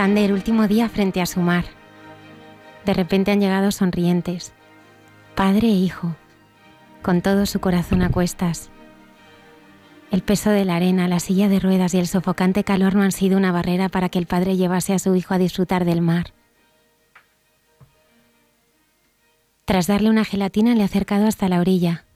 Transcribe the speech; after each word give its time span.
Santander, 0.00 0.32
último 0.32 0.66
día 0.66 0.88
frente 0.88 1.20
a 1.20 1.26
su 1.26 1.40
mar. 1.40 1.66
De 2.86 2.94
repente 2.94 3.32
han 3.32 3.40
llegado 3.40 3.70
sonrientes, 3.70 4.54
padre 5.34 5.68
e 5.68 5.72
hijo, 5.72 6.16
con 7.02 7.20
todo 7.20 7.44
su 7.44 7.60
corazón 7.60 8.00
a 8.00 8.08
cuestas. 8.08 8.70
El 10.10 10.22
peso 10.22 10.48
de 10.48 10.64
la 10.64 10.76
arena, 10.76 11.06
la 11.06 11.20
silla 11.20 11.50
de 11.50 11.60
ruedas 11.60 11.92
y 11.92 11.98
el 11.98 12.06
sofocante 12.06 12.64
calor 12.64 12.94
no 12.94 13.02
han 13.02 13.12
sido 13.12 13.36
una 13.36 13.52
barrera 13.52 13.90
para 13.90 14.08
que 14.08 14.18
el 14.18 14.24
padre 14.24 14.56
llevase 14.56 14.94
a 14.94 14.98
su 14.98 15.14
hijo 15.16 15.34
a 15.34 15.38
disfrutar 15.38 15.84
del 15.84 16.00
mar. 16.00 16.32
Tras 19.66 19.86
darle 19.86 20.08
una 20.08 20.24
gelatina 20.24 20.74
le 20.74 20.80
ha 20.80 20.86
acercado 20.86 21.26
hasta 21.26 21.50
la 21.50 21.60
orilla. 21.60 22.06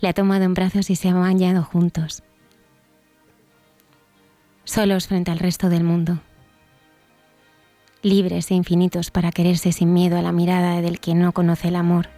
Le 0.00 0.08
ha 0.08 0.14
tomado 0.14 0.44
en 0.44 0.54
brazos 0.54 0.88
y 0.88 0.96
se 0.96 1.10
han 1.10 1.20
bañado 1.20 1.62
juntos, 1.62 2.22
solos 4.64 5.08
frente 5.08 5.30
al 5.30 5.40
resto 5.40 5.68
del 5.68 5.84
mundo 5.84 6.22
libres 8.02 8.50
e 8.50 8.54
infinitos 8.54 9.10
para 9.10 9.32
quererse 9.32 9.72
sin 9.72 9.92
miedo 9.92 10.18
a 10.18 10.22
la 10.22 10.32
mirada 10.32 10.80
del 10.80 11.00
que 11.00 11.14
no 11.14 11.32
conoce 11.32 11.68
el 11.68 11.76
amor. 11.76 12.08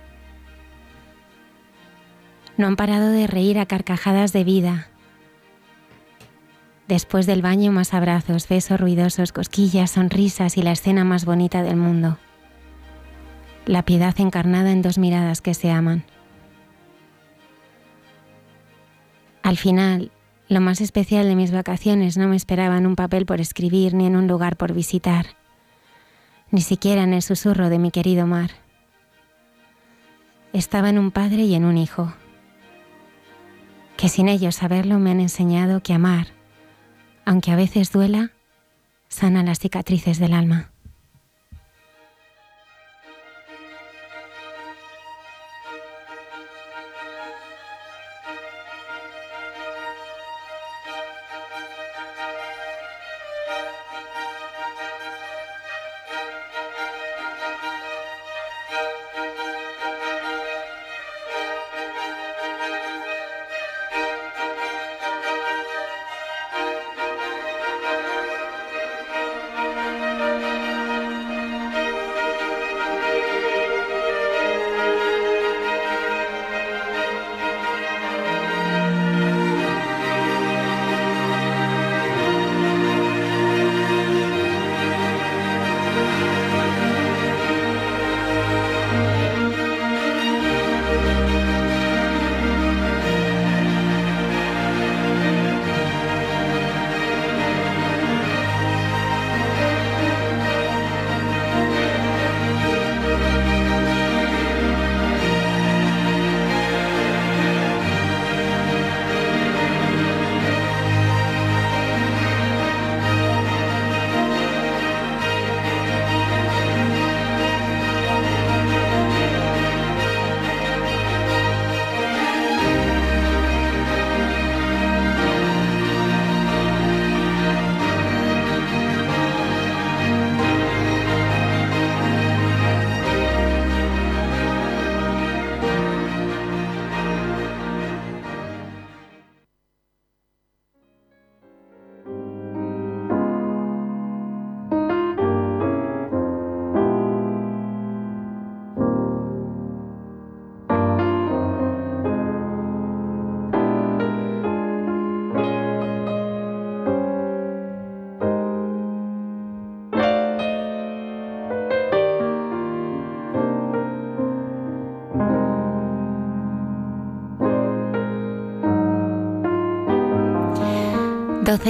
No 2.57 2.67
han 2.67 2.77
parado 2.77 3.11
de 3.11 3.27
reír 3.27 3.59
a 3.59 3.67
carcajadas 3.67 4.33
de 4.33 4.45
vida. 4.45 4.89
Después 6.89 7.25
del 7.27 7.41
baño 7.41 7.73
más 7.73 7.95
abrazos, 7.95 8.49
besos 8.49 8.79
ruidosos, 8.79 9.33
cosquillas, 9.33 9.93
sonrisas 9.93 10.57
y 10.57 10.63
la 10.63 10.73
escena 10.73 11.05
más 11.05 11.25
bonita 11.25 11.63
del 11.63 11.77
mundo. 11.77 12.19
La 13.65 13.85
piedad 13.85 14.19
encarnada 14.19 14.73
en 14.73 14.83
dos 14.83 14.99
miradas 14.99 15.41
que 15.41 15.55
se 15.55 15.71
aman. 15.71 16.05
Al 19.43 19.57
final, 19.57 20.11
lo 20.49 20.61
más 20.61 20.81
especial 20.81 21.29
de 21.29 21.37
mis 21.37 21.53
vacaciones 21.53 22.19
no 22.19 22.29
me 22.29 22.37
esperaba 22.37 22.77
en 22.77 22.87
un 22.87 22.97
papel 22.97 23.25
por 23.25 23.41
escribir 23.41 23.95
ni 23.95 24.07
en 24.07 24.17
un 24.17 24.27
lugar 24.27 24.57
por 24.57 24.75
visitar 24.75 25.40
ni 26.51 26.63
siquiera 26.63 27.03
en 27.03 27.15
el 27.15 27.23
susurro 27.23 27.69
de 27.69 27.79
mi 27.79 27.91
querido 27.91 28.27
mar. 28.27 28.51
Estaba 30.53 30.89
en 30.89 30.99
un 30.99 31.11
padre 31.11 31.43
y 31.43 31.55
en 31.55 31.65
un 31.65 31.79
hijo, 31.79 32.13
que 33.97 34.09
sin 34.09 34.29
ellos 34.29 34.57
saberlo 34.57 34.99
me 34.99 35.11
han 35.11 35.21
enseñado 35.21 35.83
que 35.83 35.93
amar, 35.93 36.29
aunque 37.25 37.53
a 37.53 37.57
veces 37.57 37.93
duela, 37.93 38.33
sana 39.09 39.43
las 39.43 39.59
cicatrices 39.59 40.19
del 40.19 40.35
alma. 40.35 40.70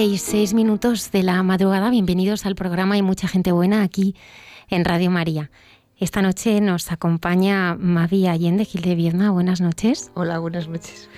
Y 0.02 0.17
seis 0.17 0.55
minutos 0.55 1.11
de 1.11 1.23
la 1.23 1.43
madrugada. 1.43 1.91
Bienvenidos 1.91 2.47
al 2.47 2.55
programa 2.55 2.94
Hay 2.94 3.02
mucha 3.02 3.29
gente 3.29 3.52
buena 3.52 3.82
aquí 3.82 4.17
en 4.70 4.87
Radio 4.87 5.11
María. 5.11 5.50
Esta 5.99 6.23
noche 6.23 6.62
nos 6.62 6.91
acompaña 6.91 7.75
Mavi 7.75 8.26
Allende 8.26 8.64
Gil 8.64 8.81
de 8.81 8.94
Viedma. 8.94 9.31
Buenas 9.31 9.61
noches. 9.61 10.11
Hola, 10.14 10.38
buenas 10.38 10.69
noches. 10.69 11.11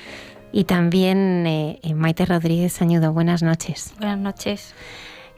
Y 0.51 0.65
también 0.65 1.47
eh, 1.47 1.79
eh, 1.85 1.95
Maite 1.95 2.27
Rodríguez 2.27 2.83
Añudo. 2.83 3.13
Buenas 3.13 3.45
noches. 3.45 3.95
Buenas 3.99 4.19
noches. 4.19 4.75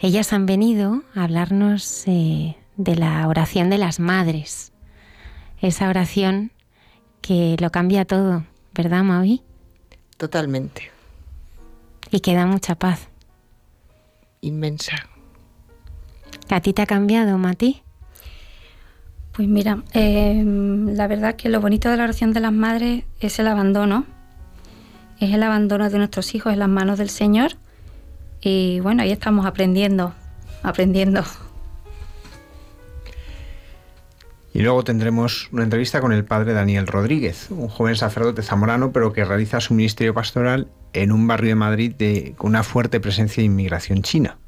Ellas 0.00 0.32
han 0.32 0.46
venido 0.46 1.02
a 1.14 1.24
hablarnos 1.24 2.04
eh, 2.06 2.56
de 2.78 2.96
la 2.96 3.28
oración 3.28 3.68
de 3.68 3.76
las 3.76 4.00
madres. 4.00 4.72
Esa 5.60 5.90
oración 5.90 6.50
que 7.20 7.56
lo 7.60 7.70
cambia 7.70 8.06
todo, 8.06 8.44
¿verdad, 8.72 9.02
Mavi? 9.02 9.42
Totalmente 10.16 10.90
Y 12.10 12.20
que 12.20 12.34
da 12.34 12.46
mucha 12.46 12.74
paz. 12.74 13.08
Inmensa. 14.44 15.08
¿A 16.50 16.60
ti 16.60 16.72
te 16.72 16.82
ha 16.82 16.86
cambiado, 16.86 17.38
Mati? 17.38 17.82
Pues 19.32 19.48
mira, 19.48 19.82
em, 19.92 20.94
la 20.94 21.08
verdad 21.08 21.34
que 21.34 21.48
lo 21.48 21.60
bonito 21.60 21.88
de 21.88 21.96
la 21.96 22.04
oración 22.04 22.32
de 22.32 22.40
las 22.40 22.52
madres 22.52 23.04
es 23.20 23.38
el 23.38 23.48
abandono. 23.48 24.04
Es 25.18 25.32
el 25.32 25.42
abandono 25.42 25.88
de 25.90 25.98
nuestros 25.98 26.34
hijos 26.34 26.52
en 26.52 26.58
las 26.60 26.68
manos 26.68 26.98
del 26.98 27.08
Señor. 27.08 27.52
Y 28.40 28.80
bueno, 28.80 29.02
ahí 29.02 29.10
estamos 29.10 29.46
aprendiendo, 29.46 30.14
aprendiendo. 30.62 31.24
Y 34.54 34.62
luego 34.62 34.84
tendremos 34.84 35.48
una 35.50 35.64
entrevista 35.64 36.00
con 36.00 36.12
el 36.12 36.24
padre 36.24 36.52
Daniel 36.52 36.86
Rodríguez, 36.86 37.50
un 37.50 37.66
joven 37.66 37.96
sacerdote 37.96 38.42
zamorano, 38.42 38.92
pero 38.92 39.12
que 39.12 39.24
realiza 39.24 39.60
su 39.60 39.74
ministerio 39.74 40.14
pastoral 40.14 40.68
en 40.92 41.10
un 41.10 41.26
barrio 41.26 41.48
de 41.48 41.54
Madrid 41.56 41.94
con 42.36 42.50
una 42.50 42.62
fuerte 42.62 43.00
presencia 43.00 43.40
de 43.40 43.46
inmigración 43.46 44.02
china. 44.02 44.38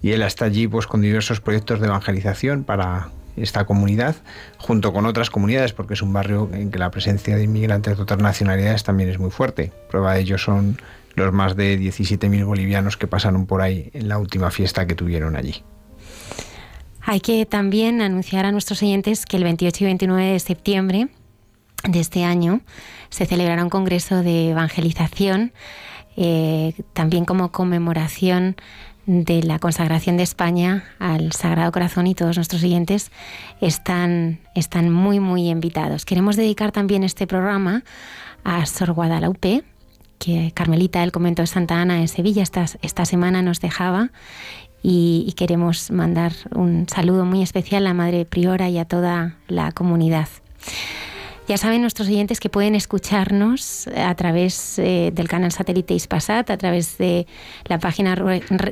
Y 0.00 0.12
él 0.12 0.22
está 0.22 0.46
allí 0.46 0.66
pues, 0.66 0.86
con 0.86 1.02
diversos 1.02 1.42
proyectos 1.42 1.80
de 1.80 1.86
evangelización 1.86 2.64
para 2.64 3.10
esta 3.36 3.66
comunidad, 3.66 4.16
junto 4.56 4.94
con 4.94 5.04
otras 5.04 5.28
comunidades, 5.28 5.74
porque 5.74 5.92
es 5.92 6.00
un 6.00 6.14
barrio 6.14 6.48
en 6.54 6.70
que 6.70 6.78
la 6.78 6.90
presencia 6.90 7.36
de 7.36 7.44
inmigrantes 7.44 7.98
de 7.98 8.02
otras 8.02 8.20
nacionalidades 8.20 8.84
también 8.84 9.10
es 9.10 9.18
muy 9.18 9.30
fuerte. 9.30 9.70
Prueba 9.90 10.14
de 10.14 10.20
ello 10.20 10.38
son 10.38 10.80
los 11.14 11.30
más 11.34 11.56
de 11.56 11.78
17.000 11.78 12.46
bolivianos 12.46 12.96
que 12.96 13.06
pasaron 13.06 13.44
por 13.44 13.60
ahí 13.60 13.90
en 13.92 14.08
la 14.08 14.16
última 14.16 14.50
fiesta 14.50 14.86
que 14.86 14.94
tuvieron 14.94 15.36
allí. 15.36 15.62
Hay 17.08 17.20
que 17.20 17.46
también 17.46 18.02
anunciar 18.02 18.46
a 18.46 18.52
nuestros 18.52 18.82
oyentes 18.82 19.26
que 19.26 19.36
el 19.36 19.44
28 19.44 19.84
y 19.84 19.86
29 19.86 20.32
de 20.32 20.40
septiembre 20.40 21.08
de 21.84 22.00
este 22.00 22.24
año 22.24 22.62
se 23.10 23.26
celebrará 23.26 23.62
un 23.62 23.70
congreso 23.70 24.24
de 24.24 24.50
evangelización, 24.50 25.52
eh, 26.16 26.72
también 26.94 27.24
como 27.24 27.52
conmemoración 27.52 28.56
de 29.06 29.44
la 29.44 29.60
consagración 29.60 30.16
de 30.16 30.24
España 30.24 30.82
al 30.98 31.30
Sagrado 31.30 31.70
Corazón 31.70 32.08
y 32.08 32.16
todos 32.16 32.34
nuestros 32.34 32.64
oyentes 32.64 33.12
están, 33.60 34.40
están 34.56 34.90
muy, 34.90 35.20
muy 35.20 35.48
invitados. 35.48 36.04
Queremos 36.06 36.34
dedicar 36.34 36.72
también 36.72 37.04
este 37.04 37.28
programa 37.28 37.84
a 38.42 38.66
Sor 38.66 38.94
Guadalupe, 38.94 39.62
que 40.18 40.50
Carmelita 40.52 41.02
del 41.02 41.12
convento 41.12 41.42
de 41.42 41.46
Santa 41.46 41.80
Ana 41.80 42.00
en 42.00 42.08
Sevilla 42.08 42.42
esta, 42.42 42.66
esta 42.82 43.04
semana 43.04 43.42
nos 43.42 43.60
dejaba 43.60 44.10
y, 44.82 45.32
queremos 45.36 45.90
mandar 45.90 46.32
un 46.54 46.88
saludo 46.88 47.24
muy 47.24 47.42
especial 47.42 47.86
a 47.86 47.94
Madre 47.94 48.24
Priora 48.24 48.68
y 48.68 48.78
a 48.78 48.84
toda 48.84 49.36
la 49.48 49.72
comunidad. 49.72 50.28
Ya 51.48 51.56
saben 51.58 51.80
nuestros 51.80 52.08
oyentes 52.08 52.40
que 52.40 52.48
pueden 52.48 52.74
escucharnos 52.74 53.88
a 53.88 54.14
través 54.16 54.78
eh, 54.78 55.12
del 55.14 55.28
canal 55.28 55.52
satélite 55.52 55.94
Ispasat, 55.94 56.50
a 56.50 56.56
través 56.56 56.98
de 56.98 57.26
la 57.66 57.78
página 57.78 58.16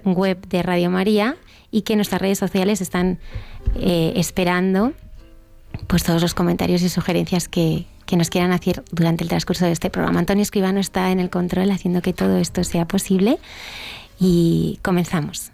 web 0.04 0.48
de 0.48 0.62
Radio 0.62 0.90
María 0.90 1.36
y 1.70 1.82
que 1.82 1.94
nuestras 1.94 2.20
redes 2.20 2.38
sociales 2.38 2.80
están 2.80 3.18
eh, 3.76 4.12
esperando 4.16 4.92
pues 5.86 6.02
todos 6.02 6.22
los 6.22 6.34
comentarios 6.34 6.82
y 6.82 6.88
sugerencias 6.88 7.48
que, 7.48 7.86
que 8.06 8.16
nos 8.16 8.30
quieran 8.30 8.52
hacer 8.52 8.84
durante 8.90 9.24
el 9.24 9.28
transcurso 9.28 9.64
de 9.66 9.72
este 9.72 9.90
programa. 9.90 10.20
Antonio 10.20 10.42
Escribano 10.42 10.80
está 10.80 11.10
en 11.10 11.20
el 11.20 11.30
control 11.30 11.70
haciendo 11.70 12.02
que 12.02 12.12
todo 12.12 12.38
esto 12.38 12.64
sea 12.64 12.86
posible 12.86 13.38
y 14.18 14.78
comenzamos. 14.82 15.53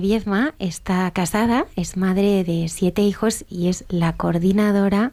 De 0.00 0.06
Viezma, 0.06 0.54
está 0.58 1.10
casada, 1.10 1.66
es 1.76 1.98
madre 1.98 2.42
de 2.42 2.68
siete 2.68 3.02
hijos 3.02 3.44
y 3.50 3.68
es 3.68 3.84
la 3.88 4.14
coordinadora 4.14 5.12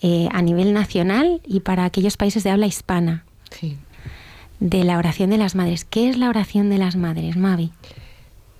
eh, 0.00 0.28
a 0.32 0.40
nivel 0.40 0.72
nacional 0.72 1.42
y 1.46 1.60
para 1.60 1.84
aquellos 1.84 2.16
países 2.16 2.42
de 2.42 2.50
habla 2.50 2.66
hispana 2.66 3.24
de 4.60 4.84
la 4.84 4.96
oración 4.96 5.28
de 5.28 5.36
las 5.36 5.54
madres. 5.54 5.84
¿Qué 5.84 6.08
es 6.08 6.16
la 6.16 6.30
oración 6.30 6.70
de 6.70 6.78
las 6.78 6.96
madres, 6.96 7.36
Mavi? 7.36 7.70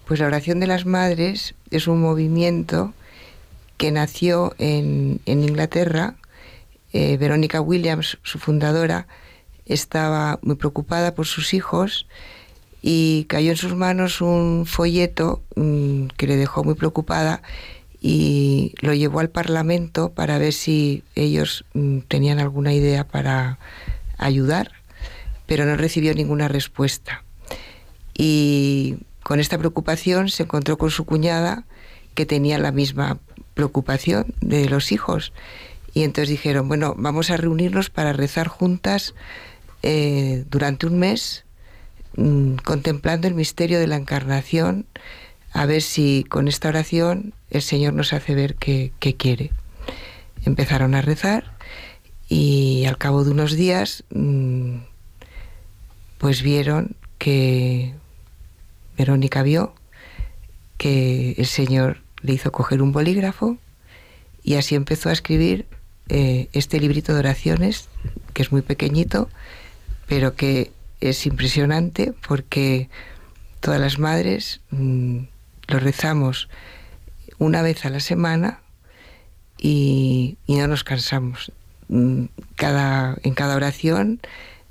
Pues 0.07 0.21
la 0.21 0.26
oración 0.26 0.61
de 0.61 0.67
las 0.67 0.85
madres 0.85 1.55
es 1.71 1.88
un 1.88 2.02
movimiento 2.02 2.93
que 3.78 3.90
nació 3.90 4.55
en, 4.59 5.21
Inglaterra. 5.25 6.17
Eh, 6.93 7.17
Verónica 7.17 7.61
Williams, 7.62 8.19
su 8.23 8.38
fundadora, 8.38 9.07
estaba 9.64 10.38
muy 10.43 10.57
preocupada 10.57 11.14
por 11.14 11.26
sus 11.26 11.55
hijos 11.55 12.07
y 12.82 13.25
cayó 13.25 13.50
en 13.50 13.56
sus 13.56 13.75
manos 13.75 14.20
un 14.20 14.64
folleto 14.66 15.42
mm, 15.56 16.06
que 16.16 16.26
le 16.26 16.37
dejó 16.37 16.64
muy 16.64 16.75
preocupada 16.75 17.42
y 18.00 18.75
lo 18.80 18.94
llevó 18.94 19.20
al 19.20 19.30
Parlamento 19.30 20.11
para 20.11 20.38
ver 20.38 20.52
si 20.52 21.02
ellos 21.14 21.64
mm, 21.75 22.00
tenían 22.08 22.38
alguna 22.38 22.73
idea 22.73 23.06
para 23.06 23.58
ayudar, 24.16 24.73
pero 25.47 25.64
no 25.64 25.76
recibió 25.76 26.14
ninguna 26.14 26.49
respuesta. 26.49 27.25
Y 28.16 28.99
con 29.23 29.40
esta 29.40 29.58
preocupación 29.58 30.28
se 30.28 30.44
encontró 30.44 30.78
con 30.78 30.90
su 30.90 31.04
cuñada 31.04 31.64
que 32.14 32.26
tenía 32.26 32.58
la 32.58 32.73
misma 32.73 33.18
preocupación 33.54 34.26
de 34.40 34.68
los 34.68 34.92
hijos. 34.92 35.32
Y 35.94 36.04
entonces 36.04 36.28
dijeron, 36.28 36.68
bueno, 36.68 36.94
vamos 36.97 37.30
a 37.30 37.37
reunirnos 37.37 37.90
para 37.90 38.12
rezar 38.12 38.47
juntas 38.47 39.14
eh, 39.82 40.44
durante 40.49 40.87
un 40.87 40.99
mes 40.99 41.44
Mm, 42.18 42.56
contemplando 42.64 43.28
el 43.28 43.34
misterio 43.34 43.78
de 43.78 43.87
la 43.87 43.94
encarnación 43.94 44.87
a 45.52 45.66
ver 45.66 45.82
si 45.82 46.25
con 46.28 46.48
esta 46.48 46.68
oración 46.68 47.32
el 47.48 47.62
Señor 47.62 47.94
nos 47.94 48.12
hace 48.12 48.34
ver 48.34 48.56
qué, 48.56 48.90
quiere. 49.16 49.52
Empezaron 50.44 50.96
a 50.96 51.00
rezar 51.00 51.54
y 52.28 52.87
al 52.87 52.98
cabo 52.98 53.22
de 53.22 53.30
unos 53.30 53.52
días 53.52 54.02
mm, 54.10 54.78
pues 56.18 56.42
vieron 56.42 56.96
que 57.18 57.94
Verónica 58.96 59.44
vio 59.44 59.72
que 60.76 61.37
el 61.38 61.46
Señor 61.46 62.02
le 62.20 62.32
hizo 62.32 62.50
coger 62.50 62.82
un 62.82 62.90
bolígrafo 62.90 63.58
y 64.42 64.56
así 64.56 64.75
empezó 64.75 65.08
a 65.08 65.12
escribir 65.12 65.66
eh, 66.08 66.48
este 66.52 66.80
librito 66.80 67.12
de 67.12 67.20
oraciones, 67.20 67.88
que 68.34 68.42
es 68.42 68.50
muy 68.50 68.62
pequeñito, 68.62 69.28
pero 70.08 70.34
que 70.34 70.72
es 71.00 71.26
impresionante 71.26 72.14
porque 72.26 72.88
todas 73.61 73.81
las 73.81 73.99
madres 73.99 74.61
mm, 74.71 75.19
lo 75.69 75.78
rezamos 75.78 76.49
una 77.38 77.62
vez 77.62 77.85
a 77.85 77.90
la 77.90 78.00
semana 78.00 78.61
y, 79.59 80.38
no 80.47 80.67
nos 80.67 80.85
cansamos. 80.85 81.52
Mm, 81.88 82.25
cada, 82.57 83.17
en 83.23 83.35
cada 83.35 83.57
oración 83.57 84.21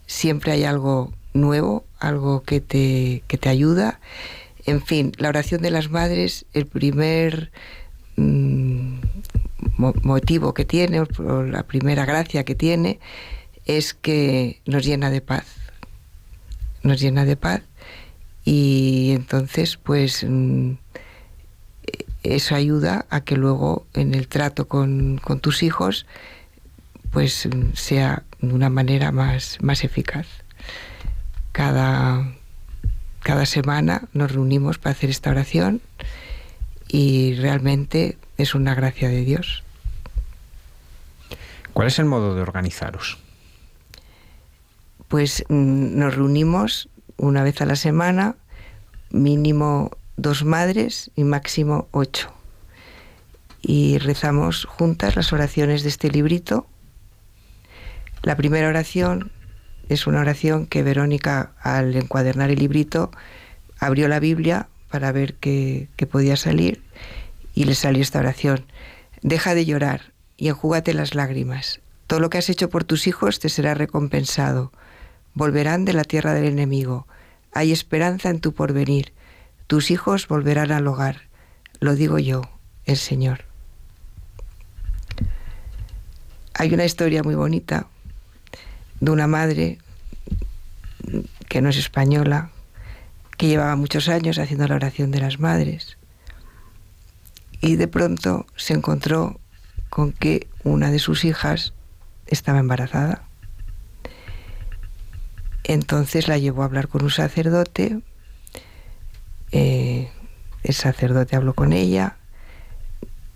siempre 0.06 0.52
hay 0.52 0.64
algo 0.64 1.14
nuevo, 1.34 1.86
algo 2.00 2.44
que 2.44 2.62
te, 2.62 3.24
que 3.28 3.38
te 3.38 3.50
ayuda. 3.50 4.00
En 4.66 4.82
fin, 4.82 5.14
la 5.18 5.30
oración 5.30 5.62
de 5.62 5.72
las 5.72 5.90
madres, 5.90 6.46
el 6.54 6.66
primer 6.66 7.52
mm, 8.18 9.00
motivo 9.78 10.54
que 10.54 10.66
tiene, 10.66 11.02
o 11.02 11.44
la 11.44 11.64
primera 11.64 12.06
gracia 12.06 12.44
que 12.44 12.56
tiene, 12.56 13.00
es 13.66 13.94
que 13.94 14.62
nos 14.66 14.86
llena 14.86 15.10
de 15.10 15.22
paz. 15.22 15.57
Nos 16.88 17.02
llena 17.02 17.26
de 17.26 17.36
paz 17.36 17.64
y 18.46 19.12
entonces 19.12 19.76
pues 19.76 20.26
mm, 20.26 20.76
eso 22.24 22.56
ayuda 22.56 23.06
a 23.10 23.20
que 23.20 23.36
luego 23.36 23.86
en 23.94 24.16
el 24.16 24.30
trato 24.30 24.70
con, 24.70 25.20
tus 25.42 25.64
hijos 25.64 26.06
pues 27.12 27.50
sea 27.74 28.24
de 28.40 28.54
una 28.54 28.70
manera 28.70 29.12
más, 29.12 29.58
más 29.60 29.84
eficaz. 29.84 30.28
Cada, 31.52 32.32
cada 33.22 33.46
semana 33.46 34.04
nos 34.14 34.32
reunimos 34.32 34.78
para 34.78 34.94
hacer 34.94 35.10
esta 35.10 35.32
oración 35.32 35.82
y 36.88 37.36
realmente 37.36 38.18
es 38.38 38.56
una 38.56 38.76
gracia 38.76 39.10
de 39.10 39.26
Dios. 39.26 39.66
¿Cuál 41.74 41.90
es 41.90 42.00
el 42.00 42.06
modo 42.06 42.34
de 42.34 42.44
organizaros? 42.44 43.18
Pues 45.08 45.44
mm, 45.50 45.98
nos 45.98 46.16
reunimos 46.16 46.90
una 47.18 47.44
vez 47.44 47.62
a 47.62 47.66
la 47.66 47.76
semana, 47.76 48.36
mínimo 49.10 49.92
dos 50.18 50.44
madres 50.44 51.12
y 51.16 51.24
máximo 51.24 51.88
ocho. 51.92 52.32
Y 53.62 53.98
rezamos 53.98 54.66
juntas 54.66 55.16
las 55.16 55.34
oraciones 55.34 55.84
de 55.84 55.90
este 55.90 56.10
librito. 56.10 56.68
La 58.24 58.36
primera 58.36 58.68
oración 58.68 59.32
es 59.90 60.08
una 60.08 60.20
oración 60.20 60.68
que 60.68 60.84
Verónica, 60.84 61.54
al 61.62 61.96
encuadernar 61.96 62.50
el 62.50 62.60
librito, 62.60 63.12
abrió 63.80 64.08
la 64.08 64.20
Biblia 64.20 64.68
para 64.90 65.12
ver 65.12 65.36
qué, 65.36 65.88
podía 66.10 66.38
salir 66.38 66.82
y 67.54 67.66
le 67.66 67.76
salió 67.76 68.02
esta 68.02 68.20
oración. 68.20 68.66
Deja 69.22 69.56
de 69.56 69.66
llorar 69.66 70.14
y 70.36 70.50
enjúgate 70.50 70.94
las 70.94 71.16
lágrimas. 71.16 71.80
Todo 72.08 72.20
lo 72.20 72.30
que 72.30 72.38
has 72.38 72.50
hecho 72.50 72.70
por 72.70 72.84
tus 72.84 73.08
hijos 73.08 73.40
te 73.40 73.50
será 73.50 73.74
recompensado. 73.74 74.72
Volverán 75.38 75.86
de 75.86 75.94
la 75.94 76.04
tierra 76.04 76.34
del 76.34 76.46
enemigo. 76.46 77.06
Hay 77.54 77.72
esperanza 77.72 78.32
en 78.32 78.40
tu 78.40 78.54
porvenir. 78.54 79.14
Tus 79.68 79.92
hijos 79.92 80.28
volverán 80.28 80.72
al 80.72 80.88
hogar. 80.88 81.30
Lo 81.80 81.94
digo 81.94 82.18
yo, 82.18 82.42
el 82.86 82.98
Señor. 82.98 83.46
Hay 86.56 86.74
una 86.74 86.86
historia 86.86 87.22
muy 87.22 87.36
bonita 87.36 87.86
de 89.00 89.12
una 89.12 89.28
madre 89.28 89.78
que 91.48 91.62
no 91.62 91.70
es 91.70 91.78
española, 91.78 92.50
que 93.38 93.46
llevaba 93.46 93.76
muchos 93.76 94.10
años 94.10 94.40
haciendo 94.40 94.68
la 94.68 94.74
oración 94.74 95.12
de 95.12 95.20
las 95.20 95.40
madres 95.40 96.00
y 97.62 97.76
de 97.76 97.88
pronto 97.88 98.48
se 98.56 98.74
encontró 98.74 99.40
con 99.92 100.14
que 100.14 100.48
una 100.64 100.90
de 100.90 100.98
sus 100.98 101.26
hijas 101.26 101.76
estaba 102.26 102.58
embarazada. 102.58 103.27
Entonces 105.68 106.28
la 106.28 106.38
llevó 106.38 106.64
a 106.64 106.66
hablar 106.66 106.88
con 106.88 107.04
un 107.04 107.12
sacerdote 107.12 108.02
eh, 109.52 110.10
el 110.64 110.74
sacerdote 110.74 111.36
habló 111.36 111.54
con 111.54 111.74
ella, 111.74 112.18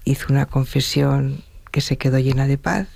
hizo 0.04 0.28
una 0.30 0.46
confesión 0.46 1.44
que 1.72 1.82
se 1.82 1.98
quedó 1.98 2.20
llena 2.20 2.48
de 2.48 2.58
paz. 2.58 2.88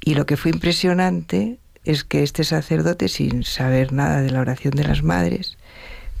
Y 0.00 0.14
lo 0.14 0.26
que 0.26 0.36
fue 0.36 0.52
impresionante 0.52 1.58
es 1.84 2.04
que 2.04 2.22
este 2.22 2.44
sacerdote, 2.44 3.08
sin 3.08 3.42
saber 3.42 3.92
nada 3.92 4.22
de 4.22 4.30
la 4.30 4.40
oración 4.40 4.74
de 4.74 4.84
las 4.84 5.02
madres, 5.02 5.56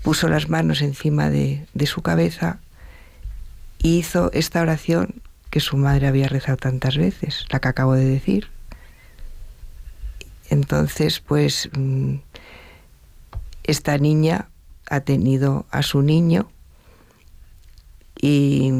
puso 0.02 0.28
las 0.28 0.48
manos 0.48 0.82
encima 0.82 1.30
de, 1.30 1.66
de 1.74 1.86
su 1.86 2.02
cabeza 2.02 2.58
y 3.78 3.98
hizo 3.98 4.30
esta 4.32 4.62
oración 4.62 5.22
que 5.50 5.60
su 5.60 5.76
madre 5.76 6.08
había 6.08 6.28
rezado 6.28 6.56
tantas 6.56 6.96
veces, 6.96 7.44
la 7.50 7.60
que 7.60 7.68
acabo 7.68 7.94
de 7.94 8.04
decir. 8.04 8.48
Entonces, 10.50 11.20
pues, 11.20 11.70
mm, 11.76 12.16
esta 13.62 13.96
niña 13.98 14.48
ha 14.88 15.00
tenido 15.00 15.64
a 15.70 15.82
su 15.82 16.02
niño 16.02 16.50
y 18.20 18.72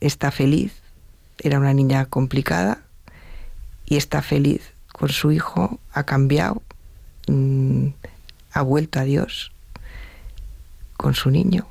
está 0.00 0.32
feliz. 0.32 0.82
Era 1.38 1.58
una 1.58 1.72
niña 1.72 2.04
complicada 2.06 2.82
y 3.86 3.96
está 3.96 4.22
feliz 4.22 4.72
con 4.92 5.08
su 5.08 5.30
hijo, 5.30 5.78
ha 5.92 6.02
cambiado, 6.04 6.62
mm, 7.28 7.88
ha 8.52 8.62
vuelto 8.62 8.98
a 8.98 9.04
Dios 9.04 9.52
con 10.96 11.14
su 11.14 11.30
niño. 11.30 11.66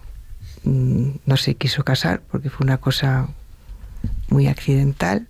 Mm, 0.63 1.11
no 1.25 1.37
se 1.37 1.55
quiso 1.55 1.83
casar 1.83 2.21
porque 2.31 2.49
fue 2.49 2.63
una 2.63 2.77
cosa 2.77 3.27
muy 4.29 4.47
accidental 4.47 5.27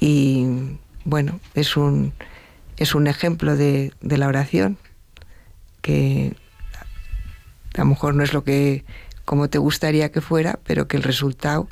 y 0.00 0.78
bueno, 1.04 1.40
es 1.54 1.76
un, 1.76 2.12
es 2.76 2.94
un 2.94 3.06
ejemplo 3.06 3.56
de, 3.56 3.92
de 4.00 4.18
la 4.18 4.28
oración 4.28 4.78
que 5.82 6.34
a 7.74 7.78
lo 7.78 7.86
mejor 7.86 8.14
no 8.14 8.22
es 8.22 8.32
lo 8.32 8.44
que 8.44 8.84
como 9.24 9.48
te 9.48 9.58
gustaría 9.58 10.10
que 10.10 10.22
fuera, 10.22 10.58
pero 10.64 10.88
que 10.88 10.96
el 10.96 11.02
resultado 11.02 11.68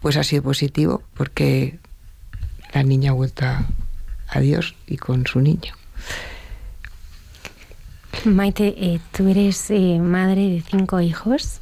pues 0.00 0.16
ha 0.16 0.22
sido 0.22 0.42
positivo 0.42 1.02
porque 1.14 1.78
la 2.72 2.82
niña 2.82 3.10
ha 3.10 3.14
vuelto 3.14 3.44
a, 3.46 4.40
Dios 4.40 4.74
y 4.86 4.96
con 4.96 5.26
su 5.26 5.40
niño. 5.40 5.74
Maite, 8.24 8.74
eh, 8.76 9.00
tú 9.12 9.28
eres 9.28 9.70
eh, 9.70 9.98
madre 10.00 10.48
de 10.50 10.60
cinco 10.60 11.00
hijos. 11.00 11.60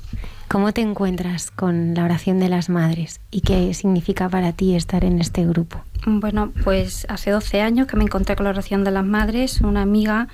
¿Cómo 0.52 0.74
te 0.74 0.82
encuentras 0.82 1.50
con 1.50 1.94
la 1.94 2.04
oración 2.04 2.38
de 2.38 2.50
las 2.50 2.68
madres 2.68 3.22
y 3.30 3.40
qué 3.40 3.72
significa 3.72 4.28
para 4.28 4.52
ti 4.52 4.74
estar 4.76 5.02
en 5.02 5.18
este 5.18 5.46
grupo? 5.46 5.80
Bueno, 6.04 6.52
pues 6.62 7.06
hace 7.08 7.30
12 7.30 7.62
años 7.62 7.86
que 7.86 7.96
me 7.96 8.04
encontré 8.04 8.36
con 8.36 8.44
la 8.44 8.50
oración 8.50 8.84
de 8.84 8.90
las 8.90 9.02
madres. 9.02 9.62
Una 9.62 9.80
amiga 9.80 10.28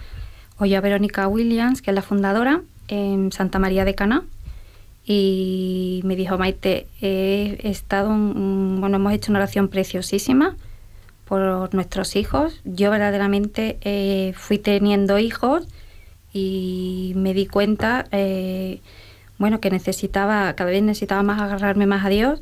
Oye 0.59 0.81
Verónica 0.81 1.29
Williams, 1.29 1.83
que 1.83 1.93
es 1.93 1.95
la 1.95 2.03
fundadora, 2.03 2.63
en 2.89 3.31
Santa 3.31 3.61
María 3.61 3.85
de 3.85 3.95
Cana. 3.95 4.25
Y 5.05 6.01
me 6.03 6.17
dijo, 6.17 6.37
Maite, 6.37 6.89
he 7.01 7.61
estado, 7.63 8.09
bueno, 8.09 8.97
hemos 8.97 9.13
hecho 9.13 9.31
una 9.31 9.39
oración 9.39 9.69
preciosísima 9.69 10.57
por 11.27 11.73
nuestros 11.75 12.17
hijos. 12.17 12.61
Yo 12.65 12.91
verdaderamente 12.91 13.79
eh, 13.83 14.33
fui 14.37 14.59
teniendo 14.59 15.21
hijos 15.21 15.69
y 16.33 17.13
me 17.15 17.35
di 17.35 17.47
cuenta, 17.47 18.07
eh, 18.11 18.81
bueno, 19.39 19.61
que 19.61 19.71
necesitaba, 19.71 20.53
cada 20.55 20.71
vez 20.71 20.83
necesitaba 20.83 21.23
más 21.23 21.41
agarrarme 21.41 21.87
más 21.87 22.05
a 22.05 22.09
Dios. 22.09 22.41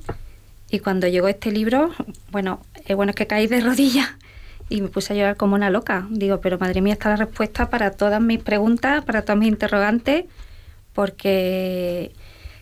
Y 0.70 0.80
cuando 0.80 1.06
llegó 1.06 1.28
este 1.28 1.52
libro, 1.52 1.90
bueno, 2.32 2.60
es 2.86 2.96
bueno, 2.96 3.10
es 3.10 3.16
que 3.16 3.26
caí 3.26 3.46
de 3.46 3.60
rodillas 3.62 4.08
y 4.68 4.80
me 4.80 4.88
puse 4.88 5.12
a 5.12 5.16
llorar 5.16 5.36
como 5.36 5.54
una 5.54 5.70
loca. 5.70 6.06
Digo, 6.10 6.40
pero 6.40 6.58
madre 6.58 6.80
mía, 6.80 6.94
está 6.94 7.10
la 7.10 7.16
respuesta 7.16 7.70
para 7.70 7.92
todas 7.92 8.20
mis 8.20 8.42
preguntas, 8.42 9.04
para 9.04 9.22
todas 9.22 9.38
mis 9.38 9.48
interrogantes, 9.48 10.24
porque 10.92 12.12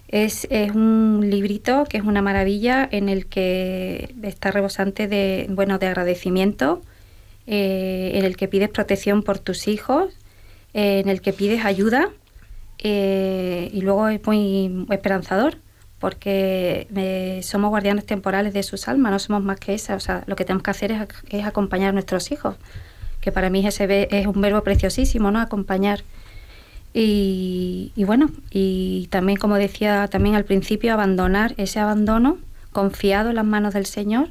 es, 0.09 0.47
un 0.75 1.27
librito 1.31 1.85
que 1.85 1.99
es 1.99 2.05
una 2.05 2.21
maravilla 2.21 2.87
en 2.91 3.09
el 3.09 3.27
que 3.27 4.15
está 4.23 4.51
rebosante 4.51 5.09
de, 5.09 5.47
bueno, 5.51 5.79
de 5.79 5.87
agradecimiento, 5.87 6.83
eh, 7.47 8.13
en 8.15 8.25
el 8.25 8.37
que 8.37 8.49
pides 8.49 8.69
protección 8.69 9.23
por 9.23 9.39
tus 9.39 9.69
hijos, 9.69 10.13
eh, 10.75 11.01
en 11.01 11.09
el 11.09 11.21
que 11.21 11.33
pides 11.33 11.65
ayuda 11.65 12.11
eh, 12.79 13.71
y 13.73 13.81
luego 13.81 14.09
es 14.09 14.25
muy 14.27 14.87
esperanzador 14.91 15.59
porque 15.99 16.87
eh, 16.95 17.41
somos 17.43 17.71
guardianes 17.71 18.05
temporales 18.05 18.53
de 18.53 18.63
sus 18.63 18.89
almas, 18.89 19.11
no 19.11 19.19
somos 19.19 19.43
más 19.43 19.59
que 19.59 19.73
esa. 19.73 19.95
O 19.95 20.01
sea, 20.01 20.23
lo 20.27 20.37
que 20.37 20.45
tenemos 20.45 20.63
que 20.63 20.71
hacer 20.71 20.93
es, 21.31 21.45
acompañar 21.47 21.89
a 21.89 21.93
nuestros 21.93 22.31
hijos, 22.31 22.57
que 23.23 23.33
para 23.33 23.49
mí 23.49 23.67
ese 23.67 24.09
es 24.11 24.27
un 24.27 24.41
verbo 24.41 24.63
preciosísimo, 24.63 25.31
¿no? 25.31 25.41
Acompañar. 25.41 26.03
Y, 26.93 27.93
y, 27.97 28.05
bueno, 28.05 28.31
y 28.51 29.09
también, 29.11 29.39
como 29.39 29.57
decía 29.57 30.07
también 30.09 30.35
al 30.35 30.45
principio, 30.45 30.93
abandonar 30.93 31.55
ese 31.57 31.81
abandono 31.81 32.37
confiado 32.71 33.31
en 33.31 33.37
las 33.37 33.47
manos 33.47 33.73
del 33.73 33.87
Señor 33.87 34.29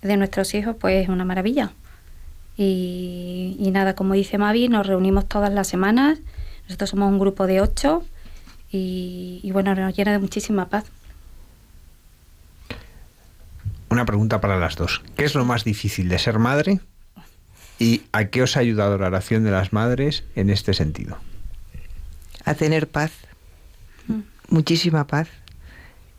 de 0.00 0.16
nuestros 0.16 0.54
hijos, 0.54 0.76
pues 0.80 1.02
es 1.02 1.08
una 1.10 1.26
maravilla. 1.26 1.72
Y, 2.56 3.56
y 3.58 3.70
nada, 3.70 3.94
como 3.94 4.14
dice 4.14 4.38
Mavi, 4.38 4.68
nos 4.68 4.86
reunimos 4.86 5.26
todas 5.28 5.52
las 5.52 5.68
semanas. 5.68 6.20
Nosotros 6.66 6.90
somos 6.90 7.10
un 7.10 7.18
grupo 7.18 7.46
de 7.46 7.60
ocho 7.60 8.04
y, 8.70 9.40
y 9.42 9.50
bueno, 9.52 9.74
nos 9.74 9.96
llena 9.96 10.12
de 10.12 10.18
muchísima 10.18 10.68
paz. 10.68 10.84
Una 13.88 14.04
pregunta 14.04 14.40
para 14.40 14.58
las 14.58 14.76
dos. 14.76 15.02
¿Qué 15.16 15.24
es 15.24 15.34
lo 15.34 15.44
más 15.44 15.64
difícil 15.64 16.08
de 16.08 16.18
ser 16.18 16.38
madre? 16.38 16.80
¿Y 17.78 18.02
a 18.12 18.26
qué 18.26 18.42
os 18.42 18.56
ha 18.56 18.60
ayudado 18.60 18.98
la 18.98 19.06
oración 19.06 19.44
de 19.44 19.50
las 19.50 19.72
madres 19.72 20.24
en 20.34 20.50
este 20.50 20.74
sentido? 20.74 21.18
A 22.44 22.54
tener 22.54 22.88
paz, 22.88 23.12
muchísima 24.48 25.06
paz. 25.06 25.28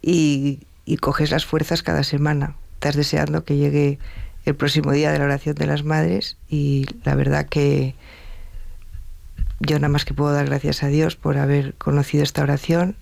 Y, 0.02 0.60
y 0.86 0.98
coges 0.98 1.32
las 1.32 1.46
fuerzas 1.46 1.84
cada 1.84 2.04
semana. 2.04 2.56
Estás 2.76 2.96
deseando 2.96 3.44
que 3.44 3.58
llegue 3.58 4.00
el 4.46 4.56
próximo 4.56 4.92
día 4.92 5.12
de 5.12 5.20
la 5.20 5.26
oración 5.26 5.56
de 5.56 5.68
las 5.68 5.84
madres 5.84 6.38
y 6.50 6.86
la 7.04 7.16
verdad 7.16 7.48
que 7.48 7.96
yo 9.60 9.78
nada 9.78 9.90
más 9.90 10.06
que 10.06 10.14
puedo 10.14 10.34
dar 10.34 10.46
gracias 10.46 10.84
a 10.84 10.88
Dios 10.88 11.16
por 11.16 11.38
haber 11.38 11.74
conocido 11.76 12.24
esta 12.24 12.44
oración. 12.44 12.96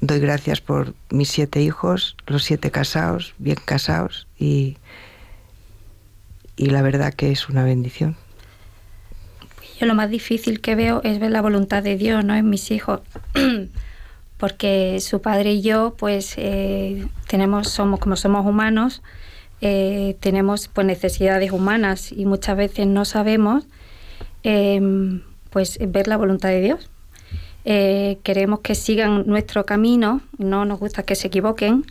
Doy 0.00 0.20
gracias 0.20 0.60
por 0.60 0.94
mis 1.10 1.28
siete 1.28 1.62
hijos, 1.62 2.16
los 2.26 2.44
siete 2.44 2.70
casados, 2.70 3.34
bien 3.38 3.58
casados 3.64 4.26
y, 4.38 4.76
y 6.56 6.66
la 6.66 6.82
verdad 6.82 7.14
que 7.14 7.30
es 7.30 7.48
una 7.48 7.64
bendición. 7.64 8.16
Yo 9.78 9.86
lo 9.86 9.94
más 9.94 10.10
difícil 10.10 10.60
que 10.60 10.74
veo 10.74 11.02
es 11.04 11.18
ver 11.18 11.30
la 11.30 11.42
voluntad 11.42 11.82
de 11.82 11.96
Dios, 11.96 12.24
¿no? 12.24 12.34
En 12.34 12.48
mis 12.48 12.70
hijos. 12.70 13.00
Porque 14.38 14.98
su 15.00 15.20
padre 15.22 15.54
y 15.54 15.62
yo, 15.62 15.94
pues, 15.98 16.34
eh, 16.36 17.06
tenemos, 17.26 17.68
somos, 17.70 18.00
como 18.00 18.16
somos 18.16 18.44
humanos, 18.46 19.02
eh, 19.62 20.16
tenemos 20.20 20.68
pues 20.68 20.86
necesidades 20.86 21.52
humanas 21.52 22.12
y 22.12 22.26
muchas 22.26 22.56
veces 22.58 22.86
no 22.86 23.06
sabemos 23.06 23.64
eh, 24.44 25.22
pues 25.50 25.78
ver 25.80 26.08
la 26.08 26.16
voluntad 26.16 26.48
de 26.50 26.60
Dios. 26.60 26.90
Eh, 27.64 28.18
queremos 28.22 28.60
que 28.60 28.74
sigan 28.74 29.26
nuestro 29.26 29.66
camino, 29.66 30.20
no 30.38 30.64
nos 30.64 30.78
gusta 30.78 31.02
que 31.02 31.16
se 31.16 31.26
equivoquen 31.26 31.84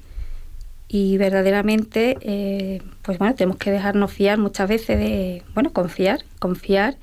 y 0.87 1.17
verdaderamente 1.17 2.17
eh, 2.21 2.81
pues 3.01 3.17
bueno, 3.17 3.35
tenemos 3.35 3.57
que 3.57 3.71
dejarnos 3.71 4.11
fiar 4.11 4.37
muchas 4.37 4.69
veces 4.69 4.97
de, 4.97 5.43
bueno, 5.53 5.73
confiar, 5.73 6.23
confiar 6.39 6.95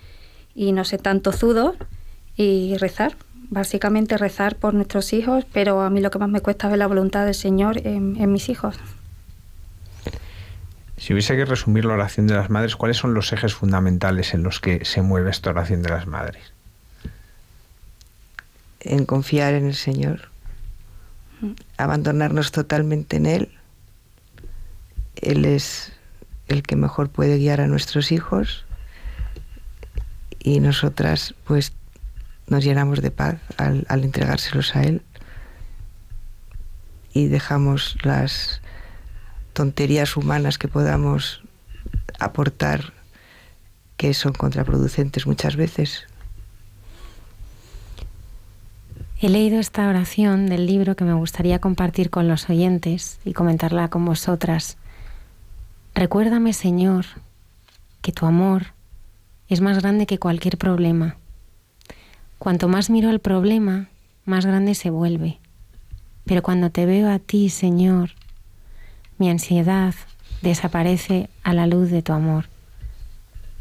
y 0.55 0.73
no 0.73 0.85
ser 0.85 1.03
tanto 1.03 1.33
zudos 1.33 1.77
y 2.37 2.77
rezar, 2.79 3.15
básicamente 3.51 4.17
rezar 4.17 4.57
por 4.57 4.73
nuestros 4.73 5.13
hijos, 5.13 5.45
pero 5.53 5.83
a 5.83 5.91
mí 5.91 6.01
lo 6.01 6.11
que 6.11 6.19
más 6.19 6.31
me 6.31 6.41
cuesta 6.41 6.69
es 6.69 6.71
ver 6.71 6.79
la 6.79 6.87
voluntad 6.87 7.27
del 7.27 7.35
Señor 7.35 7.87
en, 7.87 8.17
en 8.19 8.33
mis 8.33 8.49
hijos. 8.49 8.77
Si 11.03 11.13
hubiese 11.13 11.35
que 11.35 11.45
resumir 11.45 11.85
la 11.85 11.95
oración 11.95 12.29
de 12.29 12.37
las 12.37 12.49
madres, 12.49 12.77
¿cuáles 12.77 12.97
son 12.97 13.13
los 13.13 13.33
ejes 13.33 13.55
fundamentales 13.55 14.35
en 14.35 14.45
los 14.45 14.61
que 14.61 14.85
se 14.85 15.03
mueve 15.03 15.33
esta 15.33 15.51
oración 15.51 15.83
de 15.83 15.89
las 15.89 16.07
madres? 16.07 16.53
En 18.79 19.05
confiar 19.05 19.55
en 19.55 19.67
el 19.67 19.75
Señor, 19.75 20.29
abandonarnos 21.77 22.53
totalmente 22.53 23.17
en 23.17 23.27
Él. 23.27 23.53
Él 25.17 25.45
es 25.45 25.93
el 26.47 26.63
que 26.63 26.77
mejor 26.77 27.09
puede 27.09 27.37
guiar 27.37 27.61
a 27.61 27.67
nuestros 27.67 28.13
hijos 28.13 28.65
y 30.39 30.61
nosotras 30.61 31.35
pues 31.43 31.73
nos 32.47 32.63
llenamos 32.63 33.03
de 33.03 33.11
paz 33.11 33.41
al, 33.57 33.87
al 33.89 34.05
entregárselos 34.05 34.77
a 34.77 34.85
Él 34.85 35.03
y 37.13 37.27
dejamos 37.27 37.97
las 38.05 38.62
tonterías 39.53 40.17
humanas 40.17 40.59
que 40.59 40.69
podamos 40.69 41.43
aportar 42.19 42.93
que 43.97 44.15
son 44.15 44.33
contraproducentes 44.33 45.27
muchas 45.27 45.57
veces. 45.57 46.07
He 49.21 49.29
leído 49.29 49.61
esta 49.61 49.89
oración 49.89 50.47
del 50.47 50.67
libro 50.67 50.97
que 50.97 51.05
me 51.05 51.15
gustaría 51.15 51.61
compartir 51.61 52.11
con 52.11 52.27
los 52.27 52.51
oyentes 52.51 53.21
y 53.25 53.35
comentarla 53.35 53.89
con 53.89 54.05
vosotras. 54.05 54.79
Recuérdame, 55.95 56.53
Señor, 56.53 57.07
que 58.01 58.11
tu 58.11 58.27
amor 58.27 58.75
es 59.49 59.61
más 59.61 59.79
grande 59.81 60.07
que 60.07 60.19
cualquier 60.19 60.59
problema. 60.59 61.17
Cuanto 62.39 62.67
más 62.67 62.91
miro 62.91 63.11
el 63.11 63.21
problema, 63.21 63.89
más 64.25 64.45
grande 64.45 64.75
se 64.75 64.91
vuelve. 64.91 65.39
Pero 66.25 66.43
cuando 66.43 66.71
te 66.71 66.87
veo 66.87 67.09
a 67.09 67.21
ti, 67.21 67.49
Señor, 67.49 68.11
mi 69.23 69.31
ansiedad 69.31 69.95
desaparece 70.41 71.31
a 71.45 71.53
la 71.55 71.69
luz 71.69 71.93
de 71.93 72.03
tu 72.03 72.13
amor. 72.13 72.47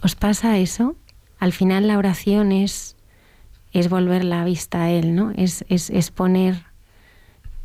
¿Os 0.01 0.15
pasa 0.15 0.57
eso? 0.57 0.95
Al 1.37 1.53
final 1.53 1.87
la 1.87 1.99
oración 1.99 2.51
es, 2.51 2.95
es 3.71 3.87
volver 3.87 4.23
la 4.23 4.43
vista 4.43 4.85
a 4.85 4.89
Él, 4.89 5.13
¿no? 5.13 5.29
Es, 5.37 5.63
es, 5.69 5.91
es 5.91 6.09
poner 6.09 6.63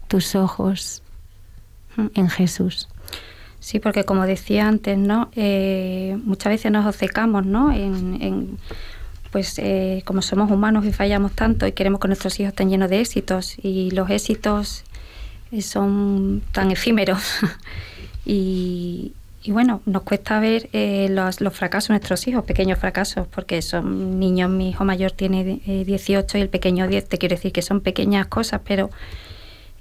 tus 0.09 0.35
ojos 0.35 1.03
en 2.15 2.29
Jesús. 2.29 2.91
Sí, 3.61 3.81
porque 3.81 4.05
como 4.05 4.27
decía 4.27 4.69
antes, 4.69 4.99
¿no? 4.99 5.31
Eh, 5.35 6.19
muchas 6.23 6.51
veces 6.51 6.71
nos 6.71 6.85
obcecamos, 6.85 7.47
¿no? 7.47 7.73
En, 7.73 8.59
pues 9.33 9.59
eh, 9.59 10.03
como 10.05 10.21
somos 10.21 10.51
humanos 10.51 10.85
y 10.85 10.93
fallamos 10.93 11.33
tanto 11.33 11.67
y 11.67 11.73
queremos 11.73 12.01
que 12.01 12.09
nuestros 12.09 12.39
hijos 12.41 12.51
estén 12.51 12.69
llenos 12.69 12.91
de 12.91 13.01
éxitos 13.01 13.57
y 13.57 13.91
los 13.93 14.11
éxitos 14.11 14.85
son 15.63 16.43
tan 16.53 16.71
efímeros 16.71 17.23
y, 18.25 19.13
y, 19.43 19.53
bueno, 19.53 19.83
nos 19.87 20.03
cuesta 20.03 20.41
ver 20.41 20.69
eh, 20.73 21.09
los, 21.11 21.41
los, 21.41 21.55
fracasos 21.55 21.89
de 21.89 21.95
nuestros 21.95 22.27
hijos, 22.27 22.45
pequeños 22.45 22.79
fracasos, 22.79 23.27
porque 23.29 23.63
son 23.63 24.19
niños, 24.19 24.51
mi 24.51 24.71
hijo 24.71 24.85
mayor 24.85 25.13
tiene 25.13 25.61
eh, 25.67 25.85
18 25.85 26.39
y 26.39 26.41
el 26.41 26.49
pequeño 26.49 26.89
10, 26.89 27.09
te 27.09 27.19
quiero 27.19 27.37
decir 27.37 27.53
que 27.53 27.63
son 27.63 27.81
pequeñas 27.81 28.27
cosas, 28.27 28.61
pero 28.67 28.91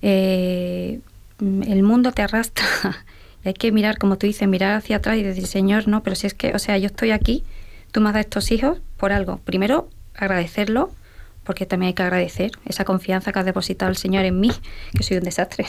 eh, 0.02 1.00
el 1.40 1.84
mundo 1.84 2.12
te 2.12 2.22
arrastra. 2.22 2.66
hay 3.46 3.54
que 3.54 3.72
mirar, 3.72 3.98
como 3.98 4.18
tú 4.18 4.28
dices, 4.28 4.48
mirar 4.48 4.76
hacia 4.76 4.98
atrás 4.98 5.18
y 5.18 5.24
decir, 5.24 5.48
Señor, 5.48 5.88
no, 5.88 6.04
pero 6.04 6.16
si 6.16 6.28
es 6.28 6.34
que, 6.34 6.54
o 6.54 6.60
sea, 6.60 6.78
yo 6.78 6.88
estoy 6.88 7.12
aquí, 7.12 7.44
tú 7.92 8.02
me 8.02 8.10
has 8.10 8.14
dado 8.14 8.22
estos 8.22 8.52
hijos 8.52 8.80
por 8.98 9.12
algo. 9.12 9.38
Primero, 9.46 9.90
agradecerlo, 10.16 10.92
porque 11.46 11.66
también 11.66 11.90
hay 11.90 11.94
que 11.94 12.04
agradecer 12.04 12.52
esa 12.66 12.84
confianza 12.84 13.32
que 13.32 13.40
ha 13.40 13.44
depositado 13.44 13.90
el 13.90 13.98
Señor 13.98 14.26
en 14.26 14.40
mí, 14.40 14.52
que 14.98 15.04
soy 15.04 15.18
un 15.18 15.24
desastre. 15.24 15.66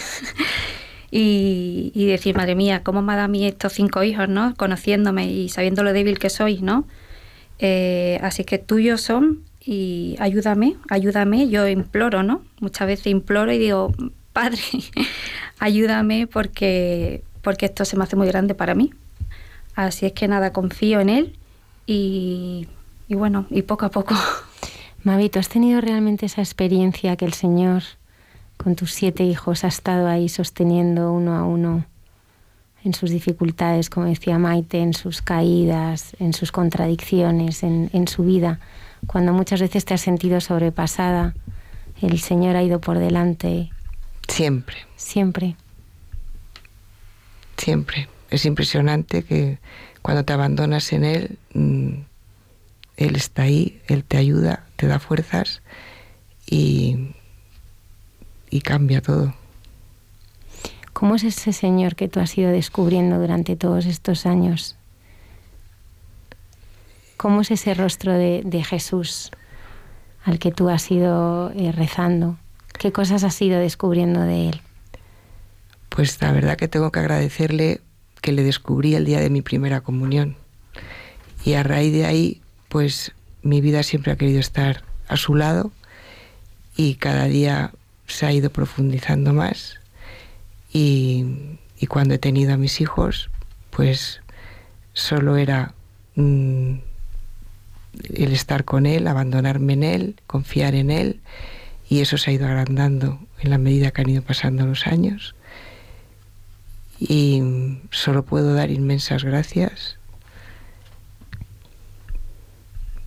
y, 1.10 2.06
decir, 2.06 2.34
madre 2.36 2.54
mía, 2.54 2.82
¿cómo 2.82 3.02
me 3.02 3.12
ha 3.12 3.16
dado 3.16 3.26
a 3.26 3.28
mí 3.28 3.46
estos 3.46 3.72
cinco 3.74 4.02
hijos, 4.02 4.28
¿no? 4.28 4.54
Conociéndome 4.56 5.30
y 5.30 5.48
sabiendo 5.48 5.82
lo 5.82 5.92
débil 5.92 6.18
que 6.18 6.30
soy, 6.30 6.60
¿no? 6.62 6.86
Eh, 7.58 8.18
así 8.22 8.44
que 8.44 8.58
tuyos 8.58 9.02
son 9.02 9.42
y 9.64 10.16
ayúdame, 10.18 10.76
ayúdame, 10.88 11.48
yo 11.48 11.68
imploro, 11.68 12.22
¿no? 12.22 12.42
Muchas 12.60 12.86
veces 12.86 13.06
imploro 13.08 13.52
y 13.52 13.58
digo, 13.58 13.92
Padre, 14.32 14.60
ayúdame 15.58 16.26
porque, 16.26 17.22
porque 17.42 17.66
esto 17.66 17.84
se 17.84 17.96
me 17.96 18.04
hace 18.04 18.16
muy 18.16 18.26
grande 18.26 18.54
para 18.54 18.74
mí. 18.74 18.92
Así 19.74 20.06
es 20.06 20.12
que 20.12 20.26
nada, 20.26 20.52
confío 20.52 21.00
en 21.00 21.10
Él 21.10 21.36
y 21.86 22.66
bueno, 23.10 23.46
y 23.50 23.62
poco 23.62 23.86
a 23.86 23.90
poco 23.90 24.14
Mavi, 25.06 25.28
¿tú 25.28 25.38
has 25.38 25.48
tenido 25.48 25.80
realmente 25.80 26.26
esa 26.26 26.40
experiencia 26.40 27.14
que 27.14 27.26
el 27.26 27.32
Señor 27.32 27.84
con 28.56 28.74
tus 28.74 28.92
siete 28.92 29.22
hijos 29.22 29.62
ha 29.62 29.68
estado 29.68 30.08
ahí 30.08 30.28
sosteniendo 30.28 31.12
uno 31.12 31.36
a 31.36 31.44
uno 31.44 31.86
en 32.82 32.92
sus 32.92 33.10
dificultades, 33.10 33.88
como 33.88 34.06
decía 34.06 34.36
Maite, 34.40 34.80
en 34.80 34.94
sus 34.94 35.22
caídas, 35.22 36.16
en 36.18 36.32
sus 36.32 36.50
contradicciones, 36.50 37.62
en, 37.62 37.88
en 37.92 38.08
su 38.08 38.24
vida? 38.24 38.58
Cuando 39.06 39.32
muchas 39.32 39.60
veces 39.60 39.84
te 39.84 39.94
has 39.94 40.00
sentido 40.00 40.40
sobrepasada, 40.40 41.36
el 42.02 42.18
Señor 42.18 42.56
ha 42.56 42.64
ido 42.64 42.80
por 42.80 42.98
delante. 42.98 43.70
Siempre. 44.26 44.74
Siempre. 44.96 45.54
Siempre. 47.56 48.08
Es 48.28 48.44
impresionante 48.44 49.22
que 49.22 49.58
cuando 50.02 50.24
te 50.24 50.32
abandonas 50.32 50.92
en 50.92 51.04
Él, 51.04 51.38
mmm, 51.54 51.92
Él 52.96 53.16
está 53.16 53.42
ahí, 53.42 53.80
Él 53.88 54.04
te 54.04 54.16
ayuda, 54.16 54.66
te 54.76 54.86
da 54.86 54.98
fuerzas 54.98 55.62
y, 56.46 57.14
y 58.50 58.60
cambia 58.60 59.00
todo. 59.00 59.34
¿Cómo 60.92 61.14
es 61.14 61.24
ese 61.24 61.52
Señor 61.52 61.94
que 61.94 62.08
tú 62.08 62.20
has 62.20 62.36
ido 62.38 62.50
descubriendo 62.50 63.18
durante 63.18 63.54
todos 63.54 63.84
estos 63.84 64.24
años? 64.24 64.76
¿Cómo 67.18 67.42
es 67.42 67.50
ese 67.50 67.74
rostro 67.74 68.12
de, 68.12 68.42
de 68.44 68.64
Jesús 68.64 69.30
al 70.24 70.38
que 70.38 70.52
tú 70.52 70.70
has 70.70 70.90
ido 70.90 71.50
eh, 71.50 71.72
rezando? 71.72 72.38
¿Qué 72.78 72.92
cosas 72.92 73.24
has 73.24 73.40
ido 73.42 73.58
descubriendo 73.58 74.20
de 74.20 74.48
Él? 74.48 74.60
Pues 75.90 76.20
la 76.22 76.32
verdad 76.32 76.56
que 76.56 76.68
tengo 76.68 76.90
que 76.92 77.00
agradecerle 77.00 77.80
que 78.20 78.32
le 78.32 78.42
descubrí 78.42 78.94
el 78.94 79.04
día 79.04 79.20
de 79.20 79.30
mi 79.30 79.42
primera 79.42 79.82
comunión. 79.82 80.36
Y 81.44 81.54
a 81.54 81.62
raíz 81.62 81.92
de 81.92 82.06
ahí, 82.06 82.42
pues 82.76 83.12
mi 83.40 83.62
vida 83.62 83.82
siempre 83.82 84.12
ha 84.12 84.16
querido 84.16 84.38
estar 84.38 84.82
a 85.08 85.16
su 85.16 85.34
lado 85.34 85.72
y 86.76 86.96
cada 86.96 87.24
día 87.24 87.72
se 88.06 88.26
ha 88.26 88.32
ido 88.32 88.50
profundizando 88.50 89.32
más. 89.32 89.80
Y, 90.70 91.24
cuando 91.88 92.12
he 92.12 92.18
tenido 92.18 92.52
a 92.52 92.58
mis 92.58 92.82
hijos, 92.82 93.30
pues 93.70 94.20
solo 94.92 95.38
era 95.38 95.72
mm, 96.16 96.74
el 98.12 98.32
estar 98.32 98.66
con 98.66 98.84
él, 98.84 99.06
abandonarme 99.06 99.72
en 99.72 99.82
él, 99.82 100.16
confiar 100.26 100.74
en 100.74 100.90
él 100.90 101.20
y 101.88 102.00
eso 102.00 102.18
se 102.18 102.30
ha 102.30 102.34
ido 102.34 102.46
agrandando 102.46 103.18
en 103.40 103.48
la 103.48 103.56
medida 103.56 103.90
que 103.90 104.02
han 104.02 104.10
ido 104.10 104.20
pasando 104.20 104.66
los 104.66 104.86
años. 104.86 105.34
Y 107.00 107.42
solo 107.90 108.26
puedo 108.26 108.52
dar 108.52 108.70
inmensas 108.70 109.24
gracias 109.24 109.95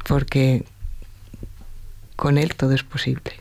porque 0.09 0.65
con 2.15 2.39
él 2.39 2.55
todo 2.55 2.73
es 2.73 2.81
posible. 2.81 3.31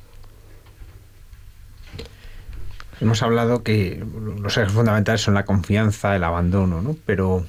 Hemos 3.00 3.22
hablado 3.22 3.62
que 3.62 4.04
los 4.38 4.54
ejes 4.58 4.72
fundamentales 4.72 5.22
son 5.22 5.32
la 5.32 5.46
confianza, 5.46 6.14
el 6.14 6.24
abandono, 6.24 6.82
¿no? 6.82 6.94
Pero 7.06 7.46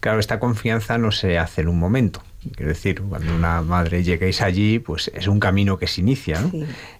claro, 0.00 0.18
esta 0.18 0.40
confianza 0.40 0.98
no 0.98 1.12
se 1.12 1.38
hace 1.38 1.60
en 1.60 1.68
un 1.68 1.78
momento. 1.78 2.20
Quiero 2.56 2.70
decir, 2.70 3.00
cuando 3.00 3.32
una 3.32 3.62
madre 3.62 4.02
lleguéis 4.02 4.42
allí, 4.42 4.80
pues 4.80 5.08
es 5.14 5.28
un 5.28 5.38
camino 5.38 5.78
que 5.78 5.86
se 5.86 6.00
inicia. 6.00 6.40
¿no? 6.40 6.50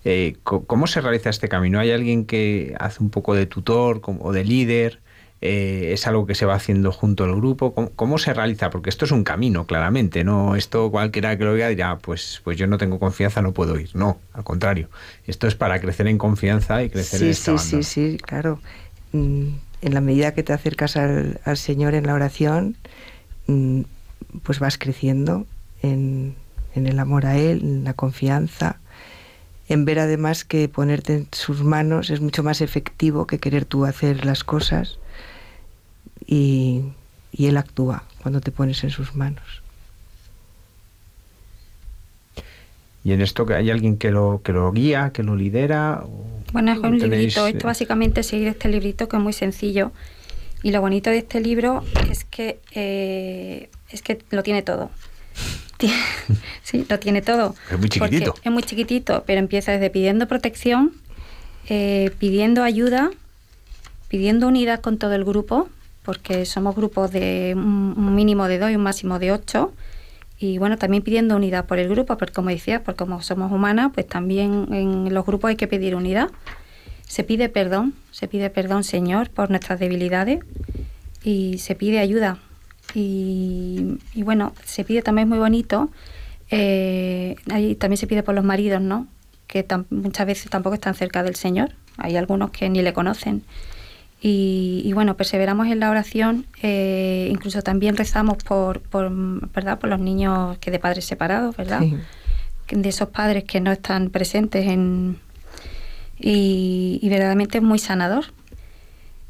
Eh, 0.04 0.36
¿Cómo 0.44 0.86
se 0.86 1.00
realiza 1.00 1.28
este 1.28 1.48
camino? 1.48 1.80
¿Hay 1.80 1.90
alguien 1.90 2.24
que 2.24 2.76
hace 2.78 3.02
un 3.02 3.10
poco 3.10 3.34
de 3.34 3.46
tutor 3.46 4.00
o 4.04 4.32
de 4.32 4.44
líder? 4.44 5.00
Eh, 5.40 5.90
es 5.92 6.08
algo 6.08 6.26
que 6.26 6.34
se 6.34 6.46
va 6.46 6.54
haciendo 6.54 6.90
junto 6.90 7.24
al 7.24 7.36
grupo. 7.36 7.72
¿Cómo, 7.94 8.18
se 8.18 8.34
realiza? 8.34 8.70
Porque 8.70 8.90
esto 8.90 9.04
es 9.04 9.12
un 9.12 9.22
camino, 9.22 9.66
claramente. 9.66 10.24
No, 10.24 10.56
esto 10.56 10.90
cualquiera 10.90 11.36
que 11.38 11.44
lo 11.44 11.52
vea 11.52 11.68
dirá, 11.68 11.98
pues, 11.98 12.40
pues 12.42 12.56
yo 12.56 12.66
no 12.66 12.76
tengo 12.76 12.98
confianza, 12.98 13.40
no 13.40 13.52
puedo 13.52 13.78
ir. 13.78 13.90
No, 13.94 14.18
al 14.32 14.42
contrario. 14.42 14.88
Esto 15.26 15.46
es 15.46 15.54
para 15.54 15.80
crecer 15.80 16.08
en 16.08 16.18
confianza 16.18 16.82
y 16.82 16.90
crecer 16.90 17.22
en 17.22 17.28
esta 17.28 17.56
Sí, 17.56 17.82
sí, 17.82 17.82
sí, 17.84 18.18
claro. 18.18 18.60
Mm, 19.12 19.50
en 19.82 19.94
la 19.94 20.00
medida 20.00 20.34
que 20.34 20.42
te 20.42 20.52
acercas 20.52 20.96
al, 20.96 21.38
Señor 21.54 21.94
en 21.94 22.06
la 22.06 22.14
oración, 22.14 22.76
mm, 23.46 23.82
pues 24.42 24.58
vas 24.58 24.76
creciendo 24.76 25.46
en, 25.82 26.34
en 26.74 26.88
el 26.88 26.98
amor 26.98 27.26
a 27.26 27.36
Él, 27.38 27.60
en 27.62 27.84
la 27.84 27.94
confianza 27.94 28.80
en 29.68 29.84
ver 29.84 29.98
además 29.98 30.44
que 30.44 30.66
ponerte 30.66 31.14
en 31.14 31.28
sus 31.30 31.62
manos 31.62 32.08
es 32.08 32.22
mucho 32.22 32.42
más 32.42 32.62
efectivo 32.62 33.26
que 33.26 33.38
querer 33.38 33.66
tú 33.66 33.84
hacer 33.84 34.24
las 34.24 34.42
cosas 34.42 34.98
y, 36.28 36.84
Él 37.38 37.56
actúa 37.56 38.04
cuando 38.22 38.40
te 38.40 38.52
pones 38.52 38.84
en 38.84 38.90
sus 38.90 39.16
manos. 39.16 39.62
¿Y 43.02 43.12
en 43.12 43.22
esto 43.22 43.46
que 43.46 43.54
hay 43.54 43.70
alguien 43.70 43.96
que 43.96 44.10
lo, 44.10 44.42
que 44.44 44.52
lo 44.52 44.70
guía, 44.70 45.10
que 45.14 45.22
lo 45.22 45.34
lidera? 45.34 46.04
Bueno, 46.52 46.72
es 46.72 46.78
un 46.78 46.98
librito. 46.98 47.46
Esto 47.46 47.58
eh? 47.58 47.64
básicamente 47.64 48.20
es 48.20 48.26
seguir 48.26 48.48
este 48.48 48.68
librito 48.68 49.08
que 49.08 49.16
es 49.16 49.22
muy 49.22 49.32
sencillo. 49.32 49.92
Y 50.62 50.72
lo 50.72 50.80
bonito 50.80 51.08
de 51.08 51.18
este 51.18 51.40
libro 51.40 51.84
es 52.10 52.24
que, 52.24 52.60
eh, 52.72 53.70
es 53.90 54.02
que 54.02 54.18
lo 54.30 54.42
tiene 54.42 54.62
todo. 54.62 54.90
sí, 56.62 56.84
lo 56.88 56.98
tiene 56.98 57.22
todo. 57.22 57.54
Es 57.70 57.78
muy 57.78 57.88
chiquitito. 57.88 58.34
Es 58.42 58.52
muy 58.52 58.62
chiquitito, 58.62 59.24
pero 59.26 59.38
empieza 59.38 59.72
desde 59.72 59.88
pidiendo 59.88 60.26
protección, 60.26 60.92
eh, 61.68 62.10
pidiendo 62.18 62.64
ayuda, 62.64 63.10
pidiendo 64.08 64.48
unidad 64.48 64.80
con 64.80 64.98
todo 64.98 65.14
el 65.14 65.24
grupo, 65.24 65.68
porque 66.08 66.46
somos 66.46 66.74
grupos 66.74 67.10
de 67.10 67.52
un 67.54 68.14
mínimo 68.14 68.48
de 68.48 68.58
dos 68.58 68.70
y 68.70 68.76
un 68.76 68.82
máximo 68.82 69.18
de 69.18 69.30
ocho. 69.30 69.74
Y 70.38 70.56
bueno, 70.56 70.78
también 70.78 71.02
pidiendo 71.02 71.36
unidad 71.36 71.66
por 71.66 71.78
el 71.78 71.86
grupo, 71.90 72.16
porque 72.16 72.32
como 72.32 72.48
decía, 72.48 72.82
porque 72.82 72.96
como 72.96 73.20
somos 73.20 73.52
humanas, 73.52 73.90
pues 73.92 74.06
también 74.06 74.72
en 74.72 75.12
los 75.12 75.26
grupos 75.26 75.50
hay 75.50 75.56
que 75.56 75.66
pedir 75.66 75.94
unidad. 75.94 76.30
Se 77.06 77.24
pide 77.24 77.50
perdón, 77.50 77.92
se 78.10 78.26
pide 78.26 78.48
perdón, 78.48 78.84
Señor, 78.84 79.28
por 79.28 79.50
nuestras 79.50 79.80
debilidades 79.80 80.40
y 81.22 81.58
se 81.58 81.74
pide 81.74 81.98
ayuda. 81.98 82.38
Y, 82.94 83.98
bueno, 84.14 84.54
se 84.64 84.84
pide 84.84 85.02
también 85.02 85.28
muy 85.28 85.36
bonito, 85.36 85.90
eh, 86.50 87.36
también 87.78 87.98
se 87.98 88.06
pide 88.06 88.22
por 88.22 88.34
los 88.34 88.44
maridos, 88.44 88.80
¿no? 88.80 89.06
Que 89.46 89.66
muchas 89.90 90.26
veces 90.26 90.48
tampoco 90.48 90.72
están 90.72 90.94
cerca 90.94 91.22
del 91.22 91.34
Señor. 91.34 91.72
Hay 91.98 92.16
algunos 92.16 92.50
que 92.50 92.70
ni 92.70 92.80
le 92.80 92.94
conocen. 92.94 93.42
Y, 94.20 94.90
bueno, 94.94 95.16
perseveramos 95.16 95.68
en 95.68 95.78
la 95.78 95.90
oración, 95.90 96.44
eh, 96.62 97.28
incluso 97.30 97.62
también 97.62 97.96
rezamos 97.96 98.42
por, 98.42 98.80
por, 98.80 99.10
¿verdad? 99.52 99.78
por 99.78 99.88
los 99.88 100.00
niños 100.00 100.58
que 100.58 100.72
de 100.72 100.80
padres 100.80 101.04
separados, 101.04 101.56
¿verdad? 101.56 101.82
De 102.68 102.88
esos 102.88 103.08
padres 103.10 103.44
que 103.44 103.60
no 103.60 103.70
están 103.70 104.10
presentes 104.10 104.66
en... 104.66 105.18
Y, 106.18 106.98
verdaderamente 107.08 107.58
es 107.58 107.64
muy 107.64 107.78
sanador. 107.78 108.24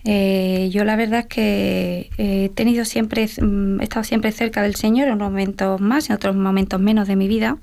Eh, 0.04 0.70
yo 0.72 0.84
la 0.84 0.96
verdad 0.96 1.20
es 1.20 1.26
que 1.26 2.10
he 2.16 2.48
tenido 2.50 2.86
siempre, 2.86 3.26
mm, 3.26 3.80
he 3.80 3.84
estado 3.84 4.04
siempre 4.04 4.32
cerca 4.32 4.62
del 4.62 4.74
Señor 4.74 5.08
en 5.08 5.14
unos 5.14 5.30
momentos 5.30 5.80
más, 5.82 6.08
en 6.08 6.16
otros 6.16 6.34
momentos 6.34 6.80
menos 6.80 7.08
de 7.08 7.16
mi 7.16 7.28
vida, 7.28 7.58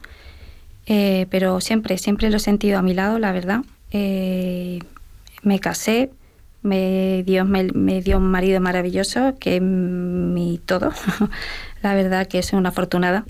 eh, 0.86 1.26
pero 1.32 1.60
siempre, 1.60 1.98
siempre 1.98 2.30
lo 2.30 2.38
he 2.38 2.40
sentido 2.40 2.78
a 2.78 2.84
mi 2.84 2.94
lado, 2.94 3.18
la 3.18 3.32
verdad. 3.32 3.62
me 3.92 5.60
casé, 5.60 6.10
me, 6.66 7.24
Dios 7.24 7.48
me, 7.48 8.02
dio 8.02 8.18
un 8.18 8.30
marido 8.30 8.60
maravilloso 8.60 9.38
que 9.40 9.58
es 9.58 9.62
mi 9.62 10.60
todo. 10.66 10.92
la 11.82 11.94
verdad 11.94 12.28
que 12.28 12.40
es 12.40 12.54
una 12.54 12.70
afortunada. 12.70 13.26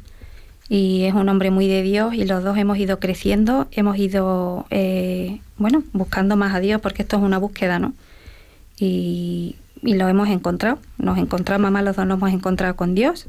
Y 0.68 1.04
es 1.04 1.14
un 1.14 1.30
hombre 1.30 1.52
muy 1.52 1.68
de 1.68 1.84
Dios 1.84 2.16
y 2.16 2.26
los 2.26 2.44
dos 2.44 2.58
hemos 2.58 2.80
ido 2.80 3.00
creciendo, 3.00 3.68
hemos 3.72 4.00
ido, 4.00 4.66
eh, 4.72 5.40
bueno, 5.58 5.84
buscando 5.94 6.36
más 6.38 6.56
a 6.56 6.60
Dios 6.60 6.82
porque 6.82 7.04
esto 7.04 7.18
es 7.18 7.24
una 7.24 7.38
búsqueda, 7.38 7.78
¿no? 7.78 7.94
Y, 8.80 9.58
lo 9.84 10.10
hemos 10.10 10.30
encontrado. 10.30 10.80
Nos 10.98 11.20
encontramos, 11.20 11.62
mamá, 11.62 11.84
los 11.84 11.96
dos 11.96 12.08
nos 12.08 12.18
hemos 12.18 12.32
encontrado 12.32 12.76
con 12.76 12.96
Dios. 12.96 13.28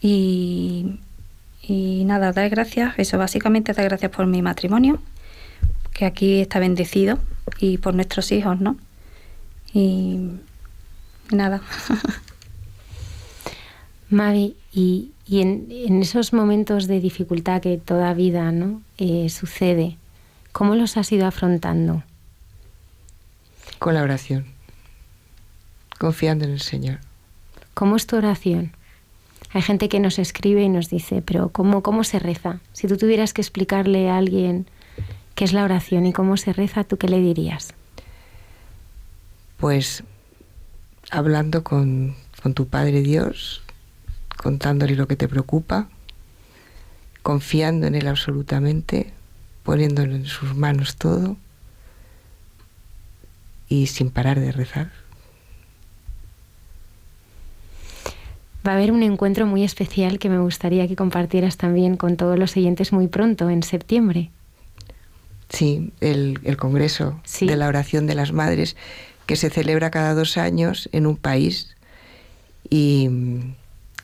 Y, 0.00 1.00
y 1.62 2.04
nada, 2.04 2.30
dar 2.30 2.48
gracias, 2.48 2.94
eso 2.98 3.18
básicamente 3.18 3.72
dar 3.72 3.86
gracias 3.86 4.12
por 4.12 4.26
mi 4.26 4.42
matrimonio, 4.42 5.00
que 5.92 6.04
aquí 6.04 6.40
está 6.40 6.60
bendecido, 6.60 7.18
y 7.58 7.78
por 7.78 7.94
nuestros 7.94 8.30
hijos, 8.30 8.60
¿no? 8.60 8.76
Y 9.76 10.30
nada. 11.30 11.60
Mavi, 14.08 14.56
y, 14.72 15.12
en, 15.28 16.00
esos 16.00 16.32
momentos 16.32 16.86
de 16.86 16.98
dificultad 16.98 17.60
que 17.60 17.76
toda 17.76 18.14
vida 18.14 18.52
¿no? 18.52 18.80
Eh, 18.96 19.28
sucede, 19.28 19.98
¿cómo 20.52 20.76
los 20.76 20.96
has 20.96 21.12
ido 21.12 21.26
afrontando? 21.26 22.04
Con 23.78 23.92
la 23.92 24.02
oración, 24.02 24.46
confiando 25.98 26.46
en 26.46 26.52
el 26.52 26.60
Señor. 26.60 27.00
¿Cómo 27.74 27.96
es 27.96 28.06
tu 28.06 28.16
oración? 28.16 28.72
Hay 29.50 29.60
gente 29.60 29.90
que 29.90 30.00
nos 30.00 30.18
escribe 30.18 30.62
y 30.62 30.70
nos 30.70 30.88
dice, 30.88 31.20
pero 31.20 31.50
¿cómo, 31.50 31.82
cómo 31.82 32.02
se 32.02 32.18
reza? 32.18 32.60
Si 32.72 32.88
tú 32.88 32.96
tuvieras 32.96 33.34
que 33.34 33.42
explicarle 33.42 34.08
a 34.08 34.16
alguien 34.16 34.66
qué 35.34 35.44
es 35.44 35.52
la 35.52 35.64
oración 35.64 36.06
y 36.06 36.14
cómo 36.14 36.38
se 36.38 36.54
reza, 36.54 36.84
¿tú 36.84 36.96
qué 36.96 37.08
le 37.08 37.20
dirías? 37.20 37.75
Pues 39.56 40.04
hablando 41.10 41.64
con, 41.64 42.14
tu 42.54 42.68
Padre 42.68 43.00
Dios, 43.00 43.62
contándole 44.36 44.94
lo 44.94 45.08
que 45.08 45.16
te 45.16 45.26
preocupa, 45.26 45.88
confiando 47.22 47.86
en 47.88 47.96
Él 47.96 48.06
absolutamente, 48.06 49.12
poniéndolo 49.64 50.14
en 50.14 50.26
sus 50.26 50.54
manos 50.54 50.96
todo 50.96 51.36
y 53.68 53.88
sin 53.88 54.10
parar 54.10 54.38
de 54.38 54.52
rezar. 54.52 54.92
Va 58.66 58.72
a 58.72 58.74
haber 58.76 58.92
un 58.92 59.02
encuentro 59.02 59.46
muy 59.46 59.64
especial 59.64 60.18
que 60.18 60.28
me 60.28 60.38
gustaría 60.38 60.88
que 60.88 60.96
compartieras 60.96 61.56
también 61.56 61.96
con 61.96 62.16
todos 62.16 62.38
los 62.38 62.56
oyentes 62.56 62.92
muy 62.92 63.08
pronto, 63.08 63.50
en 63.50 63.62
septiembre. 63.62 64.30
Sí, 65.48 65.92
el, 66.00 66.56
Congreso 66.56 67.20
de 67.40 67.56
la 67.56 67.68
Oración 67.68 68.06
de 68.06 68.16
las 68.16 68.32
Madres 68.32 68.76
que 69.26 69.36
se 69.36 69.50
celebra 69.50 69.90
cada 69.90 70.14
dos 70.14 70.38
años 70.38 70.88
en 70.92 71.06
un 71.06 71.16
país 71.16 71.76
y, 72.70 73.10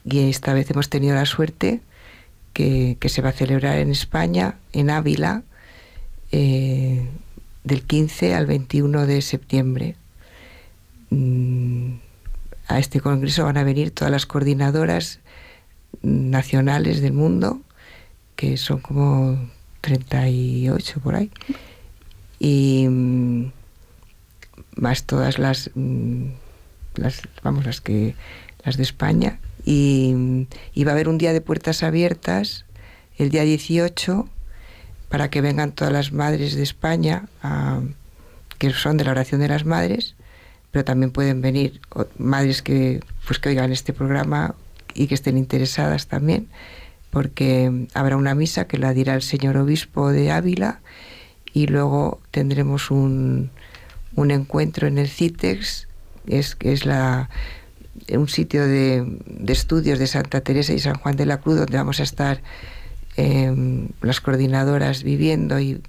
esta 0.04 0.52
vez 0.52 0.70
hemos 0.70 0.88
tenido 0.88 1.14
la 1.14 1.26
suerte 1.26 1.80
que, 2.52 2.96
se 3.06 3.22
va 3.22 3.30
a 3.30 3.32
celebrar 3.32 3.78
en 3.78 3.90
España, 3.90 4.56
en 4.72 4.90
Ávila, 4.90 5.42
eh, 6.32 7.06
del 7.64 7.82
15 7.82 8.34
al 8.34 8.46
21 8.46 9.06
de 9.06 9.22
septiembre. 9.22 9.96
Mm, 11.10 11.94
a 12.68 12.78
este 12.78 13.00
congreso 13.00 13.44
van 13.44 13.58
a 13.58 13.64
venir 13.64 13.90
todas 13.92 14.10
las 14.10 14.26
coordinadoras 14.26 15.20
nacionales 16.02 17.00
del 17.00 17.12
mundo, 17.12 17.60
que 18.34 18.56
son 18.56 18.80
como 18.80 19.38
38 19.82 21.00
por 21.00 21.14
ahí. 21.14 21.30
Y 22.38 22.86
mm, 22.88 23.52
más 24.76 25.04
todas 25.04 25.38
las, 25.38 25.70
mm, 25.74 26.26
las 26.96 27.22
vamos 27.42 27.64
las 27.66 27.80
que 27.80 28.14
las 28.64 28.76
de 28.76 28.82
España. 28.82 29.38
Y, 29.64 30.46
va 30.84 30.90
a 30.90 30.94
haber 30.94 31.08
un 31.08 31.18
día 31.18 31.32
de 31.32 31.40
puertas 31.40 31.82
abiertas 31.82 32.64
el 33.16 33.30
día 33.30 33.42
18 33.42 34.28
para 35.08 35.30
que 35.30 35.40
vengan 35.40 35.72
todas 35.72 35.92
las 35.92 36.12
madres 36.12 36.54
de 36.54 36.62
España, 36.62 37.28
que 38.58 38.70
son 38.70 38.96
de 38.96 39.04
la 39.04 39.12
oración 39.12 39.40
de 39.40 39.48
las 39.48 39.64
madres, 39.64 40.16
pero 40.70 40.84
también 40.84 41.12
pueden 41.12 41.42
venir 41.42 41.80
madres 42.18 42.62
que, 42.62 43.00
pues, 43.26 43.38
que 43.38 43.50
oigan 43.50 43.72
este 43.72 43.92
programa 43.92 44.54
y 44.94 45.06
que 45.06 45.14
estén 45.14 45.36
interesadas 45.36 46.06
también, 46.06 46.48
porque 47.10 47.86
habrá 47.94 48.16
una 48.16 48.34
misa 48.34 48.66
que 48.66 48.78
la 48.78 48.94
dirá 48.94 49.14
el 49.14 49.22
señor 49.22 49.58
obispo 49.58 50.10
de 50.10 50.32
Ávila 50.32 50.80
y 51.52 51.66
luego 51.66 52.20
tendremos 52.30 52.90
un, 52.90 53.50
un 54.14 54.30
encuentro 54.30 54.86
en 54.86 54.98
el 54.98 55.08
CITEX, 55.08 55.88
es, 56.26 56.56
es 56.60 56.86
la, 56.86 57.30
un 58.10 58.28
sitio 58.28 58.66
de, 58.66 59.04
de, 59.26 59.52
estudios 59.52 59.98
de 59.98 60.06
Santa 60.06 60.40
Teresa 60.40 60.72
y 60.72 60.78
San 60.78 60.94
Juan 60.94 61.16
de 61.16 61.26
la 61.26 61.40
Cruz, 61.40 61.56
donde 61.56 61.76
vamos 61.76 62.00
a 62.00 62.04
estar 62.04 62.42
eh, 63.18 63.54
las 64.00 64.22
coordinadoras 64.22 65.02
viviendo 65.02 65.60
y, 65.60 65.82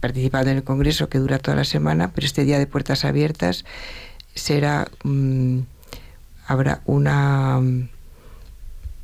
participando 0.00 0.50
en 0.50 0.56
el 0.56 0.64
Congreso 0.64 1.08
que 1.08 1.18
dura 1.18 1.38
toda 1.38 1.56
la 1.56 1.64
semana, 1.64 2.10
pero 2.12 2.26
este 2.26 2.44
día 2.44 2.58
de 2.58 2.66
puertas 2.66 3.04
abiertas 3.04 3.64
será, 4.34 4.88
um, 5.04 5.64
habrá 6.46 6.80
una, 6.86 7.60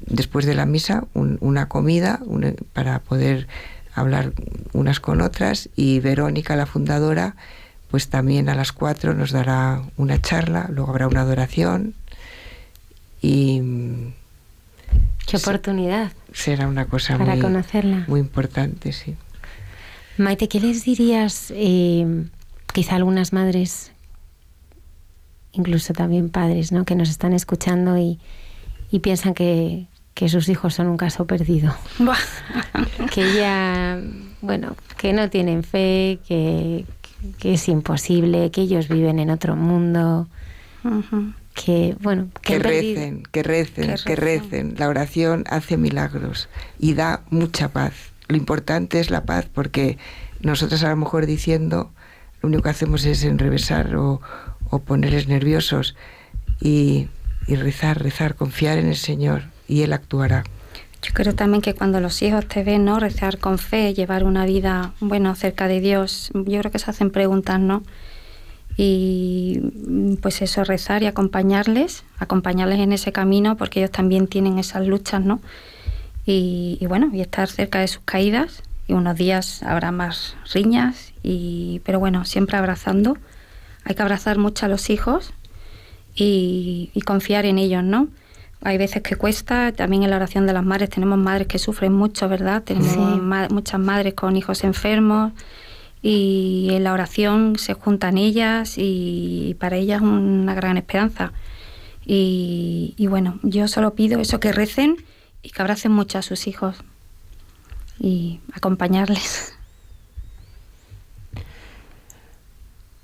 después 0.00 0.44
de 0.44 0.54
la 0.54 0.66
misa, 0.66 1.04
un, 1.14 1.38
una 1.40 1.68
comida 1.68 2.20
para 2.72 2.98
poder 2.98 3.46
hablar 3.94 4.32
unas 4.72 4.98
con 4.98 5.20
otras 5.20 5.68
y 5.76 6.00
Verónica, 6.00 6.56
la 6.56 6.66
fundadora, 6.66 7.36
pues 7.90 8.08
también 8.08 8.48
a 8.48 8.54
las 8.54 8.72
cuatro 8.72 9.14
nos 9.14 9.32
dará 9.32 9.82
una 9.96 10.20
charla, 10.20 10.68
luego 10.70 10.90
habrá 10.90 11.08
una 11.08 11.22
adoración 11.22 11.94
y... 13.20 13.62
Qué 15.26 15.36
oportunidad. 15.36 16.12
Será 16.32 16.66
una 16.66 16.86
cosa 16.86 17.16
para 17.16 17.32
muy, 17.32 17.40
conocerla. 17.40 18.04
muy 18.08 18.20
importante, 18.20 18.92
sí. 18.92 19.16
Maite, 20.16 20.48
¿qué 20.48 20.60
les 20.60 20.84
dirías 20.84 21.52
eh, 21.54 22.26
quizá 22.72 22.96
algunas 22.96 23.32
madres, 23.32 23.92
incluso 25.52 25.92
también 25.92 26.30
padres, 26.30 26.72
¿no? 26.72 26.84
que 26.84 26.96
nos 26.96 27.10
están 27.10 27.32
escuchando 27.32 27.96
y, 27.96 28.18
y 28.90 29.00
piensan 29.00 29.34
que, 29.34 29.86
que 30.14 30.28
sus 30.28 30.48
hijos 30.48 30.74
son 30.74 30.88
un 30.88 30.96
caso 30.96 31.26
perdido? 31.26 31.74
que 33.14 33.34
ya, 33.34 34.00
bueno, 34.40 34.76
que 34.96 35.12
no 35.12 35.30
tienen 35.30 35.62
fe, 35.62 36.18
que, 36.26 36.84
que 37.38 37.54
es 37.54 37.68
imposible, 37.68 38.50
que 38.50 38.62
ellos 38.62 38.88
viven 38.88 39.18
en 39.18 39.30
otro 39.30 39.56
mundo. 39.56 40.28
Uh 40.84 41.02
-huh 41.02 41.34
que 41.54 41.96
bueno 42.00 42.28
que, 42.42 42.54
que 42.54 42.58
recen, 42.58 43.22
que 43.30 43.42
recen, 43.42 43.86
que 43.86 43.90
recen, 43.90 44.04
que 44.04 44.16
recen. 44.16 44.74
La 44.78 44.88
oración 44.88 45.44
hace 45.48 45.76
milagros 45.76 46.48
y 46.78 46.94
da 46.94 47.22
mucha 47.30 47.68
paz. 47.68 47.92
Lo 48.28 48.36
importante 48.36 49.00
es 49.00 49.10
la 49.10 49.24
paz 49.24 49.46
porque 49.52 49.98
nosotros 50.40 50.82
a 50.84 50.90
lo 50.90 50.96
mejor 50.96 51.26
diciendo 51.26 51.90
lo 52.40 52.48
único 52.48 52.62
que 52.62 52.70
hacemos 52.70 53.04
es 53.04 53.24
enrevesar 53.24 53.94
o, 53.96 54.20
o 54.70 54.78
ponerles 54.78 55.28
nerviosos 55.28 55.96
y, 56.60 57.08
y 57.46 57.56
rezar, 57.56 58.02
rezar, 58.02 58.34
confiar 58.34 58.78
en 58.78 58.86
el 58.86 58.96
Señor 58.96 59.42
y 59.68 59.82
Él 59.82 59.92
actuará. 59.92 60.44
Yo 61.02 61.12
creo 61.14 61.34
también 61.34 61.62
que 61.62 61.74
cuando 61.74 62.00
los 62.00 62.20
hijos 62.22 62.46
te 62.46 62.62
ven, 62.62 62.84
¿no? 62.84 63.00
Rezar 63.00 63.38
con 63.38 63.58
fe, 63.58 63.94
llevar 63.94 64.24
una 64.24 64.44
vida, 64.44 64.92
bueno, 65.00 65.34
cerca 65.34 65.66
de 65.66 65.80
Dios, 65.80 66.30
yo 66.34 66.60
creo 66.60 66.70
que 66.70 66.78
se 66.78 66.90
hacen 66.90 67.10
preguntas, 67.10 67.58
¿no? 67.58 67.82
y 68.82 69.60
pues 70.22 70.40
eso, 70.40 70.64
rezar 70.64 71.02
y 71.02 71.06
acompañarles, 71.06 72.04
acompañarles 72.18 72.78
en 72.78 72.92
ese 72.94 73.12
camino 73.12 73.58
porque 73.58 73.80
ellos 73.80 73.90
también 73.90 74.26
tienen 74.26 74.58
esas 74.58 74.86
luchas, 74.86 75.22
¿no? 75.22 75.40
Y, 76.24 76.78
bueno, 76.86 77.10
y 77.12 77.20
estar 77.20 77.48
cerca 77.48 77.80
de 77.80 77.88
sus 77.88 78.02
caídas 78.04 78.62
y 78.86 78.94
unos 78.94 79.16
días 79.16 79.62
habrá 79.64 79.92
más 79.92 80.36
riñas, 80.54 81.12
y, 81.22 81.82
pero 81.84 81.98
bueno, 81.98 82.24
siempre 82.24 82.56
abrazando. 82.56 83.18
Hay 83.84 83.96
que 83.96 84.02
abrazar 84.02 84.38
mucho 84.38 84.64
a 84.64 84.68
los 84.70 84.88
hijos 84.88 85.32
y 86.14 86.90
confiar 87.04 87.44
en 87.44 87.58
ellos, 87.58 87.84
¿no? 87.84 88.08
Hay 88.62 88.76
veces 88.76 89.02
que 89.02 89.16
cuesta, 89.16 89.72
también 89.72 90.02
en 90.02 90.10
la 90.10 90.16
oración 90.16 90.46
de 90.46 90.52
las 90.52 90.64
madres 90.64 90.90
tenemos 90.90 91.18
madres 91.18 91.46
que 91.46 91.58
sufren 91.58 91.92
mucho, 91.92 92.28
¿verdad? 92.28 92.62
Tenemos 92.62 92.92
sí. 92.92 92.98
ma 92.98 93.48
muchas 93.48 93.80
madres 93.80 94.14
con 94.14 94.36
hijos 94.36 94.64
enfermos 94.64 95.32
y 96.02 96.68
en 96.72 96.84
la 96.84 96.92
oración 96.92 97.56
se 97.58 97.72
juntan 97.72 98.18
ellas 98.18 98.74
y 98.76 99.56
para 99.58 99.76
ellas 99.76 100.02
una 100.02 100.54
gran 100.54 100.76
esperanza. 100.76 101.32
Y, 102.04 102.94
y, 102.96 103.06
bueno, 103.06 103.38
yo 103.42 103.68
solo 103.68 103.94
pido 103.94 104.20
eso, 104.20 104.40
que 104.40 104.52
recen 104.52 104.96
y 105.42 105.50
que 105.50 105.62
abracen 105.62 105.92
mucho 105.92 106.18
a 106.18 106.22
sus 106.22 106.46
hijos 106.46 106.76
y 107.98 108.40
acompañarles. 108.52 109.54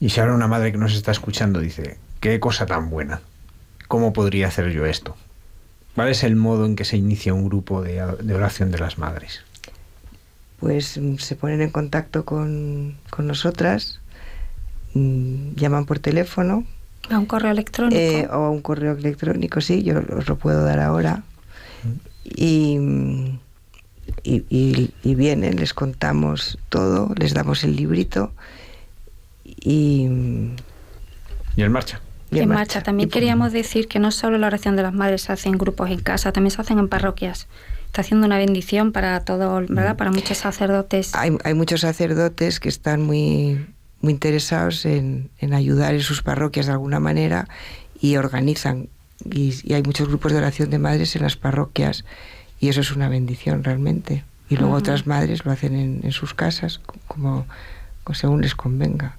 Y 0.00 0.10
si 0.10 0.20
ahora 0.20 0.34
una 0.34 0.48
madre 0.48 0.72
que 0.72 0.78
nos 0.78 0.94
está 0.94 1.12
escuchando 1.12 1.60
dice, 1.60 1.98
qué 2.20 2.38
cosa 2.38 2.66
tan 2.66 2.90
buena, 2.90 3.22
¿cómo 3.88 4.12
podría 4.12 4.48
hacer 4.48 4.70
yo 4.70 4.84
esto? 4.84 5.16
¿Cuál 5.96 6.10
es 6.10 6.22
el 6.22 6.36
modo 6.36 6.64
en 6.66 6.76
que 6.76 6.84
se 6.84 6.96
inicia 6.96 7.34
un 7.34 7.46
grupo 7.48 7.82
de, 7.82 7.94
de 8.22 8.34
oración 8.34 8.70
de 8.70 8.78
las 8.78 8.98
madres? 8.98 9.42
pues 10.58 10.98
se 11.18 11.36
ponen 11.36 11.60
en 11.60 11.70
contacto 11.70 12.24
con, 12.24 12.96
con 13.10 13.26
nosotras, 13.26 14.00
mmm, 14.94 15.54
llaman 15.54 15.86
por 15.86 15.98
teléfono. 15.98 16.64
¿A 17.10 17.18
un 17.18 17.26
correo 17.26 17.50
electrónico? 17.50 17.96
Eh, 17.96 18.26
o 18.28 18.34
a 18.34 18.50
un 18.50 18.62
correo 18.62 18.96
electrónico, 18.96 19.60
sí, 19.60 19.82
yo 19.82 20.00
os 20.16 20.28
lo 20.28 20.36
puedo 20.36 20.64
dar 20.64 20.80
ahora. 20.80 21.22
Y, 22.24 22.78
y, 24.24 24.44
y, 24.48 24.90
y, 25.04 25.14
vienen, 25.14 25.56
les 25.56 25.72
contamos 25.72 26.58
todo, 26.68 27.14
les 27.16 27.34
damos 27.34 27.62
el 27.62 27.76
librito 27.76 28.32
y... 29.44 30.08
Y 31.54 31.62
en 31.62 31.70
marcha. 31.72 32.00
Y 32.30 32.40
en, 32.40 32.48
marcha. 32.48 32.58
marcha. 32.58 32.82
También 32.82 33.08
queríamos 33.08 33.52
decir 33.52 33.88
que 33.88 33.98
no 33.98 34.10
solo 34.10 34.38
la 34.38 34.48
oración 34.48 34.76
de 34.76 34.82
las 34.82 34.92
madres 34.92 35.22
se 35.22 35.32
hace 35.32 35.48
en 35.48 35.58
grupos 35.58 35.90
en 35.90 36.00
casa, 36.00 36.32
también 36.32 36.50
se 36.50 36.60
hacen 36.60 36.78
en 36.78 36.88
parroquias 36.88 37.46
está 37.96 38.02
haciendo 38.02 38.26
una 38.26 38.36
bendición 38.36 38.92
para 38.92 39.20
todo, 39.20 39.62
¿verdad? 39.70 39.96
Para 39.96 40.10
muchos 40.10 40.36
sacerdotes. 40.36 41.14
Hay, 41.14 41.34
hay 41.44 41.54
muchos 41.54 41.80
sacerdotes 41.80 42.60
que 42.60 42.68
están 42.68 43.00
muy, 43.00 43.64
muy 44.02 44.12
interesados 44.12 44.84
en, 44.84 45.30
en, 45.38 45.54
ayudar 45.54 45.94
en 45.94 46.02
sus 46.02 46.20
parroquias 46.20 46.66
de 46.66 46.72
alguna 46.72 47.00
manera 47.00 47.48
y 47.98 48.16
organizan. 48.16 48.90
Y, 49.24 49.54
y, 49.64 49.72
hay 49.72 49.82
muchos 49.82 50.08
grupos 50.08 50.32
de 50.32 50.38
oración 50.38 50.68
de 50.68 50.78
madres 50.78 51.16
en 51.16 51.22
las 51.22 51.36
parroquias 51.36 52.04
y 52.60 52.68
eso 52.68 52.82
es 52.82 52.92
una 52.92 53.08
bendición 53.08 53.64
realmente. 53.64 54.24
Y 54.50 54.56
luego 54.56 54.74
uh 54.74 54.76
-huh. 54.76 54.80
otras 54.80 55.06
madres 55.06 55.46
lo 55.46 55.52
hacen 55.52 55.74
en, 55.74 56.00
en 56.02 56.12
sus 56.12 56.34
casas 56.34 56.82
como, 57.06 57.46
como 58.04 58.14
según 58.14 58.42
les 58.42 58.54
convenga 58.54 59.16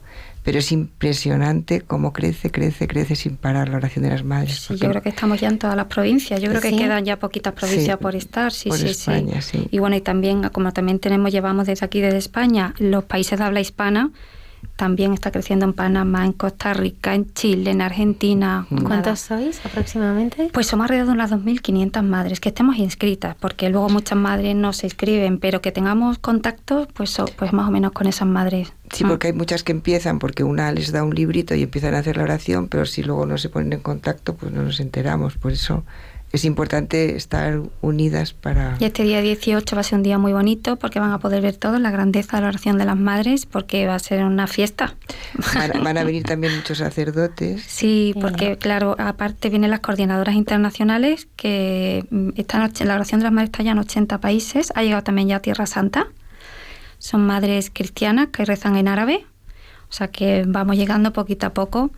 pero 0.48 0.60
es 0.60 0.72
impresionante 0.72 1.82
cómo 1.82 2.14
crece, 2.14 2.52
crece, 2.52 2.88
crece 2.88 3.18
sin 3.18 3.36
parar 3.36 3.68
la 3.68 3.76
oración 3.76 4.06
de 4.06 4.12
las 4.12 4.24
madres. 4.24 4.56
Sí, 4.62 4.78
yo 4.78 4.90
creo 4.90 5.02
que 5.02 5.10
estamos 5.10 5.42
ya 5.42 5.50
en 5.50 5.60
todas 5.60 5.76
las 5.76 5.88
provincias. 5.88 6.40
Yo 6.40 6.48
creo 6.48 6.62
¿Sí? 6.62 6.70
que 6.70 6.78
quedan 6.78 7.04
ya 7.04 7.20
poquitas 7.20 7.52
provincias 7.52 7.98
sí, 7.98 8.02
por 8.02 8.16
estar. 8.16 8.54
Sí, 8.54 8.70
por 8.70 8.78
sí, 8.78 8.88
España, 8.88 9.42
sí. 9.42 9.58
sí. 9.58 9.68
Y 9.72 9.80
bueno, 9.80 9.98
y 9.98 10.02
también, 10.02 10.48
como 10.54 10.72
también 10.72 11.00
tenemos, 11.00 11.34
llevamos 11.34 11.68
desde 11.68 11.86
aquí, 11.86 12.00
desde 12.00 12.20
España, 12.20 12.74
los 12.80 13.04
países 13.04 13.38
de 13.38 13.44
habla 13.44 13.60
hispana, 13.60 14.12
también 14.76 15.14
está 15.14 15.32
creciendo 15.32 15.66
en 15.66 15.74
Panamá, 15.74 16.26
en 16.26 16.34
Costa 16.34 16.74
Rica, 16.74 17.16
en 17.16 17.34
Chile, 17.34 17.72
en 17.72 17.82
Argentina. 17.82 18.68
¿Cuántos 18.86 19.20
sois 19.20 19.66
aproximadamente? 19.66 20.50
Pues 20.54 20.68
somos 20.68 20.86
alrededor 20.86 21.08
de 21.08 21.14
unas 21.14 21.32
2.500 21.32 22.04
madres 22.04 22.40
que 22.40 22.50
estemos 22.50 22.78
inscritas, 22.78 23.36
porque 23.36 23.70
luego 23.70 23.90
muchas 23.90 24.18
madres 24.18 24.56
no 24.56 24.74
se 24.74 24.86
inscriben, 24.86 25.40
pero 25.40 25.62
que 25.62 25.72
tengamos 25.72 26.20
contacto, 26.20 26.88
pues, 26.94 27.18
pues 27.36 27.54
más 27.54 27.68
o 27.68 27.72
menos 27.72 27.92
con 27.92 28.08
esas 28.08 28.28
madres. 28.28 28.72
Sí, 28.92 29.04
porque 29.04 29.28
hay 29.28 29.34
muchas 29.34 29.64
que 29.64 29.72
empiezan 29.72 30.20
porque 30.20 30.44
una 30.44 30.72
les 30.72 30.92
da 30.92 31.04
un 31.04 31.14
librito 31.14 31.56
y 31.56 31.64
empiezan 31.64 31.96
a 31.96 32.00
hacer 32.00 32.18
la 32.18 32.24
oración, 32.24 32.68
pero 32.68 32.86
si 32.86 33.04
luego 33.04 33.26
no 33.26 33.38
se 33.38 33.50
ponen 33.50 33.74
en 33.74 33.80
contacto, 33.80 34.36
pues 34.36 34.52
no 34.52 34.64
nos 34.64 34.80
enteramos. 34.80 35.38
Por 35.38 35.52
eso 35.52 35.84
es 36.32 36.44
importante 36.44 37.16
estar 37.16 37.62
unidas 37.82 38.34
para... 38.34 38.76
Y 38.80 38.86
este 38.86 39.04
día 39.04 39.22
18 39.22 39.76
va 39.76 39.80
a 39.80 39.84
ser 39.84 39.98
un 39.98 40.04
día 40.04 40.18
muy 40.18 40.34
bonito 40.34 40.76
porque 40.76 41.00
van 41.00 41.12
a 41.12 41.20
poder 41.20 41.42
ver 41.42 41.56
todo 41.56 41.80
la 41.80 41.90
grandeza 41.90 42.38
de 42.38 42.42
la 42.42 42.50
oración 42.50 42.78
de 42.78 42.86
las 42.86 42.98
madres 42.98 43.46
porque 43.46 43.88
va 43.88 43.96
a 43.96 44.00
ser 44.00 44.24
una 44.24 44.48
fiesta. 44.48 44.96
Van, 45.56 45.84
van 45.84 45.98
a 45.98 46.04
venir 46.04 46.24
también 46.24 46.56
muchos 46.56 46.80
sacerdotes. 46.80 47.64
Sí, 47.64 48.14
porque 48.20 48.58
claro, 48.58 48.96
aparte 49.00 49.50
vienen 49.50 49.72
las 49.72 49.80
coordinadoras 49.80 50.36
internacionales 50.36 51.28
que 51.38 52.06
están, 52.36 52.72
la 52.80 52.96
oración 52.96 53.22
de 53.22 53.24
las 53.24 53.34
madres 53.34 53.50
está 53.52 53.64
ya 53.64 53.72
en 53.72 53.80
80 53.80 54.20
países, 54.20 54.74
ha 54.76 54.84
llegado 54.84 55.04
también 55.04 55.30
ya 55.30 55.38
a 55.38 55.42
Tierra 55.42 55.66
Santa. 55.66 56.08
Son 57.00 57.26
madres 57.26 57.72
cristianas 57.72 58.28
que 58.28 58.44
rezan 58.44 58.76
en 58.76 58.88
árabe, 58.88 59.26
o 59.90 59.94
sea 59.94 60.10
que 60.10 60.44
vamos 60.46 60.76
llegando 60.76 61.14
poquito 61.14 61.48
a 61.48 61.54
poco 61.54 61.92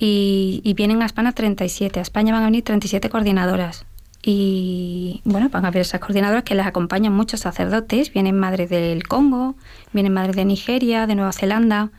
y, 0.00 0.62
y, 0.64 0.74
vienen 0.74 1.02
a 1.02 1.06
España 1.06 1.32
37. 1.32 1.98
A 1.98 2.02
España 2.02 2.32
van 2.32 2.42
a 2.42 2.46
venir 2.46 2.64
37 2.64 3.10
coordinadoras. 3.10 3.84
Y 4.22 5.22
bueno, 5.24 5.48
van 5.48 5.64
a 5.64 5.70
ver 5.70 5.82
esas 5.82 6.00
coordinadoras 6.00 6.44
que 6.44 6.54
les 6.54 6.66
acompañan 6.66 7.12
muchos 7.12 7.40
sacerdotes. 7.40 8.12
Vienen 8.12 8.38
madres 8.38 8.70
del 8.70 9.06
Congo, 9.06 9.54
vienen 9.92 10.12
madres 10.12 10.36
de 10.36 10.44
Nigeria, 10.44 11.06
de 11.06 11.14
Nueva 11.14 11.32
Zelanda. 11.32 11.90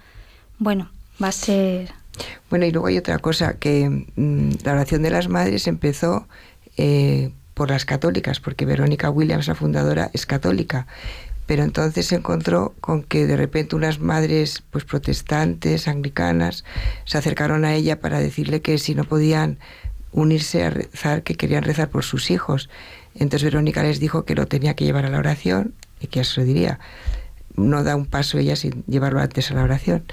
Bueno, 0.57 0.89
va 1.21 1.29
a 1.29 1.31
ser... 1.31 1.91
Bueno, 2.49 2.65
y 2.65 2.71
luego 2.71 2.87
hay 2.87 2.97
otra 2.97 3.17
cosa, 3.19 3.53
que 3.57 4.05
mmm, 4.15 4.49
la 4.63 4.73
oración 4.73 5.01
de 5.01 5.09
las 5.09 5.27
madres 5.29 5.67
empezó 5.67 6.27
eh, 6.77 7.31
por 7.53 7.69
las 7.69 7.85
católicas, 7.85 8.39
porque 8.39 8.65
Verónica 8.65 9.09
Williams, 9.09 9.47
la 9.47 9.55
fundadora, 9.55 10.11
es 10.13 10.25
católica 10.25 10.87
pero 11.51 11.65
entonces 11.65 12.05
se 12.05 12.15
encontró 12.15 12.73
con 12.79 13.03
que 13.03 13.27
de 13.27 13.35
repente 13.35 13.75
unas 13.75 13.99
madres 13.99 14.63
pues 14.71 14.85
protestantes, 14.85 15.89
anglicanas, 15.89 16.63
se 17.03 17.17
acercaron 17.17 17.65
a 17.65 17.75
ella 17.75 17.99
para 17.99 18.21
decirle 18.21 18.61
que 18.61 18.77
si 18.77 18.95
no 18.95 19.03
podían 19.03 19.57
unirse 20.13 20.63
a 20.63 20.69
rezar, 20.69 21.23
que 21.23 21.35
querían 21.35 21.63
rezar 21.63 21.89
por 21.89 22.05
sus 22.05 22.31
hijos. 22.31 22.69
Entonces 23.15 23.43
Verónica 23.43 23.83
les 23.83 23.99
dijo 23.99 24.23
que 24.23 24.33
lo 24.33 24.47
tenía 24.47 24.75
que 24.75 24.85
llevar 24.85 25.05
a 25.05 25.09
la 25.09 25.17
oración 25.17 25.73
y 25.99 26.07
que 26.07 26.21
eso 26.21 26.41
diría. 26.41 26.79
No 27.57 27.83
da 27.83 27.97
un 27.97 28.05
paso 28.05 28.37
ella 28.37 28.55
sin 28.55 28.85
llevarlo 28.85 29.19
antes 29.19 29.51
a 29.51 29.55
la 29.55 29.63
oración. 29.63 30.05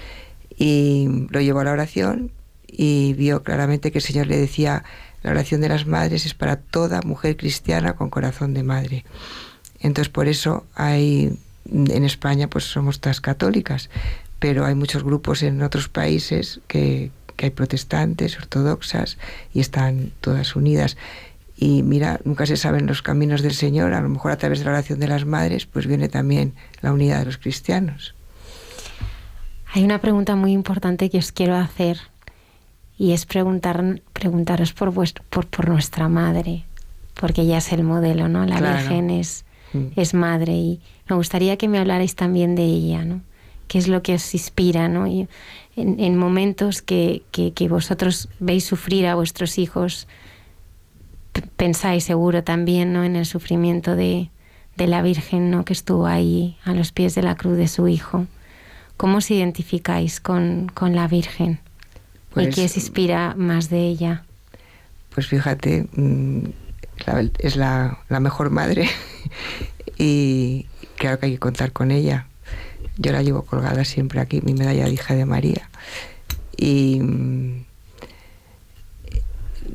Y 0.57 1.29
lo 1.31 1.41
llevó 1.41 1.61
a 1.61 1.65
la 1.67 1.73
oración 1.73 2.33
y 2.67 3.13
vio 3.13 3.45
claramente 3.45 3.93
que 3.93 3.99
el 3.99 4.05
Señor 4.05 4.27
le 4.27 4.39
decía, 4.39 4.83
la 5.23 5.31
oración 5.31 5.61
de 5.61 5.69
las 5.69 5.87
madres 5.87 6.27
es 6.27 6.35
para 6.35 6.57
toda 6.57 7.01
mujer 7.03 7.37
cristiana 7.37 7.95
con 7.95 8.11
corazón 8.11 8.55
de 8.55 8.65
madre. 8.65 9.05
Entonces 9.81 10.09
por 10.09 10.29
eso 10.29 10.67
hay 10.75 11.33
en 11.71 12.05
España 12.05 12.49
pues 12.49 12.65
somos 12.65 13.01
todas 13.01 13.21
católicas, 13.21 13.91
pero 14.39 14.65
hay 14.65 14.75
muchos 14.75 15.05
grupos 15.05 15.43
en 15.43 15.63
otros 15.63 15.89
países 15.89 16.61
que, 16.67 17.11
que 17.37 17.47
hay 17.47 17.51
protestantes, 17.51 18.37
ortodoxas 18.37 19.19
y 19.53 19.61
están 19.61 20.13
todas 20.21 20.57
unidas. 20.57 20.97
Y 21.57 21.83
mira, 21.83 22.21
nunca 22.25 22.47
se 22.47 22.57
saben 22.57 22.87
los 22.87 23.03
caminos 23.03 23.43
del 23.43 23.55
Señor, 23.55 23.93
a 23.93 24.01
lo 24.01 24.09
mejor 24.09 24.31
a 24.31 24.37
través 24.37 24.61
de 24.61 24.67
la 24.67 24.73
oración 24.73 25.01
de 25.01 25.09
las 25.09 25.25
madres, 25.25 25.67
pues 25.67 25.87
viene 25.87 26.09
también 26.09 26.55
la 26.83 26.93
unidad 26.93 27.21
de 27.21 27.27
los 27.27 27.39
cristianos. 27.39 28.15
Hay 29.73 29.85
una 29.85 30.01
pregunta 30.01 30.37
muy 30.37 30.53
importante 30.53 31.11
que 31.11 31.19
os 31.19 31.33
quiero 31.33 31.57
hacer 31.57 31.99
y 32.97 33.13
es 33.13 33.27
preguntar, 33.27 34.03
preguntaros 34.13 34.73
por, 34.73 34.93
por, 34.93 35.47
por 35.47 35.69
nuestra 35.69 36.09
madre, 36.09 36.65
porque 37.15 37.43
ella 37.43 37.59
es 37.59 37.73
el 37.73 37.85
modelo, 37.85 38.29
¿no? 38.29 38.47
La 38.47 38.61
Virgen 38.61 39.11
es, 39.11 39.45
mm. 39.73 39.87
es 39.97 40.15
madre 40.15 40.53
y 40.53 40.81
me 41.09 41.17
gustaría 41.17 41.57
que 41.57 41.69
me 41.69 41.79
hablarais 41.79 42.15
también 42.15 42.55
de 42.55 42.65
ella, 42.65 43.05
¿no? 43.05 43.21
¿Qué 43.67 43.79
es 43.79 43.89
lo 43.89 44.03
que 44.03 44.15
os 44.15 44.35
inspira, 44.35 44.89
¿no? 44.89 45.07
Y 45.07 45.29
en, 45.77 46.17
momentos 46.17 46.81
que, 46.83 47.23
que, 47.31 47.53
que, 47.53 47.69
vosotros 47.69 48.29
veis 48.41 48.65
sufrir 48.65 49.07
a 49.07 49.15
vuestros 49.15 49.59
hijos, 49.59 50.09
pensáis 51.57 52.05
seguro 52.05 52.43
también, 52.43 52.93
¿no? 52.93 53.05
En 53.05 53.15
el 53.15 53.27
sufrimiento 53.27 53.95
de, 53.95 54.31
de 54.77 54.87
la 54.87 55.03
Virgen, 55.03 55.51
¿no? 55.51 55.65
Que 55.65 55.73
estuvo 55.73 56.07
ahí 56.07 56.57
a 56.65 56.73
los 56.73 56.93
pies 56.93 57.15
de 57.15 57.23
la 57.23 57.37
cruz 57.37 57.57
de 57.57 57.69
su 57.69 57.89
hijo. 57.89 58.27
¿Cómo 58.97 59.19
os 59.19 59.31
identificáis 59.31 60.21
con, 60.21 60.71
con 60.73 60.95
la 60.95 61.07
Virgen? 61.07 61.61
¿Y 62.31 62.35
pues 62.35 62.55
qué 62.55 62.65
os 62.65 62.77
inspira 62.77 63.35
más 63.37 63.71
de 63.71 63.87
ella? 63.87 64.25
Pues 65.15 65.27
fíjate, 65.27 65.87
es 67.39 67.57
la, 67.57 67.99
la 68.09 68.21
mejor 68.21 68.51
madre 68.51 68.89
y 69.99 70.67
claro 70.97 71.19
que 71.19 71.27
hay 71.27 71.33
que 71.33 71.39
contar 71.39 71.73
con 71.73 71.91
ella. 71.91 72.27
Yo 72.97 73.13
la 73.13 73.23
llevo 73.23 73.43
colgada 73.43 73.85
siempre 73.85 74.21
aquí, 74.21 74.41
mi 74.43 74.55
medalla 74.55 74.85
de 74.85 74.93
hija 74.93 75.15
de 75.15 75.25
María. 75.25 75.69
Y 76.57 76.99
mm, 77.01 77.65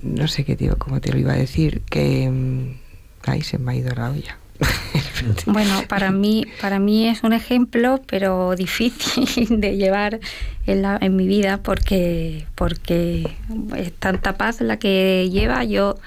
no 0.01 0.27
sé 0.27 0.43
qué 0.43 0.55
digo, 0.55 0.75
cómo 0.77 0.99
te 0.99 1.11
lo 1.11 1.17
iba 1.17 1.33
a 1.33 1.37
decir, 1.37 1.81
que 1.89 2.29
mm, 2.29 3.29
ahí 3.29 3.41
se 3.41 3.57
me 3.57 3.71
ha 3.71 3.75
ido 3.75 3.93
la 3.95 4.11
olla. 4.11 4.37
bueno, 5.45 5.83
para 5.87 6.11
mí, 6.11 6.45
para 6.61 6.79
mí 6.79 7.07
es 7.07 7.23
un 7.23 7.33
ejemplo, 7.33 8.01
pero 8.05 8.55
difícil 8.55 9.61
de 9.61 9.77
llevar 9.77 10.19
en, 10.65 11.15
mi 11.15 11.27
vida 11.27 11.57
porque, 11.61 12.45
porque 12.55 13.27
es 13.75 13.93
tanta 13.93 14.37
paz 14.37 14.61
la 14.61 14.77
que 14.77 15.29
lleva. 15.31 15.63
Yo, 15.63 15.97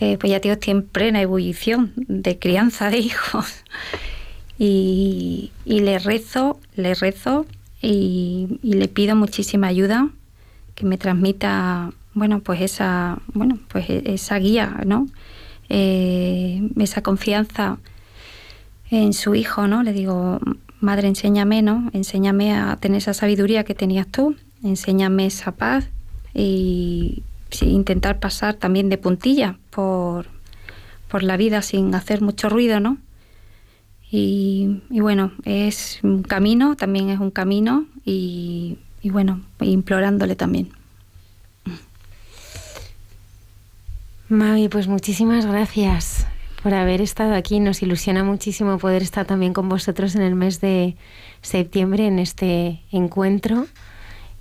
eh, 0.00 0.18
pues 0.18 0.30
ya 0.30 0.40
tengo 0.40 0.54
estoy 0.54 0.72
en 0.72 0.82
plena 0.82 1.22
ebullición 1.22 1.92
de 1.96 2.38
crianza 2.38 2.90
de 2.90 2.98
hijos. 2.98 3.64
Y, 4.58 5.50
le 5.66 5.98
rezo, 5.98 6.58
le 6.76 6.94
rezo 6.94 7.44
y, 7.82 8.58
le 8.62 8.88
pido 8.88 9.14
muchísima 9.14 9.66
ayuda 9.66 10.08
que 10.74 10.86
me 10.86 10.96
transmita, 10.96 11.92
bueno, 12.14 12.40
pues 12.40 12.62
esa, 12.62 13.18
bueno, 13.34 13.58
pues 13.68 13.84
esa 13.90 14.38
guía, 14.38 14.80
¿no? 14.86 15.08
Eh, 15.68 16.70
esa 16.78 17.02
confianza 17.02 17.76
en 18.90 19.12
su 19.12 19.34
hijo, 19.34 19.66
¿no? 19.66 19.82
Le 19.82 19.92
digo, 19.92 20.40
madre, 20.80 21.08
enséñame, 21.08 21.60
¿no? 21.60 21.90
Enséñame 21.92 22.54
a 22.54 22.76
tener 22.76 22.98
esa 22.98 23.12
sabiduría 23.12 23.64
que 23.64 23.74
tenías 23.74 24.06
tú, 24.06 24.36
enséñame 24.62 25.26
esa 25.26 25.52
paz 25.52 25.88
y 26.34 27.22
intentar 27.62 28.18
pasar 28.20 28.54
también 28.54 28.88
de 28.88 28.98
puntilla 28.98 29.58
por, 29.70 30.26
por 31.08 31.22
la 31.22 31.36
vida 31.36 31.62
sin 31.62 31.94
hacer 31.94 32.22
mucho 32.22 32.48
ruido, 32.48 32.80
¿no? 32.80 32.98
Y, 34.10 34.82
bueno, 34.90 35.32
es 35.44 35.98
un 36.02 36.22
camino, 36.22 36.76
también 36.76 37.10
es 37.10 37.18
un 37.18 37.30
camino 37.30 37.86
y, 38.04 38.78
y 39.02 39.10
bueno, 39.10 39.40
implorándole 39.60 40.36
también. 40.36 40.70
Mavi, 44.28 44.68
pues 44.68 44.88
muchísimas 44.88 45.46
gracias 45.46 46.26
por 46.62 46.74
haber 46.74 47.00
estado 47.00 47.34
aquí. 47.34 47.60
Nos 47.60 47.82
ilusiona 47.82 48.24
muchísimo 48.24 48.78
poder 48.78 49.02
estar 49.02 49.24
también 49.26 49.52
con 49.52 49.68
vosotros 49.68 50.16
en 50.16 50.22
el 50.22 50.34
mes 50.34 50.60
de 50.60 50.96
septiembre 51.42 52.06
en 52.06 52.18
este 52.18 52.80
encuentro. 52.90 53.66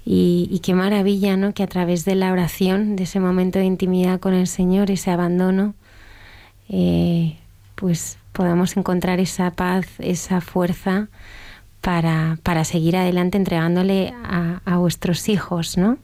Y, 0.08 0.60
qué 0.64 0.76
maravilla, 0.76 1.36
¿no? 1.36 1.54
Que 1.54 1.64
a 1.64 1.68
través 1.68 2.06
de 2.06 2.14
la 2.14 2.32
oración, 2.32 2.96
de 2.96 3.04
ese 3.04 3.20
momento 3.20 3.58
de 3.58 3.66
intimidad 3.66 4.20
con 4.20 4.36
el 4.36 4.46
Señor, 4.46 4.92
ese 4.92 5.10
abandono, 5.10 5.74
eh, 6.70 7.38
pues 7.74 8.20
podamos 8.32 8.78
encontrar 8.78 9.20
esa 9.20 9.52
paz, 9.52 9.88
esa 9.98 10.42
fuerza 10.42 11.08
para, 11.82 12.38
para 12.44 12.66
seguir 12.66 12.96
adelante 12.98 13.38
entregándole 13.38 14.14
a, 14.24 14.62
a 14.64 14.78
vuestros 14.78 15.28
hijos, 15.28 15.78
¿no? 15.78 15.98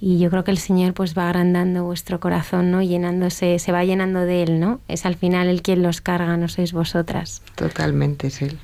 y 0.00 0.18
yo 0.18 0.30
creo 0.30 0.44
que 0.44 0.50
el 0.50 0.58
Señor 0.58 0.94
pues 0.94 1.16
va 1.16 1.28
agrandando 1.28 1.84
vuestro 1.84 2.20
corazón, 2.20 2.70
¿no? 2.70 2.82
Llenándose, 2.82 3.58
se 3.58 3.72
va 3.72 3.84
llenando 3.84 4.20
de 4.20 4.42
Él, 4.42 4.60
¿no? 4.60 4.80
Es 4.88 5.06
al 5.06 5.16
final 5.16 5.48
el 5.48 5.62
quien 5.62 5.82
los 5.82 6.00
carga, 6.00 6.36
no 6.36 6.48
sois 6.48 6.72
vosotras. 6.72 7.42
Totalmente 7.54 8.26
es 8.26 8.42
Él. 8.42 8.58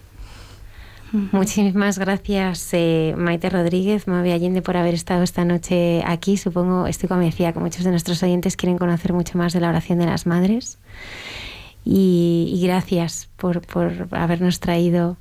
Muchísimas 1.32 1.98
gracias 1.98 2.70
eh, 2.72 3.14
Maite 3.16 3.50
Rodríguez, 3.50 4.06
Mavi 4.06 4.32
Allende, 4.32 4.62
por 4.62 4.76
haber 4.76 4.94
estado 4.94 5.22
esta 5.22 5.44
noche 5.44 6.02
aquí. 6.06 6.36
Supongo, 6.36 6.86
estoy 6.86 7.08
convencida 7.08 7.52
que 7.52 7.60
muchos 7.60 7.84
de 7.84 7.90
nuestros 7.90 8.22
oyentes 8.22 8.56
quieren 8.56 8.78
conocer 8.78 9.12
mucho 9.12 9.36
más 9.36 9.52
de 9.52 9.60
la 9.60 9.68
oración 9.68 9.98
de 9.98 10.06
las 10.06 10.26
madres. 10.26 10.78
Y, 11.84 12.60
gracias 12.62 13.28
por, 13.36 13.60
por 13.62 14.06
habernos 14.12 14.60
traído 14.60 15.16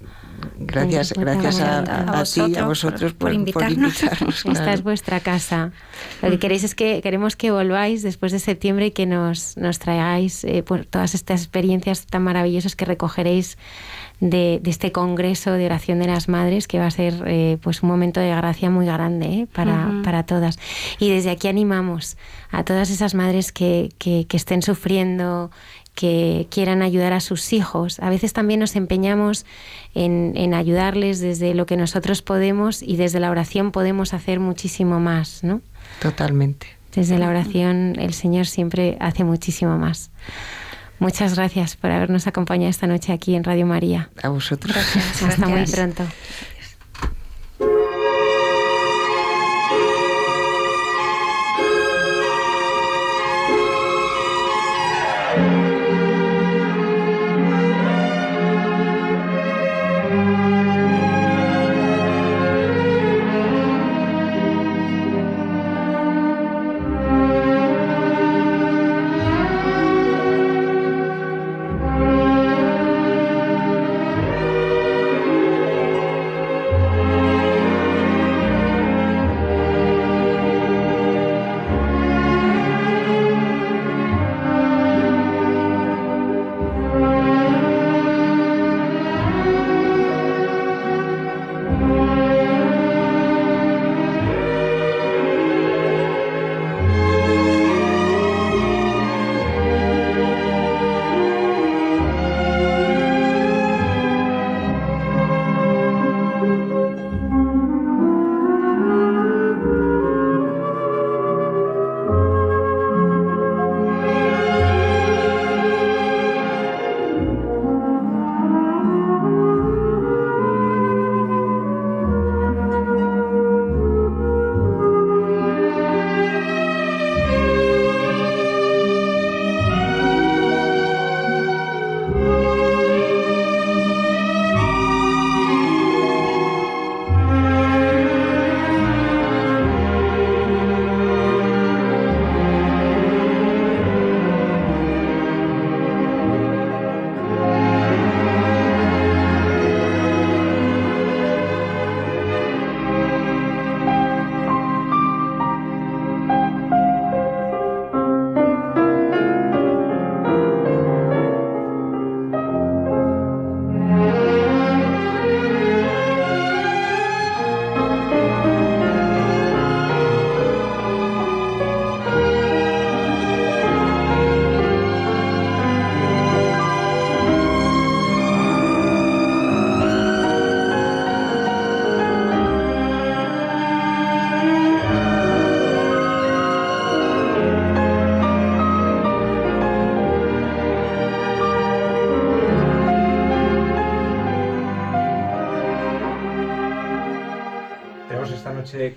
Gracias, 0.58 1.14
gracias 1.14 1.60
a, 1.60 2.24
ti 2.24 2.54
y 2.54 2.58
a 2.58 2.66
vosotros 2.66 3.14
por, 3.14 3.34
invitarnos. 3.34 4.04
Esta 4.46 4.74
es 4.74 4.84
vuestra 4.84 5.20
casa. 5.20 5.72
Lo 6.22 6.30
que 6.30 6.40
queréis 6.40 6.64
es 6.64 6.76
que 6.76 7.02
queremos 7.02 7.36
que 7.36 7.52
volváis 7.52 8.02
después 8.02 8.32
de 8.32 8.40
septiembre 8.40 8.88
y 8.88 8.92
que 8.92 9.06
nos, 9.06 9.58
nos 9.58 9.80
traigáis 9.80 10.44
eh, 10.44 10.64
todas 10.90 11.16
estas 11.16 11.42
experiencias 11.42 12.06
tan 12.06 12.24
maravillosas 12.24 12.76
que 12.76 12.86
recogeréis 12.86 13.58
de, 14.22 14.62
este 14.66 14.94
congreso 14.94 15.52
de 15.52 15.66
oración 15.66 16.00
de 16.00 16.08
las 16.08 16.30
madres, 16.30 16.68
que 16.68 16.80
va 16.80 16.86
a 16.86 16.92
ser 16.92 17.22
eh, 17.26 17.58
pues 17.62 17.84
un 17.84 17.90
momento 17.90 18.22
de 18.22 18.30
gracia 18.30 18.70
muy 18.70 18.86
grande 18.86 19.26
eh, 19.26 19.48
para, 19.54 19.92
para, 20.04 20.24
todas. 20.24 20.58
Y 21.00 21.10
desde 21.10 21.32
aquí 21.32 21.50
animamos 21.50 22.18
a 22.52 22.64
todas 22.64 22.90
esas 22.90 23.16
madres 23.16 23.52
que, 23.52 23.90
que, 23.98 24.26
que 24.28 24.38
estén 24.38 24.62
sufriendo 24.62 25.52
que 25.96 26.48
quieran 26.50 26.82
ayudar 26.82 27.14
a 27.14 27.20
sus 27.20 27.54
hijos. 27.54 28.00
A 28.00 28.10
veces 28.10 28.34
también 28.34 28.60
nos 28.60 28.76
empeñamos 28.76 29.46
en, 29.94 30.54
ayudarles 30.54 31.20
desde 31.20 31.54
lo 31.54 31.66
que 31.66 31.78
nosotros 31.78 32.22
podemos 32.22 32.82
y 32.82 32.96
desde 32.96 33.20
la 33.20 33.30
oración 33.30 33.72
podemos 33.72 34.14
hacer 34.14 34.40
muchísimo 34.40 35.00
más, 35.00 35.44
¿no? 35.44 35.62
Totalmente. 36.02 36.68
Desde 36.96 37.18
la 37.18 37.30
oración 37.30 37.96
el 38.00 38.14
Señor 38.14 38.48
siempre 38.48 38.98
hace 39.00 39.24
muchísimo 39.24 39.78
más. 39.78 40.12
Muchas 41.02 41.36
gracias 41.36 41.76
por 41.78 41.90
habernos 41.90 42.28
acompañado 42.28 42.70
esta 42.70 42.86
noche 42.86 43.12
aquí 43.12 43.34
en 43.34 43.44
Radio 43.44 43.66
María. 43.66 44.12
A 44.22 44.30
vosotros. 44.30 44.78
Hasta 44.78 45.48
muy 45.48 45.66
pronto. 45.66 46.04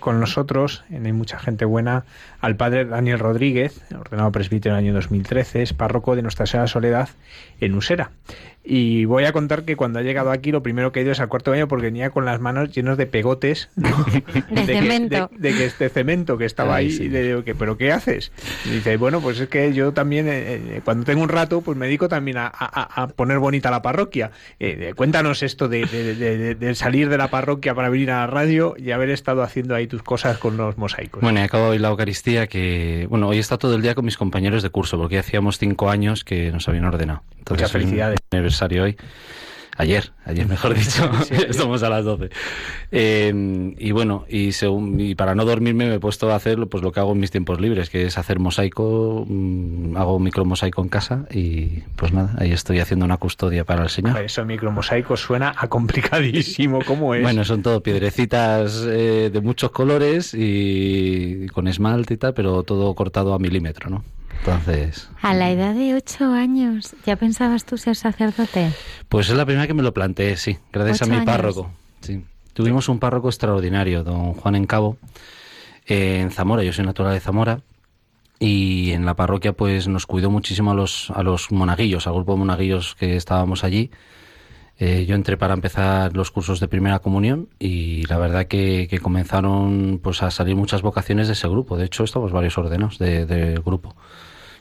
Con 0.01 0.21
nosotros, 0.21 0.85
en 0.91 1.07
Hay 1.07 1.13
mucha 1.13 1.39
gente 1.39 1.65
buena, 1.65 2.05
al 2.41 2.57
padre 2.57 2.85
Daniel 2.85 3.19
Rodríguez, 3.19 3.81
ordenado 3.99 4.33
presbítero 4.33 4.75
en 4.75 4.81
el 4.81 4.85
año 4.87 4.95
2013, 4.95 5.63
es 5.63 5.73
párroco 5.73 6.17
de 6.17 6.23
Nuestra 6.23 6.47
Señora 6.47 6.67
Soledad 6.67 7.09
en 7.61 7.75
Usera. 7.75 8.11
Y 8.67 9.05
voy 9.05 9.25
a 9.25 9.33
contar 9.33 9.65
que 9.65 9.77
cuando 9.77 9.99
ha 9.99 10.03
llegado 10.03 10.31
aquí 10.31 10.51
lo 10.51 10.63
primero 10.63 10.91
que 10.91 11.01
he 11.01 11.03
ido 11.03 11.13
es 11.13 11.21
al 11.21 11.29
cuarto 11.29 11.51
baño 11.51 11.69
porque 11.69 11.87
venía 11.87 12.09
con 12.09 12.25
las 12.25 12.41
manos 12.41 12.75
llenos 12.75 12.97
de 12.97 13.05
pegotes 13.05 13.69
de, 13.77 14.65
cemento. 14.65 15.31
de, 15.37 15.55
que 15.55 15.67
este 15.67 15.91
cemento 15.91 16.39
que 16.39 16.47
estaba 16.47 16.77
ahí, 16.77 16.87
y 16.87 17.11
le 17.11 17.23
digo, 17.23 17.45
que, 17.45 17.55
¿pero 17.55 17.77
qué 17.77 17.93
haces? 17.93 18.33
Y 18.65 18.71
dice, 18.71 18.97
bueno, 18.97 19.21
pues 19.21 19.39
es 19.39 19.51
que 19.51 19.75
yo 19.75 19.93
también, 19.93 20.29
eh, 20.29 20.55
eh, 20.55 20.81
cuando 20.83 21.05
tengo 21.05 21.23
un 21.23 21.29
rato, 21.29 21.61
pues 21.61 21.77
me 21.77 21.85
dedico 21.87 22.09
también 22.09 22.39
a, 22.39 23.13
poner 23.17 23.39
bonita 23.39 23.71
la 23.71 23.83
parroquia. 23.83 24.31
Eh, 24.59 24.95
cuéntanos 24.97 25.43
esto 25.43 25.69
de, 25.69 26.75
salir 26.75 27.11
de 27.11 27.19
la 27.19 27.29
parroquia 27.29 27.75
para 27.75 27.91
venir 27.91 28.11
a 28.13 28.21
la 28.21 28.27
radio 28.29 28.77
y 28.79 28.93
haber 28.93 29.11
estado 29.11 29.43
haciendo 29.43 29.74
ahí 29.75 29.87
tus 29.87 30.03
cosas 30.03 30.39
con 30.39 30.57
los 30.57 30.79
mosaicos. 30.79 31.21
Bueno, 31.23 31.41
he 31.41 31.43
acabado 31.43 31.71
hoy 31.71 31.79
la 31.79 31.89
Eucaristía 31.89 32.47
que, 32.47 33.07
bueno, 33.11 33.29
hoy 33.29 33.39
estado 33.39 33.59
todo 33.59 33.77
el 33.77 33.83
día 33.83 33.95
con 33.95 34.05
mis 34.05 34.17
compañeros 34.17 34.63
de 34.63 34.71
curso 34.71 34.99
porque 34.99 35.19
hacíamos 35.19 35.59
cinco 35.59 35.91
años 35.91 36.25
que 36.25 36.51
nos 36.51 36.69
habían 36.69 36.85
ordenado. 36.85 37.23
Muchas 37.49 37.73
felicidades 37.73 38.19
hoy. 38.81 38.97
Ayer, 39.77 40.13
ayer 40.25 40.47
mejor 40.47 40.75
dicho, 40.79 41.11
estamos 41.31 41.83
a 41.83 41.89
las 41.89 42.05
12. 42.05 42.31
Em, 42.93 43.75
y 43.79 43.91
bueno, 43.93 44.25
y, 44.29 44.53
según, 44.53 45.01
y 45.01 45.15
para 45.15 45.35
no 45.35 45.45
dormirme 45.45 45.87
me 45.87 45.95
he 45.95 46.01
puesto 46.01 46.31
a 46.31 46.37
hacer 46.37 46.59
pues, 46.69 46.83
lo 46.83 46.93
que 46.93 47.01
hago 47.01 47.13
en 47.13 47.21
mis 47.21 47.31
tiempos 47.31 47.61
libres, 47.61 47.91
que 47.91 48.07
es 48.07 48.17
hacer 48.17 48.39
mosaico, 48.39 49.25
mm, 49.29 49.97
hago 49.97 50.19
micromosaico 50.19 50.83
en 50.83 50.89
casa 50.89 51.27
y 51.31 51.81
pues 51.97 52.13
nada, 52.13 52.35
ahí 52.39 52.53
estoy 52.53 52.79
haciendo 52.81 53.05
una 53.05 53.17
custodia 53.17 53.65
para 53.65 53.83
el 53.83 53.91
Señor. 53.91 54.19
Eso 54.21 54.45
micromosaico 54.45 55.17
suena 55.17 55.55
a 55.57 55.69
complicadísimo, 55.69 56.81
¿cómo 56.87 57.15
es? 57.15 57.23
Bueno, 57.23 57.45
son 57.45 57.63
todo 57.63 57.83
piedrecitas 57.83 58.85
eh, 58.89 59.31
de 59.33 59.41
muchos 59.41 59.73
colores 59.73 60.35
y 60.35 61.47
con 61.49 61.67
esmalte 61.67 62.15
y 62.15 62.17
tal, 62.17 62.35
pero 62.35 62.63
todo 62.63 62.95
cortado 62.95 63.35
a 63.35 63.39
milímetro, 63.39 63.91
¿no? 63.91 64.05
Entonces. 64.47 65.09
A 65.23 65.33
la 65.33 65.51
edad 65.51 65.75
de 65.75 65.95
ocho 65.95 66.31
años, 66.31 66.95
¿ya 67.07 67.17
pensabas 67.17 67.65
tú 67.65 67.79
ser 67.79 67.97
sacerdote? 67.97 68.73
Pues 69.09 69.31
es 69.31 69.37
la 69.37 69.47
primera 69.47 69.67
que 69.67 69.73
me 69.73 69.83
lo 69.83 69.95
planteé, 69.95 70.37
sí, 70.37 70.59
gracias 70.71 71.01
a 71.01 71.07
mi 71.07 71.25
párroco. 71.25 71.71
Sí. 72.03 72.23
Tuvimos 72.53 72.91
un 72.91 72.99
párroco 72.99 73.31
extraordinario, 73.31 74.05
don 74.05 74.35
Juan 74.35 74.57
Encabo, 74.57 74.99
en 75.87 76.31
Zamora. 76.31 76.63
Yo 76.63 76.75
soy 76.75 76.85
natural 76.85 77.15
de 77.15 77.21
Zamora. 77.21 77.61
Y 78.39 78.91
en 78.91 79.07
la 79.07 79.15
parroquia, 79.15 79.55
pues 79.55 79.89
nos 79.89 80.05
cuidó 80.05 80.31
muchísimo 80.31 80.73
a 80.73 80.75
los, 80.75 81.11
a 81.15 81.23
los 81.23 81.51
monaguillos, 81.51 82.07
al 82.07 82.13
grupo 82.13 82.33
de 82.33 82.39
monaguillos 82.41 82.97
que 82.97 83.17
estábamos 83.17 83.65
allí. 83.65 83.91
Eh, 84.79 85.07
yo 85.07 85.15
entré 85.15 85.39
para 85.39 85.55
empezar 85.55 86.15
los 86.15 86.31
cursos 86.31 86.61
de 86.61 86.69
primera 86.69 86.99
comunión 86.99 87.49
y 87.59 88.05
la 88.09 88.19
verdad 88.19 88.47
que, 88.47 89.01
comenzaron 89.01 90.01
pues 90.03 90.23
a 90.23 90.31
salir 90.31 90.55
muchas 90.55 90.83
vocaciones 90.83 91.29
de 91.29 91.33
ese 91.33 91.49
grupo. 91.49 91.79
De 91.79 91.87
hecho, 91.87 92.05
estamos 92.05 92.31
varios 92.31 92.59
ordenos 92.59 92.99
del 92.99 93.63
grupo 93.63 93.97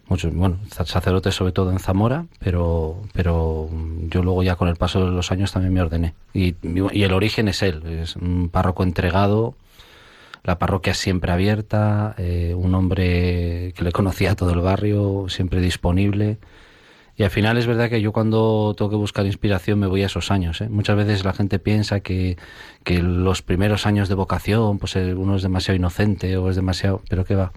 muchos, 0.08 0.34
bueno, 0.34 0.58
sacerdotes 0.70 1.36
sobre 1.36 1.52
todo 1.52 1.72
en 1.72 1.80
Zamora, 1.80 2.26
pero, 2.40 3.02
pero 3.14 3.70
yo 4.10 4.22
luego 4.24 4.44
ya 4.44 4.56
con 4.56 4.68
el 4.68 4.76
paso 4.76 5.06
de 5.06 5.12
los 5.12 5.32
años 5.32 5.52
también 5.52 5.74
me 5.74 5.82
ordené. 5.82 6.14
Y, 6.34 6.56
y 6.64 7.04
el 7.04 7.14
origen 7.14 7.48
es 7.48 7.62
él, 7.62 7.84
es 7.86 8.16
un 8.16 8.50
párroco 8.50 8.84
entregado, 8.84 9.56
la 10.44 10.60
parroquia 10.60 10.94
siempre 10.94 11.32
abierta, 11.32 12.16
eh, 12.18 12.54
un 12.56 12.76
hombre 12.76 13.74
que 13.76 13.84
le 13.84 13.92
conocía 13.92 14.32
a 14.32 14.36
todo 14.36 14.52
el 14.52 14.60
barrio, 14.60 15.26
siempre 15.30 15.62
disponible. 15.62 16.38
Y 17.16 17.24
al 17.24 17.30
final 17.30 17.58
es 17.58 17.68
verdad 17.68 17.90
que 17.90 18.02
yo 18.02 18.12
cuando 18.12 18.74
tengo 18.76 18.90
que 18.90 18.98
buscar 18.98 19.26
inspiración 19.26 19.80
me 19.80 19.88
voy 19.88 20.04
a 20.04 20.08
esos 20.08 20.32
años. 20.32 20.60
¿eh? 20.62 20.68
Muchas 20.68 20.98
veces 20.98 21.24
la 21.24 21.32
gente 21.32 21.60
piensa 21.60 22.02
que, 22.02 22.38
que 22.84 23.02
los 23.02 23.42
primeros 23.42 23.86
años 23.86 24.10
de 24.10 24.16
vocación, 24.16 24.80
pues 24.80 24.96
eh, 24.96 25.14
uno 25.14 25.36
es 25.36 25.44
demasiado 25.44 25.78
inocente 25.78 26.36
o 26.38 26.50
es 26.50 26.56
demasiado... 26.56 27.02
Pero 27.08 27.24
qué 27.24 27.36
va 27.36 27.54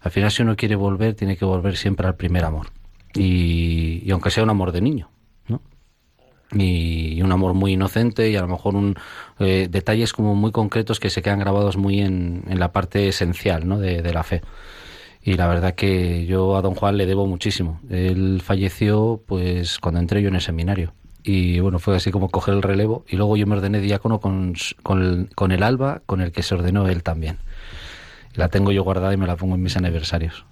al 0.00 0.10
final, 0.10 0.30
si 0.30 0.42
uno 0.42 0.56
quiere 0.56 0.76
volver, 0.76 1.14
tiene 1.14 1.36
que 1.36 1.44
volver 1.44 1.76
siempre 1.76 2.06
al 2.06 2.16
primer 2.16 2.44
amor. 2.44 2.68
Y, 3.14 4.08
aunque 4.10 4.30
sea 4.30 4.42
un 4.42 4.50
amor 4.50 4.72
de 4.72 4.80
niño, 4.80 5.10
¿no? 5.48 5.60
Y, 6.52 7.20
un 7.22 7.32
amor 7.32 7.54
muy 7.54 7.72
inocente 7.72 8.30
y 8.30 8.36
a 8.36 8.40
lo 8.40 8.48
mejor 8.48 8.76
un, 8.76 8.96
eh, 9.38 9.68
detalles 9.70 10.12
como 10.12 10.34
muy 10.34 10.52
concretos 10.52 11.00
que 11.00 11.10
se 11.10 11.22
quedan 11.22 11.40
grabados 11.40 11.76
muy 11.76 12.00
en, 12.00 12.44
la 12.46 12.72
parte 12.72 13.08
esencial 13.08 13.66
¿no? 13.66 13.78
de, 13.78 14.12
la 14.12 14.22
fe 14.22 14.42
y 15.22 15.34
la 15.34 15.46
verdad 15.46 15.74
que 15.74 16.26
yo 16.26 16.56
a 16.56 16.62
don 16.62 16.74
Juan 16.74 16.96
le 16.96 17.06
debo 17.06 17.26
muchísimo. 17.26 17.80
Él 17.90 18.40
falleció 18.42 19.22
pues 19.26 19.78
cuando 19.78 20.00
entré 20.00 20.22
yo 20.22 20.28
en 20.28 20.36
el 20.36 20.40
seminario 20.40 20.94
y 21.22 21.60
bueno, 21.60 21.80
fue 21.80 21.96
así 21.96 22.10
como 22.10 22.30
coger 22.30 22.54
el 22.54 22.62
relevo 22.62 23.04
y 23.08 23.16
luego 23.16 23.36
yo 23.36 23.46
me 23.46 23.56
ordené 23.56 23.80
diácono 23.80 24.20
con, 24.20 24.54
con, 24.82 25.28
con 25.34 25.52
el 25.52 25.62
alba 25.62 26.02
con 26.06 26.20
el 26.20 26.32
que 26.32 26.42
se 26.42 26.54
ordenó 26.54 26.88
él 26.88 27.02
también 27.02 27.38
la 28.34 28.48
tengo 28.48 28.72
yo 28.72 28.84
guardada 28.84 29.12
y 29.12 29.16
me 29.16 29.26
la 29.26 29.36
pongo 29.36 29.54
en 29.54 29.62
mis 29.62 29.76
aniversarios. 29.76 30.44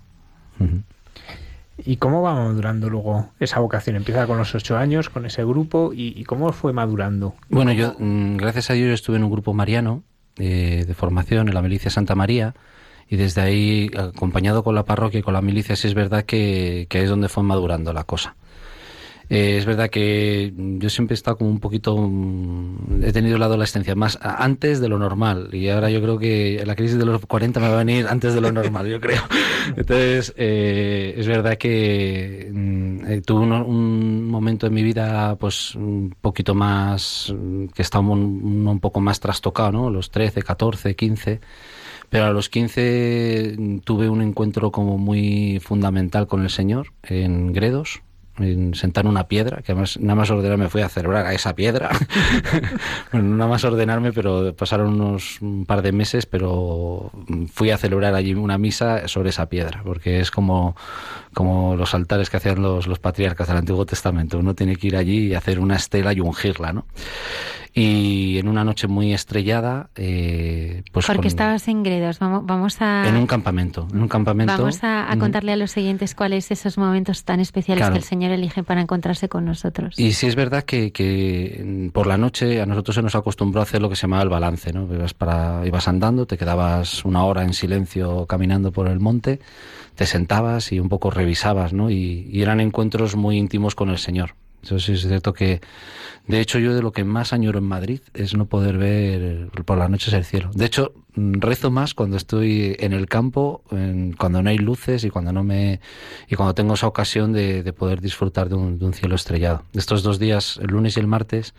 ¿Y 1.84 1.96
cómo 1.96 2.22
va 2.22 2.34
madurando 2.34 2.88
luego 2.88 3.28
esa 3.38 3.60
vocación? 3.60 3.96
Empieza 3.96 4.26
con 4.26 4.38
los 4.38 4.54
ocho 4.54 4.76
años, 4.76 5.10
con 5.10 5.26
ese 5.26 5.44
grupo, 5.44 5.92
¿y, 5.94 6.24
cómo 6.24 6.52
fue 6.52 6.72
madurando? 6.72 7.34
Bueno, 7.50 7.72
yo, 7.72 7.94
mm, 7.98 8.36
gracias 8.36 8.70
a 8.70 8.74
Dios, 8.74 8.92
estuve 8.94 9.16
en 9.16 9.24
un 9.24 9.30
grupo 9.30 9.52
mariano 9.52 10.02
eh, 10.38 10.84
de 10.86 10.94
formación 10.94 11.48
en 11.48 11.54
la 11.54 11.62
milicia 11.62 11.90
Santa 11.90 12.14
María, 12.14 12.54
y 13.08 13.16
desde 13.16 13.42
ahí, 13.42 13.90
acompañado 13.96 14.64
con 14.64 14.74
la 14.74 14.84
parroquia 14.84 15.20
y 15.20 15.22
con 15.22 15.34
la 15.34 15.42
milicia, 15.42 15.76
sí 15.76 15.86
es 15.86 15.94
verdad 15.94 16.24
que, 16.24 16.86
que 16.88 17.02
es 17.02 17.08
donde 17.08 17.28
fue 17.28 17.42
madurando 17.42 17.92
la 17.92 18.04
cosa. 18.04 18.34
Eh, 19.28 19.56
es 19.56 19.66
verdad 19.66 19.90
que 19.90 20.52
yo 20.56 20.88
siempre 20.88 21.14
he 21.14 21.16
estado 21.16 21.38
como 21.38 21.50
un 21.50 21.58
poquito. 21.58 21.96
Mm, 21.96 23.02
he 23.02 23.12
tenido 23.12 23.38
la 23.38 23.46
adolescencia 23.46 23.94
más 23.94 24.18
antes 24.22 24.80
de 24.80 24.88
lo 24.88 24.98
normal. 24.98 25.50
Y 25.52 25.68
ahora 25.68 25.90
yo 25.90 26.00
creo 26.00 26.18
que 26.18 26.62
la 26.64 26.76
crisis 26.76 26.98
de 26.98 27.04
los 27.04 27.24
40 27.26 27.58
me 27.60 27.68
va 27.68 27.74
a 27.74 27.84
venir 27.84 28.06
antes 28.08 28.34
de 28.34 28.40
lo 28.40 28.52
normal, 28.52 28.86
yo 28.86 29.00
creo. 29.00 29.22
Entonces, 29.76 30.32
eh, 30.36 31.14
es 31.16 31.26
verdad 31.26 31.58
que 31.58 32.50
mm, 32.52 33.06
eh, 33.06 33.22
tuve 33.22 33.44
un, 33.46 34.28
momento 34.30 34.66
en 34.66 34.74
mi 34.74 34.82
vida, 34.82 35.36
pues 35.36 35.74
un 35.74 36.14
poquito 36.20 36.54
más. 36.54 37.34
que 37.74 37.82
estaba 37.82 38.08
un, 38.08 38.66
un 38.66 38.80
poco 38.80 39.00
más 39.00 39.18
trastocado, 39.20 39.72
¿no? 39.72 39.90
Los 39.90 40.10
13, 40.10 40.42
14, 40.42 40.94
15. 40.94 41.40
Pero 42.08 42.26
a 42.26 42.30
los 42.30 42.48
15 42.48 43.56
mm, 43.58 43.78
tuve 43.78 44.08
un 44.08 44.22
encuentro 44.22 44.70
como 44.70 44.98
muy 44.98 45.58
fundamental 45.60 46.28
con 46.28 46.42
el 46.42 46.50
Señor 46.50 46.92
en 47.02 47.52
Gredos 47.52 48.02
en 48.38 48.74
sentar 48.74 49.06
una 49.06 49.28
piedra, 49.28 49.62
que 49.62 49.72
además 49.72 49.98
nada 49.98 50.14
más 50.14 50.30
ordenarme 50.30 50.68
fui 50.68 50.82
a 50.82 50.88
celebrar 50.88 51.26
a 51.26 51.34
esa 51.34 51.54
piedra. 51.54 51.90
bueno, 53.12 53.36
nada 53.36 53.50
más 53.50 53.64
ordenarme, 53.64 54.12
pero 54.12 54.54
pasaron 54.54 55.00
unos 55.00 55.40
un 55.40 55.64
par 55.66 55.82
de 55.82 55.92
meses, 55.92 56.26
pero 56.26 57.10
fui 57.52 57.70
a 57.70 57.78
celebrar 57.78 58.14
allí 58.14 58.34
una 58.34 58.58
misa 58.58 59.08
sobre 59.08 59.30
esa 59.30 59.48
piedra, 59.48 59.82
porque 59.84 60.20
es 60.20 60.30
como, 60.30 60.76
como 61.34 61.76
los 61.76 61.94
altares 61.94 62.30
que 62.30 62.36
hacían 62.36 62.62
los, 62.62 62.86
los 62.86 62.98
patriarcas 62.98 63.48
del 63.48 63.58
Antiguo 63.58 63.86
Testamento. 63.86 64.38
Uno 64.38 64.54
tiene 64.54 64.76
que 64.76 64.88
ir 64.88 64.96
allí 64.96 65.28
y 65.28 65.34
hacer 65.34 65.58
una 65.58 65.76
estela 65.76 66.12
y 66.12 66.20
ungirla, 66.20 66.72
¿no? 66.72 66.86
Y 67.78 68.38
en 68.38 68.48
una 68.48 68.64
noche 68.64 68.88
muy 68.88 69.12
estrellada 69.12 69.90
eh, 69.96 70.82
pues 70.92 71.06
porque 71.06 71.28
estabas 71.28 71.68
en 71.68 71.82
Gredos. 71.82 72.18
Vamos, 72.18 72.46
vamos 72.46 72.80
a 72.80 73.06
en 73.06 73.16
un 73.16 73.26
campamento 73.26 73.86
en 73.92 74.00
un 74.00 74.08
campamento. 74.08 74.54
Vamos 74.56 74.78
a, 74.82 75.14
contarle 75.18 75.52
a 75.52 75.56
los 75.56 75.72
siguientes 75.72 76.14
cuáles 76.14 76.50
esos 76.50 76.78
momentos 76.78 77.24
tan 77.24 77.38
especiales 77.38 77.90
que 77.90 77.98
el 77.98 78.02
Señor 78.02 78.30
elige 78.30 78.62
para 78.62 78.80
encontrarse 78.80 79.28
con 79.28 79.44
nosotros. 79.44 79.98
Y 79.98 80.14
sí 80.14 80.26
es 80.26 80.36
verdad 80.36 80.62
que, 80.62 80.90
que, 80.90 81.90
por 81.92 82.06
la 82.06 82.16
noche 82.16 82.62
a 82.62 82.66
nosotros 82.66 82.94
se 82.94 83.02
nos 83.02 83.14
acostumbró 83.14 83.60
a 83.60 83.64
hacer 83.64 83.82
lo 83.82 83.90
que 83.90 83.96
se 83.96 84.02
llamaba 84.02 84.22
el 84.22 84.30
balance 84.30 84.72
no 84.72 84.88
ibas 84.90 85.12
para 85.12 85.66
ibas 85.66 85.86
andando 85.86 86.24
te 86.24 86.38
quedabas 86.38 87.04
una 87.04 87.24
hora 87.24 87.42
en 87.42 87.52
silencio 87.52 88.24
caminando 88.24 88.72
por 88.72 88.88
el 88.88 89.00
monte 89.00 89.38
te 89.96 90.06
sentabas 90.06 90.72
y 90.72 90.80
un 90.80 90.88
poco 90.88 91.10
revisabas 91.10 91.74
no 91.74 91.90
y, 91.90 92.26
y 92.32 92.40
eran 92.40 92.60
encuentros 92.60 93.16
muy 93.16 93.36
íntimos 93.36 93.74
con 93.74 93.90
el 93.90 93.98
Señor 93.98 94.34
sí 94.78 94.92
es 94.92 95.02
cierto 95.02 95.32
que, 95.32 95.60
de 96.26 96.40
hecho, 96.40 96.58
yo 96.58 96.74
de 96.74 96.82
lo 96.82 96.92
que 96.92 97.04
más 97.04 97.32
añoro 97.32 97.58
en 97.58 97.64
Madrid 97.64 98.00
es 98.14 98.34
no 98.34 98.46
poder 98.46 98.78
ver 98.78 99.48
por 99.64 99.78
las 99.78 99.90
noches 99.90 100.12
el 100.12 100.24
cielo. 100.24 100.50
De 100.54 100.66
hecho, 100.66 100.92
rezo 101.16 101.70
más 101.70 101.94
cuando 101.94 102.16
estoy 102.16 102.76
en 102.78 102.92
el 102.92 103.06
campo, 103.06 103.62
cuando 104.18 104.42
no 104.42 104.50
hay 104.50 104.58
luces 104.58 105.04
y 105.04 105.10
cuando 105.10 105.32
no 105.32 105.42
me 105.44 105.80
y 106.28 106.36
cuando 106.36 106.54
tengo 106.54 106.74
esa 106.74 106.86
ocasión 106.86 107.32
de, 107.32 107.72
poder 107.72 108.00
disfrutar 108.00 108.48
de 108.48 108.54
un, 108.54 108.78
de 108.78 108.84
un 108.84 108.92
cielo 108.92 109.14
estrellado. 109.14 109.62
Estos 109.74 110.02
dos 110.02 110.18
días, 110.18 110.58
el 110.62 110.68
lunes 110.68 110.96
y 110.96 111.00
el 111.00 111.06
martes, 111.06 111.54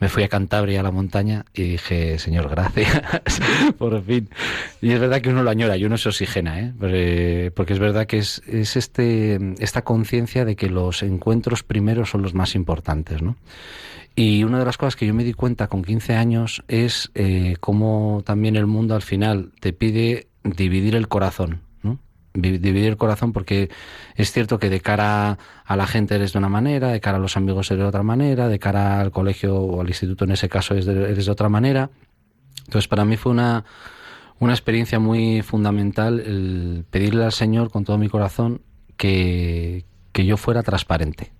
me 0.00 0.08
fui 0.08 0.22
a 0.22 0.28
Cantabria, 0.28 0.80
a 0.80 0.82
la 0.82 0.92
montaña, 0.92 1.44
y 1.52 1.62
dije, 1.62 2.18
Señor, 2.18 2.48
gracias, 2.48 3.02
por 3.78 4.02
fin. 4.04 4.28
Y 4.80 4.92
es 4.92 5.00
verdad 5.00 5.20
que 5.20 5.30
uno 5.30 5.42
lo 5.42 5.50
añora 5.50 5.76
y 5.76 5.84
uno 5.84 5.98
se 5.98 6.08
oxigena, 6.08 6.60
¿eh? 6.60 7.50
porque 7.54 7.72
es 7.72 7.78
verdad 7.78 8.06
que 8.06 8.18
es, 8.18 8.42
es 8.46 8.76
este, 8.76 9.38
esta 9.58 9.82
conciencia 9.82 10.44
de 10.44 10.54
que 10.54 10.70
los 10.70 11.02
encuentros 11.02 11.62
primeros 11.64 12.10
son 12.10 12.22
los 12.22 12.34
más 12.34 12.54
importantes, 12.54 13.22
¿no? 13.22 13.36
Y 14.20 14.42
una 14.42 14.58
de 14.58 14.64
las 14.64 14.76
cosas 14.76 14.96
que 14.96 15.06
yo 15.06 15.14
me 15.14 15.22
di 15.22 15.32
cuenta 15.32 15.68
con 15.68 15.84
15 15.84 16.16
años 16.16 16.64
es 16.66 17.12
eh, 17.14 17.54
cómo 17.60 18.22
también 18.26 18.56
el 18.56 18.66
mundo 18.66 18.96
al 18.96 19.02
final 19.02 19.52
te 19.60 19.72
pide 19.72 20.26
dividir 20.42 20.96
el 20.96 21.06
corazón 21.06 21.62
dividir 22.34 22.86
el 22.86 22.96
corazón 22.96 23.32
porque 23.32 23.70
es 24.14 24.32
cierto 24.32 24.58
que 24.58 24.70
de 24.70 24.80
cara 24.80 25.38
a 25.64 25.76
la 25.76 25.86
gente 25.86 26.14
eres 26.14 26.32
de 26.32 26.38
una 26.38 26.48
manera, 26.48 26.88
de 26.88 27.00
cara 27.00 27.18
a 27.18 27.20
los 27.20 27.36
amigos 27.36 27.70
eres 27.70 27.82
de 27.82 27.88
otra 27.88 28.02
manera, 28.02 28.48
de 28.48 28.58
cara 28.58 29.00
al 29.00 29.10
colegio 29.10 29.56
o 29.56 29.80
al 29.80 29.88
instituto 29.88 30.24
en 30.24 30.32
ese 30.32 30.48
caso 30.48 30.74
eres 30.74 30.86
de, 30.86 31.30
otra 31.30 31.48
manera. 31.48 31.90
Entonces 32.66 32.88
para 32.88 33.04
mí 33.04 33.16
fue 33.16 33.32
una, 33.32 33.64
una 34.40 34.52
experiencia 34.52 34.98
muy 34.98 35.42
fundamental 35.42 36.20
el 36.20 36.84
pedirle 36.90 37.24
al 37.24 37.32
Señor 37.32 37.70
con 37.70 37.84
todo 37.84 37.98
mi 37.98 38.08
corazón 38.08 38.62
que, 38.96 39.84
que 40.12 40.26
yo 40.26 40.36
fuera 40.36 40.62
transparente. 40.62 41.37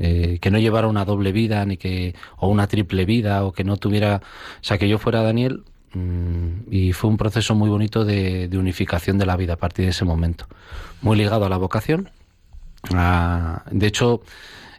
Eh, 0.00 0.38
que 0.40 0.52
no 0.52 0.58
llevara 0.60 0.86
una 0.86 1.04
doble 1.04 1.32
vida 1.32 1.64
ni 1.64 1.76
que 1.76 2.14
o 2.36 2.46
una 2.46 2.68
triple 2.68 3.04
vida 3.04 3.44
o 3.44 3.50
que 3.50 3.64
no 3.64 3.78
tuviera 3.78 4.22
o 4.60 4.64
sea 4.64 4.78
que 4.78 4.88
yo 4.88 4.96
fuera 4.98 5.22
Daniel 5.22 5.64
mm, 5.92 6.70
y 6.70 6.92
fue 6.92 7.10
un 7.10 7.16
proceso 7.16 7.56
muy 7.56 7.68
bonito 7.68 8.04
de, 8.04 8.48
unificación 8.52 9.18
de 9.18 9.26
la 9.26 9.36
vida 9.36 9.54
a 9.54 9.56
partir 9.56 9.86
de 9.86 9.90
ese 9.90 10.04
momento 10.04 10.46
muy 11.02 11.16
ligado 11.16 11.46
a 11.46 11.48
la 11.48 11.56
vocación 11.56 12.10
de 13.72 13.86
hecho 13.88 14.22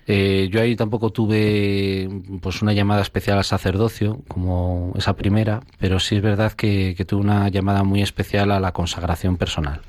eh, 0.08 0.48
yo 0.54 0.62
ahí 0.62 0.78
tampoco 0.78 1.10
tuve 1.10 2.10
pues 2.42 2.62
una 2.62 2.72
llamada 2.72 3.02
especial 3.02 3.40
al 3.40 3.44
sacerdocio 3.44 4.22
como 4.30 4.94
esa 4.96 5.18
primera 5.18 5.60
pero 5.80 6.00
sí 6.00 6.16
es 6.16 6.22
verdad 6.22 6.54
que, 6.54 6.96
que 6.96 7.04
tuve 7.04 7.20
una 7.20 7.50
llamada 7.50 7.84
muy 7.84 8.02
especial 8.02 8.52
a 8.52 8.62
la 8.62 8.72
consagración 8.72 9.36
personal 9.36 9.82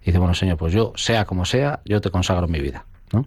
y 0.00 0.06
dice 0.06 0.18
bueno 0.18 0.34
señor 0.34 0.58
pues 0.58 0.72
yo 0.72 0.92
sea 0.94 1.24
como 1.24 1.44
sea 1.44 1.80
yo 1.84 2.00
te 2.00 2.10
consagro 2.12 2.46
mi 2.46 2.60
vida 2.60 2.86
¿no? 3.12 3.26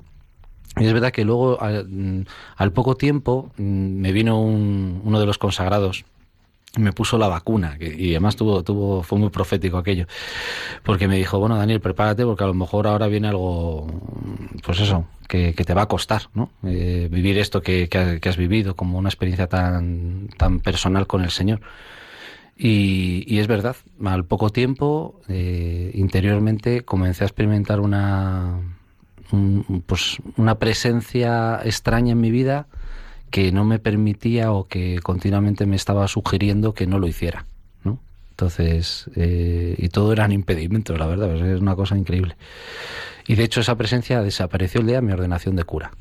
Y 0.79 0.85
es 0.85 0.93
verdad 0.93 1.11
que 1.11 1.25
luego, 1.25 1.61
al, 1.61 1.87
mm, 1.87 2.25
poco 2.73 2.95
tiempo, 2.95 3.51
mm, 3.57 3.63
me 3.63 4.11
vino 4.11 4.39
uno 4.39 5.19
de 5.19 5.25
los 5.25 5.37
consagrados 5.37 6.05
y 6.75 6.81
me 6.81 6.93
puso 6.93 7.17
la 7.17 7.27
vacuna, 7.27 7.77
y 7.79 8.11
además 8.11 8.35
tuvo, 8.35 8.63
tuvo, 8.63 9.01
fue 9.01 9.17
muy 9.17 9.29
profético 9.29 9.77
aquello, 9.77 10.05
porque 10.83 11.07
me 11.07 11.17
dijo, 11.17 11.39
bueno, 11.39 11.57
Daniel, 11.57 11.79
prepárate, 11.79 12.23
porque 12.23 12.43
a 12.43 12.47
lo 12.47 12.53
mejor 12.53 12.85
ahora 12.85 13.07
viene 13.07 13.29
algo, 13.29 13.87
pues 14.63 14.79
eso, 14.81 15.05
que, 15.27 15.53
te 15.53 15.73
va 15.73 15.83
a 15.83 15.87
costar, 15.87 16.23
¿no? 16.35 16.51
Eh, 16.63 17.07
vivir 17.11 17.37
esto 17.39 17.61
que, 17.61 17.89
has 18.23 18.37
vivido 18.37 18.75
como 18.75 18.99
una 18.99 19.09
experiencia 19.09 19.47
tan, 19.47 20.27
tan 20.37 20.59
personal 20.59 21.07
con 21.07 21.23
el 21.23 21.31
Señor. 21.31 21.61
Y, 22.57 23.37
es 23.39 23.47
verdad, 23.47 23.75
al 24.03 24.25
poco 24.25 24.49
tiempo, 24.49 25.21
eh, 25.27 25.91
interiormente, 25.93 26.81
comencé 26.81 27.23
a 27.23 27.27
experimentar 27.27 27.79
una 27.79 28.76
pues 29.85 30.17
una 30.37 30.55
presencia 30.55 31.59
extraña 31.63 32.13
en 32.13 32.21
mi 32.21 32.31
vida 32.31 32.67
que 33.29 33.51
no 33.51 33.65
me 33.65 33.79
permitía 33.79 34.51
o 34.51 34.67
que 34.67 34.99
continuamente 35.01 35.65
me 35.65 35.75
estaba 35.75 36.07
sugiriendo 36.07 36.73
que 36.73 36.87
no 36.87 36.99
lo 36.99 37.07
hiciera. 37.07 37.45
¿no? 37.83 37.99
Entonces, 38.31 39.09
eh, 39.15 39.75
y 39.77 39.89
todo 39.89 40.13
eran 40.13 40.31
impedimentos, 40.31 40.97
la 40.97 41.07
verdad, 41.07 41.35
es 41.35 41.59
una 41.59 41.75
cosa 41.75 41.97
increíble. 41.97 42.35
Y 43.27 43.35
de 43.35 43.43
hecho 43.43 43.59
esa 43.59 43.75
presencia 43.75 44.21
desapareció 44.21 44.81
el 44.81 44.87
día 44.87 44.97
de 44.97 45.01
mi 45.01 45.11
ordenación 45.11 45.55
de 45.55 45.63
cura. 45.65 45.91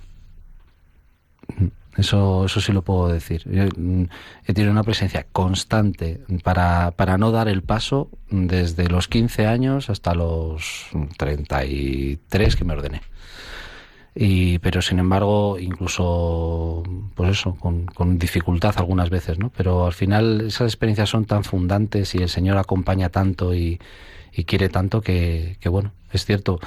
Eso, 1.96 2.44
eso 2.44 2.60
sí 2.60 2.72
lo 2.72 2.82
puedo 2.82 3.08
decir. 3.08 3.42
Mm, 3.46 4.04
he 4.46 4.52
tenido 4.52 4.72
una 4.72 4.82
presencia 4.82 5.26
constante 5.32 6.20
para, 6.42 6.90
para 6.90 7.16
no 7.16 7.30
dar 7.30 7.48
el 7.48 7.62
paso 7.62 8.10
desde 8.30 8.88
los 8.88 9.08
15 9.08 9.46
años 9.46 9.88
hasta 9.88 10.14
los 10.14 10.88
33 11.16 12.56
que 12.56 12.64
me 12.64 12.74
ordené. 12.74 13.00
Y, 14.18 14.58
pero 14.60 14.80
sin 14.80 14.98
embargo, 14.98 15.58
incluso, 15.58 16.82
pues 17.14 17.32
eso, 17.32 17.54
con, 17.56 18.18
dificultad 18.18 18.74
algunas 18.78 19.10
veces, 19.10 19.38
¿no? 19.38 19.50
Pero 19.54 19.84
al 19.84 19.92
final 19.92 20.46
esas 20.46 20.68
experiencias 20.68 21.10
son 21.10 21.26
tan 21.26 21.44
fundantes 21.44 22.14
y 22.14 22.18
el 22.18 22.30
Señor 22.30 22.56
acompaña 22.56 23.10
tanto 23.10 23.54
y, 23.54 23.78
quiere 24.46 24.68
tanto 24.70 25.02
que, 25.02 25.58
que, 25.60 25.68
bueno, 25.68 25.92
es 26.12 26.24
cierto. 26.24 26.60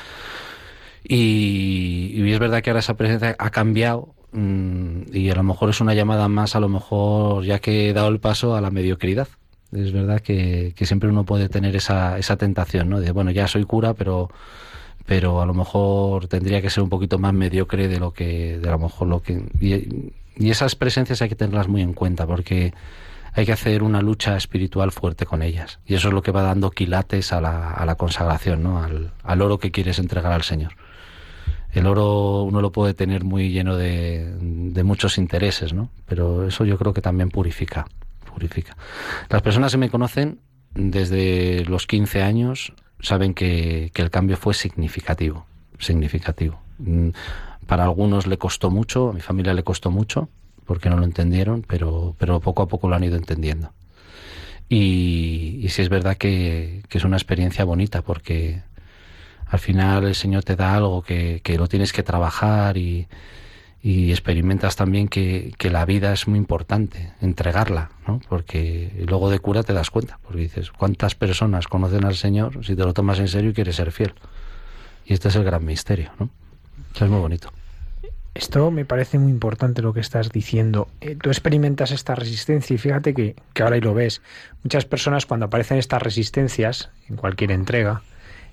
Y, 1.03 2.11
y, 2.13 2.31
es 2.31 2.39
verdad 2.39 2.61
que 2.61 2.69
ahora 2.69 2.81
esa 2.81 2.97
presencia 2.97 3.35
ha 3.39 3.49
cambiado 3.49 4.13
y 4.31 5.29
a 5.29 5.35
lo 5.35 5.43
mejor 5.43 5.69
es 5.69 5.81
una 5.81 5.93
llamada 5.93 6.27
más, 6.27 6.55
a 6.55 6.59
lo 6.59 6.69
mejor 6.69 7.43
ya 7.43 7.59
que 7.59 7.89
he 7.89 7.93
dado 7.93 8.09
el 8.09 8.19
paso 8.19 8.55
a 8.55 8.61
la 8.61 8.69
mediocridad. 8.69 9.27
Es 9.71 9.91
verdad 9.91 10.21
que, 10.21 10.73
siempre 10.81 11.09
uno 11.09 11.25
puede 11.25 11.49
tener 11.49 11.75
esa, 11.75 12.17
esa 12.17 12.37
tentación, 12.37 12.89
¿no? 12.89 12.99
De, 12.99 13.11
bueno, 13.11 13.31
ya 13.31 13.47
soy 13.47 13.65
cura, 13.65 13.93
pero 13.93 14.29
pero 15.05 15.41
a 15.41 15.45
lo 15.47 15.55
mejor 15.55 16.27
tendría 16.27 16.61
que 16.61 16.69
ser 16.69 16.83
un 16.83 16.89
poquito 16.89 17.17
más 17.17 17.33
mediocre 17.33 17.87
de 17.87 17.99
lo 17.99 18.11
que, 18.11 18.59
de 18.59 18.69
a 18.69 18.73
lo 18.73 18.77
mejor 18.77 19.07
lo 19.07 19.23
que... 19.23 19.43
Y, 19.59 20.13
esas 20.47 20.75
presencias 20.75 21.21
hay 21.23 21.29
que 21.29 21.35
tenerlas 21.35 21.67
muy 21.67 21.81
en 21.81 21.93
cuenta 21.93 22.27
porque 22.27 22.73
hay 23.33 23.45
que 23.45 23.51
hacer 23.51 23.81
una 23.81 24.03
lucha 24.03 24.37
espiritual 24.37 24.91
fuerte 24.91 25.25
con 25.25 25.41
ellas. 25.41 25.79
Y 25.87 25.95
eso 25.95 26.09
es 26.09 26.13
lo 26.13 26.21
que 26.21 26.31
va 26.31 26.43
dando 26.43 26.69
quilates 26.69 27.33
a 27.33 27.41
la, 27.41 27.71
a 27.71 27.85
la 27.85 27.95
consagración, 27.95 28.61
¿no? 28.61 28.83
Al 29.23 29.41
oro 29.41 29.57
que 29.57 29.71
quieres 29.71 29.97
entregar 29.97 30.31
al 30.31 30.43
Señor 30.43 30.73
el 31.73 31.85
oro 31.85 32.43
uno 32.43 32.61
lo 32.61 32.71
puede 32.71 32.93
tener 32.93 33.23
muy 33.23 33.49
lleno 33.49 33.75
de, 33.75 34.33
muchos 34.83 35.17
intereses, 35.17 35.73
¿no? 35.73 35.89
Pero 36.05 36.47
eso 36.47 36.65
yo 36.65 36.77
creo 36.77 36.93
que 36.93 37.01
también 37.01 37.29
purifica, 37.29 37.85
purifica. 38.33 38.75
Las 39.29 39.41
personas 39.41 39.71
que 39.71 39.77
me 39.77 39.89
conocen 39.89 40.39
desde 40.73 41.65
los 41.65 41.85
15 41.85 42.23
años 42.23 42.73
saben 43.01 43.33
que, 43.33 43.91
el 43.93 44.09
cambio 44.09 44.37
fue 44.37 44.53
significativo, 44.53 45.45
significativo. 45.77 46.59
Mm, 46.79 47.09
para 47.67 47.83
algunos 47.83 48.25
le 48.25 48.37
costó 48.37 48.71
mucho, 48.71 49.09
a 49.09 49.13
mi 49.13 49.21
familia 49.21 49.53
le 49.53 49.63
costó 49.63 49.91
mucho, 49.91 50.29
porque 50.65 50.89
no 50.89 50.97
lo 50.97 51.03
entendieron, 51.03 51.63
pero, 51.67 52.15
pero 52.17 52.39
poco 52.39 52.63
a 52.63 52.67
poco 52.67 52.87
lo 52.87 52.95
han 52.95 53.03
ido 53.03 53.17
entendiendo. 53.17 53.73
Y, 54.69 55.59
y 55.61 55.69
sí 55.69 55.81
es 55.81 55.89
verdad 55.89 56.15
que, 56.15 56.83
que 56.89 56.97
es 56.99 57.03
una 57.03 57.17
experiencia 57.17 57.65
bonita, 57.65 58.01
porque 58.01 58.61
al 59.49 59.59
final 59.59 60.05
el 60.05 60.15
Señor 60.15 60.43
te 60.43 60.55
da 60.55 60.75
algo 60.75 61.01
que, 61.01 61.41
lo 61.57 61.67
tienes 61.67 61.91
que 61.91 62.03
trabajar 62.03 62.77
y, 62.77 63.07
experimentas 63.83 64.75
también 64.75 65.07
que, 65.07 65.53
la 65.71 65.85
vida 65.85 66.13
es 66.13 66.27
muy 66.27 66.37
importante, 66.37 67.13
entregarla, 67.19 67.89
¿no? 68.07 68.21
Porque 68.29 68.91
luego 69.07 69.29
de 69.29 69.39
cura 69.39 69.63
te 69.63 69.73
das 69.73 69.89
cuenta, 69.89 70.19
porque 70.23 70.41
dices, 70.41 70.71
¿cuántas 70.71 71.15
personas 71.15 71.67
conocen 71.67 72.05
al 72.05 72.15
Señor 72.15 72.63
si 72.63 72.75
te 72.75 72.83
lo 72.83 72.93
tomas 72.93 73.19
en 73.19 73.27
serio 73.27 73.49
y 73.49 73.53
quieres 73.53 73.75
ser 73.75 73.91
fiel? 73.91 74.13
Y 75.05 75.13
este 75.13 75.29
es 75.29 75.35
el 75.35 75.43
gran 75.43 75.65
misterio, 75.65 76.11
¿no? 76.19 76.29
Eso 76.93 77.05
es 77.05 77.11
muy 77.11 77.19
bonito. 77.19 77.51
Esto 78.35 78.69
me 78.69 78.85
parece 78.85 79.17
muy 79.17 79.31
importante 79.31 79.81
lo 79.81 79.93
que 79.93 79.99
estás 79.99 80.29
diciendo. 80.29 80.87
Eh, 81.01 81.15
tú 81.19 81.29
experimentas 81.29 81.91
esta 81.91 82.13
resistencia 82.13 82.75
y 82.75 82.77
fíjate 82.77 83.13
que, 83.15 83.35
que 83.53 83.63
ahora 83.63 83.77
y 83.77 83.81
lo 83.81 83.95
ves. 83.95 84.21
Muchas 84.63 84.85
personas 84.85 85.25
cuando 85.25 85.47
aparecen 85.47 85.77
estas 85.77 86.01
resistencias 86.01 86.91
en 87.09 87.15
cualquier 87.15 87.51
entrega, 87.51 88.03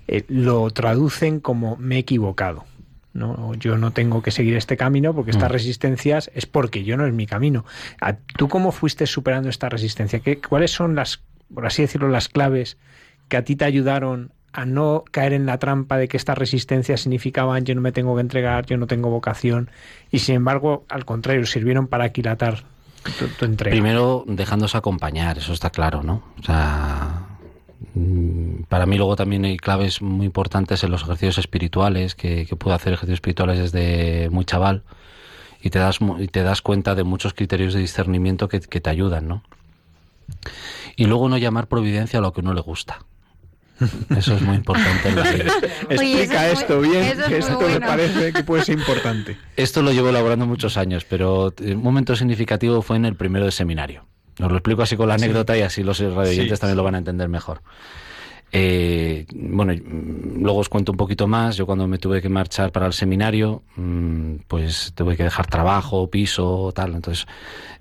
eh, 0.07 0.23
lo 0.27 0.69
traducen 0.71 1.39
como 1.39 1.75
me 1.77 1.95
he 1.95 1.99
equivocado. 1.99 2.65
¿no? 3.13 3.55
Yo 3.55 3.77
no 3.77 3.91
tengo 3.91 4.21
que 4.21 4.31
seguir 4.31 4.55
este 4.55 4.77
camino 4.77 5.13
porque 5.13 5.31
estas 5.31 5.49
mm. 5.49 5.53
resistencias 5.53 6.31
es 6.35 6.45
porque 6.45 6.83
yo 6.83 6.97
no 6.97 7.05
es 7.05 7.13
mi 7.13 7.25
camino. 7.25 7.65
¿Tú 8.37 8.47
cómo 8.47 8.71
fuiste 8.71 9.07
superando 9.07 9.49
esta 9.49 9.69
resistencia? 9.69 10.19
¿Qué, 10.19 10.39
¿Cuáles 10.39 10.71
son 10.71 10.95
las, 10.95 11.21
por 11.53 11.65
así 11.65 11.81
decirlo, 11.81 12.09
las 12.09 12.29
claves 12.29 12.77
que 13.27 13.37
a 13.37 13.43
ti 13.43 13.55
te 13.55 13.65
ayudaron 13.65 14.31
a 14.53 14.65
no 14.65 15.03
caer 15.11 15.33
en 15.33 15.45
la 15.45 15.57
trampa 15.57 15.97
de 15.97 16.07
que 16.07 16.17
estas 16.17 16.37
resistencias 16.37 17.01
significaban 17.01 17.65
yo 17.65 17.75
no 17.75 17.81
me 17.81 17.91
tengo 17.91 18.15
que 18.15 18.21
entregar, 18.21 18.65
yo 18.65 18.77
no 18.77 18.87
tengo 18.87 19.09
vocación 19.09 19.69
y 20.11 20.19
sin 20.19 20.35
embargo, 20.35 20.85
al 20.89 21.05
contrario, 21.05 21.45
sirvieron 21.45 21.87
para 21.87 22.05
aquilatar 22.05 22.63
tu, 23.19 23.27
tu 23.27 23.45
entrega? 23.45 23.73
Primero, 23.73 24.23
dejándose 24.27 24.77
acompañar, 24.77 25.37
eso 25.37 25.53
está 25.53 25.69
claro, 25.69 26.03
¿no? 26.03 26.23
O 26.39 26.43
sea, 26.43 27.27
para 28.69 28.85
mí 28.85 28.97
luego 28.97 29.15
también 29.15 29.45
hay 29.45 29.57
claves 29.57 30.01
muy 30.01 30.25
importantes 30.25 30.83
en 30.83 30.91
los 30.91 31.03
ejercicios 31.03 31.37
espirituales, 31.37 32.15
que, 32.15 32.45
que 32.45 32.55
puedo 32.55 32.75
hacer 32.75 32.93
ejercicios 32.93 33.17
espirituales 33.17 33.59
desde 33.59 34.29
muy 34.29 34.45
chaval 34.45 34.83
y 35.61 35.69
te 35.69 35.79
das, 35.79 35.99
y 36.19 36.27
te 36.27 36.43
das 36.43 36.61
cuenta 36.61 36.95
de 36.95 37.03
muchos 37.03 37.33
criterios 37.33 37.73
de 37.73 37.79
discernimiento 37.79 38.47
que, 38.47 38.59
te 38.59 38.89
ayudan, 38.89 39.27
¿no? 39.27 39.43
Y 40.95 41.05
luego 41.05 41.29
no 41.29 41.37
llamar 41.37 41.67
providencia 41.67 42.19
a 42.19 42.21
lo 42.21 42.33
que 42.33 42.41
uno 42.41 42.53
le 42.53 42.61
gusta. 42.61 42.99
Eso 44.15 44.35
es 44.35 44.41
muy 44.41 44.55
importante 44.55 45.09
en 45.09 45.15
la 45.15 45.31
vida. 45.31 45.53
Explica 45.89 46.49
esto 46.49 46.81
bien, 46.81 47.17
que 47.27 47.37
esto 47.37 47.59
me 47.61 47.79
parece 47.79 48.33
que 48.33 48.43
puede 48.43 48.65
ser 48.65 48.77
importante. 48.77 49.37
Esto 49.55 49.81
lo 49.83 49.91
llevo 49.91 50.09
elaborando 50.09 50.47
muchos 50.47 50.77
años, 50.77 51.05
pero 51.05 51.53
un 51.59 51.83
momento 51.83 52.15
significativo 52.15 52.81
fue 52.81 52.97
en 52.97 53.05
el 53.05 53.15
primero 53.15 53.45
de 53.45 53.51
seminario. 53.51 54.05
Os 54.39 54.51
lo 54.51 54.57
explico 54.57 54.81
así 54.81 54.95
con 54.95 55.07
la 55.07 55.15
anécdota 55.15 55.57
y 55.57 55.61
así 55.61 55.83
los 55.83 55.99
radioyentes 55.99 56.59
también 56.59 56.77
lo 56.77 56.83
van 56.83 56.95
a 56.95 56.99
entender 56.99 57.27
mejor. 57.27 57.61
Eh, 58.51 59.25
bueno, 59.33 59.73
luego 60.39 60.59
os 60.59 60.69
cuento 60.69 60.91
un 60.91 60.97
poquito 60.97 61.27
más. 61.27 61.57
Yo 61.57 61.65
cuando 61.65 61.87
me 61.87 61.97
tuve 61.97 62.21
que 62.21 62.29
marchar 62.29 62.71
para 62.71 62.85
el 62.85 62.93
seminario, 62.93 63.63
mm, 63.75 64.35
pues 64.47 64.93
tuve 64.95 65.17
que 65.17 65.23
dejar 65.23 65.47
trabajo, 65.47 66.09
piso, 66.09 66.71
tal. 66.73 66.95
Entonces 66.95 67.27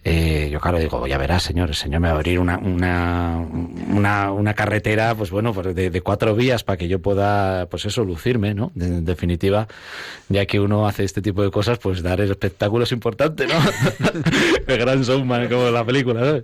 eh, 0.08 0.48
yo 0.50 0.60
claro 0.60 0.78
digo, 0.78 1.06
ya 1.06 1.18
verás, 1.18 1.42
señor, 1.42 1.70
el 1.70 1.74
señor 1.74 2.00
me 2.00 2.08
va 2.08 2.14
a 2.14 2.16
abrir 2.16 2.38
una, 2.38 2.58
una, 2.58 3.44
una, 3.88 4.32
una 4.32 4.54
carretera, 4.54 5.14
pues 5.14 5.30
bueno, 5.30 5.52
pues 5.52 5.74
de, 5.74 6.00
cuatro 6.00 6.34
vías 6.34 6.62
para 6.62 6.76
que 6.76 6.88
yo 6.88 7.00
pueda, 7.00 7.66
pues 7.66 7.86
eso, 7.86 8.04
lucirme, 8.04 8.54
¿no? 8.54 8.72
en 8.78 9.04
definitiva, 9.04 9.66
ya 10.28 10.46
que 10.46 10.60
uno 10.60 10.86
hace 10.86 11.04
este 11.04 11.22
tipo 11.22 11.42
de 11.42 11.50
cosas, 11.50 11.78
pues 11.78 12.02
dar 12.02 12.20
el 12.20 12.30
espectáculo 12.30 12.84
es 12.84 12.92
importante, 12.92 13.46
¿no? 13.46 13.54
el 14.66 14.78
gran 14.78 15.02
showman, 15.02 15.48
como 15.48 15.70
la 15.70 15.84
película. 15.84 16.42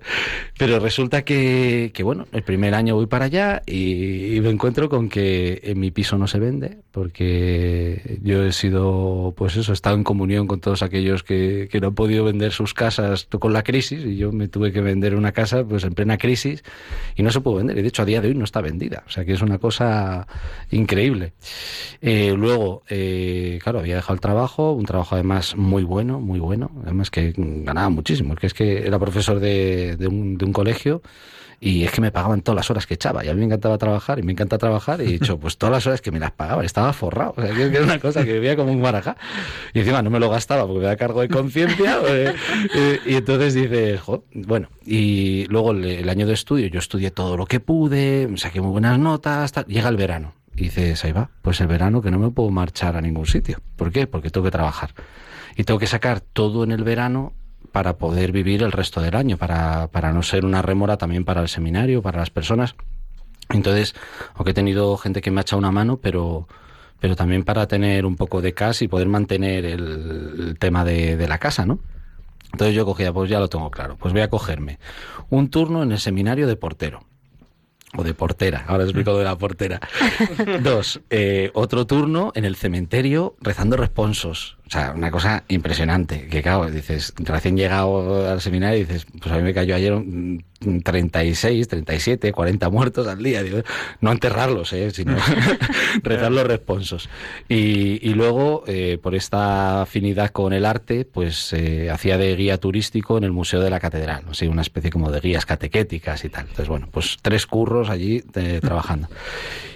Pero 0.59 0.81
resulta 0.81 1.23
que, 1.23 1.91
que, 1.95 2.03
bueno, 2.03 2.27
el 2.33 2.43
primer 2.43 2.75
año 2.75 2.97
voy 2.97 3.07
para 3.07 3.27
allá 3.27 3.63
y 3.67 4.03
y, 4.03 4.41
me 4.41 4.51
encuentro 4.51 4.89
con 4.89 5.09
que 5.09 5.61
en 5.65 5.79
mi 5.79 5.91
piso 5.91 6.19
no 6.19 6.27
se 6.27 6.39
vende, 6.39 6.79
porque 6.91 8.19
yo 8.23 8.45
he 8.45 8.53
sido, 8.53 9.35
pues 9.37 9.57
eso, 9.57 9.73
he 9.73 9.75
estado 9.75 9.97
en 9.97 10.05
comunión 10.05 10.47
con 10.47 10.61
todos 10.61 10.83
aquellos 10.83 11.23
que, 11.23 11.69
que 11.71 11.81
no 11.81 11.89
han 11.89 11.95
podido 11.95 12.25
vender 12.25 12.53
sus 12.53 12.75
casas 12.75 13.29
con 13.39 13.52
la 13.53 13.63
crisis, 13.63 14.05
y 14.05 14.17
yo 14.17 14.33
me 14.33 14.49
tuve 14.49 14.73
que 14.73 14.81
vender 14.81 15.15
una 15.15 15.33
casa 15.33 15.65
pues 15.65 15.85
en 15.85 15.95
plena 15.95 16.19
crisis 16.19 16.63
y 17.17 17.23
no 17.23 17.31
se 17.31 17.41
puede 17.41 17.59
vender. 17.59 17.79
Y 17.79 17.83
de 17.83 17.89
hecho 17.89 18.03
a 18.03 18.05
día 18.05 18.21
de 18.21 18.29
hoy 18.29 18.35
no 18.35 18.45
está 18.45 18.61
vendida. 18.61 19.05
O 19.07 19.11
sea 19.11 19.25
que 19.25 19.33
es 19.33 19.43
una 19.43 19.59
cosa 19.59 20.27
increíble. 20.71 21.33
Eh, 22.01 22.35
luego, 22.37 22.83
eh, 22.89 23.59
claro, 23.63 23.81
había 23.81 23.97
dejado 23.97 24.15
el 24.15 24.21
trabajo, 24.21 24.73
un 24.73 24.85
trabajo 24.85 25.15
además 25.15 25.57
muy 25.57 25.83
bueno, 25.83 26.21
muy 26.21 26.41
bueno, 26.41 26.71
además 26.83 27.11
que 27.11 27.33
ganaba 27.37 27.89
muchísimo, 27.89 28.35
que 28.35 28.47
es 28.47 28.55
que 28.55 28.87
era 28.87 28.99
profesor 28.99 29.41
de, 29.41 29.97
de, 29.97 30.07
un, 30.09 30.39
de 30.39 30.45
un 30.45 30.53
colegio 30.53 31.03
y 31.65 31.85
es 31.85 31.93
que 31.93 32.01
me 32.01 32.11
pagaban 32.11 32.43
todas 32.43 32.57
las 32.57 32.71
horas 32.73 32.89
que 32.89 32.95
echaba. 32.95 33.25
Y 33.25 33.29
a 33.29 33.35
mí 33.35 33.39
me 33.39 33.47
encantaba 33.47 33.79
trabajar 33.79 34.19
y 34.19 34.25
me 34.25 34.33
encanta 34.33 34.59
trabajar. 34.59 35.01
Y 35.01 35.05
he 35.05 35.07
dicho, 35.13 35.39
pues 35.39 35.57
todas 35.59 35.73
las 35.73 35.87
horas 35.87 36.01
que 36.01 36.11
me 36.11 36.19
las 36.19 36.33
pagaban, 36.33 36.65
estaba 36.65 36.93
forrado. 36.93 37.35
O 37.37 37.41
sea, 37.41 37.55
que 37.55 37.67
era 37.67 37.85
una 37.85 38.01
cosa 38.01 38.25
que 38.25 38.33
vivía 38.33 38.57
como 38.57 38.73
un 38.73 38.81
marajá. 38.81 39.17
Y 39.73 39.79
encima 39.79 40.03
no 40.03 40.11
me 40.11 40.19
lo 40.19 40.29
gastaba 40.29 40.67
porque 40.67 40.81
me 40.81 40.87
da 40.87 40.97
cargo 40.97 41.21
de 41.21 41.29
conciencia. 41.29 42.01
Eh, 42.13 42.35
eh, 42.75 43.01
y, 43.07 43.15
entonces 43.15 43.55
dice, 43.55 44.01
bueno, 44.35 44.69
y 44.85 45.47
luego 45.47 45.71
el, 45.71 46.09
año 46.09 46.27
de 46.27 46.33
estudio, 46.33 46.67
yo 46.67 46.81
estudié 46.81 47.11
todo 47.11 47.37
lo 47.37 47.47
que 47.47 47.61
pude, 47.61 48.29
saqué 48.37 48.61
muy 48.61 48.73
buenas 48.73 48.99
notas, 48.99 49.53
llega 49.67 49.89
el 49.89 49.97
verano. 49.97 50.35
Y 50.57 50.65
dices, 50.65 51.05
ahí 51.05 51.13
va, 51.13 51.31
pues 51.43 51.61
el 51.61 51.69
verano 51.69 52.03
que 52.03 52.11
no 52.11 52.19
me 52.19 52.31
puedo 52.31 52.51
marchar 52.51 52.97
a 52.97 53.01
ningún 53.01 53.27
sitio. 53.27 53.59
¿Por 53.77 53.93
qué? 53.93 54.07
Porque 54.07 54.31
tengo 54.31 54.45
que 54.45 54.51
trabajar. 54.51 54.95
Y 55.57 55.65
tengo 55.65 55.79
que 55.79 55.87
sacar 55.87 56.21
todo 56.21 56.65
en 56.65 56.73
el 56.73 56.83
verano 56.83 57.35
para 57.71 57.97
poder 57.97 58.33
vivir 58.33 58.63
el 58.63 58.73
resto 58.73 59.01
del 59.01 59.15
año, 59.15 59.37
para, 59.37 59.89
para 59.89 60.13
no 60.13 60.23
ser 60.23 60.45
una 60.45 60.63
rémora 60.63 60.97
también 60.97 61.25
para 61.25 61.41
el 61.41 61.49
seminario, 61.49 62.03
para 62.03 62.19
las 62.19 62.31
personas. 62.31 62.75
Entonces, 63.51 63.95
aunque 64.35 64.51
he 64.51 64.55
tenido 64.55 64.97
gente 64.97 65.21
que 65.21 65.31
me 65.31 65.41
ha 65.41 65.43
echado 65.43 65.59
una 65.59 65.71
mano, 65.71 65.99
pero, 65.99 66.49
pero 67.01 67.17
también 67.17 67.45
para 67.45 67.67
tener 67.67 68.07
un 68.07 68.17
poco 68.17 68.41
de 68.41 68.55
casa 68.55 68.85
y 68.85 68.89
poder 68.89 69.09
mantener 69.09 69.65
el, 69.65 70.57
tema 70.59 70.85
de, 70.85 71.17
de, 71.17 71.29
la 71.29 71.39
casa, 71.39 71.67
¿no? 71.67 71.79
Entonces 72.53 72.75
yo 72.75 72.85
cogía, 72.85 73.13
pues 73.13 73.31
ya 73.31 73.39
lo 73.39 73.49
tengo 73.49 73.71
claro, 73.71 73.97
pues 73.97 74.13
voy 74.13 74.23
a 74.23 74.29
cogerme 74.29 74.79
un 75.31 75.49
turno 75.49 75.83
en 75.83 75.93
el 75.93 75.99
seminario 75.99 76.47
de 76.47 76.57
portero. 76.57 77.05
O 77.95 78.03
de 78.03 78.15
portera, 78.15 78.65
ahora 78.69 78.85
explico 78.85 79.17
de 79.19 79.25
la 79.25 79.37
portera. 79.37 79.79
Dos, 80.63 81.03
eh, 81.11 81.51
otro 81.53 81.87
turno 81.87 82.33
en 82.35 82.47
el 82.47 82.57
cementerio 82.57 83.37
rezando 83.41 83.77
responsos. 83.77 84.57
O 84.73 84.75
sea, 84.75 84.95
una 84.97 85.11
cosa 85.11 85.45
impresionante. 85.49 86.29
Que 86.29 86.41
claro, 86.41 86.71
dices, 86.71 87.13
recién 87.19 87.59
llegado 87.59 88.27
al 88.27 88.41
seminario, 88.41 88.79
dices, 88.79 89.07
pues 89.21 89.31
a 89.31 89.37
mí 89.37 89.43
me 89.43 89.53
cayó 89.53 89.75
ayer 89.75 89.93
36, 90.83 91.69
37, 91.69 92.33
40 92.33 92.71
muertos 92.71 93.07
al 93.07 93.23
día. 93.23 93.43
Digo, 93.43 93.59
no 94.01 94.11
enterrarlos, 94.11 94.73
¿eh? 94.73 94.91
sino 94.91 95.15
rezar 96.03 96.33
los 96.33 96.47
responsos. 96.47 97.11
Y, 97.51 97.99
y 98.01 98.15
luego, 98.15 98.65
eh, 98.67 98.97
por 99.03 99.15
esta 99.15 99.83
afinidad 99.83 100.31
con 100.31 100.55
el 100.55 100.65
arte, 100.65 101.05
pues 101.05 101.53
eh, 101.53 101.91
hacía 101.91 102.17
de 102.17 102.35
guía 102.35 102.57
turístico 102.57 103.19
en 103.19 103.25
el 103.25 103.33
Museo 103.33 103.61
de 103.61 103.69
la 103.69 103.79
Catedral. 103.79 104.25
¿no? 104.25 104.33
una 104.51 104.63
especie 104.63 104.91
como 104.91 105.11
de 105.11 105.21
guías 105.21 105.45
catequéticas 105.45 106.25
y 106.25 106.31
tal. 106.31 106.45
Entonces, 106.45 106.69
bueno, 106.69 106.89
pues 106.91 107.19
tres 107.21 107.47
curros 107.47 107.91
allí 107.91 108.25
eh, 108.37 108.61
trabajando. 108.63 109.09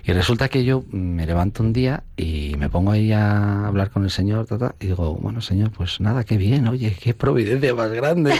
Y 0.06 0.12
resulta 0.12 0.48
que 0.48 0.62
yo 0.62 0.84
me 0.92 1.26
levanto 1.26 1.64
un 1.64 1.72
día 1.72 2.04
y 2.16 2.54
me 2.58 2.70
pongo 2.70 2.92
ahí 2.92 3.10
a 3.10 3.66
hablar 3.66 3.90
con 3.90 4.04
el 4.04 4.10
Señor 4.10 4.46
y 4.78 4.86
digo, 4.86 5.16
bueno, 5.16 5.40
Señor, 5.40 5.72
pues 5.72 6.00
nada, 6.00 6.22
qué 6.22 6.36
bien, 6.36 6.68
oye, 6.68 6.96
qué 7.02 7.12
providencia 7.12 7.74
más 7.74 7.90
grande, 7.90 8.32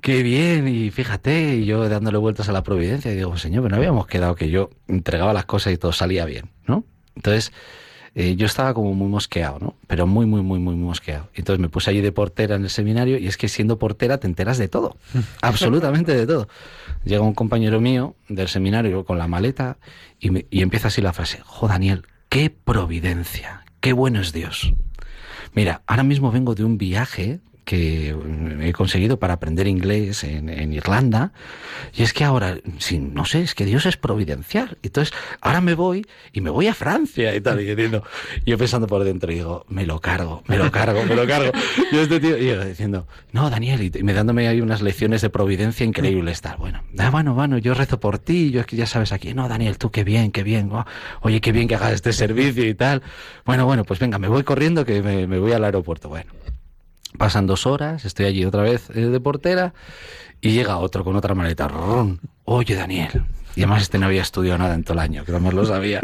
qué 0.00 0.24
bien. 0.24 0.66
Y 0.66 0.90
fíjate, 0.90 1.54
y 1.54 1.66
yo 1.66 1.88
dándole 1.88 2.18
vueltas 2.18 2.48
a 2.48 2.52
la 2.52 2.64
providencia 2.64 3.12
y 3.12 3.14
digo, 3.14 3.36
Señor, 3.38 3.62
pero 3.62 3.70
no 3.70 3.76
habíamos 3.76 4.08
quedado 4.08 4.34
que 4.34 4.50
yo 4.50 4.70
entregaba 4.88 5.32
las 5.32 5.44
cosas 5.44 5.72
y 5.72 5.76
todo 5.76 5.92
salía 5.92 6.24
bien, 6.24 6.50
¿no? 6.66 6.84
Entonces, 7.14 7.52
eh, 8.14 8.36
yo 8.36 8.46
estaba 8.46 8.74
como 8.74 8.94
muy 8.94 9.08
mosqueado, 9.08 9.58
¿no? 9.58 9.74
Pero 9.86 10.06
muy, 10.06 10.26
muy, 10.26 10.42
muy, 10.42 10.58
muy 10.58 10.76
mosqueado. 10.76 11.28
Entonces 11.34 11.60
me 11.60 11.68
puse 11.68 11.90
allí 11.90 12.00
de 12.00 12.12
portera 12.12 12.54
en 12.54 12.62
el 12.62 12.70
seminario 12.70 13.18
y 13.18 13.26
es 13.26 13.36
que 13.36 13.48
siendo 13.48 13.78
portera 13.78 14.18
te 14.18 14.26
enteras 14.26 14.58
de 14.58 14.68
todo, 14.68 14.96
absolutamente 15.42 16.14
de 16.14 16.26
todo. 16.26 16.48
Llega 17.04 17.22
un 17.22 17.34
compañero 17.34 17.80
mío 17.80 18.14
del 18.28 18.48
seminario 18.48 19.04
con 19.04 19.18
la 19.18 19.26
maleta 19.26 19.78
y, 20.20 20.46
y 20.56 20.62
empieza 20.62 20.88
así 20.88 21.00
la 21.00 21.12
frase, 21.12 21.40
jo 21.44 21.68
Daniel, 21.68 22.06
qué 22.28 22.50
providencia, 22.50 23.64
qué 23.80 23.92
bueno 23.92 24.20
es 24.20 24.32
Dios. 24.32 24.72
Mira, 25.52 25.82
ahora 25.86 26.02
mismo 26.02 26.30
vengo 26.30 26.54
de 26.54 26.64
un 26.64 26.78
viaje 26.78 27.40
que 27.64 28.14
he 28.60 28.72
conseguido 28.72 29.18
para 29.18 29.34
aprender 29.34 29.66
inglés 29.66 30.24
en, 30.24 30.72
Irlanda. 30.72 31.32
Y 31.94 32.02
es 32.02 32.12
que 32.12 32.24
ahora, 32.24 32.58
si, 32.78 32.98
no 32.98 33.24
sé, 33.24 33.42
es 33.42 33.54
que 33.54 33.64
Dios 33.64 33.86
es 33.86 33.96
providencial. 33.96 34.78
Entonces, 34.82 35.14
ahora 35.40 35.60
me 35.60 35.74
voy 35.74 36.06
y 36.32 36.40
me 36.40 36.50
voy 36.50 36.66
a 36.68 36.74
Francia 36.74 37.34
y 37.34 37.40
tal. 37.40 37.60
Y 37.60 37.64
diciendo, 37.64 38.02
yo 38.44 38.58
pensando 38.58 38.86
por 38.86 39.04
dentro, 39.04 39.30
digo, 39.30 39.64
me 39.68 39.86
lo 39.86 40.00
cargo, 40.00 40.42
me 40.46 40.58
lo 40.58 40.70
cargo, 40.70 41.04
me 41.04 41.14
lo 41.14 41.26
cargo. 41.26 41.52
Y 41.90 41.96
este 41.96 42.20
tío, 42.20 42.36
y 42.36 42.46
yo 42.46 42.64
diciendo, 42.64 43.06
no, 43.32 43.50
Daniel, 43.50 43.82
y 43.82 44.02
me 44.02 44.12
dándome 44.12 44.48
ahí 44.48 44.60
unas 44.60 44.82
lecciones 44.82 45.22
de 45.22 45.30
providencia 45.30 45.84
increíbles. 45.84 46.40
Tal. 46.40 46.56
Bueno, 46.58 46.82
ah, 46.98 47.10
bueno, 47.10 47.34
bueno, 47.34 47.58
yo 47.58 47.74
rezo 47.74 48.00
por 48.00 48.18
ti, 48.18 48.50
yo 48.50 48.60
es 48.60 48.66
que 48.66 48.76
ya 48.76 48.86
sabes 48.86 49.12
aquí, 49.12 49.34
no, 49.34 49.48
Daniel, 49.48 49.78
tú 49.78 49.90
qué 49.90 50.04
bien, 50.04 50.32
qué 50.32 50.42
bien. 50.42 50.70
oye, 51.20 51.40
qué 51.40 51.52
bien 51.52 51.68
que 51.68 51.76
hagas 51.76 51.92
este 51.92 52.12
servicio 52.12 52.66
y 52.66 52.74
tal. 52.74 53.02
Bueno, 53.44 53.66
bueno, 53.66 53.84
pues 53.84 53.98
venga, 54.00 54.18
me 54.18 54.28
voy 54.28 54.42
corriendo 54.42 54.84
que 54.84 55.02
me, 55.02 55.26
me 55.26 55.38
voy 55.38 55.52
al 55.52 55.64
aeropuerto. 55.64 56.08
Bueno. 56.08 56.30
Pasan 57.18 57.46
dos 57.46 57.66
horas, 57.66 58.04
estoy 58.04 58.26
allí 58.26 58.44
otra 58.44 58.62
vez 58.62 58.90
eh, 58.90 59.06
de 59.06 59.20
portera 59.20 59.74
y 60.40 60.50
llega 60.50 60.78
otro 60.78 61.04
con 61.04 61.16
otra 61.16 61.34
maleta. 61.34 61.70
Oye, 62.44 62.74
Daniel. 62.74 63.24
Y 63.56 63.60
además 63.60 63.82
este 63.82 63.98
no 63.98 64.06
había 64.06 64.22
estudiado 64.22 64.58
nada 64.58 64.74
en 64.74 64.82
todo 64.82 64.94
el 64.94 64.98
año, 64.98 65.24
que 65.24 65.30
no 65.32 65.52
lo 65.52 65.64
sabía. 65.64 66.00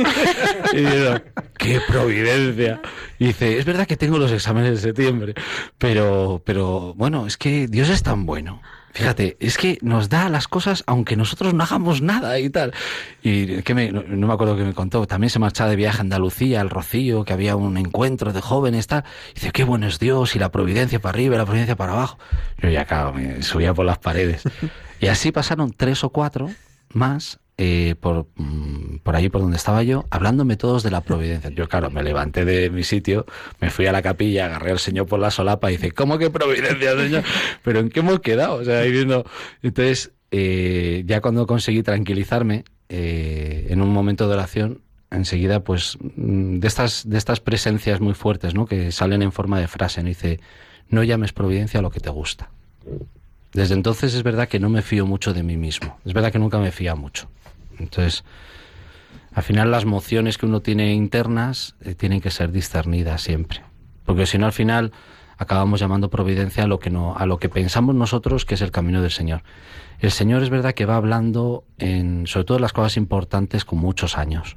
y 0.73 0.77
digo, 0.77 1.15
¡qué 1.59 1.81
providencia! 1.89 2.81
Y 3.19 3.27
dice, 3.27 3.59
es 3.59 3.65
verdad 3.65 3.89
que 3.89 3.97
tengo 3.97 4.19
los 4.19 4.31
exámenes 4.31 4.71
de 4.71 4.79
septiembre, 4.79 5.35
pero, 5.77 6.41
pero 6.45 6.95
bueno, 6.95 7.27
es 7.27 7.37
que 7.37 7.67
Dios 7.67 7.89
es 7.89 8.05
tan 8.05 8.25
bueno 8.25 8.63
Fíjate, 8.93 9.37
es 9.41 9.57
que 9.57 9.79
nos 9.83 10.09
da 10.09 10.29
las 10.29 10.49
cosas 10.49 10.83
aunque 10.87 11.17
nosotros 11.17 11.55
no 11.55 11.63
hagamos 11.63 12.03
nada 12.03 12.39
y 12.39 12.51
tal. 12.51 12.73
Y 13.23 13.63
que 13.63 13.75
me, 13.75 13.93
no, 13.93 14.27
me 14.27 14.33
acuerdo 14.33 14.57
que 14.57 14.65
me 14.65 14.75
contó, 14.75 15.07
también 15.07 15.31
se 15.31 15.39
marchaba 15.39 15.71
de 15.71 15.77
viaje 15.77 15.99
a 15.99 16.01
Andalucía, 16.01 16.61
al 16.61 16.71
Rocío, 16.71 17.25
que 17.25 17.33
había 17.33 17.57
un 17.57 17.77
encuentro 17.77 18.33
de 18.33 18.41
jóvenes, 18.41 18.87
tal. 18.89 19.05
Y 19.31 19.35
dice, 19.35 19.53
qué 19.53 19.65
bueno 19.65 19.87
es 19.87 19.99
Dios, 19.99 20.35
y 20.35 20.39
la 20.39 20.51
providencia 20.51 21.01
para 21.01 21.15
arriba 21.15 21.37
y 21.37 21.39
la 21.39 21.45
providencia 21.45 21.77
para 21.77 21.93
abajo. 21.93 22.19
Yo 22.59 22.69
ya, 22.69 22.85
claro, 22.85 23.13
me 23.13 23.43
subía 23.43 23.75
por 23.75 23.87
las 23.87 23.99
paredes. 23.99 24.43
Y 25.03 25.07
así 25.07 25.33
pasaron 25.33 25.73
tres 25.75 26.05
o 26.05 26.11
cuatro 26.11 26.51
más 26.93 27.41
eh, 27.63 27.95
por, 28.01 28.27
mm, 28.37 29.01
por 29.03 29.17
allí 29.17 29.29
por 29.29 29.43
donde 29.43 29.59
estaba 29.59 29.83
yo, 29.83 30.07
hablándome 30.09 30.57
todos 30.57 30.83
de 30.83 30.91
la 30.91 31.03
providencia. 31.03 31.51
Yo, 31.51 31.69
claro, 31.69 31.91
me 31.91 32.03
levanté 32.03 32.47
de 32.47 32.71
mi 32.71 32.85
sitio, 32.85 33.27
me 33.61 33.69
fui 33.69 33.85
a 33.85 33.93
la 33.93 34.01
capilla, 34.01 34.47
agarré 34.47 34.71
al 34.71 34.79
Señor 34.79 35.05
por 35.05 35.21
la 35.21 35.31
solapa 35.31 35.71
y 35.71 35.77
dice, 35.77 35.93
¿cómo 35.93 36.17
que 36.17 36.31
providencia, 36.31 36.97
Señor? 36.97 37.23
¿Pero 37.63 37.81
en 37.81 37.91
qué 37.91 38.01
hemos 38.01 38.21
quedado? 38.21 38.55
O 38.55 38.65
sea, 38.65 38.79
ahí. 38.79 39.07
Entonces, 39.63 40.11
eh, 40.31 41.03
ya 41.05 41.21
cuando 41.21 41.47
conseguí 41.47 41.83
tranquilizarme, 41.83 42.65
eh, 42.89 43.67
en 43.69 43.83
un 43.83 43.93
momento 43.93 44.27
de 44.27 44.33
oración, 44.33 44.81
enseguida, 45.11 45.63
pues, 45.63 45.99
mm, 46.17 46.61
de 46.61 46.67
estas, 46.67 47.07
de 47.07 47.19
estas 47.19 47.41
presencias 47.41 48.01
muy 48.01 48.15
fuertes, 48.15 48.55
¿no? 48.55 48.65
Que 48.65 48.91
salen 48.91 49.21
en 49.21 49.33
forma 49.33 49.61
de 49.61 49.69
frase, 49.69 50.03
¿no? 50.03 50.09
Dice, 50.09 50.41
no 50.89 51.03
llames 51.03 51.35
providencia 51.35 51.81
a 51.81 51.83
lo 51.83 51.91
que 51.91 52.01
te 52.01 52.09
gusta. 52.09 52.49
Desde 53.53 53.75
entonces 53.75 54.15
es 54.15 54.23
verdad 54.23 54.49
que 54.49 54.61
no 54.61 54.71
me 54.71 54.81
fío 54.81 55.05
mucho 55.05 55.35
de 55.35 55.43
mí 55.43 55.59
mismo. 55.59 55.99
Es 56.07 56.15
verdad 56.15 56.33
que 56.33 56.39
nunca 56.39 56.59
me 56.59 56.73
fía 56.73 56.95
mucho. 56.95 57.29
Entonces, 57.81 58.25
al 59.33 59.43
final 59.43 59.71
las 59.71 59.85
mociones 59.85 60.39
que 60.39 60.47
uno 60.47 60.61
tiene 60.61 60.93
internas 60.95 61.77
eh, 61.83 61.95
tienen 61.95 62.21
que 62.21 62.31
ser 62.31 62.53
discernidas 62.53 63.23
siempre. 63.23 63.63
Porque 64.05 64.27
si 64.27 64.39
no, 64.39 64.47
al 64.47 64.53
final 64.53 64.93
acabamos 65.39 65.81
llamando 65.81 66.11
providencia 66.11 66.65
a 66.65 66.67
lo 66.67 66.79
que 66.79 66.91
no, 66.91 67.17
a 67.17 67.27
lo 67.27 67.39
que 67.39 67.49
pensamos 67.49 67.95
nosotros 67.95 68.45
que 68.45 68.55
es 68.55 68.61
el 68.61 68.71
camino 68.71 69.03
del 69.03 69.11
Señor. 69.11 69.43
El 70.01 70.11
Señor 70.11 70.43
es 70.43 70.51
verdad 70.51 70.75
que 70.75 70.85
va 70.85 70.97
hablando 70.97 71.65
en, 71.79 72.27
sobre 72.27 72.45
todo 72.45 72.59
las 72.59 72.73
cosas 72.73 72.97
importantes 72.97 73.65
con 73.65 73.79
muchos 73.79 74.19
años. 74.19 74.57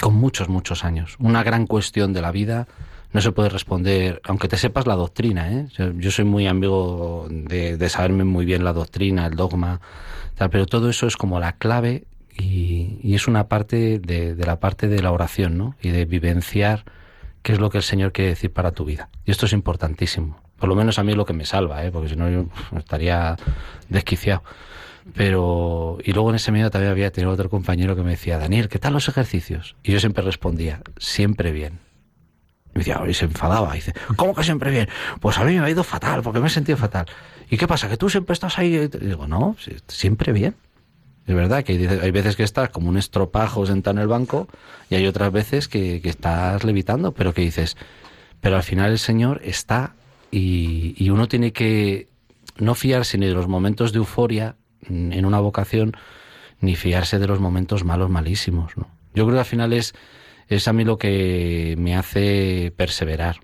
Con 0.00 0.14
muchos, 0.14 0.48
muchos 0.48 0.84
años. 0.84 1.16
Una 1.18 1.42
gran 1.42 1.66
cuestión 1.66 2.12
de 2.12 2.22
la 2.22 2.30
vida 2.30 2.66
no 3.12 3.20
se 3.20 3.32
puede 3.32 3.48
responder, 3.48 4.22
aunque 4.24 4.48
te 4.48 4.56
sepas 4.56 4.86
la 4.86 4.96
doctrina. 4.96 5.52
¿eh? 5.52 5.68
Yo 5.96 6.10
soy 6.10 6.24
muy 6.24 6.46
amigo 6.46 7.26
de 7.28 7.88
saberme 7.88 8.24
muy 8.24 8.44
bien 8.44 8.64
la 8.64 8.72
doctrina, 8.72 9.26
el 9.26 9.36
dogma, 9.36 9.80
pero 10.50 10.66
todo 10.66 10.88
eso 10.88 11.06
es 11.06 11.16
como 11.16 11.38
la 11.38 11.52
clave 11.52 12.06
y, 12.36 13.14
es 13.14 13.28
una 13.28 13.48
parte 13.48 13.98
de, 13.98 14.34
la 14.36 14.58
parte 14.60 14.88
de 14.88 15.02
la 15.02 15.12
oración, 15.12 15.56
¿no? 15.56 15.76
Y 15.80 15.90
de 15.90 16.04
vivenciar 16.04 16.84
qué 17.42 17.52
es 17.52 17.60
lo 17.60 17.70
que 17.70 17.78
el 17.78 17.84
Señor 17.84 18.12
quiere 18.12 18.30
decir 18.30 18.52
para 18.52 18.72
tu 18.72 18.84
vida. 18.84 19.08
Y 19.24 19.30
esto 19.30 19.46
es 19.46 19.52
importantísimo. 19.52 20.40
Por 20.58 20.68
lo 20.68 20.74
menos 20.74 20.98
a 20.98 21.04
mí 21.04 21.12
es 21.12 21.16
lo 21.16 21.26
que 21.26 21.32
me 21.32 21.44
salva, 21.44 21.84
¿eh? 21.84 21.92
Porque 21.92 22.08
si 22.08 22.16
no 22.16 22.30
yo 22.30 22.46
estaría 22.76 23.36
desquiciado. 23.88 24.42
Pero, 25.14 25.98
y 26.02 26.12
luego 26.12 26.30
en 26.30 26.36
ese 26.36 26.50
medio 26.50 26.70
también 26.70 26.90
había 26.90 27.10
tenido 27.12 27.32
otro 27.32 27.50
compañero 27.50 27.94
que 27.94 28.02
me 28.02 28.12
decía, 28.12 28.38
Daniel, 28.38 28.68
¿qué 28.68 28.78
tal 28.78 28.94
los 28.94 29.08
ejercicios? 29.08 29.76
Y 29.82 29.92
yo 29.92 30.00
siempre 30.00 30.24
respondía, 30.24 30.80
siempre 30.96 31.52
bien. 31.52 31.80
Y 32.74 32.78
me 32.78 32.84
decía, 32.84 33.00
y 33.06 33.14
se 33.14 33.26
enfadaba, 33.26 33.70
y 33.74 33.80
dice, 33.80 33.92
¿cómo 34.16 34.34
que 34.34 34.42
siempre 34.42 34.70
bien? 34.70 34.88
Pues 35.20 35.36
a 35.38 35.44
mí 35.44 35.58
me 35.58 35.66
ha 35.66 35.70
ido 35.70 35.84
fatal, 35.84 36.22
porque 36.22 36.40
me 36.40 36.46
he 36.46 36.50
sentido 36.50 36.78
fatal. 36.78 37.06
¿Y 37.50 37.58
qué 37.58 37.68
pasa? 37.68 37.88
¿Que 37.88 37.98
tú 37.98 38.08
siempre 38.08 38.32
estás 38.32 38.58
ahí? 38.58 38.74
Y 38.74 38.88
digo, 38.88 39.28
no, 39.28 39.56
siempre 39.86 40.32
bien 40.32 40.54
Es 41.26 41.34
verdad 41.34 41.64
que 41.64 41.72
hay, 41.72 42.10
veces 42.10 42.36
que 42.36 42.42
estás 42.42 42.68
como 42.68 42.88
un 42.88 42.98
estropajo 42.98 43.64
sentado 43.64 43.96
en 43.96 44.02
el 44.02 44.08
banco 44.08 44.46
y 44.90 44.96
hay 44.96 45.06
otras 45.06 45.32
veces 45.32 45.68
que, 45.68 46.00
estás 46.04 46.64
levitando, 46.64 47.12
pero 47.12 47.32
que 47.32 47.40
dices, 47.42 47.76
pero 48.40 48.56
al 48.56 48.62
final 48.62 48.90
el 48.90 48.98
Señor 48.98 49.40
está 49.42 49.94
y, 50.30 51.08
uno 51.08 51.28
tiene 51.28 51.52
que 51.52 52.08
no 52.58 52.74
fiarse 52.74 53.16
ni 53.16 53.26
de 53.26 53.32
los 53.32 53.48
momentos 53.48 53.92
de 53.92 53.98
euforia 53.98 54.56
en 54.88 55.24
una 55.24 55.40
vocación, 55.40 55.96
ni 56.60 56.76
fiarse 56.76 57.18
de 57.18 57.26
los 57.26 57.40
momentos 57.40 57.84
malos 57.84 58.10
malísimos. 58.10 58.76
¿no? 58.76 58.88
Yo 59.14 59.24
creo 59.24 59.36
que 59.36 59.40
al 59.40 59.46
final 59.46 59.72
es, 59.72 59.94
es 60.48 60.68
a 60.68 60.72
mí 60.72 60.84
lo 60.84 60.98
que 60.98 61.74
me 61.78 61.96
hace 61.96 62.72
perseverar. 62.76 63.36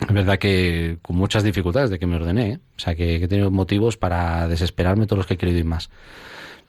Es 0.00 0.12
verdad 0.12 0.38
que 0.38 0.98
con 1.02 1.16
muchas 1.16 1.44
dificultades 1.44 1.90
de 1.90 1.98
que 1.98 2.06
me 2.06 2.16
ordené, 2.16 2.52
¿eh? 2.52 2.58
o 2.76 2.80
sea 2.80 2.94
que, 2.94 3.16
he 3.16 3.28
tenido 3.28 3.50
motivos 3.50 3.96
para 3.96 4.48
desesperarme 4.48 5.06
todos 5.06 5.18
los 5.18 5.26
que 5.26 5.34
he 5.34 5.38
querido 5.38 5.58
ir 5.58 5.66
más. 5.66 5.90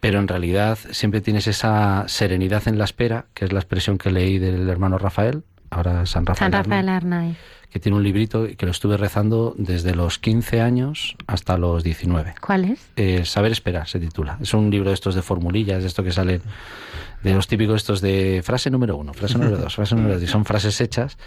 Pero 0.02 0.20
en 0.20 0.28
realidad 0.28 0.78
siempre 0.92 1.22
tienes 1.22 1.48
esa 1.48 2.04
serenidad 2.08 2.68
en 2.68 2.78
la 2.78 2.84
espera, 2.84 3.28
que 3.34 3.46
es 3.46 3.54
la 3.54 3.60
expresión 3.60 3.98
que 3.98 4.12
leí 4.12 4.38
del 4.38 4.68
hermano 4.68 4.98
Rafael, 4.98 5.44
ahora 5.70 6.06
San 6.06 6.26
Rafael, 6.26 6.52
San 6.52 6.64
Rafael 6.64 6.90
Arnay, 6.90 7.38
que 7.70 7.80
tiene 7.80 7.96
un 7.96 8.04
librito 8.04 8.48
que 8.58 8.66
lo 8.66 8.72
estuve 8.72 8.98
rezando 8.98 9.56
desde 9.58 9.96
los 9.96 10.20
15 10.20 10.60
años 10.60 11.16
hasta 11.28 11.58
los 11.58 11.84
19. 11.84 12.36
¿Cuál 12.42 12.66
es? 12.66 12.80
Eh, 12.98 13.24
Saber 13.24 13.54
esperar 13.54 13.88
se 13.88 14.00
titula. 14.00 14.38
Es 14.42 14.54
un 14.54 14.70
libro 14.70 14.90
de 14.90 14.96
estos 14.96 15.16
de 15.16 15.22
formulillas, 15.22 15.82
de 15.82 15.88
esto 15.88 16.04
que 16.04 16.12
salen 16.12 16.42
de 17.24 17.34
los 17.34 17.48
típicos 17.48 17.78
estos 17.78 18.02
de 18.02 18.42
frase 18.44 18.70
número 18.70 18.98
uno, 18.98 19.14
frase 19.14 19.38
número 19.38 19.58
dos, 19.58 19.76
frase 19.76 19.96
número 19.96 20.16
dos, 20.16 20.24
y 20.24 20.28
son 20.28 20.44
frases 20.44 20.82
hechas 20.82 21.18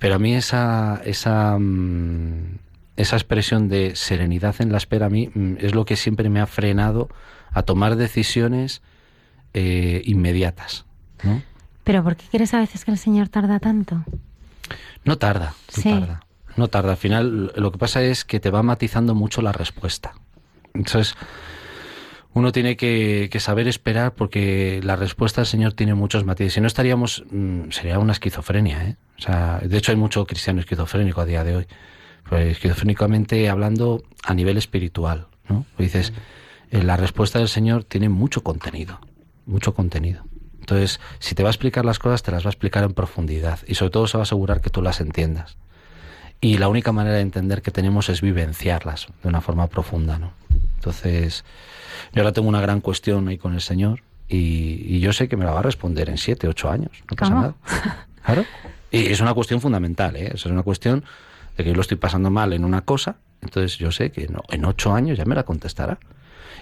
pero 0.00 0.14
a 0.14 0.18
mí 0.18 0.34
esa, 0.34 1.00
esa, 1.04 1.56
mm, 1.58 2.58
esa 2.96 3.16
expresión 3.16 3.68
de 3.68 3.94
serenidad 3.94 4.56
en 4.58 4.72
la 4.72 4.78
espera 4.78 5.06
a 5.06 5.10
mí 5.10 5.30
mm, 5.32 5.56
es 5.60 5.74
lo 5.74 5.84
que 5.84 5.94
siempre 5.94 6.28
me 6.28 6.40
ha 6.40 6.46
frenado 6.46 7.08
a 7.52 7.62
tomar 7.62 7.96
decisiones 7.96 8.82
eh, 9.54 10.02
inmediatas. 10.04 10.84
¿no? 11.22 11.42
¿Pero 11.84 12.04
por 12.04 12.16
qué 12.16 12.24
crees 12.30 12.54
a 12.54 12.60
veces 12.60 12.84
que 12.84 12.90
el 12.90 12.98
Señor 12.98 13.28
tarda 13.28 13.58
tanto? 13.58 14.04
No 15.04 15.18
tarda, 15.18 15.54
no 15.76 15.82
tarda. 15.82 16.20
No 16.56 16.68
tarda. 16.68 16.90
Al 16.92 16.96
final 16.96 17.52
lo 17.56 17.72
que 17.72 17.78
pasa 17.78 18.02
es 18.02 18.24
que 18.24 18.40
te 18.40 18.50
va 18.50 18.62
matizando 18.62 19.14
mucho 19.14 19.42
la 19.42 19.52
respuesta. 19.52 20.14
Entonces, 20.74 21.14
uno 22.32 22.52
tiene 22.52 22.76
que, 22.76 23.28
saber 23.40 23.66
esperar 23.66 24.14
porque 24.14 24.80
la 24.84 24.96
respuesta 24.96 25.40
del 25.40 25.46
Señor 25.46 25.72
tiene 25.72 25.94
muchos 25.94 26.24
matices. 26.24 26.54
Si 26.54 26.60
no 26.60 26.66
estaríamos, 26.66 27.24
mm, 27.30 27.70
sería 27.70 27.98
una 27.98 28.12
esquizofrenia. 28.12 28.84
¿eh? 28.84 28.96
O 29.18 29.22
sea, 29.22 29.60
de 29.62 29.76
hecho 29.76 29.90
hay 29.90 29.96
mucho 29.96 30.26
cristiano 30.26 30.60
esquizofrénico 30.60 31.20
a 31.20 31.26
día 31.26 31.44
de 31.44 31.56
hoy. 31.56 31.66
Pues 32.28 32.52
esquizofrénicamente 32.52 33.48
hablando 33.48 34.02
a 34.22 34.34
nivel 34.34 34.58
espiritual. 34.58 35.26
¿no? 35.48 35.66
Pues 35.76 35.92
dices, 35.92 36.12
la 36.70 36.96
respuesta 36.96 37.38
del 37.38 37.48
Señor 37.48 37.84
tiene 37.84 38.08
mucho 38.08 38.42
contenido. 38.42 39.00
Mucho 39.46 39.74
contenido. 39.74 40.24
Entonces, 40.60 41.00
si 41.18 41.34
te 41.34 41.42
va 41.42 41.48
a 41.48 41.52
explicar 41.52 41.84
las 41.84 41.98
cosas, 41.98 42.22
te 42.22 42.30
las 42.30 42.44
va 42.44 42.48
a 42.48 42.52
explicar 42.52 42.84
en 42.84 42.92
profundidad. 42.92 43.58
Y 43.66 43.74
sobre 43.74 43.90
todo 43.90 44.06
se 44.06 44.16
va 44.16 44.22
a 44.22 44.24
asegurar 44.24 44.60
que 44.60 44.70
tú 44.70 44.82
las 44.82 45.00
entiendas. 45.00 45.56
Y 46.40 46.58
la 46.58 46.68
única 46.68 46.92
manera 46.92 47.16
de 47.16 47.22
entender 47.22 47.60
que 47.60 47.70
tenemos 47.70 48.08
es 48.08 48.20
vivenciarlas 48.20 49.08
de 49.22 49.28
una 49.28 49.40
forma 49.40 49.66
profunda. 49.66 50.18
¿no? 50.18 50.32
Entonces, 50.76 51.44
yo 52.12 52.22
ahora 52.22 52.32
tengo 52.32 52.48
una 52.48 52.60
gran 52.60 52.80
cuestión 52.80 53.28
ahí 53.28 53.36
con 53.36 53.54
el 53.54 53.60
Señor 53.60 54.02
y, 54.28 55.00
yo 55.00 55.12
sé 55.12 55.28
que 55.28 55.36
me 55.36 55.44
la 55.44 55.50
va 55.50 55.58
a 55.58 55.62
responder 55.62 56.08
en 56.08 56.18
siete, 56.18 56.46
ocho 56.46 56.70
años. 56.70 56.92
No 57.10 57.16
pasa 57.16 57.34
nada. 57.34 57.54
Claro. 58.24 58.44
Y 58.90 59.06
es 59.06 59.20
una 59.20 59.34
cuestión 59.34 59.60
fundamental, 59.60 60.14
¿eh? 60.14 60.30
Es 60.34 60.44
una 60.46 60.62
cuestión 60.62 61.04
de 61.56 61.64
que 61.64 61.70
yo 61.70 61.74
lo 61.74 61.80
estoy 61.80 61.96
pasando 61.96 62.30
mal 62.30 62.52
en 62.52 62.64
una 62.64 62.82
cosa, 62.82 63.16
entonces 63.40 63.78
yo 63.78 63.90
sé 63.92 64.12
que 64.12 64.28
no, 64.28 64.42
en 64.50 64.64
ocho 64.64 64.92
años 64.92 65.16
ya 65.16 65.24
me 65.24 65.34
la 65.34 65.42
contestará. 65.42 65.98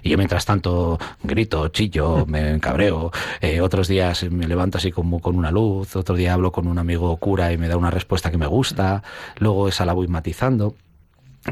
Y 0.03 0.11
yo 0.11 0.17
mientras 0.17 0.45
tanto 0.45 0.99
grito, 1.23 1.69
chillo, 1.69 2.27
me 2.29 2.59
cabreo, 2.61 3.11
eh, 3.41 3.61
otros 3.61 3.89
días 3.89 4.25
me 4.31 4.47
levanto 4.47 4.79
así 4.79 4.91
como 4.91 5.21
con 5.21 5.37
una 5.37 5.51
luz, 5.51 5.97
otro 5.97 6.17
día 6.17 6.35
hablo 6.35 6.53
con 6.53 6.67
un 6.67 6.79
amigo 6.79 7.17
cura 7.17 7.53
y 7.53 7.59
me 7.59 7.69
da 7.69 7.77
una 7.77 7.91
respuesta 7.91 8.31
que 8.31 8.39
me 8.39 8.47
gusta, 8.47 9.03
luego 9.39 9.69
esa 9.69 9.85
la 9.85 9.93
voy 9.93 10.09
matizando. 10.09 10.75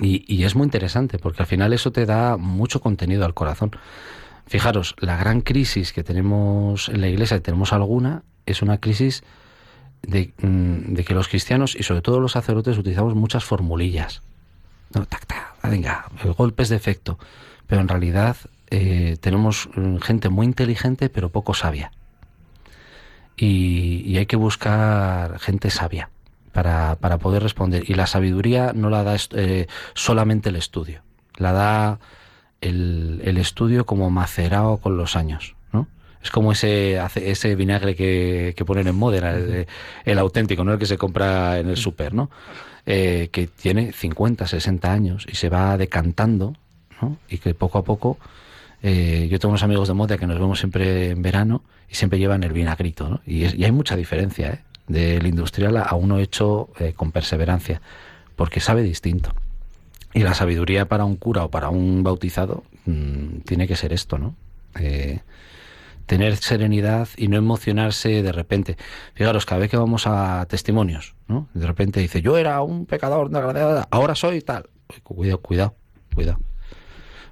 Y, 0.00 0.44
es 0.44 0.54
muy 0.54 0.64
interesante 0.64 1.18
porque 1.18 1.42
al 1.42 1.46
final 1.46 1.72
eso 1.72 1.90
te 1.90 2.06
da 2.06 2.36
mucho 2.36 2.80
contenido 2.80 3.24
al 3.24 3.34
corazón. 3.34 3.70
Fijaros, 4.46 4.94
la 4.98 5.16
gran 5.16 5.40
crisis 5.40 5.92
que 5.92 6.04
tenemos 6.04 6.88
en 6.88 7.00
la 7.00 7.08
iglesia, 7.08 7.36
y 7.36 7.40
tenemos 7.40 7.72
alguna, 7.72 8.22
es 8.44 8.62
una 8.62 8.78
crisis 8.78 9.24
de, 10.02 10.32
mm, 10.40 10.94
que 10.94 11.14
los 11.14 11.28
cristianos 11.28 11.74
y 11.74 11.82
sobre 11.82 12.02
todo 12.02 12.20
los 12.20 12.32
sacerdotes 12.32 12.78
utilizamos 12.78 13.14
muchas 13.14 13.44
formulillas. 13.44 14.22
No, 14.94 15.04
tac, 15.06 15.26
tac, 15.26 15.56
venga, 15.62 16.06
golpes 16.36 16.68
de 16.68 16.76
efecto. 16.76 17.18
Pero 17.66 17.80
en 17.80 17.88
realidad 17.88 18.36
eh, 18.70 19.16
tenemos 19.20 19.68
mm, 19.74 19.96
gente 19.98 20.28
muy 20.28 20.46
inteligente 20.46 21.08
pero 21.08 21.30
poco 21.30 21.54
sabia. 21.54 21.92
y 23.36 24.16
hay 24.16 24.26
que 24.26 24.36
buscar 24.36 25.38
gente 25.40 25.70
sabia 25.70 26.08
para, 26.56 26.96
para 26.96 27.18
poder 27.18 27.42
responder. 27.42 27.84
Y 27.86 27.94
la 27.94 28.06
sabiduría 28.06 28.72
no 28.74 28.88
la 28.88 29.02
da 29.02 29.14
eh, 29.32 29.66
solamente 29.92 30.48
el 30.48 30.56
estudio, 30.56 31.02
la 31.36 31.52
da 31.52 31.98
el, 32.62 33.20
el, 33.24 33.36
estudio 33.36 33.84
como 33.84 34.08
macerado 34.08 34.78
con 34.78 34.96
los 34.96 35.16
años. 35.16 35.54
¿no? 35.70 35.86
Es 36.22 36.30
como 36.30 36.52
ese, 36.52 36.98
ese 37.16 37.54
vinagre 37.56 37.94
que, 37.94 38.54
que 38.56 38.64
ponen 38.64 38.86
en 38.86 38.94
moda, 38.94 39.36
el, 40.06 40.18
auténtico, 40.18 40.64
no 40.64 40.72
el 40.72 40.78
que 40.78 40.86
se 40.86 40.96
compra 40.96 41.58
en 41.58 41.68
el 41.68 41.76
súper, 41.76 42.14
¿no? 42.14 42.30
Eh, 42.86 43.28
que 43.32 43.48
tiene 43.48 43.92
50, 43.92 44.46
60 44.46 44.90
años 44.90 45.26
y 45.30 45.34
se 45.34 45.50
va 45.50 45.76
decantando 45.76 46.54
¿no? 47.00 47.16
y 47.28 47.38
que 47.38 47.54
poco 47.54 47.78
a 47.78 47.84
poco... 47.84 48.18
Eh, 48.82 49.26
yo 49.30 49.38
tengo 49.38 49.50
unos 49.50 49.62
amigos 49.62 49.88
de 49.88 49.94
moda 49.94 50.18
que 50.18 50.26
nos 50.26 50.38
vemos 50.38 50.58
siempre 50.58 51.10
en 51.10 51.22
verano 51.22 51.62
y 51.90 51.94
siempre 51.94 52.18
llevan 52.18 52.44
el 52.44 52.52
vinagrito, 52.52 53.08
¿no? 53.08 53.20
Y, 53.26 53.64
hay 53.64 53.72
mucha 53.72 53.96
diferencia, 53.96 54.50
¿eh? 54.50 54.60
del 54.86 55.26
industrial 55.26 55.76
a 55.78 55.94
uno 55.94 56.18
hecho 56.18 56.68
eh, 56.78 56.92
con 56.94 57.10
perseverancia, 57.10 57.80
porque 58.36 58.60
sabe 58.60 58.82
distinto. 58.82 59.32
Y 60.14 60.20
la 60.20 60.34
sabiduría 60.34 60.86
para 60.86 61.04
un 61.04 61.16
cura 61.16 61.44
o 61.44 61.50
para 61.50 61.68
un 61.68 62.02
bautizado 62.02 62.64
mm, 62.84 63.38
tiene 63.44 63.66
que 63.66 63.76
ser 63.76 63.92
esto, 63.92 64.18
¿no? 64.18 64.34
Eh, 64.78 65.20
tener 66.06 66.36
serenidad 66.36 67.08
y 67.16 67.28
no 67.28 67.36
emocionarse 67.36 68.22
de 68.22 68.32
repente. 68.32 68.76
Fijaros, 69.14 69.44
cada 69.44 69.60
vez 69.60 69.70
que 69.70 69.76
vamos 69.76 70.06
a 70.06 70.46
testimonios. 70.48 71.14
De 71.52 71.66
repente 71.66 72.00
dice, 72.00 72.22
yo 72.22 72.38
era 72.38 72.62
un 72.62 72.86
pecador, 72.86 73.28
ahora 73.90 74.14
soy 74.14 74.40
tal. 74.40 74.68
Cuidado, 75.02 75.38
cuidado, 75.38 75.74
cuidado. 76.14 76.38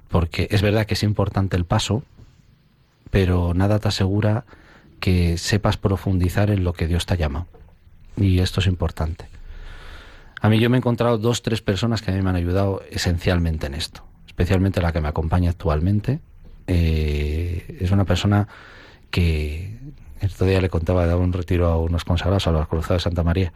Porque 0.09 0.47
es 0.51 0.61
verdad 0.61 0.85
que 0.85 0.93
es 0.93 1.03
importante 1.03 1.57
el 1.57 1.65
paso, 1.65 2.03
pero 3.11 3.53
nada 3.53 3.79
te 3.79 3.87
asegura 3.87 4.45
que 4.99 5.37
sepas 5.37 5.77
profundizar 5.77 6.49
en 6.49 6.63
lo 6.63 6.73
que 6.73 6.87
Dios 6.87 7.05
te 7.05 7.13
ha 7.13 7.17
llamado. 7.17 7.47
Y 8.17 8.39
esto 8.39 8.59
es 8.59 8.67
importante. 8.67 9.27
A 10.41 10.49
mí 10.49 10.59
yo 10.59 10.69
me 10.69 10.77
he 10.77 10.79
encontrado 10.79 11.17
dos, 11.17 11.41
tres 11.41 11.61
personas 11.61 12.01
que 12.01 12.11
a 12.11 12.13
mí 12.13 12.21
me 12.21 12.29
han 12.29 12.35
ayudado 12.35 12.83
esencialmente 12.91 13.67
en 13.67 13.73
esto, 13.73 14.03
especialmente 14.27 14.81
la 14.81 14.91
que 14.91 15.01
me 15.01 15.07
acompaña 15.07 15.49
actualmente. 15.49 16.19
Eh, 16.67 17.77
es 17.79 17.91
una 17.91 18.05
persona 18.05 18.47
que 19.11 19.77
el 20.21 20.31
otro 20.31 20.45
día 20.45 20.61
le 20.61 20.69
contaba, 20.69 21.05
daba 21.05 21.21
un 21.21 21.33
retiro 21.33 21.67
a 21.67 21.77
unos 21.77 22.05
consagrados, 22.05 22.47
a 22.47 22.51
los 22.51 22.67
cruzados 22.67 23.01
de 23.01 23.09
Santa 23.09 23.23
María, 23.23 23.53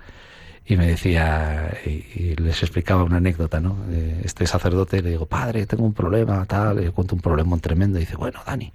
y 0.66 0.78
me 0.78 0.88
decía, 0.88 1.78
y, 1.86 2.36
les 2.36 2.62
explicaba 2.64 3.04
una 3.04 3.18
anécdota, 3.18 3.60
¿no? 3.60 3.78
Este 4.24 4.46
sacerdote 4.46 5.02
le 5.02 5.12
digo, 5.12 5.26
padre, 5.26 5.66
tengo 5.66 5.84
un 5.84 5.94
problema, 5.94 6.46
tal, 6.46 6.78
le 6.78 6.92
cuento 6.92 7.16
un 7.16 7.22
problema 7.22 7.58
tremendo, 7.58 7.98
y 7.98 8.02
dice, 8.02 8.16
bueno, 8.16 8.40
Dani, 8.46 8.72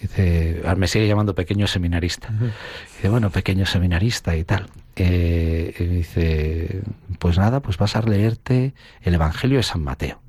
Dice, 0.00 0.62
ah, 0.66 0.74
me 0.74 0.88
sigue 0.88 1.08
llamando 1.08 1.34
pequeño 1.34 1.66
seminarista. 1.66 2.28
Dice, 2.28 3.08
bueno, 3.08 3.30
pequeño 3.30 3.64
seminarista 3.64 4.36
y 4.36 4.44
tal. 4.44 4.68
Eh, 4.94 5.74
dice, 5.90 6.82
pues 7.18 7.38
nada, 7.38 7.60
pues 7.60 7.78
vas 7.78 7.96
a 7.96 8.02
leerte 8.02 8.74
el 9.02 9.14
Evangelio 9.14 9.56
de 9.56 9.62
San 9.62 9.82
Mateo. 9.82 10.20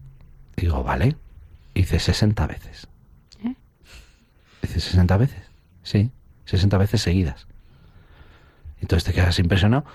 Digo, 0.56 0.84
vale. 0.84 1.18
Dice, 1.76 2.00
60 2.00 2.48
veces. 2.48 2.88
¿Eh? 3.44 3.56
Dice, 4.62 4.80
60 4.80 5.18
veces. 5.18 5.44
Sí, 5.84 6.12
60 6.46 6.78
veces 6.78 7.02
seguidas. 7.02 7.48
Entonces 8.80 9.04
te 9.04 9.14
quedas 9.14 9.38
impresionado. 9.40 9.86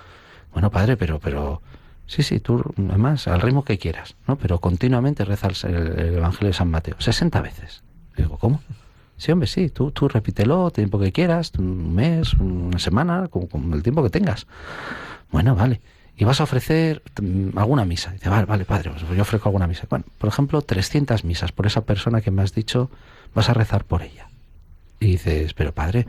Bueno, 0.53 0.71
padre, 0.71 0.97
pero, 0.97 1.19
pero, 1.19 1.61
sí, 2.07 2.23
sí, 2.23 2.39
tú, 2.39 2.63
además, 2.77 3.27
al 3.27 3.41
ritmo 3.41 3.65
que 3.65 3.77
quieras, 3.77 4.15
¿no? 4.27 4.37
Pero 4.37 4.59
continuamente 4.59 5.25
rezas 5.25 5.63
el, 5.63 5.75
el 5.75 6.15
Evangelio 6.15 6.47
de 6.47 6.53
San 6.53 6.69
Mateo. 6.69 6.95
60 6.99 7.41
veces. 7.41 7.83
Digo, 8.15 8.37
¿cómo? 8.37 8.61
Sí, 9.17 9.31
hombre, 9.31 9.47
sí, 9.47 9.69
tú, 9.69 9.91
tú 9.91 10.07
repítelo, 10.07 10.71
tiempo 10.71 10.99
que 10.99 11.11
quieras, 11.11 11.51
un 11.57 11.93
mes, 11.95 12.33
una 12.33 12.79
semana, 12.79 13.27
con, 13.29 13.73
el 13.73 13.83
tiempo 13.83 14.03
que 14.03 14.09
tengas. 14.09 14.47
Bueno, 15.31 15.55
vale. 15.55 15.81
Y 16.17 16.25
vas 16.25 16.41
a 16.41 16.43
ofrecer 16.43 17.01
mm, 17.21 17.57
alguna 17.57 17.85
misa. 17.85 18.11
Dice, 18.11 18.29
vale, 18.29 18.45
vale, 18.45 18.65
padre, 18.65 18.91
pues 18.91 19.03
yo 19.15 19.21
ofrezco 19.21 19.49
alguna 19.49 19.67
misa. 19.67 19.87
Bueno, 19.89 20.05
por 20.17 20.27
ejemplo, 20.27 20.61
300 20.61 21.23
misas 21.23 21.51
por 21.51 21.65
esa 21.65 21.81
persona 21.81 22.21
que 22.21 22.31
me 22.31 22.41
has 22.41 22.53
dicho, 22.53 22.89
vas 23.33 23.49
a 23.49 23.53
rezar 23.53 23.85
por 23.85 24.01
ella. 24.01 24.27
Y 24.99 25.07
dices, 25.07 25.53
pero 25.53 25.73
padre, 25.73 26.05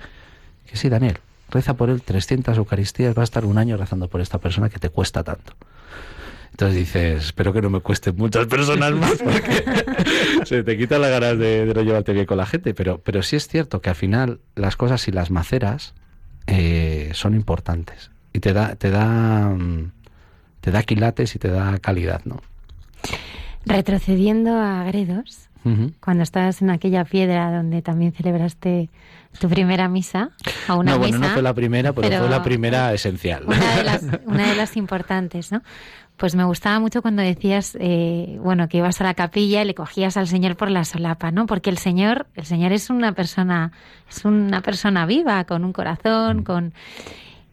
que 0.66 0.76
sí, 0.76 0.88
Daniel, 0.88 1.18
reza 1.54 1.74
por 1.74 1.88
él 1.88 2.02
300 2.02 2.58
Eucaristías, 2.58 3.16
va 3.16 3.22
a 3.22 3.24
estar 3.24 3.46
un 3.46 3.56
año 3.56 3.76
rezando 3.76 4.08
por 4.08 4.20
esta 4.20 4.38
persona 4.38 4.68
que 4.68 4.78
te 4.78 4.90
cuesta 4.90 5.22
tanto. 5.22 5.54
Entonces 6.50 6.76
dices, 6.76 7.24
espero 7.24 7.52
que 7.52 7.62
no 7.62 7.70
me 7.70 7.80
cueste 7.80 8.12
muchas 8.12 8.46
personas 8.46 8.92
más, 9.00 9.14
porque 9.22 10.44
se 10.44 10.62
te 10.62 10.76
quitan 10.76 11.00
las 11.00 11.10
ganas 11.10 11.38
de, 11.38 11.72
no 11.74 11.82
llevarte 11.82 12.12
bien 12.12 12.26
con 12.26 12.36
la 12.36 12.46
gente, 12.46 12.74
pero, 12.74 12.98
pero 12.98 13.22
sí 13.22 13.36
es 13.36 13.48
cierto 13.48 13.80
que 13.80 13.88
al 13.88 13.96
final 13.96 14.40
las 14.54 14.76
cosas 14.76 15.08
y 15.08 15.12
las 15.12 15.30
maceras 15.30 15.94
eh, 16.46 17.10
son 17.14 17.34
importantes 17.34 18.10
y 18.32 18.40
te 18.40 18.52
da, 18.52 18.76
te 18.76 18.90
da, 18.90 19.48
mm, 19.48 19.90
te 20.60 20.70
da 20.70 20.82
quilates 20.82 21.34
y 21.34 21.38
te 21.38 21.48
da 21.48 21.78
calidad, 21.78 22.20
¿no? 22.24 22.40
Retrocediendo 23.64 24.58
a 24.58 24.84
Gredos, 24.84 25.48
cuando 26.00 26.22
estabas 26.22 26.60
en 26.60 26.68
aquella 26.68 27.06
piedra 27.06 27.50
donde 27.50 27.80
también 27.80 28.12
celebraste 28.12 28.90
tu 29.38 29.48
primera 29.48 29.88
misa, 29.88 30.30
a 30.68 30.74
una 30.74 30.92
no, 30.92 30.98
bueno, 30.98 31.18
no 31.18 31.28
fue 31.28 31.42
la 31.42 31.54
primera, 31.54 31.92
pero, 31.92 32.18
fue 32.18 32.28
la 32.28 32.42
primera 32.42 32.92
esencial. 32.92 33.44
Una 33.46 33.76
de, 33.76 33.84
las, 33.84 34.02
una 34.26 34.48
de 34.48 34.54
las 34.54 34.76
importantes, 34.76 35.52
¿no? 35.52 35.62
Pues 36.16 36.36
me 36.36 36.44
gustaba 36.44 36.78
mucho 36.78 37.02
cuando 37.02 37.22
decías, 37.22 37.76
eh, 37.80 38.38
bueno, 38.40 38.68
que 38.68 38.78
ibas 38.78 39.00
a 39.00 39.04
la 39.04 39.14
capilla 39.14 39.62
y 39.62 39.64
le 39.64 39.74
cogías 39.74 40.16
al 40.16 40.28
Señor 40.28 40.56
por 40.56 40.70
la 40.70 40.84
solapa, 40.84 41.32
¿no? 41.32 41.46
Porque 41.46 41.70
el 41.70 41.78
Señor, 41.78 42.28
el 42.36 42.44
Señor 42.44 42.70
es 42.72 42.88
una 42.88 43.12
persona, 43.12 43.72
es 44.08 44.24
una 44.24 44.60
persona 44.60 45.06
viva, 45.06 45.42
con 45.44 45.64
un 45.64 45.72
corazón, 45.72 46.38
mm. 46.38 46.44
con 46.44 46.72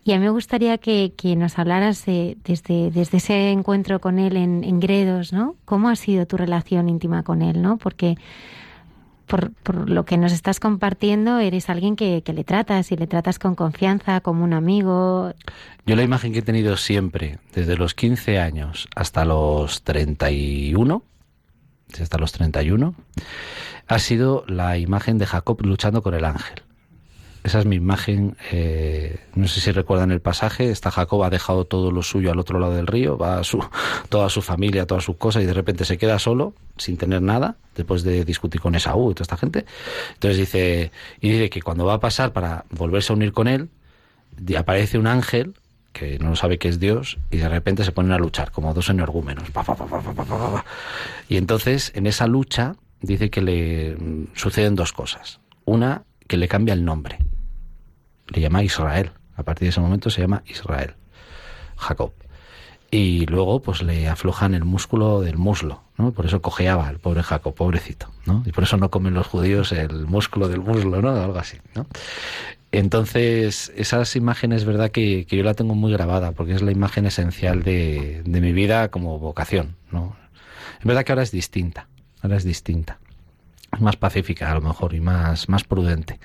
y 0.03 0.13
a 0.13 0.17
mí 0.17 0.23
me 0.23 0.32
gustaría 0.32 0.77
que, 0.79 1.13
nos 1.38 1.59
hablaras 1.59 2.05
desde, 2.05 2.91
desde 2.91 3.17
ese 3.17 3.51
encuentro 3.51 4.01
con 4.01 4.17
él 4.17 4.36
en, 4.36 4.79
Gredos, 4.79 5.32
¿no? 5.32 5.55
¿Cómo 5.65 5.89
ha 5.89 5.95
sido 5.95 6.25
tu 6.25 6.38
relación 6.38 6.89
íntima 6.89 7.21
con 7.21 7.43
él, 7.43 7.61
¿no? 7.61 7.77
Porque 7.77 8.17
por, 9.32 9.53
por 9.63 9.89
lo 9.89 10.03
que 10.03 10.17
nos 10.17 10.34
estás 10.34 10.59
compartiendo, 10.59 11.39
eres 11.39 11.69
alguien 11.69 11.95
que, 11.95 12.21
que, 12.21 12.34
le 12.34 12.43
tratas 12.43 12.91
y 12.91 12.97
le 12.97 13.07
tratas 13.07 13.39
con 13.39 13.55
confianza, 13.55 14.19
como 14.19 14.43
un 14.43 14.51
amigo. 14.51 15.34
Yo 15.86 15.95
la 15.95 16.03
imagen 16.03 16.34
que 16.34 16.39
he 16.39 16.41
tenido 16.41 16.75
siempre, 16.75 17.39
desde 17.53 17.77
los 17.77 17.93
15 17.93 18.39
años 18.39 18.89
hasta 18.93 19.23
los 19.23 19.84
31, 19.84 21.01
hasta 21.97 22.17
los 22.17 22.34
31, 22.34 22.93
ha 23.88 23.99
sido 23.99 24.43
la 24.47 24.77
imagen 24.77 25.17
de 25.17 25.25
Jacob 25.25 25.61
luchando 25.61 26.03
con 26.03 26.13
el 26.13 26.25
ángel. 26.25 26.63
Esa 27.43 27.59
es 27.59 27.65
mi 27.65 27.77
imagen. 27.77 28.37
Eh, 28.51 29.19
no 29.33 29.47
sé 29.47 29.61
si 29.61 29.71
recuerdan 29.71 30.11
el 30.11 30.21
pasaje. 30.21 30.69
Está 30.69 30.91
Jacob 30.91 31.23
ha 31.23 31.29
dejado 31.29 31.65
todo 31.65 31.91
lo 31.91 32.03
suyo 32.03 32.31
al 32.31 32.39
otro 32.39 32.59
lado 32.59 32.75
del 32.75 32.85
río, 32.85 33.17
va 33.17 33.39
a 33.39 33.43
su, 33.43 33.63
toda 34.09 34.29
su 34.29 34.41
familia, 34.41 34.85
todas 34.85 35.03
sus 35.03 35.17
cosas, 35.17 35.43
y 35.43 35.45
de 35.45 35.53
repente 35.53 35.85
se 35.85 35.97
queda 35.97 36.19
solo, 36.19 36.53
sin 36.77 36.97
tener 36.97 37.21
nada, 37.21 37.55
después 37.75 38.03
de 38.03 38.25
discutir 38.25 38.61
con 38.61 38.75
Esaú 38.75 39.11
y 39.11 39.13
toda 39.15 39.23
esta 39.23 39.37
gente. 39.37 39.65
Entonces 40.13 40.37
dice, 40.37 40.91
y 41.19 41.29
dice 41.31 41.49
que 41.49 41.61
cuando 41.61 41.85
va 41.85 41.95
a 41.95 41.99
pasar 41.99 42.31
para 42.31 42.65
volverse 42.69 43.11
a 43.11 43.15
unir 43.15 43.33
con 43.33 43.47
él, 43.47 43.69
aparece 44.57 44.99
un 44.99 45.07
ángel 45.07 45.53
que 45.93 46.19
no 46.19 46.35
sabe 46.35 46.57
que 46.57 46.69
es 46.69 46.79
Dios, 46.79 47.17
y 47.31 47.37
de 47.37 47.49
repente 47.49 47.83
se 47.83 47.91
ponen 47.91 48.13
a 48.13 48.17
luchar, 48.17 48.51
como 48.51 48.73
dos 48.73 48.89
energúmenos. 48.89 49.43
y 51.27 51.35
entonces, 51.35 51.91
en 51.95 52.07
esa 52.07 52.27
lucha, 52.27 52.75
dice 53.01 53.29
que 53.29 53.41
le 53.41 53.95
mm, 53.97 54.27
suceden 54.33 54.75
dos 54.75 54.93
cosas. 54.93 55.41
Una, 55.65 56.03
que 56.27 56.37
le 56.37 56.47
cambia 56.47 56.73
el 56.73 56.85
nombre 56.85 57.19
le 58.32 58.41
llama 58.41 58.63
Israel. 58.63 59.11
A 59.36 59.43
partir 59.43 59.65
de 59.65 59.69
ese 59.69 59.82
momento 59.82 60.09
se 60.09 60.21
llama 60.21 60.43
Israel, 60.47 60.95
Jacob. 61.77 62.13
Y 62.89 63.25
luego 63.27 63.61
pues 63.61 63.82
le 63.82 64.09
aflojan 64.09 64.53
el 64.53 64.65
músculo 64.65 65.21
del 65.21 65.38
muslo, 65.38 65.82
¿no? 65.97 66.11
Por 66.11 66.25
eso 66.25 66.41
cojeaba 66.41 66.89
el 66.89 66.99
pobre 66.99 67.23
Jacob, 67.23 67.55
pobrecito, 67.55 68.07
¿no? 68.25 68.43
Y 68.45 68.51
por 68.51 68.65
eso 68.65 68.75
no 68.75 68.91
comen 68.91 69.13
los 69.13 69.27
judíos 69.27 69.71
el 69.71 70.07
músculo 70.07 70.49
del 70.49 70.59
muslo, 70.59 71.01
¿no? 71.01 71.09
Algo 71.09 71.39
así, 71.39 71.57
¿no? 71.73 71.88
Entonces, 72.73 73.71
esas 73.75 74.15
imágenes, 74.15 74.65
verdad 74.65 74.91
que, 74.91 75.25
yo 75.25 75.43
la 75.43 75.53
tengo 75.53 75.73
muy 75.73 75.91
grabada, 75.91 76.34
porque 76.34 76.53
es 76.53 76.61
la 76.61 76.71
imagen 76.71 77.05
esencial 77.05 77.63
de, 77.63 78.23
de 78.25 78.41
mi 78.41 78.51
vida 78.51 78.89
como 78.89 79.19
vocación, 79.19 79.77
¿no? 79.89 80.15
Es 80.79 80.86
verdad 80.86 81.05
que 81.05 81.13
ahora 81.13 81.23
es 81.23 81.32
distinta, 81.32 81.88
ahora 82.21 82.36
es 82.36 82.43
distinta. 82.43 82.99
Más 83.79 83.95
pacífica 83.95 84.51
a 84.51 84.55
lo 84.55 84.61
mejor 84.61 84.93
y 84.93 84.99
más, 84.99 85.47
más 85.47 85.63
prudente 85.63 86.19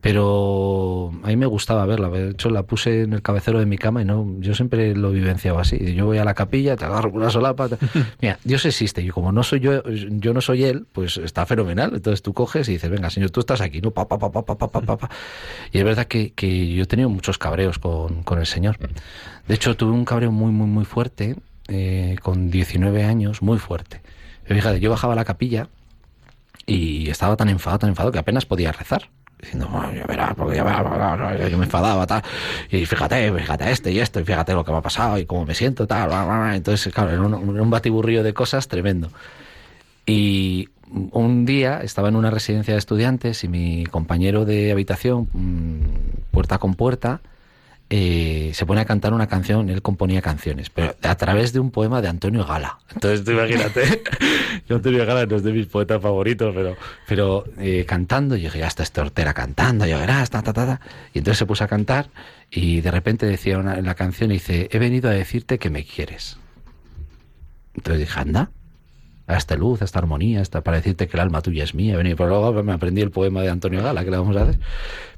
pero 0.00 1.10
a 1.24 1.26
mí 1.26 1.36
me 1.36 1.46
gustaba 1.46 1.84
verla. 1.84 2.08
De 2.08 2.30
hecho, 2.30 2.50
la 2.50 2.62
puse 2.62 3.02
en 3.02 3.14
el 3.14 3.22
cabecero 3.22 3.58
de 3.58 3.66
mi 3.66 3.78
cama 3.78 4.02
y 4.02 4.04
no, 4.04 4.36
yo 4.38 4.54
siempre 4.54 4.94
lo 4.94 5.10
vivenciaba 5.10 5.62
así. 5.62 5.94
Yo 5.94 6.06
voy 6.06 6.18
a 6.18 6.24
la 6.24 6.34
capilla, 6.34 6.76
te 6.76 6.84
agarro 6.84 7.10
una 7.10 7.30
solapa. 7.30 7.68
Mira, 8.20 8.38
Dios 8.44 8.64
existe 8.64 9.02
y 9.02 9.08
como 9.08 9.32
no 9.32 9.42
soy 9.42 9.58
yo, 9.58 9.82
yo 9.88 10.32
no 10.32 10.40
soy 10.40 10.64
él, 10.64 10.86
pues 10.92 11.16
está 11.16 11.46
fenomenal. 11.46 11.94
Entonces 11.94 12.22
tú 12.22 12.32
coges 12.32 12.68
y 12.68 12.72
dices, 12.72 12.88
venga, 12.88 13.10
señor, 13.10 13.30
tú 13.30 13.40
estás 13.40 13.60
aquí, 13.60 13.80
¿no? 13.80 13.90
Pa, 13.90 14.06
pa, 14.06 14.18
pa, 14.18 14.30
pa, 14.30 14.42
pa, 14.44 14.56
pa, 14.56 14.96
pa, 14.96 15.10
Y 15.72 15.78
es 15.78 15.84
verdad 15.84 16.06
que, 16.06 16.32
que, 16.32 16.72
yo 16.72 16.84
he 16.84 16.86
tenido 16.86 17.08
muchos 17.08 17.36
cabreos 17.36 17.80
con, 17.80 18.22
con, 18.22 18.38
el 18.38 18.46
Señor. 18.46 18.78
De 19.48 19.54
hecho, 19.54 19.76
tuve 19.76 19.90
un 19.90 20.04
cabreo 20.04 20.30
muy, 20.30 20.52
muy, 20.52 20.68
muy 20.68 20.84
fuerte, 20.84 21.34
eh, 21.66 22.16
con 22.22 22.50
19 22.50 23.04
años, 23.04 23.42
muy 23.42 23.58
fuerte. 23.58 24.00
Fíjate, 24.44 24.78
yo 24.78 24.90
bajaba 24.90 25.14
a 25.14 25.16
la 25.16 25.24
capilla 25.24 25.68
y 26.66 27.10
estaba 27.10 27.36
tan 27.36 27.48
enfadado, 27.48 27.80
tan 27.80 27.90
enfadado 27.90 28.12
que 28.12 28.18
apenas 28.20 28.46
podía 28.46 28.70
rezar 28.70 29.10
diciendo, 29.40 29.68
ya 29.94 30.04
verás, 30.06 30.34
porque 30.34 30.56
ya 30.56 30.64
verás, 30.64 31.50
yo 31.50 31.58
me 31.58 31.64
enfadaba, 31.64 32.06
tal, 32.06 32.22
y 32.70 32.84
fíjate, 32.84 33.32
fíjate 33.32 33.70
este 33.70 33.92
y 33.92 34.00
esto, 34.00 34.20
y 34.20 34.24
fíjate 34.24 34.52
lo 34.52 34.64
que 34.64 34.72
me 34.72 34.78
ha 34.78 34.82
pasado 34.82 35.18
y 35.18 35.26
cómo 35.26 35.46
me 35.46 35.54
siento, 35.54 35.86
tal, 35.86 36.10
entonces, 36.54 36.92
claro, 36.92 37.10
era 37.10 37.22
un, 37.22 37.34
un 37.34 37.70
batiburrillo 37.70 38.22
de 38.22 38.34
cosas 38.34 38.68
tremendo. 38.68 39.10
Y 40.06 40.70
un 40.90 41.44
día 41.44 41.80
estaba 41.82 42.08
en 42.08 42.16
una 42.16 42.30
residencia 42.30 42.74
de 42.74 42.78
estudiantes 42.78 43.44
y 43.44 43.48
mi 43.48 43.84
compañero 43.86 44.44
de 44.44 44.72
habitación, 44.72 45.28
mm, 45.32 46.30
puerta 46.30 46.58
con 46.58 46.74
puerta, 46.74 47.20
eh, 47.90 48.50
se 48.52 48.66
pone 48.66 48.82
a 48.82 48.84
cantar 48.84 49.14
una 49.14 49.28
canción, 49.28 49.70
él 49.70 49.80
componía 49.80 50.20
canciones, 50.20 50.68
pero 50.68 50.94
a 51.02 51.14
través 51.16 51.54
de 51.54 51.60
un 51.60 51.70
poema 51.70 52.02
de 52.02 52.08
Antonio 52.08 52.44
Gala. 52.44 52.78
Entonces 52.92 53.24
tú 53.24 53.30
imagínate, 53.32 54.02
yo 54.68 54.76
Antonio 54.76 55.06
Gala 55.06 55.24
no 55.24 55.36
es 55.36 55.42
de 55.42 55.52
mis 55.52 55.66
poetas 55.66 56.02
favoritos, 56.02 56.54
pero, 56.54 56.76
pero 57.06 57.44
eh, 57.58 57.86
cantando, 57.86 58.36
yo 58.36 58.44
dije, 58.44 58.58
ya 58.58 58.66
está 58.66 58.82
este 58.82 59.00
hortera 59.00 59.32
cantando, 59.32 59.86
ya 59.86 59.98
verás, 59.98 60.28
ta, 60.28 60.42
ta, 60.42 60.52
ta, 60.52 60.80
Y 61.14 61.18
entonces 61.18 61.38
se 61.38 61.46
puso 61.46 61.64
a 61.64 61.68
cantar 61.68 62.10
y 62.50 62.82
de 62.82 62.90
repente 62.90 63.24
decía 63.24 63.54
en 63.54 63.86
la 63.86 63.94
canción, 63.94 64.30
dice, 64.30 64.68
he 64.70 64.78
venido 64.78 65.08
a 65.08 65.12
decirte 65.12 65.58
que 65.58 65.70
me 65.70 65.84
quieres. 65.84 66.36
Entonces 67.74 68.00
dije, 68.00 68.20
anda, 68.20 68.50
a 69.26 69.36
esta 69.36 69.56
luz, 69.56 69.80
a 69.80 69.84
esta 69.84 69.98
armonía, 69.98 70.40
hasta 70.40 70.62
para 70.62 70.78
decirte 70.78 71.06
que 71.06 71.16
el 71.16 71.20
alma 71.20 71.40
tuya 71.42 71.64
es 71.64 71.74
mía. 71.74 71.96
Pero 71.96 72.28
luego 72.28 72.62
me 72.62 72.72
aprendí 72.72 73.02
el 73.02 73.10
poema 73.10 73.42
de 73.42 73.50
Antonio 73.50 73.82
Gala, 73.82 74.04
que 74.04 74.10
le 74.10 74.16
vamos 74.16 74.36
a 74.36 74.42
hacer. 74.42 74.58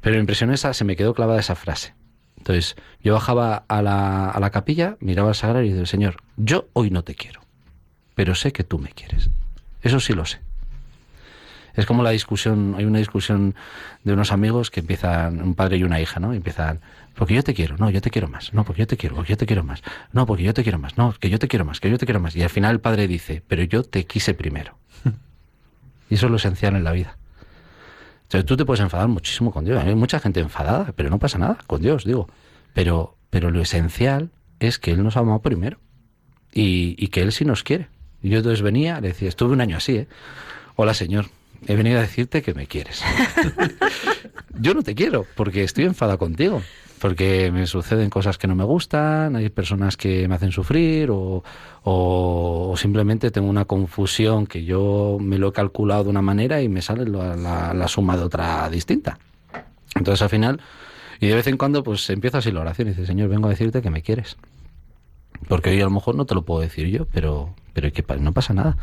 Pero 0.00 0.14
me 0.14 0.20
impresionó 0.20 0.52
esa, 0.52 0.74
se 0.74 0.84
me 0.84 0.96
quedó 0.96 1.14
clavada 1.14 1.40
esa 1.40 1.54
frase. 1.54 1.94
Entonces, 2.41 2.74
yo 3.03 3.12
bajaba 3.14 3.64
a 3.68 3.82
la, 3.82 4.30
a 4.30 4.41
la 4.41 4.51
capilla, 4.51 4.97
miraba 5.01 5.28
al 5.28 5.34
sagrario 5.34 5.68
y 5.68 5.72
decía, 5.72 5.86
Señor, 5.86 6.16
yo 6.38 6.68
hoy 6.72 6.91
no 6.91 7.05
te 7.05 7.14
quiero, 7.14 7.43
pero 8.14 8.34
sé 8.34 8.53
que 8.53 8.64
tú 8.64 8.78
me 8.78 8.88
quieres. 8.88 9.28
Eso 9.82 10.01
sí 10.01 10.14
lo 10.14 10.24
sé. 10.24 10.41
Es 11.74 11.84
como 11.84 12.03
la 12.03 12.11
discusión, 12.11 12.74
hay 12.78 12.86
una 12.86 12.99
discusión 12.99 13.55
de 14.05 14.14
unos 14.14 14.32
amigos 14.32 14.70
que 14.70 14.80
empiezan, 14.80 15.43
un 15.43 15.55
padre 15.55 15.76
y 15.76 15.84
una 15.84 16.01
hija, 16.01 16.18
¿no? 16.18 16.32
Y 16.32 16.38
empiezan, 16.38 16.80
porque 17.14 17.34
yo 17.34 17.43
te 17.43 17.53
quiero, 17.53 17.76
no, 17.76 17.91
yo 17.91 18.01
te 18.01 18.11
quiero 18.11 18.26
más, 18.26 18.55
no, 18.55 18.64
porque 18.64 18.80
yo 18.80 18.86
te 18.86 18.97
quiero, 18.97 19.16
porque 19.16 19.32
yo 19.32 19.36
te 19.36 19.47
quiero 19.47 19.62
más, 19.62 19.82
no, 20.12 20.24
porque 20.24 20.43
yo 20.43 20.55
te 20.55 20.62
quiero 20.62 20.78
más, 20.78 20.97
no, 20.97 21.12
que 21.12 21.28
yo 21.28 21.38
te 21.38 21.47
quiero 21.47 21.66
más, 21.66 21.78
que 21.78 21.91
yo 21.91 21.99
te 21.99 22.07
quiero 22.07 22.20
más. 22.20 22.34
Y 22.36 22.43
al 22.43 22.51
final 22.51 22.72
el 22.72 22.80
padre 22.80 23.07
dice, 23.07 23.43
pero 23.47 23.62
yo 23.64 23.82
te 23.82 24.07
quise 24.07 24.32
primero. 24.32 24.78
y 26.11 26.14
eso 26.14 26.26
es 26.26 26.30
lo 26.30 26.36
esencial 26.38 26.74
en 26.74 26.84
la 26.84 26.93
vida 26.93 27.19
tú 28.31 28.57
te 28.57 28.64
puedes 28.64 28.81
enfadar 28.81 29.09
muchísimo 29.09 29.53
con 29.53 29.64
Dios. 29.64 29.83
Hay 29.83 29.95
mucha 29.95 30.20
gente 30.20 30.41
enfadada, 30.41 30.93
pero 30.95 31.11
no 31.11 31.18
pasa 31.18 31.39
nada 31.39 31.59
con 31.66 31.83
Dios, 31.83 32.05
digo. 32.05 32.28
Pero, 32.72 33.16
pero 33.31 33.51
lo 33.51 33.61
esencial 33.61 34.31
es 34.61 34.78
que 34.78 34.93
Él 34.93 35.03
nos 35.03 35.16
amado 35.16 35.41
primero 35.41 35.78
y, 36.53 36.95
y 36.99 37.09
que 37.09 37.22
Él 37.22 37.33
sí 37.33 37.45
nos 37.45 37.62
quiere. 37.62 37.89
Yo 38.22 38.39
entonces 38.39 38.62
venía, 38.62 39.01
le 39.01 39.09
decía, 39.09 39.28
estuve 39.28 39.53
un 39.53 39.61
año 39.61 39.76
así, 39.76 39.97
¿eh? 39.97 40.09
Hola, 40.76 40.95
Señor, 40.95 41.26
he 41.66 41.74
venido 41.74 41.99
a 41.99 42.03
decirte 42.03 42.43
que 42.43 42.55
me 42.55 42.66
quieres. 42.66 43.03
yo 44.61 44.74
no 44.74 44.83
te 44.83 44.95
quiero 44.95 45.26
porque 45.35 45.64
estoy 45.64 45.85
enfadado 45.85 46.18
contigo 46.18 46.62
porque 47.01 47.51
me 47.51 47.66
suceden 47.66 48.11
cosas 48.11 48.36
que 48.36 48.46
no 48.46 48.55
me 48.55 48.64
gustan, 48.64 49.34
hay 49.34 49.48
personas 49.48 49.96
que 49.96 50.28
me 50.28 50.34
hacen 50.34 50.53
sufrir 50.53 51.11
o, 51.11 51.42
o, 51.82 52.74
simplemente 52.76 53.30
tengo 53.30 53.48
una 53.48 53.64
confusión 53.64 54.46
que 54.46 54.64
yo 54.64 55.16
me 55.18 55.38
lo 55.38 55.48
he 55.48 55.53
calculado 55.53 56.05
de 56.05 56.11
una 56.11 56.20
manera 56.20 56.61
y 56.61 56.68
me 56.68 56.82
sale 56.82 57.07
la, 57.07 57.72
la, 57.74 57.88
suma 57.88 58.18
de 58.18 58.22
otra 58.22 58.68
distinta. 58.68 59.18
Entonces 59.94 60.20
al 60.20 60.28
final, 60.28 60.61
y 61.20 61.28
de 61.28 61.34
vez 61.34 61.46
en 61.46 61.57
cuando 61.57 61.82
pues 61.82 62.09
empiezo 62.11 62.36
así 62.36 62.53
la 62.53 62.61
oración 62.61 62.88
y 62.88 62.90
dice, 62.90 63.07
Señor, 63.07 63.30
vengo 63.30 63.46
a 63.46 63.51
decirte 63.51 63.80
que 63.80 63.90
me 63.90 64.03
quieres. 64.03 64.36
Porque 65.48 65.70
hoy 65.70 65.80
a 65.80 65.84
lo 65.84 65.90
mejor 65.90 66.16
no 66.16 66.26
te 66.26 66.34
lo 66.34 66.42
puedo 66.42 66.61
decir 66.61 66.86
yo, 66.88 67.07
pero, 67.07 67.55
pero 67.72 67.90
que 67.92 68.05
no 68.20 68.32
pasa 68.32 68.53
nada. 68.53 68.76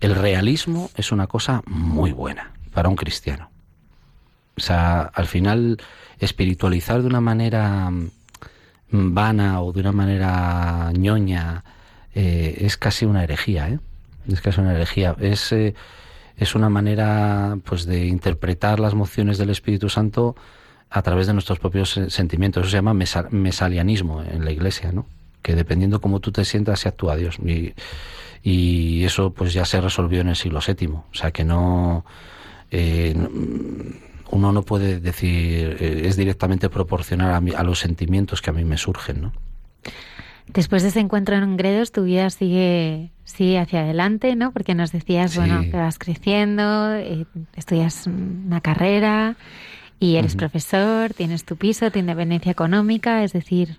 El 0.00 0.14
realismo 0.14 0.90
es 0.96 1.12
una 1.12 1.28
cosa 1.28 1.62
muy 1.66 2.12
buena 2.12 2.52
para 2.74 2.90
un 2.90 2.96
cristiano. 2.96 3.50
O 4.56 4.60
sea, 4.60 5.00
al 5.00 5.26
final 5.26 5.78
espiritualizar 6.18 7.02
de 7.02 7.08
una 7.08 7.20
manera 7.20 7.90
mm, 7.90 8.10
vana 8.90 9.60
o 9.62 9.72
de 9.72 9.80
una 9.80 9.92
manera 9.92 10.92
ñoña 10.92 11.64
eh, 12.14 12.58
es 12.60 12.76
casi 12.76 13.04
una 13.04 13.24
herejía, 13.24 13.68
¿eh? 13.68 13.78
Es 14.28 14.40
casi 14.40 14.60
una 14.60 14.74
herejía. 14.74 15.16
Es, 15.20 15.52
eh, 15.52 15.74
es 16.36 16.54
una 16.54 16.68
manera 16.68 17.58
pues 17.64 17.84
de 17.86 18.06
interpretar 18.06 18.80
las 18.80 18.94
mociones 18.94 19.38
del 19.38 19.50
Espíritu 19.50 19.88
Santo 19.88 20.36
a 20.90 21.02
través 21.02 21.26
de 21.26 21.32
nuestros 21.32 21.58
propios 21.58 22.00
sentimientos. 22.08 22.62
Eso 22.62 22.70
se 22.70 22.76
llama 22.76 22.94
mesalianismo 22.94 24.22
en 24.22 24.44
la 24.44 24.52
iglesia, 24.52 24.92
¿no? 24.92 25.06
Que 25.42 25.54
dependiendo 25.54 26.00
cómo 26.00 26.20
tú 26.20 26.32
te 26.32 26.44
sientas, 26.44 26.80
se 26.80 26.88
actúa 26.88 27.16
Dios. 27.16 27.38
Y, 28.42 29.04
eso 29.04 29.32
pues 29.32 29.52
ya 29.52 29.64
se 29.64 29.80
resolvió 29.80 30.20
en 30.20 30.28
el 30.28 30.36
siglo 30.36 30.60
VII. 30.66 30.88
O 30.88 31.04
sea 31.12 31.30
que 31.30 31.44
no... 31.44 32.04
Eh, 32.70 33.14
uno 34.30 34.52
no 34.52 34.62
puede 34.62 35.00
decir, 35.00 35.76
eh, 35.80 36.02
es 36.06 36.16
directamente 36.16 36.68
proporcional 36.68 37.30
a, 37.30 37.58
a, 37.58 37.62
los 37.62 37.78
sentimientos 37.78 38.42
que 38.42 38.50
a 38.50 38.52
mí 38.52 38.64
me 38.64 38.78
surgen, 38.78 39.22
¿no? 39.22 39.32
Después 40.46 40.82
de 40.82 40.90
ese 40.90 41.00
encuentro 41.00 41.36
en 41.36 41.56
Gredos, 41.56 41.90
tu 41.90 42.04
vida 42.04 42.28
sigue, 42.28 43.10
sigue 43.24 43.58
hacia 43.58 43.80
adelante, 43.80 44.36
¿no? 44.36 44.52
Porque 44.52 44.74
nos 44.74 44.92
decías, 44.92 45.36
bueno, 45.36 45.62
que 45.62 45.76
vas 45.76 45.98
creciendo, 45.98 46.94
eh, 46.94 47.26
estudias 47.56 48.06
una 48.06 48.60
carrera 48.60 49.36
y 49.98 50.16
eres 50.16 50.36
profesor, 50.36 51.14
tienes 51.14 51.44
tu 51.44 51.56
piso, 51.56 51.90
tu 51.90 51.98
independencia 51.98 52.52
económica, 52.52 53.24
es 53.24 53.32
decir, 53.32 53.78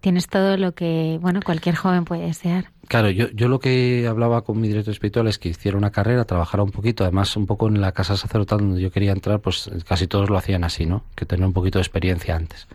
tienes 0.00 0.28
todo 0.28 0.56
lo 0.56 0.72
que, 0.72 1.18
bueno, 1.20 1.40
cualquier 1.44 1.74
joven 1.74 2.04
puede 2.04 2.26
desear. 2.26 2.70
Claro, 2.88 3.10
yo, 3.10 3.30
yo 3.30 3.48
lo 3.48 3.60
que 3.60 4.06
hablaba 4.08 4.42
con 4.42 4.60
mi 4.60 4.68
director 4.68 4.92
espiritual 4.92 5.28
es 5.28 5.38
que 5.38 5.48
hiciera 5.48 5.78
una 5.78 5.90
carrera, 5.90 6.24
trabajara 6.24 6.62
un 6.62 6.70
poquito, 6.72 7.04
además 7.04 7.36
un 7.36 7.46
poco 7.46 7.68
en 7.68 7.80
la 7.80 7.92
casa 7.92 8.16
sacerdotal 8.16 8.58
donde 8.58 8.80
yo 8.80 8.90
quería 8.90 9.12
entrar, 9.12 9.40
pues 9.40 9.70
casi 9.86 10.06
todos 10.06 10.28
lo 10.28 10.36
hacían 10.36 10.64
así, 10.64 10.86
¿no? 10.86 11.04
Que 11.14 11.24
tener 11.24 11.46
un 11.46 11.52
poquito 11.52 11.78
de 11.78 11.82
experiencia 11.82 12.34
antes. 12.34 12.66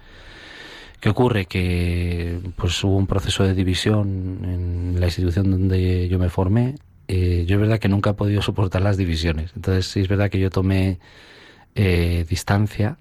¿Qué 1.00 1.10
ocurre? 1.10 1.46
Que 1.46 2.40
pues 2.56 2.82
hubo 2.84 2.96
un 2.96 3.08
proceso 3.08 3.44
de 3.44 3.54
división 3.54 4.40
en 4.44 5.00
la 5.00 5.08
institución 5.08 5.52
donde 5.52 6.08
yo 6.08 6.18
me 6.18 6.30
formé. 6.30 6.76
Eh, 7.08 7.44
yo 7.48 7.56
es 7.56 7.62
verdad 7.62 7.80
que 7.80 7.90
nunca 7.90 8.12
he 8.12 8.14
podido 8.14 8.42
soportar 8.42 8.82
las 8.82 8.98
divisiones. 8.98 9.52
Entonces 9.56 9.88
sí 9.88 10.00
es 10.00 10.08
verdad 10.08 10.30
que 10.30 10.40
yo 10.40 10.50
tomé 10.50 11.00
eh, 11.76 12.26
distancia 12.28 12.98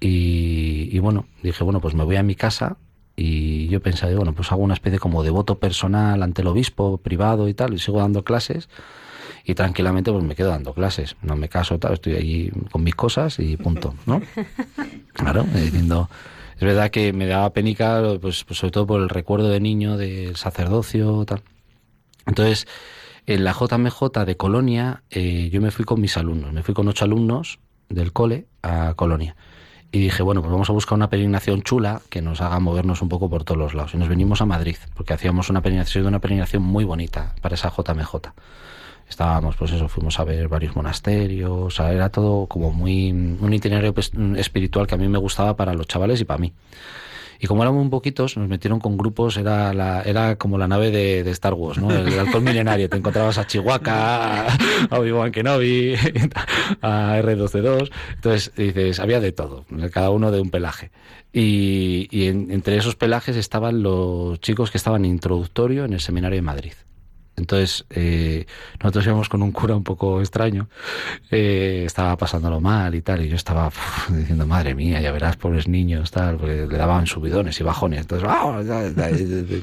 y, 0.00 0.88
y, 0.92 0.98
bueno, 1.00 1.26
dije, 1.42 1.64
bueno, 1.64 1.80
pues 1.80 1.94
me 1.94 2.04
voy 2.04 2.16
a 2.16 2.22
mi 2.22 2.34
casa 2.34 2.76
y 3.20 3.66
yo 3.68 3.80
pensé, 3.82 4.14
bueno, 4.14 4.32
pues 4.32 4.52
hago 4.52 4.62
una 4.62 4.74
especie 4.74 5.00
como 5.00 5.24
de 5.24 5.30
voto 5.30 5.58
personal 5.58 6.22
ante 6.22 6.42
el 6.42 6.48
obispo, 6.48 6.98
privado 6.98 7.48
y 7.48 7.54
tal, 7.54 7.74
y 7.74 7.78
sigo 7.78 7.98
dando 7.98 8.22
clases 8.22 8.68
y 9.44 9.54
tranquilamente 9.54 10.12
pues 10.12 10.22
me 10.22 10.36
quedo 10.36 10.50
dando 10.50 10.72
clases. 10.72 11.16
No 11.22 11.34
me 11.34 11.48
caso, 11.48 11.78
tal, 11.78 11.94
estoy 11.94 12.14
allí 12.14 12.52
con 12.70 12.84
mis 12.84 12.94
cosas 12.94 13.40
y 13.40 13.56
punto, 13.56 13.94
¿no? 14.06 14.22
Claro, 15.14 15.42
diciendo 15.52 16.08
es 16.58 16.64
verdad 16.64 16.90
que 16.90 17.12
me 17.12 17.26
daba 17.26 17.52
penica, 17.52 18.02
pues, 18.20 18.44
pues, 18.44 18.58
sobre 18.58 18.72
todo 18.72 18.86
por 18.86 19.00
el 19.00 19.08
recuerdo 19.08 19.48
de 19.48 19.60
niño 19.60 19.96
del 19.96 20.34
sacerdocio, 20.34 21.24
tal. 21.24 21.42
Entonces, 22.26 22.66
en 23.26 23.44
la 23.44 23.52
JMJ 23.52 24.24
de 24.26 24.36
Colonia, 24.36 25.02
eh, 25.10 25.50
yo 25.52 25.60
me 25.60 25.70
fui 25.70 25.84
con 25.84 26.00
mis 26.00 26.16
alumnos, 26.16 26.52
me 26.52 26.64
fui 26.64 26.74
con 26.74 26.88
ocho 26.88 27.04
alumnos 27.04 27.60
del 27.88 28.12
cole 28.12 28.46
a 28.62 28.94
Colonia. 28.94 29.36
Y 29.90 30.00
dije, 30.00 30.22
bueno, 30.22 30.42
pues 30.42 30.52
vamos 30.52 30.68
a 30.68 30.72
buscar 30.74 30.96
una 30.96 31.08
peregrinación 31.08 31.62
chula 31.62 32.02
que 32.10 32.20
nos 32.20 32.40
haga 32.40 32.60
movernos 32.60 33.00
un 33.00 33.08
poco 33.08 33.30
por 33.30 33.44
todos 33.44 33.58
los 33.58 33.74
lados. 33.74 33.94
Y 33.94 33.96
nos 33.96 34.08
venimos 34.08 34.42
a 34.42 34.46
Madrid, 34.46 34.76
porque 34.94 35.14
hacíamos 35.14 35.48
una 35.48 35.62
peregrinación, 35.62 36.06
una 36.06 36.18
peregrinación 36.18 36.62
muy 36.62 36.84
bonita 36.84 37.34
para 37.40 37.54
esa 37.54 37.70
JMJ 37.70 38.32
estábamos, 39.08 39.56
pues 39.56 39.72
eso, 39.72 39.88
fuimos 39.88 40.18
a 40.20 40.24
ver 40.24 40.48
varios 40.48 40.76
monasterios, 40.76 41.80
era 41.80 42.10
todo 42.10 42.46
como 42.46 42.72
muy 42.72 43.10
un 43.10 43.52
itinerario 43.52 43.94
pues, 43.94 44.12
espiritual 44.36 44.86
que 44.86 44.94
a 44.94 44.98
mí 44.98 45.08
me 45.08 45.18
gustaba 45.18 45.56
para 45.56 45.74
los 45.74 45.86
chavales 45.86 46.20
y 46.20 46.24
para 46.24 46.38
mí. 46.38 46.52
Y 47.40 47.46
como 47.46 47.62
éramos 47.62 47.82
un 47.82 47.90
poquitos, 47.90 48.36
nos 48.36 48.48
metieron 48.48 48.80
con 48.80 48.96
grupos, 48.96 49.36
era 49.36 49.72
la, 49.72 50.02
era 50.02 50.36
como 50.36 50.58
la 50.58 50.66
nave 50.66 50.90
de, 50.90 51.28
Star 51.30 51.54
Wars, 51.54 51.78
¿no? 51.78 51.90
El, 51.90 52.18
alcohol 52.18 52.42
milenario. 52.42 52.88
Te 52.88 52.96
encontrabas 52.96 53.38
a 53.38 53.46
Chihuahua, 53.46 54.46
a 54.90 54.98
Obi-Wan 54.98 55.30
Kenobi, 55.30 55.94
a 56.82 57.20
R12-2. 57.20 57.90
Entonces, 58.14 58.52
dices, 58.56 58.98
había 58.98 59.20
de 59.20 59.32
todo, 59.32 59.64
cada 59.92 60.10
uno 60.10 60.30
de 60.30 60.40
un 60.40 60.50
pelaje. 60.50 60.90
Y, 61.32 62.08
y 62.10 62.26
entre 62.26 62.76
esos 62.76 62.96
pelajes 62.96 63.36
estaban 63.36 63.82
los 63.82 64.40
chicos 64.40 64.70
que 64.70 64.78
estaban 64.78 65.04
introductorio 65.04 65.84
en 65.84 65.92
el 65.92 66.00
seminario 66.00 66.36
de 66.36 66.42
Madrid. 66.42 66.72
Entonces, 67.38 67.86
eh, 67.90 68.46
nosotros 68.82 69.06
íbamos 69.06 69.28
con 69.28 69.42
un 69.42 69.52
cura 69.52 69.76
un 69.76 69.84
poco 69.84 70.20
extraño, 70.20 70.68
eh, 71.30 71.84
estaba 71.86 72.16
pasándolo 72.16 72.60
mal 72.60 72.94
y 72.94 73.00
tal, 73.00 73.24
y 73.24 73.28
yo 73.28 73.36
estaba 73.36 73.70
diciendo, 74.10 74.46
madre 74.46 74.74
mía, 74.74 75.00
ya 75.00 75.12
verás, 75.12 75.36
pobres 75.36 75.68
niños, 75.68 76.10
tal, 76.10 76.36
porque 76.36 76.66
le 76.66 76.76
daban 76.76 77.06
subidones 77.06 77.58
y 77.60 77.64
bajones. 77.64 78.00
Entonces, 78.00 78.28
¡ah! 78.28 78.60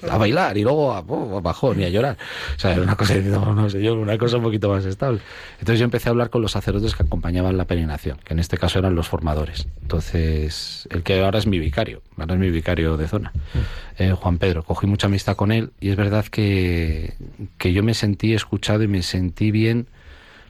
a 0.10 0.18
bailar 0.18 0.58
y 0.58 0.64
luego 0.64 0.94
a, 0.94 1.02
bajón 1.42 1.80
y 1.82 1.84
a 1.84 1.90
llorar. 1.90 2.18
O 2.56 2.60
sea, 2.60 2.72
era 2.74 2.82
una 2.82 2.96
cosa, 2.96 3.16
no, 3.16 3.70
sé, 3.70 3.84
yo, 3.84 3.96
una 3.96 4.18
cosa 4.18 4.38
un 4.38 4.44
poquito 4.44 4.70
más 4.70 4.86
estable. 4.86 5.20
Entonces 5.60 5.80
yo 5.80 5.86
empecé 5.86 6.10
a 6.10 6.12
hablar 6.12 6.30
con 6.30 6.42
los 6.42 6.54
sacerdotes 6.54 6.96
que 6.96 7.04
acompañaban 7.04 7.58
la 7.58 7.66
peregrinación, 7.66 8.18
que 8.24 8.34
en 8.34 8.40
este 8.40 8.58
caso 8.58 8.80
eran 8.80 8.96
los 8.96 9.08
formadores. 9.08 9.68
Entonces, 9.82 10.88
el 10.92 11.04
que 11.04 11.22
ahora 11.24 11.40
es 11.40 11.48
mi 11.48 11.60
vicario, 11.60 12.02
ahora 12.18 12.36
es 12.36 12.40
mi 12.40 12.50
vicario 12.50 12.98
de 12.98 13.08
zona, 13.08 13.32
mm. 13.36 14.02
eh, 14.02 14.12
Juan 14.14 14.38
Pedro. 14.38 14.64
Cogí 14.64 14.88
mucha 14.88 15.08
amistad 15.08 15.36
con 15.36 15.52
él 15.52 15.72
y 15.80 15.90
es 15.90 15.96
verdad 15.98 16.26
que 16.26 17.14
que 17.58 17.65
yo 17.74 17.84
me 17.84 17.94
sentí 17.94 18.34
escuchado 18.34 18.84
y 18.84 18.88
me 18.88 19.02
sentí 19.04 19.52
bien, 19.52 19.88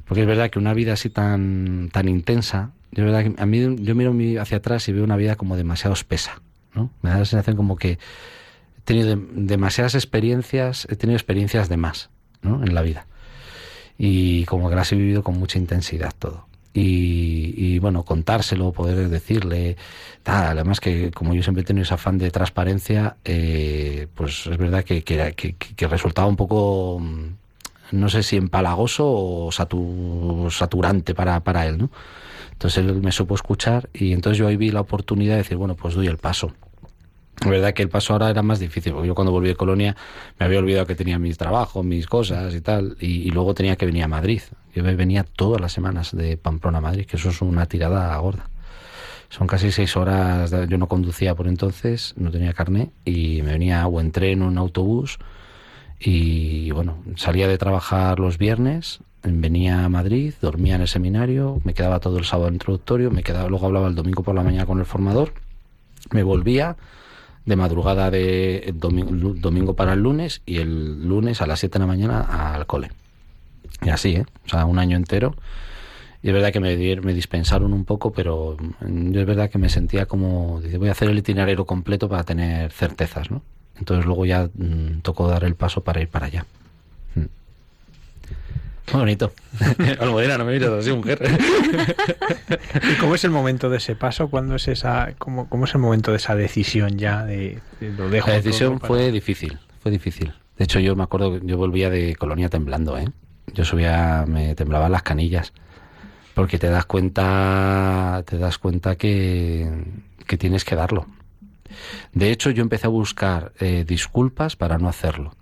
porque 0.06 0.22
es 0.22 0.28
verdad 0.28 0.50
que 0.50 0.60
una 0.60 0.74
vida 0.74 0.94
así 0.94 1.10
tan, 1.10 1.90
tan 1.92 2.08
intensa, 2.08 2.72
yo, 2.92 3.04
verdad 3.04 3.24
que 3.24 3.42
a 3.42 3.46
mí, 3.46 3.76
yo 3.82 3.96
miro 3.96 4.42
hacia 4.42 4.58
atrás 4.58 4.88
y 4.88 4.94
veo 4.94 5.04
una 5.04 5.18
vida 5.18 5.36
como 5.36 5.58
demasiado 5.58 5.94
espesa, 5.94 6.42
¿no? 6.74 6.92
Me 7.02 7.10
da 7.10 7.20
la 7.20 7.26
sensación 7.26 7.58
como 7.58 7.76
que 7.76 7.92
he 7.92 8.82
tenido 8.86 9.18
demasiadas 9.34 9.96
experiencias, 9.96 10.88
he 10.90 10.96
tenido 10.96 11.18
experiencias 11.18 11.68
de 11.68 11.78
más, 11.78 12.10
¿no? 12.42 12.64
En 12.64 12.74
la 12.74 12.82
vida. 12.82 13.06
Y 13.98 14.46
como 14.46 14.70
que 14.70 14.76
las 14.76 14.92
he 14.92 14.96
vivido 14.96 15.24
con 15.24 15.38
mucha 15.38 15.58
intensidad 15.58 16.14
todo. 16.18 16.48
Y, 16.78 17.80
bueno, 17.80 18.04
contárselo, 18.04 18.74
poder 18.74 19.08
decirle, 19.08 19.78
tal, 20.24 20.58
además 20.58 20.82
que 20.82 21.10
como 21.12 21.34
yo 21.34 21.42
siempre 21.42 21.62
he 21.62 21.66
tenido 21.66 21.84
ese 21.84 21.94
afán 21.94 22.18
de 22.18 22.30
transparencia, 22.32 23.16
eh, 23.24 24.08
pues 24.14 24.46
es 24.48 24.58
verdad 24.58 24.84
que, 24.84 25.02
que, 25.04 25.88
resultaba 25.88 26.28
un 26.28 26.36
poco, 26.36 27.00
mm, 27.00 27.28
no 27.94 28.10
sé 28.10 28.24
si 28.24 28.36
empalagoso 28.36 29.06
o 29.08 29.52
saturante 30.52 31.16
para, 31.16 31.40
para 31.42 31.66
él, 31.66 31.78
¿no? 31.78 31.90
Entonces 32.52 32.86
él 32.86 33.02
me 33.02 33.12
supo 33.12 33.36
escuchar 33.36 33.90
y 33.94 34.14
entonces 34.14 34.38
yo 34.38 34.48
ahí 34.48 34.58
vi 34.58 34.72
la 34.72 34.82
oportunidad 34.82 35.34
de 35.34 35.40
decir, 35.40 35.58
bueno, 35.58 35.76
pues 35.76 35.96
doy 35.96 36.08
el 36.08 36.18
paso. 36.18 36.54
Es 37.42 37.50
verdad 37.50 37.74
que 37.74 37.84
el 37.84 37.90
paso 37.90 38.14
ahora 38.14 38.30
era 38.30 38.42
más 38.42 38.60
difícil, 38.60 38.94
porque 38.94 39.08
yo 39.08 39.16
cuando 39.16 39.32
volví 39.32 39.50
de 39.50 39.56
Colonia 39.56 39.96
me 40.40 40.46
había 40.46 40.60
olvidado 40.60 40.86
que 40.86 40.96
tenía 40.96 41.20
mis 41.20 41.38
trabajos, 41.38 41.86
mis 41.86 42.08
cosas 42.08 42.56
y 42.56 42.62
tal, 42.62 42.96
y, 43.00 43.30
luego 43.32 43.54
tenía 43.54 43.76
que 43.76 43.86
venir 43.86 44.04
a 44.04 44.08
Madrid. 44.08 44.42
Yo 44.76 44.84
venía 44.84 45.24
todas 45.24 45.62
las 45.62 45.72
semanas 45.72 46.14
de 46.14 46.36
Pamplona 46.36 46.80
a 46.80 46.82
Madrid, 46.82 47.06
que 47.06 47.16
eso 47.16 47.30
es 47.30 47.42
una 47.42 47.66
tirada 47.66 48.16
gorda. 48.18 48.50
Son 49.30 49.48
casi 49.48 49.72
seis 49.72 49.96
horas, 49.96 50.52
yo 50.52 50.78
no 50.78 50.88
conducía 50.88 51.34
por 51.34 51.48
entonces, 51.48 52.14
no 52.18 52.30
tenía 52.30 52.54
carne, 52.54 52.92
y 53.06 53.42
me 53.42 53.54
venía 53.54 53.88
o 53.88 54.02
en 54.02 54.12
tren 54.12 54.42
o 54.42 54.50
en 54.50 54.58
autobús, 54.58 55.18
y 56.00 56.72
bueno, 56.72 56.98
salía 57.16 57.48
de 57.48 57.58
trabajar 57.58 58.20
los 58.20 58.38
viernes, 58.38 59.00
venía 59.24 59.86
a 59.86 59.90
Madrid, 59.90 60.34
dormía 60.42 60.76
en 60.76 60.82
el 60.82 60.88
seminario, 60.88 61.62
me 61.64 61.74
quedaba 61.74 62.00
todo 62.00 62.18
el 62.18 62.26
sábado 62.26 62.52
introductorio, 62.52 63.12
me 63.12 63.24
quedaba, 63.24 63.50
luego 63.50 63.66
hablaba 63.66 63.88
el 63.88 63.96
domingo 63.96 64.24
por 64.24 64.36
la 64.36 64.44
mañana 64.44 64.66
con 64.66 64.80
el 64.80 64.86
formador, 64.86 65.34
me 66.12 66.24
volvía 66.24 66.76
de 67.46 67.56
madrugada 67.56 68.12
de 68.12 68.74
domingo, 68.76 69.76
para 69.76 69.94
el 69.94 70.02
lunes 70.02 70.42
y 70.46 70.58
el 70.58 71.08
lunes 71.08 71.42
a 71.42 71.48
las 71.48 71.60
7 71.60 71.74
de 71.74 71.80
la 71.80 71.88
mañana 71.88 72.54
al 72.54 72.66
cole. 72.66 72.92
Y 73.86 73.90
así, 73.90 74.16
¿eh? 74.16 74.26
O 74.46 74.50
sea, 74.50 74.66
un 74.66 74.80
año 74.80 74.98
entero. 74.98 75.36
Y 76.22 76.30
es 76.30 76.34
verdad 76.34 76.52
que 76.52 76.60
me, 76.60 76.76
me 76.76 77.14
dispensaron 77.14 77.72
un 77.72 77.86
poco, 77.86 78.12
pero 78.12 78.58
yo 78.82 79.22
es 79.22 79.28
verdad 79.28 79.50
que 79.50 79.60
me 79.60 79.70
sentía 79.70 80.08
como, 80.08 80.60
dice, 80.60 80.80
voy 80.80 80.90
a 80.90 80.94
hacer 80.94 81.08
el 81.10 81.18
itinerario 81.20 81.66
completo 81.66 82.10
para 82.10 82.24
tener 82.24 82.72
certezas, 82.72 83.30
¿no? 83.30 83.44
Entonces 83.78 84.06
luego 84.06 84.26
ya 84.26 84.50
mm, 84.54 85.02
tocó 85.04 85.28
dar 85.30 85.44
el 85.44 85.56
paso 85.56 85.84
para 85.84 86.02
ir 86.02 86.08
para 86.08 86.26
allá. 86.26 86.46
Muy 88.94 89.00
bonito. 89.00 89.34
Almudena, 90.00 90.38
no 90.38 90.46
me 90.46 90.54
mires 90.54 90.70
así, 90.70 90.92
mujer. 90.92 91.20
¿Y 92.92 92.96
cómo 93.00 93.16
es 93.16 93.24
el 93.24 93.32
momento 93.32 93.70
de 93.70 93.78
ese 93.78 93.96
paso? 93.96 94.28
¿Cuándo 94.30 94.56
es 94.56 94.68
esa, 94.68 95.14
cómo, 95.18 95.50
cómo 95.50 95.66
es 95.66 95.74
el 95.74 95.82
momento 95.82 96.12
de 96.12 96.18
esa 96.18 96.36
decisión 96.36 96.98
ya 96.98 97.26
de, 97.26 97.60
lo 97.80 98.10
dejo? 98.10 98.30
La 98.30 98.36
decisión 98.36 98.80
fue 98.80 99.12
difícil, 99.12 99.58
fue 99.82 99.92
difícil. 99.92 100.34
De 100.58 100.66
hecho, 100.66 100.80
yo 100.80 100.96
me 100.96 101.04
acuerdo 101.04 101.40
que 101.40 101.46
yo 101.46 101.58
volvía 101.58 101.90
de 101.90 102.16
Colonia 102.16 102.50
temblando, 102.50 102.98
¿eh? 102.98 103.08
Yo 103.54 103.66
subía, 103.66 104.26
me 104.28 104.56
temblaban 104.56 104.92
las 104.92 105.04
canillas. 105.04 105.54
Porque 106.34 106.60
te 106.60 106.70
das 106.70 106.86
cuenta, 106.86 108.24
te 108.26 108.38
das 108.38 108.58
cuenta 108.58 108.98
que, 108.98 109.70
que 110.28 110.38
tienes 110.38 110.66
que 110.66 110.76
darlo. 110.76 111.08
De 112.14 112.32
hecho, 112.32 112.50
yo 112.52 112.62
empecé 112.62 112.88
a 112.88 112.90
buscar 112.90 113.54
eh, 113.60 113.86
disculpas 113.88 114.56
para 114.56 114.78
no 114.78 114.90
hacerlo. 114.90 115.34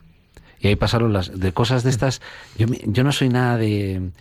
Y 0.60 0.68
ahí 0.68 0.76
pasaron 0.76 1.12
las 1.12 1.38
de 1.38 1.52
cosas 1.52 1.84
de 1.84 1.90
estas. 1.90 2.22
Yo, 2.58 2.68
yo 2.86 3.04
no 3.04 3.12
soy 3.12 3.30
nada 3.30 3.58
de. 3.58 4.12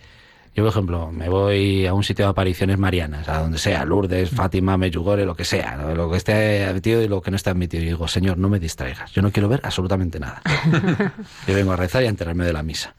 Yo, 0.55 0.63
por 0.63 0.71
ejemplo, 0.71 1.11
me 1.11 1.29
voy 1.29 1.87
a 1.87 1.93
un 1.93 2.03
sitio 2.03 2.25
de 2.25 2.31
apariciones 2.31 2.77
marianas, 2.77 3.27
a 3.27 3.39
donde 3.39 3.57
sea, 3.57 3.85
Lourdes, 3.85 4.29
Fátima, 4.29 4.77
Meyugore, 4.77 5.25
lo 5.25 5.35
que 5.35 5.45
sea, 5.45 5.77
lo 5.77 6.11
que 6.11 6.17
esté 6.17 6.63
admitido 6.65 7.01
y 7.01 7.07
lo 7.07 7.21
que 7.21 7.31
no 7.31 7.37
esté 7.37 7.49
admitido. 7.49 7.81
Y 7.81 7.87
digo, 7.87 8.07
Señor, 8.07 8.37
no 8.37 8.49
me 8.49 8.59
distraigas, 8.59 9.11
yo 9.13 9.23
no 9.23 9.31
quiero 9.31 9.49
ver 9.49 9.61
absolutamente 9.63 10.19
nada. 10.19 10.43
yo 11.47 11.55
vengo 11.55 11.71
a 11.71 11.75
rezar 11.75 12.03
y 12.03 12.05
a 12.05 12.09
enterarme 12.09 12.45
de 12.45 12.53
la 12.53 12.61
misa. 12.61 12.93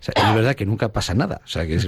Es 0.00 0.34
verdad 0.34 0.54
que 0.54 0.66
nunca 0.66 0.88
pasa 0.92 1.14
nada. 1.14 1.40
O 1.44 1.48
sea, 1.48 1.66
que 1.66 1.78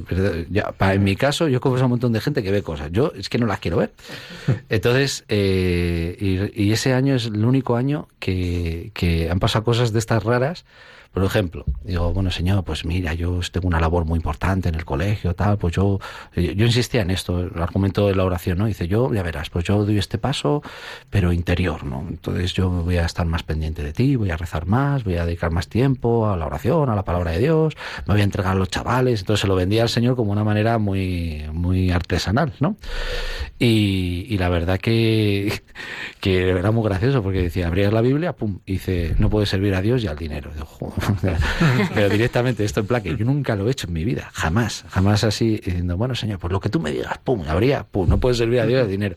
ya, 0.51 0.75
en 0.81 1.05
mi 1.05 1.17
caso, 1.17 1.49
yo 1.49 1.61
conozco 1.61 1.83
a 1.83 1.87
un 1.87 1.91
montón 1.91 2.13
de 2.13 2.21
gente 2.21 2.43
que 2.43 2.51
ve 2.51 2.63
cosas. 2.63 2.91
Yo 2.93 3.13
es 3.17 3.29
que 3.29 3.39
no 3.39 3.47
las 3.47 3.61
quiero 3.61 3.79
ver. 3.79 3.93
Entonces, 4.69 5.25
eh, 5.29 6.51
y, 6.55 6.73
ese 6.73 6.93
año 6.93 7.15
es 7.15 7.27
el 7.27 7.45
único 7.45 7.77
año 7.77 8.09
que, 8.29 8.91
que 8.93 9.31
han 9.31 9.41
pasado 9.41 9.65
cosas 9.65 9.93
de 9.93 9.99
estas 9.99 10.23
raras 10.23 10.65
por 11.13 11.25
ejemplo, 11.25 11.65
digo, 11.83 12.13
bueno, 12.13 12.31
señor, 12.31 12.63
pues 12.65 12.85
mira, 12.85 13.15
yo 13.15 13.41
tengo 13.51 13.67
una 13.67 13.81
labor 13.81 14.05
muy 14.05 14.19
importante 14.19 14.69
en 14.69 14.75
el 14.75 14.85
colegio, 14.85 15.35
tal, 15.35 15.57
pues 15.57 15.75
yo, 15.75 15.99
eh, 16.37 16.55
yo 16.55 16.67
insistía 16.67 17.01
en 17.01 17.11
esto, 17.11 17.41
el 17.41 17.61
argumento 17.61 18.07
de 18.07 18.15
la 18.15 18.25
oración, 18.25 18.59
¿no? 18.59 18.67
Dice, 18.67 18.87
yo, 18.89 19.13
ya 19.13 19.23
verás, 19.23 19.49
pues 19.49 19.65
yo 19.65 19.85
doy 19.85 19.99
este 19.99 20.19
paso, 20.19 20.63
pero 21.09 21.33
interior, 21.33 21.85
¿no? 21.85 22.05
Entonces 22.09 22.53
yo 22.53 22.69
voy 22.69 22.99
a 22.99 23.07
estar 23.07 23.27
más 23.27 23.43
pendiente 23.43 23.83
de 23.83 23.93
ti, 23.93 24.17
voy 24.17 24.31
a 24.31 24.37
rezar 24.37 24.67
más, 24.67 25.03
voy 25.03 25.17
a 25.17 25.25
dedicar 25.25 25.51
más 25.51 25.69
tiempo 25.69 26.29
a 26.29 26.37
la 26.37 26.47
oración, 26.47 26.91
a 26.91 26.95
la 26.95 27.05
palabra 27.05 27.33
de 27.33 27.39
Dios, 27.39 27.75
me 28.07 28.15
voy 28.15 28.21
a 28.21 28.25
entregar 28.25 28.53
a 28.53 28.59
los 28.59 28.69
chavales, 28.69 29.21
entonces 29.21 29.41
se 29.41 29.49
lo 29.49 29.55
vendía 29.55 29.83
al 29.83 29.89
Señor 29.89 30.15
como 30.15 30.31
una 30.31 30.45
manera 30.45 30.79
muy, 30.79 31.47
muy 31.53 31.91
artesanal, 31.91 32.53
¿no? 32.61 32.77
Y, 33.59 34.37
la 34.39 34.51
verdad 34.51 34.79
que, 34.79 35.63
que 36.21 36.51
era 36.51 36.71
muy 36.71 36.85
gracioso, 36.85 37.23
porque 37.23 37.43
decía, 37.43 37.67
abrías 37.67 37.93
la 37.93 38.03
Biblia, 38.03 38.18
pum, 38.33 38.61
y 38.67 38.73
dice, 38.73 39.15
no 39.19 39.31
puedes 39.31 39.49
servir 39.49 39.75
a 39.75 39.81
Dios 39.81 40.03
y 40.03 40.07
al 40.07 40.17
dinero. 40.17 40.51
Pero 41.95 42.09
directamente 42.09 42.65
esto 42.65 42.81
en 42.81 42.87
plaque, 42.87 43.17
yo 43.17 43.25
nunca 43.25 43.57
lo 43.57 43.69
he 43.69 43.71
hecho 43.71 43.87
en 43.87 43.93
mi 43.93 44.05
vida, 44.05 44.31
jamás, 44.33 44.85
jamás 44.89 45.25
así, 45.25 45.61
diciendo, 45.65 45.97
bueno, 45.97 46.15
señor, 46.15 46.39
pues 46.39 46.53
lo 46.53 46.61
que 46.61 46.69
tú 46.69 46.81
me 46.81 46.91
digas, 46.91 47.19
pum, 47.19 47.43
habría, 47.49 47.85
pum, 47.85 48.09
no 48.09 48.19
puede 48.19 48.35
servir 48.35 48.61
a 48.61 48.67
Dios 48.67 48.83
el 48.83 48.91
dinero. 48.91 49.17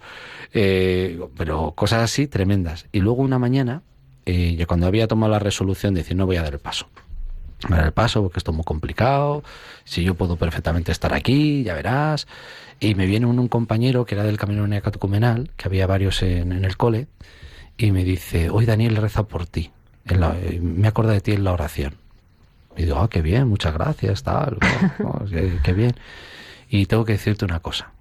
Eh, 0.54 1.20
pero 1.38 1.72
cosas 1.72 2.04
así 2.04 2.28
tremendas. 2.28 2.88
Y 2.91 2.99
luego 2.99 3.22
una 3.22 3.39
mañana, 3.39 3.84
eh, 4.26 4.64
cuando 4.68 4.88
había 4.88 5.08
tomado 5.08 5.32
la 5.32 5.39
resolución 5.39 5.93
de 5.93 6.02
decir, 6.02 6.18
no 6.18 6.26
voy 6.26 6.38
a 6.38 6.43
dar 6.43 6.54
el 6.54 6.60
paso, 6.60 6.88
dar 7.70 7.86
el 7.86 7.91
paso 7.91 8.22
porque 8.22 8.39
esto 8.39 8.52
es 8.52 8.56
muy 8.56 8.64
complicado, 8.64 9.43
si 9.84 10.04
yo 10.04 10.16
puedo 10.16 10.36
perfectamente 10.36 10.91
estar 10.91 11.14
aquí, 11.14 11.64
ya 11.64 11.74
verás. 11.74 12.28
Y 12.80 12.95
me 12.95 13.06
viene 13.06 13.28
un, 13.28 13.47
compañero 13.47 14.06
que 14.06 14.16
era 14.16 14.24
del 14.24 14.38
Camino 14.38 14.66
Neacatucumenal, 14.66 15.52
que 15.56 15.68
había 15.68 15.86
varios 15.86 16.24
en, 16.24 16.52
el 16.52 16.78
cole, 16.78 17.08
y 17.88 17.91
me 17.91 18.03
dice, 18.03 18.49
hoy 18.49 18.65
Daniel 18.65 18.95
reza 18.95 19.23
por 19.23 19.45
ti. 19.47 19.71
Eh, 20.05 20.59
me 20.61 20.88
acuerdo 20.88 21.11
de 21.11 21.21
ti 21.21 21.32
en 21.34 21.43
la 21.43 21.51
oración. 21.51 21.95
Y 22.77 22.84
digo, 22.84 22.99
ah, 22.99 23.09
qué 23.09 23.21
bien, 23.21 23.47
muchas 23.47 23.73
gracias, 23.73 24.23
tal, 24.23 24.57
qué, 25.63 25.73
bien. 25.73 25.93
Y 26.69 26.86
tengo 26.86 27.03
que 27.05 27.13
decirte 27.13 27.45
una 27.45 27.59
cosa. 27.59 27.91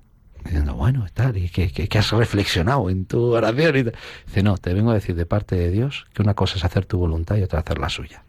Diciendo, 0.44 0.74
bueno, 0.74 1.06
tal, 1.12 1.36
¿y 1.36 1.48
qué, 1.48 1.98
has 1.98 2.10
reflexionado 2.12 2.88
en 2.88 3.04
tu 3.04 3.34
oración? 3.34 3.76
Y 3.76 3.82
dice, 3.82 4.42
no, 4.42 4.56
te 4.58 4.72
vengo 4.72 4.90
a 4.90 4.94
decir 4.94 5.14
de 5.16 5.26
parte 5.26 5.56
de 5.56 5.70
Dios 5.70 6.06
que 6.14 6.22
una 6.22 6.34
cosa 6.34 6.56
es 6.56 6.64
hacer 6.64 6.86
tu 6.86 6.98
voluntad 6.98 7.36
y 7.36 7.42
otra 7.42 7.60
hacer 7.60 7.78
la 7.78 7.88
suya. 7.88 8.22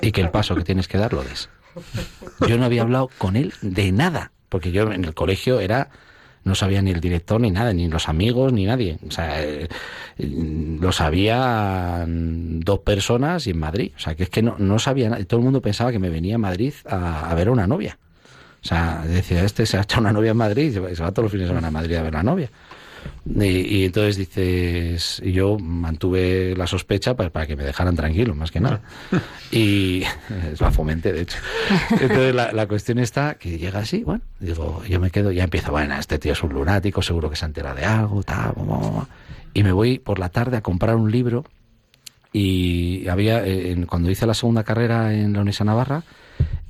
Y 0.00 0.12
que 0.12 0.20
el 0.20 0.30
paso 0.30 0.54
que 0.54 0.62
tienes 0.62 0.86
que 0.88 0.96
dar 0.96 1.12
lo 1.12 1.24
des. 1.24 1.50
Yo 2.48 2.56
no 2.56 2.64
había 2.64 2.82
hablado 2.82 3.10
con 3.18 3.36
él 3.36 3.52
de 3.60 3.92
nada, 3.92 4.30
porque 4.48 4.70
yo 4.72 4.90
en 4.92 5.04
el 5.04 5.14
colegio 5.14 5.60
era 5.60 5.90
no 6.46 6.54
sabía 6.54 6.80
ni 6.80 6.92
el 6.92 7.00
director 7.00 7.40
ni 7.40 7.50
nada, 7.50 7.72
ni 7.72 7.88
los 7.88 8.08
amigos, 8.08 8.52
ni 8.52 8.66
nadie. 8.66 8.98
O 9.06 9.10
sea, 9.10 9.42
eh, 9.42 9.68
lo 10.16 10.92
sabían 10.92 12.60
dos 12.60 12.78
personas 12.78 13.48
y 13.48 13.50
en 13.50 13.58
Madrid. 13.58 13.90
O 13.96 13.98
sea, 13.98 14.14
que 14.14 14.22
es 14.22 14.30
que 14.30 14.42
no, 14.42 14.54
no 14.58 14.78
sabía 14.78 15.10
nada. 15.10 15.24
Todo 15.24 15.40
el 15.40 15.44
mundo 15.44 15.60
pensaba 15.60 15.90
que 15.90 15.98
me 15.98 16.08
venía 16.08 16.36
a 16.36 16.38
Madrid 16.38 16.72
a, 16.88 17.28
a 17.28 17.34
ver 17.34 17.48
a 17.48 17.50
una 17.50 17.66
novia. 17.66 17.98
O 18.62 18.68
sea, 18.68 19.04
decía, 19.06 19.42
este 19.42 19.66
se 19.66 19.76
ha 19.76 19.82
hecho 19.82 19.98
una 19.98 20.12
novia 20.12 20.30
en 20.30 20.36
Madrid 20.36 20.70
y 20.70 20.94
se 20.94 21.02
va 21.02 21.10
todos 21.10 21.24
los 21.24 21.32
fines 21.32 21.48
de 21.48 21.50
semana 21.50 21.68
a 21.68 21.72
Madrid 21.72 21.96
a 21.96 22.02
ver 22.02 22.14
a 22.14 22.18
la 22.18 22.22
novia. 22.22 22.48
Y, 23.24 23.84
entonces 23.84 24.16
dices, 24.16 25.22
y 25.24 25.32
yo 25.32 25.58
mantuve 25.58 26.54
la 26.56 26.66
sospecha 26.66 27.14
para, 27.14 27.46
que 27.46 27.56
me 27.56 27.64
dejaran 27.64 27.96
tranquilo, 27.96 28.34
más 28.34 28.50
que 28.50 28.60
nada. 28.60 28.80
Y 29.52 30.02
la 30.60 30.70
fomente, 30.72 31.12
de 31.12 31.22
hecho. 31.22 31.38
Entonces 31.90 32.34
la, 32.34 32.66
cuestión 32.66 32.98
está 32.98 33.34
que 33.34 33.58
llega 33.58 33.78
así, 33.80 34.02
bueno, 34.02 34.22
digo, 34.40 34.82
yo 34.88 34.98
me 34.98 35.10
quedo, 35.10 35.30
ya 35.30 35.44
empiezo, 35.44 35.70
bueno, 35.70 35.96
este 35.96 36.18
tío 36.18 36.32
es 36.32 36.42
un 36.42 36.52
lunático, 36.52 37.00
seguro 37.00 37.30
que 37.30 37.36
se 37.36 37.44
entera 37.44 37.72
de 37.74 37.84
algo, 37.84 38.22
tal, 38.24 38.54
y 39.54 39.62
me 39.62 39.72
voy 39.72 39.98
por 39.98 40.18
la 40.18 40.28
tarde 40.28 40.56
a 40.56 40.62
comprar 40.62 40.96
un 40.96 41.10
libro. 41.10 41.44
Y 42.32 43.08
había, 43.08 43.46
eh, 43.46 43.74
cuando 43.88 44.10
hice 44.10 44.26
la 44.26 44.34
segunda 44.34 44.64
carrera 44.64 45.14
en 45.14 45.32
la 45.32 45.38
Universidad 45.38 45.66
Navarra, 45.66 46.02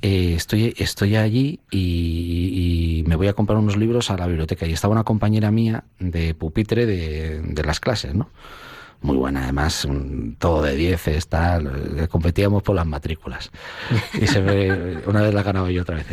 eh, 0.01 0.33
estoy, 0.35 0.73
estoy 0.77 1.15
allí 1.15 1.59
y, 1.71 3.03
me 3.07 3.15
voy 3.15 3.27
a 3.27 3.33
comprar 3.33 3.57
unos 3.57 3.77
libros 3.77 4.11
a 4.11 4.17
la 4.17 4.27
biblioteca. 4.27 4.65
Y 4.67 4.73
estaba 4.73 4.91
una 4.91 5.03
compañera 5.03 5.49
mía 5.49 5.85
de 5.99 6.33
pupitre 6.33 6.85
de, 6.85 7.41
de 7.41 7.63
las 7.63 7.79
clases, 7.79 8.13
¿no? 8.13 8.29
Muy 9.01 9.15
buena, 9.15 9.43
además, 9.43 9.87
todo 10.39 10.63
de 10.63 10.75
10, 10.75 11.27
tal. 11.27 11.99
Eh, 11.99 12.07
competíamos 12.07 12.63
por 12.63 12.75
las 12.75 12.85
matrículas. 12.85 13.51
Y 14.19 14.25
se 14.25 14.41
me, 14.41 14.97
una 15.05 15.21
vez 15.21 15.33
la 15.33 15.43
ganaba 15.43 15.69
yo, 15.69 15.83
otra 15.83 15.97
vez. 15.97 16.07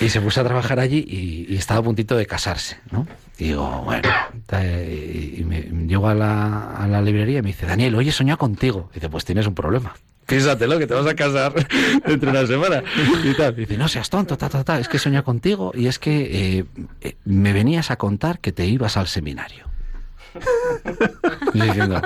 Y 0.00 0.08
se 0.08 0.20
puso 0.20 0.40
a 0.40 0.44
trabajar 0.44 0.80
allí 0.80 1.04
y, 1.06 1.56
estaba 1.56 1.80
a 1.80 1.82
puntito 1.82 2.16
de 2.16 2.26
casarse, 2.26 2.78
¿no? 2.90 3.06
Y 3.38 3.44
digo, 3.44 3.82
bueno, 3.84 4.08
y 4.52 5.44
me, 5.44 5.60
llego 5.86 6.08
a 6.08 6.14
la, 6.14 6.74
a 6.76 6.88
la 6.88 7.00
librería 7.00 7.38
y 7.38 7.42
me 7.42 7.48
dice, 7.48 7.66
Daniel, 7.66 7.94
oye, 7.94 8.10
soñado 8.10 8.38
contigo. 8.38 8.88
Y 8.90 8.94
dice, 8.94 9.08
pues 9.08 9.24
tienes 9.24 9.46
un 9.46 9.54
problema 9.54 9.94
piénsatelo, 10.28 10.78
que 10.78 10.86
te 10.86 10.94
vas 10.94 11.06
a 11.06 11.14
casar 11.14 11.52
dentro 12.06 12.30
de 12.30 12.38
una 12.38 12.46
semana. 12.46 12.84
Y 13.24 13.34
tal. 13.34 13.56
dice, 13.56 13.76
no 13.76 13.88
seas 13.88 14.10
tonto, 14.10 14.36
ta, 14.36 14.48
ta, 14.48 14.62
ta, 14.62 14.78
es 14.78 14.88
que 14.88 14.98
soñé 14.98 15.22
contigo 15.22 15.72
y 15.74 15.86
es 15.86 15.98
que 15.98 16.58
eh, 16.58 16.64
eh, 17.00 17.16
me 17.24 17.52
venías 17.52 17.90
a 17.90 17.96
contar 17.96 18.38
que 18.38 18.52
te 18.52 18.66
ibas 18.66 18.96
al 18.96 19.08
seminario. 19.08 19.66
Diciendo, 21.54 22.00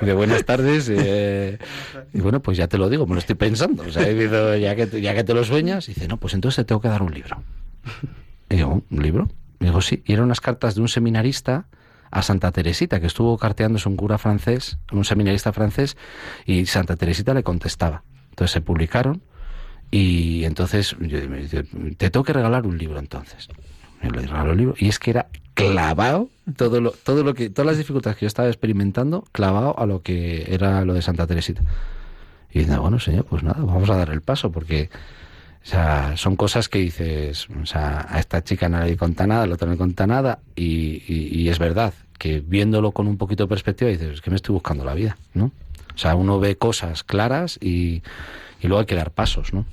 de 0.00 0.12
buenas 0.14 0.44
tardes, 0.44 0.88
eh, 0.88 1.58
y 2.14 2.20
bueno, 2.20 2.40
pues 2.40 2.56
ya 2.56 2.68
te 2.68 2.78
lo 2.78 2.88
digo, 2.88 3.06
me 3.06 3.14
lo 3.14 3.18
estoy 3.18 3.34
pensando. 3.34 3.82
O 3.82 3.90
sea, 3.90 4.04
ya, 4.56 4.76
que, 4.76 5.00
ya 5.02 5.14
que 5.14 5.24
te 5.24 5.34
lo 5.34 5.44
sueñas, 5.44 5.86
dice, 5.86 6.06
no, 6.06 6.16
pues 6.16 6.34
entonces 6.34 6.64
te 6.64 6.64
tengo 6.64 6.80
que 6.80 6.88
dar 6.88 7.02
un 7.02 7.12
libro. 7.12 7.42
Y 8.48 8.56
digo, 8.56 8.82
¿un 8.88 9.02
libro? 9.02 9.28
Y 9.60 9.66
digo, 9.66 9.80
sí, 9.80 10.02
y 10.06 10.12
eran 10.12 10.26
unas 10.26 10.40
cartas 10.40 10.74
de 10.74 10.80
un 10.80 10.88
seminarista 10.88 11.66
a 12.10 12.22
Santa 12.22 12.52
Teresita, 12.52 13.00
que 13.00 13.06
estuvo 13.06 13.36
carteándose 13.38 13.88
un 13.88 13.96
cura 13.96 14.18
francés, 14.18 14.78
un 14.92 15.04
seminarista 15.04 15.52
francés, 15.52 15.96
y 16.46 16.66
Santa 16.66 16.96
Teresita 16.96 17.34
le 17.34 17.42
contestaba. 17.42 18.02
Entonces 18.30 18.52
se 18.52 18.60
publicaron 18.60 19.22
y 19.90 20.44
entonces 20.44 20.98
me 20.98 21.08
dice, 21.08 21.64
te 21.96 22.10
tengo 22.10 22.24
que 22.24 22.32
regalar 22.32 22.66
un 22.66 22.78
libro 22.78 22.98
entonces. 22.98 23.48
Me 24.02 24.10
le 24.10 24.22
regaló 24.22 24.52
el 24.52 24.58
libro 24.58 24.74
y 24.78 24.88
es 24.88 24.98
que 24.98 25.10
era 25.10 25.26
clavado 25.54 26.28
todo 26.56 26.80
lo, 26.80 26.92
todo 26.92 27.24
lo 27.24 27.34
que, 27.34 27.50
todas 27.50 27.66
las 27.66 27.78
dificultades 27.78 28.16
que 28.16 28.26
yo 28.26 28.28
estaba 28.28 28.48
experimentando, 28.48 29.24
clavado 29.32 29.78
a 29.78 29.86
lo 29.86 30.02
que 30.02 30.54
era 30.54 30.84
lo 30.84 30.94
de 30.94 31.02
Santa 31.02 31.26
Teresita. 31.26 31.62
Y 32.50 32.60
dice, 32.60 32.78
bueno, 32.78 33.00
señor, 33.00 33.24
pues 33.24 33.42
nada, 33.42 33.58
vamos 33.60 33.90
a 33.90 33.96
dar 33.96 34.10
el 34.10 34.22
paso 34.22 34.52
porque 34.52 34.88
o 35.64 35.70
sea, 35.70 36.16
son 36.16 36.36
cosas 36.36 36.68
que 36.68 36.78
dices, 36.78 37.48
o 37.62 37.66
sea, 37.66 38.06
a 38.08 38.20
esta 38.20 38.42
chica 38.42 38.68
no 38.68 38.82
le 38.82 38.96
conta 38.96 39.26
nada, 39.26 39.42
al 39.42 39.52
otro 39.52 39.66
no 39.66 39.72
le 39.72 39.78
conta 39.78 40.06
nada, 40.06 40.38
y, 40.56 41.48
es 41.48 41.58
verdad 41.58 41.92
que 42.18 42.40
viéndolo 42.40 42.92
con 42.92 43.06
un 43.06 43.16
poquito 43.16 43.44
de 43.44 43.48
perspectiva 43.48 43.90
dices, 43.90 44.14
es 44.14 44.20
que 44.20 44.30
me 44.30 44.36
estoy 44.36 44.54
buscando 44.54 44.84
la 44.84 44.94
vida, 44.94 45.16
¿no? 45.34 45.52
O 45.94 45.98
sea, 45.98 46.14
uno 46.14 46.38
ve 46.38 46.56
cosas 46.56 47.04
claras 47.04 47.58
y, 47.60 48.02
luego 48.62 48.80
hay 48.80 48.86
que 48.86 48.94
dar 48.94 49.10
pasos, 49.10 49.52
¿no? 49.52 49.66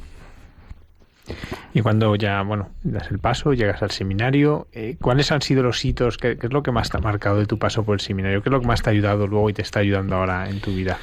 Y 1.74 1.82
cuando 1.82 2.16
ya, 2.16 2.41
bueno, 2.44 2.70
das 2.84 3.10
el 3.10 3.18
paso, 3.18 3.53
llegas 3.53 3.82
al 3.82 3.90
seminario, 3.90 4.68
eh, 4.74 4.95
¿cuáles 5.02 5.32
han 5.32 5.41
sido 5.41 5.64
los 5.64 5.84
hitos? 5.84 6.18
¿Qué, 6.18 6.38
¿Qué, 6.38 6.48
es 6.48 6.53
lo 6.53 6.62
que 6.62 6.72
más 6.72 6.91
te 6.91 6.98
ha 6.98 6.99
marcado 6.99 7.40
de 7.40 7.48
tu 7.48 7.57
paso 7.57 7.84
por 7.84 7.95
el 7.95 7.99
seminario? 7.99 8.44
¿Qué 8.44 8.49
es 8.49 8.53
lo 8.53 8.62
que 8.62 8.68
más 8.68 8.84
te 8.84 8.90
ha 8.90 8.94
ayudado 8.94 9.26
luego 9.26 9.49
y 9.49 9.53
te 9.53 9.64
está 9.64 9.80
ayudando 9.80 10.16
ahora 10.16 10.49
en 10.49 10.60
tu 10.60 10.72
vida? 10.72 10.99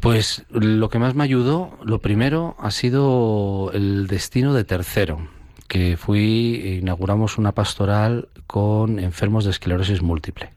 Pues 0.00 0.44
lo 0.50 0.88
que 0.88 0.98
más 0.98 1.14
me 1.14 1.24
ayudó, 1.24 1.78
lo 1.82 2.00
primero, 2.00 2.56
ha 2.58 2.70
sido 2.70 3.70
el 3.72 4.06
destino 4.06 4.54
de 4.54 4.64
tercero, 4.64 5.28
que 5.68 5.96
fui, 5.96 6.78
inauguramos 6.80 7.38
una 7.38 7.52
pastoral 7.52 8.28
con 8.46 8.98
enfermos 8.98 9.44
de 9.44 9.50
esclerosis 9.50 10.02
múltiple. 10.02 10.52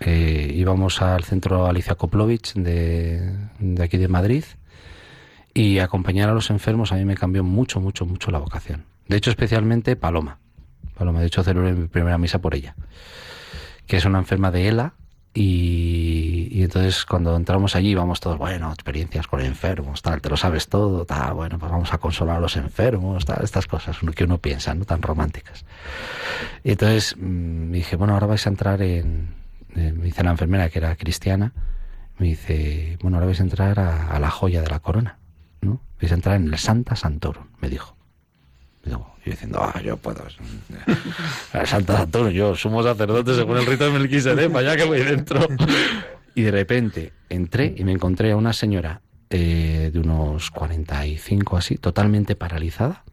Eh, 0.00 0.52
íbamos 0.54 1.00
al 1.00 1.24
centro 1.24 1.66
Alicia 1.66 1.94
Koplovich 1.94 2.52
de, 2.54 3.32
aquí 3.80 3.96
de 3.96 4.08
Madrid 4.08 4.44
y 5.54 5.78
acompañar 5.78 6.28
a 6.28 6.34
los 6.34 6.50
enfermos 6.50 6.92
a 6.92 6.96
mí 6.96 7.04
me 7.04 7.14
cambió 7.14 7.44
mucho, 7.44 7.80
mucho, 7.80 8.04
mucho 8.04 8.30
la 8.30 8.38
vocación. 8.38 8.84
De 9.08 9.16
hecho, 9.16 9.30
especialmente 9.30 9.96
Paloma. 9.96 10.38
Paloma, 10.98 11.20
de 11.20 11.26
hecho, 11.26 11.42
celebré 11.42 11.72
mi 11.72 11.88
primera 11.88 12.18
misa 12.18 12.40
por 12.40 12.54
ella, 12.54 12.74
que 13.86 13.96
es 13.96 14.04
una 14.04 14.18
enferma 14.18 14.50
de 14.50 14.68
ELA, 14.68 14.94
y, 15.36 16.62
entonces 16.62 17.04
cuando 17.04 17.36
entramos 17.36 17.74
allí 17.74 17.94
vamos 17.94 18.20
todos, 18.20 18.38
bueno, 18.38 18.72
experiencias 18.72 19.26
con 19.26 19.40
enfermos, 19.40 20.00
tal, 20.00 20.20
te 20.20 20.28
lo 20.28 20.36
sabes 20.36 20.68
todo, 20.68 21.04
tal, 21.04 21.34
bueno, 21.34 21.58
pues 21.58 21.70
vamos 21.72 21.92
a 21.92 21.98
consolar 21.98 22.36
a 22.36 22.40
los 22.40 22.56
enfermos, 22.56 23.24
tal, 23.24 23.42
estas 23.42 23.66
cosas 23.66 23.98
que 24.14 24.24
uno 24.24 24.38
piensa, 24.38 24.74
¿no? 24.74 24.84
Tan 24.84 25.02
románticas. 25.02 25.64
Y 26.62 26.70
entonces 26.70 27.16
mm, 27.16 27.20
me 27.20 27.78
dije, 27.78 27.96
bueno, 27.96 28.14
ahora 28.14 28.28
vais 28.28 28.46
a 28.46 28.50
entrar 28.50 28.80
en, 28.80 29.34
me 29.74 29.90
dice 29.92 30.22
la 30.22 30.30
enfermera 30.30 30.70
que 30.70 30.78
era 30.78 30.94
cristiana, 30.94 31.52
me 32.18 32.28
dice, 32.28 32.96
bueno, 33.02 33.16
ahora 33.16 33.26
vais 33.26 33.40
a 33.40 33.42
entrar 33.42 33.80
a, 33.80 34.08
a 34.10 34.20
la 34.20 34.30
joya 34.30 34.62
de 34.62 34.68
la 34.68 34.78
corona, 34.78 35.18
¿no? 35.60 35.80
Vais 36.00 36.12
a 36.12 36.14
entrar 36.14 36.36
en 36.36 36.46
el 36.46 36.58
Santa 36.58 36.94
Santorum, 36.94 37.46
me 37.60 37.68
dijo. 37.68 37.93
Y 39.24 39.30
diciendo, 39.30 39.60
ah, 39.62 39.80
yo 39.82 39.96
puedo. 39.96 40.22
Santa 41.64 42.02
Antonio, 42.02 42.30
yo 42.30 42.54
sumo 42.54 42.82
sacerdote 42.82 43.34
según 43.34 43.56
el 43.56 43.66
rito 43.66 43.84
de 43.84 43.98
Melquisedec, 43.98 44.54
allá 44.54 44.76
que 44.76 44.84
voy 44.84 45.02
dentro. 45.02 45.46
Y 46.34 46.42
de 46.42 46.50
repente 46.50 47.12
entré 47.30 47.74
y 47.76 47.84
me 47.84 47.92
encontré 47.92 48.32
a 48.32 48.36
una 48.36 48.52
señora 48.52 49.00
eh, 49.30 49.90
de 49.92 49.98
unos 49.98 50.50
45 50.50 51.56
así, 51.56 51.76
totalmente 51.76 52.36
paralizada, 52.36 53.04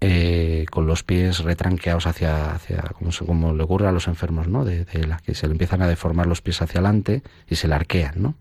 eh, 0.00 0.66
con 0.70 0.86
los 0.86 1.02
pies 1.02 1.38
retranqueados 1.40 2.06
hacia, 2.06 2.52
hacia 2.52 2.82
como, 2.82 3.10
como, 3.26 3.54
le 3.54 3.62
ocurre 3.62 3.88
a 3.88 3.92
los 3.92 4.06
enfermos, 4.06 4.48
¿no? 4.48 4.64
De, 4.64 4.84
de 4.84 5.06
la 5.06 5.18
que 5.18 5.34
se 5.34 5.46
le 5.46 5.52
empiezan 5.52 5.82
a 5.82 5.88
deformar 5.88 6.26
los 6.26 6.42
pies 6.42 6.60
hacia 6.60 6.80
adelante 6.80 7.22
y 7.48 7.56
se 7.56 7.68
le 7.68 7.74
arquean, 7.74 8.14
¿no? 8.16 8.34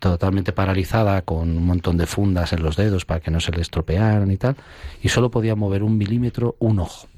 Totalmente 0.00 0.52
paralizada, 0.52 1.22
con 1.22 1.56
un 1.56 1.66
montón 1.66 1.96
de 1.96 2.06
fundas 2.06 2.52
en 2.52 2.62
los 2.62 2.76
dedos 2.76 3.04
para 3.04 3.20
que 3.20 3.30
no 3.30 3.40
se 3.40 3.52
le 3.52 3.62
estropearan 3.62 4.30
y 4.30 4.36
tal, 4.36 4.56
y 5.02 5.08
solo 5.08 5.30
podía 5.30 5.54
mover 5.54 5.82
un 5.82 5.96
milímetro 5.96 6.56
un 6.58 6.80
ojo, 6.80 7.08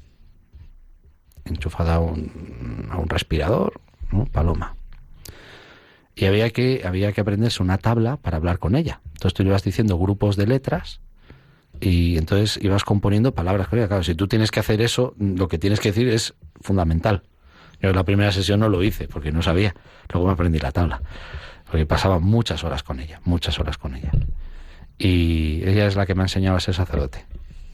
enchufada 1.45 1.95
a 1.95 1.99
un, 1.99 2.87
a 2.91 2.97
un 2.97 3.09
respirador. 3.09 3.81
Paloma. 4.31 4.75
Y 6.15 6.25
había 6.25 6.49
que, 6.49 6.81
había 6.85 7.11
que 7.11 7.21
aprenderse 7.21 7.63
una 7.63 7.77
tabla 7.77 8.17
para 8.17 8.37
hablar 8.37 8.59
con 8.59 8.75
ella. 8.75 9.01
Entonces 9.13 9.33
tú 9.33 9.43
le 9.43 9.49
ibas 9.49 9.63
diciendo 9.63 9.97
grupos 9.97 10.35
de 10.35 10.47
letras 10.47 10.99
y 11.79 12.17
entonces 12.17 12.59
ibas 12.61 12.83
componiendo 12.83 13.33
palabras 13.33 13.67
con. 13.67 13.79
Claro, 13.87 14.03
si 14.03 14.15
tú 14.15 14.27
tienes 14.27 14.51
que 14.51 14.59
hacer 14.59 14.81
eso, 14.81 15.15
lo 15.17 15.47
que 15.47 15.57
tienes 15.57 15.79
que 15.79 15.89
decir 15.89 16.09
es 16.09 16.33
fundamental. 16.59 17.23
Yo 17.81 17.89
en 17.89 17.95
la 17.95 18.03
primera 18.03 18.31
sesión 18.33 18.59
no 18.59 18.67
lo 18.67 18.83
hice 18.83 19.07
porque 19.07 19.31
no 19.31 19.41
sabía. 19.41 19.75
Luego 20.11 20.27
me 20.27 20.33
aprendí 20.33 20.59
la 20.59 20.71
tabla. 20.71 21.01
Porque 21.69 21.85
pasaba 21.85 22.19
muchas 22.19 22.63
horas 22.63 22.83
con 22.83 22.99
ella, 22.99 23.21
muchas 23.25 23.59
horas 23.59 23.77
con 23.77 23.95
ella. 23.95 24.11
Y 24.97 25.61
ella 25.65 25.85
es 25.85 25.95
la 25.95 26.05
que 26.05 26.15
me 26.15 26.23
ha 26.23 26.25
enseñado 26.25 26.57
a 26.57 26.59
ser 26.59 26.73
sacerdote. 26.73 27.25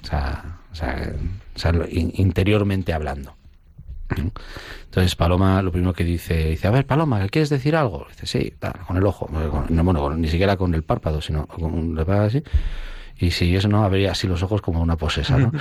O 0.04 0.06
sea, 0.06 0.60
o 0.72 0.76
sea, 0.76 1.74
interiormente 1.90 2.94
hablando. 2.94 3.36
Entonces 4.84 5.16
Paloma 5.16 5.62
lo 5.62 5.72
primero 5.72 5.94
que 5.94 6.04
dice, 6.04 6.50
dice, 6.50 6.68
a 6.68 6.72
ver 6.72 6.86
Paloma, 6.86 7.22
¿qué 7.24 7.30
¿quieres 7.30 7.50
decir 7.50 7.76
algo? 7.76 8.06
Dice, 8.10 8.28
sí, 8.28 8.54
con 8.86 8.98
el 8.98 9.06
ojo, 9.06 9.28
no, 9.70 9.84
bueno, 9.84 10.16
ni 10.16 10.28
siquiera 10.28 10.58
con 10.58 10.74
el 10.74 10.84
párpado, 10.84 11.22
sino 11.22 11.48
con 11.48 11.74
un 11.74 12.00
así. 12.12 12.44
Y 13.18 13.32
si 13.32 13.56
eso 13.56 13.68
no, 13.68 13.84
habría 13.84 14.12
así 14.12 14.28
los 14.28 14.44
ojos 14.44 14.62
como 14.62 14.82
una 14.82 14.98
posesa, 14.98 15.38
¿no? 15.38 15.52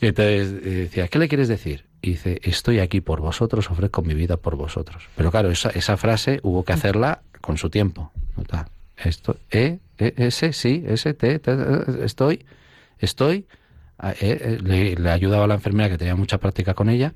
y 0.00 0.06
entonces 0.08 0.52
eh, 0.62 0.70
decía, 0.84 1.08
¿qué 1.08 1.18
le 1.18 1.28
quieres 1.28 1.48
decir? 1.48 1.86
Y 2.02 2.10
dice, 2.10 2.40
estoy 2.42 2.80
aquí 2.80 3.00
por 3.00 3.20
vosotros, 3.20 3.70
ofrezco 3.70 4.02
mi 4.02 4.14
vida 4.14 4.36
por 4.36 4.56
vosotros. 4.56 5.08
Pero 5.16 5.30
claro, 5.30 5.50
esa, 5.50 5.70
esa 5.70 5.96
frase 5.96 6.40
hubo 6.42 6.64
que 6.64 6.72
hacerla 6.72 7.22
con 7.40 7.56
su 7.56 7.70
tiempo. 7.70 8.12
Esto, 8.96 9.36
e, 9.50 9.78
e, 9.96 10.14
ese, 10.16 10.52
sí, 10.52 10.84
ese, 10.86 11.14
te, 11.14 11.40
estoy, 12.04 12.44
estoy. 12.98 13.46
E, 14.20 14.58
le, 14.62 14.94
le 14.94 15.10
ayudaba 15.10 15.44
a 15.44 15.46
la 15.48 15.54
enfermera 15.54 15.88
que 15.88 15.98
tenía 15.98 16.14
mucha 16.14 16.38
práctica 16.38 16.74
con 16.74 16.88
ella 16.88 17.14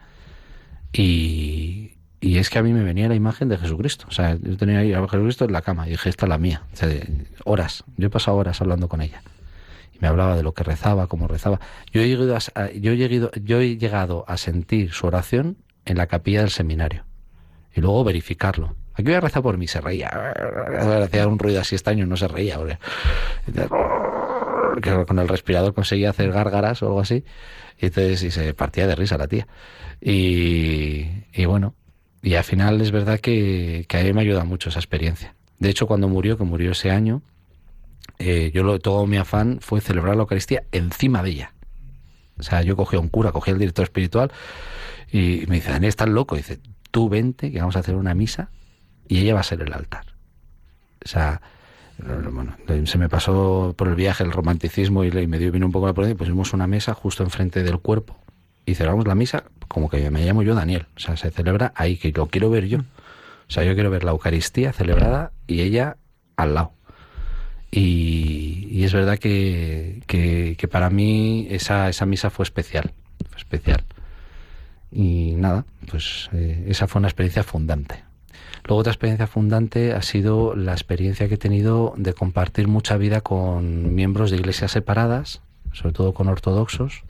y, 0.92 1.92
y 2.20 2.38
es 2.38 2.50
que 2.50 2.58
a 2.58 2.62
mí 2.62 2.72
me 2.72 2.84
venía 2.84 3.08
la 3.08 3.14
imagen 3.14 3.48
de 3.48 3.58
Jesucristo. 3.58 4.06
O 4.08 4.12
sea, 4.12 4.38
yo 4.40 4.56
tenía 4.56 4.78
ahí 4.78 4.92
a 4.92 5.00
Jesucristo 5.08 5.44
en 5.44 5.52
la 5.52 5.62
cama 5.62 5.88
y 5.88 5.90
dije, 5.90 6.08
esta 6.08 6.26
es 6.26 6.28
la 6.28 6.38
mía. 6.38 6.62
O 6.72 6.76
sea, 6.76 6.88
horas. 7.44 7.84
Yo 7.96 8.06
he 8.06 8.10
pasado 8.10 8.36
horas 8.36 8.60
hablando 8.60 8.88
con 8.88 9.02
ella. 9.02 9.22
Me 10.02 10.08
hablaba 10.08 10.36
de 10.36 10.42
lo 10.42 10.52
que 10.52 10.64
rezaba, 10.64 11.06
cómo 11.06 11.28
rezaba. 11.28 11.60
Yo 11.92 12.02
he 12.02 12.08
llegado 12.08 12.34
a, 12.34 12.72
yo 12.72 13.60
he 13.60 13.76
llegado, 13.76 14.24
a 14.26 14.36
sentir 14.36 14.90
su 14.92 15.06
oración 15.06 15.58
en 15.84 15.96
la 15.96 16.08
capilla 16.08 16.40
del 16.40 16.50
seminario. 16.50 17.04
Y 17.72 17.80
luego 17.80 18.02
verificarlo. 18.02 18.74
Aquí 18.94 19.04
voy 19.04 19.14
a 19.14 19.20
rezar 19.20 19.44
por 19.44 19.58
mí, 19.58 19.68
se 19.68 19.80
reía. 19.80 20.10
Hacía 21.04 21.28
un 21.28 21.38
ruido 21.38 21.60
así 21.60 21.76
extraño, 21.76 22.04
no 22.04 22.16
se 22.16 22.26
reía. 22.26 22.58
Con 25.06 25.20
el 25.20 25.28
respirador 25.28 25.72
conseguía 25.72 26.10
hacer 26.10 26.32
gárgaras 26.32 26.82
o 26.82 26.86
algo 26.86 26.98
así. 26.98 27.24
Y 27.78 27.86
entonces 27.86 28.24
y 28.24 28.32
se 28.32 28.54
partía 28.54 28.88
de 28.88 28.96
risa 28.96 29.16
la 29.16 29.28
tía. 29.28 29.46
Y, 30.00 31.06
y 31.32 31.44
bueno, 31.44 31.76
y 32.22 32.34
al 32.34 32.42
final 32.42 32.80
es 32.80 32.90
verdad 32.90 33.20
que, 33.20 33.84
que, 33.86 33.98
a 33.98 34.02
mí 34.02 34.12
me 34.12 34.22
ayuda 34.22 34.42
mucho 34.42 34.68
esa 34.68 34.80
experiencia. 34.80 35.36
De 35.60 35.70
hecho, 35.70 35.86
cuando 35.86 36.08
murió, 36.08 36.36
que 36.36 36.42
murió 36.42 36.72
ese 36.72 36.90
año, 36.90 37.22
eh, 38.18 38.50
yo 38.54 38.62
lo, 38.62 38.78
todo 38.78 39.06
mi 39.06 39.16
afán 39.16 39.58
fue 39.60 39.80
celebrar 39.80 40.16
la 40.16 40.22
Eucaristía 40.22 40.64
encima 40.72 41.22
de 41.22 41.30
ella. 41.30 41.54
O 42.38 42.42
sea, 42.42 42.62
yo 42.62 42.76
cogí 42.76 42.96
a 42.96 43.00
un 43.00 43.08
cura, 43.08 43.32
cogí 43.32 43.50
al 43.50 43.58
director 43.58 43.84
espiritual 43.84 44.32
y 45.10 45.44
me 45.48 45.56
dice, 45.56 45.70
Daniel, 45.70 45.88
estás 45.88 46.08
loco. 46.08 46.34
Y 46.34 46.38
dice, 46.38 46.60
tú 46.90 47.08
vente, 47.08 47.52
que 47.52 47.58
vamos 47.58 47.76
a 47.76 47.80
hacer 47.80 47.94
una 47.94 48.14
misa 48.14 48.50
y 49.08 49.18
ella 49.18 49.34
va 49.34 49.40
a 49.40 49.44
ser 49.44 49.60
el 49.62 49.72
altar. 49.72 50.06
O 51.04 51.08
sea, 51.08 51.40
bueno, 51.98 52.56
se 52.84 52.98
me 52.98 53.08
pasó 53.08 53.74
por 53.76 53.88
el 53.88 53.94
viaje 53.94 54.24
el 54.24 54.32
romanticismo 54.32 55.04
y 55.04 55.26
me 55.26 55.38
dio 55.38 55.52
vino 55.52 55.66
un 55.66 55.72
poco 55.72 55.86
la 55.86 55.92
prueba 55.92 56.10
y 56.10 56.14
pusimos 56.14 56.52
una 56.52 56.66
mesa 56.66 56.94
justo 56.94 57.22
enfrente 57.22 57.62
del 57.62 57.78
cuerpo 57.78 58.18
y 58.66 58.74
cerramos 58.74 59.06
la 59.06 59.14
misa 59.14 59.44
como 59.68 59.88
que 59.88 60.10
me 60.10 60.24
llamo 60.24 60.42
yo 60.42 60.54
Daniel. 60.54 60.86
O 60.96 61.00
sea, 61.00 61.16
se 61.16 61.30
celebra 61.30 61.72
ahí, 61.76 61.96
que 61.96 62.12
lo 62.12 62.26
quiero 62.26 62.50
ver 62.50 62.66
yo. 62.66 62.78
O 62.78 63.54
sea, 63.54 63.64
yo 63.64 63.74
quiero 63.74 63.90
ver 63.90 64.04
la 64.04 64.12
Eucaristía 64.12 64.72
celebrada 64.72 65.32
y 65.46 65.60
ella 65.60 65.96
al 66.36 66.54
lado. 66.54 66.72
Y, 67.72 68.84
es 68.84 68.92
verdad 68.92 69.18
que, 69.18 70.02
que, 70.06 70.68
para 70.68 70.90
mí 70.90 71.46
esa, 71.50 71.88
esa 71.88 72.04
misa 72.06 72.30
fue 72.30 72.44
especial. 72.44 72.92
Fue 73.28 73.38
especial. 73.38 73.84
Y 74.90 75.34
nada, 75.36 75.64
pues 75.90 76.28
eh, 76.32 76.66
esa 76.68 76.86
fue 76.86 76.98
una 76.98 77.08
experiencia 77.08 77.42
fundante. 77.42 78.04
Luego 78.64 78.80
otra 78.80 78.92
experiencia 78.92 79.26
fundante 79.26 79.92
ha 79.92 80.02
sido 80.02 80.54
la 80.54 80.72
experiencia 80.72 81.28
que 81.28 81.34
he 81.34 81.38
tenido 81.38 81.94
de 81.96 82.12
compartir 82.12 82.68
mucha 82.68 82.96
vida 82.96 83.20
con 83.20 83.94
miembros 83.94 84.30
de 84.30 84.36
iglesias 84.36 84.72
separadas, 84.72 85.40
sobre 85.72 85.94
todo 85.94 86.12
con 86.12 86.28
ortodoxos, 86.28 87.04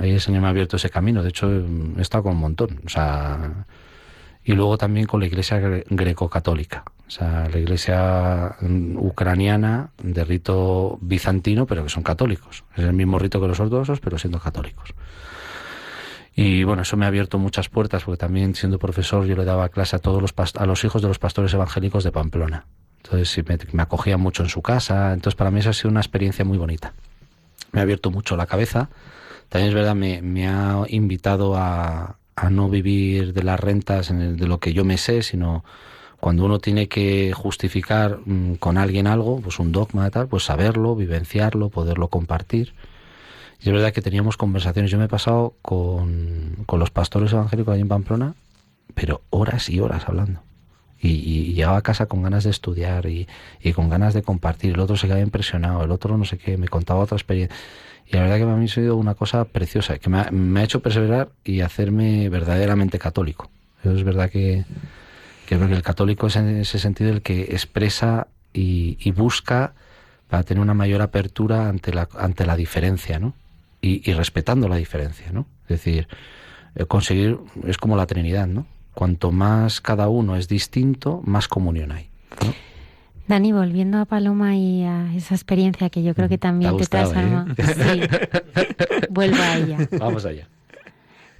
ahí 0.00 0.10
el 0.10 0.20
Señor 0.20 0.42
me 0.42 0.46
ha 0.46 0.50
abierto 0.50 0.76
ese 0.76 0.90
camino. 0.90 1.22
De 1.22 1.30
hecho, 1.30 1.50
he 1.50 2.00
estado 2.00 2.24
con 2.24 2.32
un 2.34 2.40
montón. 2.40 2.80
O 2.84 2.88
sea, 2.88 3.66
y 4.44 4.52
luego 4.52 4.76
también 4.76 5.06
con 5.06 5.20
la 5.20 5.26
iglesia 5.26 5.58
greco-católica. 5.88 6.84
O 7.06 7.10
sea, 7.10 7.48
la 7.48 7.58
iglesia 7.58 8.56
mm, 8.60 8.96
ucraniana 8.96 9.90
de 10.02 10.24
rito 10.24 10.98
bizantino, 11.00 11.66
pero 11.66 11.84
que 11.84 11.90
son 11.90 12.02
católicos. 12.02 12.64
Es 12.76 12.84
el 12.84 12.92
mismo 12.92 13.18
rito 13.18 13.40
que 13.40 13.48
los 13.48 13.60
ortodoxos, 13.60 14.00
pero 14.00 14.18
siendo 14.18 14.38
católicos. 14.38 14.94
Y 16.34 16.64
bueno, 16.64 16.82
eso 16.82 16.96
me 16.96 17.04
ha 17.04 17.08
abierto 17.08 17.38
muchas 17.38 17.68
puertas, 17.68 18.04
porque 18.04 18.18
también 18.18 18.54
siendo 18.54 18.78
profesor 18.78 19.24
yo 19.24 19.36
le 19.36 19.44
daba 19.44 19.68
clase 19.68 19.96
a 19.96 19.98
todos 19.98 20.20
los, 20.20 20.34
a 20.56 20.66
los 20.66 20.84
hijos 20.84 21.00
de 21.00 21.08
los 21.08 21.18
pastores 21.18 21.54
evangélicos 21.54 22.04
de 22.04 22.12
Pamplona. 22.12 22.66
Entonces 23.02 23.44
me, 23.46 23.58
me 23.72 23.82
acogían 23.82 24.20
mucho 24.20 24.42
en 24.42 24.48
su 24.48 24.60
casa. 24.60 25.12
Entonces 25.12 25.36
para 25.36 25.50
mí 25.50 25.60
eso 25.60 25.70
ha 25.70 25.74
sido 25.74 25.90
una 25.90 26.00
experiencia 26.00 26.44
muy 26.44 26.58
bonita. 26.58 26.92
Me 27.72 27.80
ha 27.80 27.82
abierto 27.82 28.10
mucho 28.10 28.36
la 28.36 28.46
cabeza 28.46 28.88
también 29.48 29.68
es 29.68 29.74
verdad, 29.74 29.94
me, 29.94 30.48
ha 30.48 30.82
invitado 30.88 31.56
a, 31.56 32.16
no 32.50 32.68
vivir 32.68 33.32
de 33.32 33.42
las 33.42 33.60
rentas 33.60 34.08
de 34.08 34.46
lo 34.46 34.58
que 34.58 34.72
yo 34.72 34.84
me 34.84 34.98
sé, 34.98 35.22
sino 35.22 35.64
cuando 36.24 36.46
uno 36.46 36.58
tiene 36.58 36.88
que 36.88 37.34
justificar 37.34 38.18
mm, 38.24 38.54
con 38.54 38.78
alguien 38.78 39.06
algo, 39.06 39.40
pues 39.40 39.58
un 39.58 39.72
dogma 39.72 40.08
tal, 40.10 40.26
pues 40.26 40.44
saberlo, 40.44 40.96
vivenciarlo, 40.96 41.68
poderlo 41.68 42.08
compartir. 42.08 42.72
Y 43.60 43.68
es 43.68 43.72
verdad 43.74 43.92
que 43.92 44.00
teníamos 44.00 44.36
conversaciones. 44.36 44.90
Yo 44.90 44.96
me 44.96 45.04
he 45.04 45.08
pasado 45.08 45.54
con, 45.60 46.64
los 46.66 46.90
pastores 46.90 47.32
evangélicos 47.32 47.74
allí 47.74 47.82
en 47.82 47.88
Pamplona, 47.88 48.34
pero 48.94 49.20
horas 49.28 49.68
y 49.68 49.80
horas 49.80 50.08
hablando. 50.08 50.40
Y, 50.98 51.10
y, 51.10 51.52
llegaba 51.52 51.76
a 51.76 51.82
casa 51.82 52.06
con 52.06 52.22
ganas 52.22 52.44
de 52.44 52.50
estudiar 52.50 53.04
y, 53.04 53.28
y, 53.60 53.74
con 53.74 53.90
ganas 53.90 54.14
de 54.14 54.22
compartir. 54.22 54.72
El 54.72 54.80
otro 54.80 54.96
se 54.96 55.06
quedaba 55.06 55.20
impresionado, 55.22 55.84
el 55.84 55.90
otro 55.90 56.16
no 56.16 56.24
sé 56.24 56.38
qué, 56.38 56.56
me 56.56 56.68
contaba 56.68 57.00
otra 57.00 57.16
experiencia. 57.18 57.54
Y 58.06 58.16
la 58.16 58.22
verdad 58.22 58.38
que 58.38 58.44
para 58.44 58.56
mí 58.56 58.66
ha 58.66 58.68
sido 58.68 58.96
una 58.96 59.14
cosa 59.14 59.44
preciosa, 59.44 59.98
que 59.98 60.10
me 60.10 60.60
ha, 60.60 60.64
hecho 60.64 60.80
perseverar 60.80 61.30
y 61.44 61.60
hacerme 61.60 62.28
verdaderamente 62.28 62.98
católico. 62.98 63.50
es 63.82 64.04
verdad 64.04 64.30
que, 64.30 64.64
que 65.46 65.56
creo 65.56 65.68
que 65.68 65.74
el 65.74 65.82
católico 65.82 66.26
es 66.26 66.36
en 66.36 66.48
ese 66.60 66.78
sentido 66.78 67.10
el 67.10 67.22
que 67.22 67.42
expresa 67.42 68.28
y, 68.52 69.10
busca 69.12 69.74
para 70.28 70.42
tener 70.42 70.62
una 70.62 70.74
mayor 70.74 71.02
apertura 71.02 71.68
ante 71.68 71.92
la, 71.92 72.08
ante 72.18 72.46
la 72.46 72.56
diferencia, 72.56 73.18
¿no? 73.18 73.34
Y, 73.80 74.12
respetando 74.12 74.68
la 74.68 74.76
diferencia, 74.76 75.30
¿no? 75.32 75.46
Es 75.64 75.68
decir, 75.68 76.08
eh, 76.74 76.86
conseguir, 76.86 77.38
es 77.66 77.76
como 77.76 77.96
la 77.96 78.06
Trinidad, 78.06 78.46
¿no? 78.46 78.66
Cuanto 78.94 79.32
más 79.32 79.80
cada 79.80 80.08
uno 80.08 80.36
es 80.36 80.48
distinto, 80.48 81.20
más 81.24 81.48
comunión 81.48 81.92
hay. 81.92 82.08
Dani, 83.26 83.52
volviendo 83.52 83.98
a 83.98 84.04
Paloma 84.04 84.56
y 84.56 84.84
a 84.84 85.14
esa 85.14 85.34
experiencia 85.34 85.88
que 85.88 86.02
yo 86.02 86.14
creo 86.14 86.28
que 86.28 86.38
también 86.38 86.76
te, 86.76 86.86
transforma. 86.86 87.46
¿eh? 87.56 87.64
Sí, 87.64 89.06
vuelvo 89.10 89.42
a 89.42 89.56
ella. 89.56 89.78
Vamos 89.98 90.26
allá. 90.26 90.48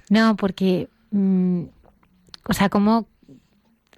No, 0.09 0.35
porque, 0.35 0.89
mm, 1.11 1.63
o 2.47 2.53
sea, 2.53 2.69
como, 2.69 3.07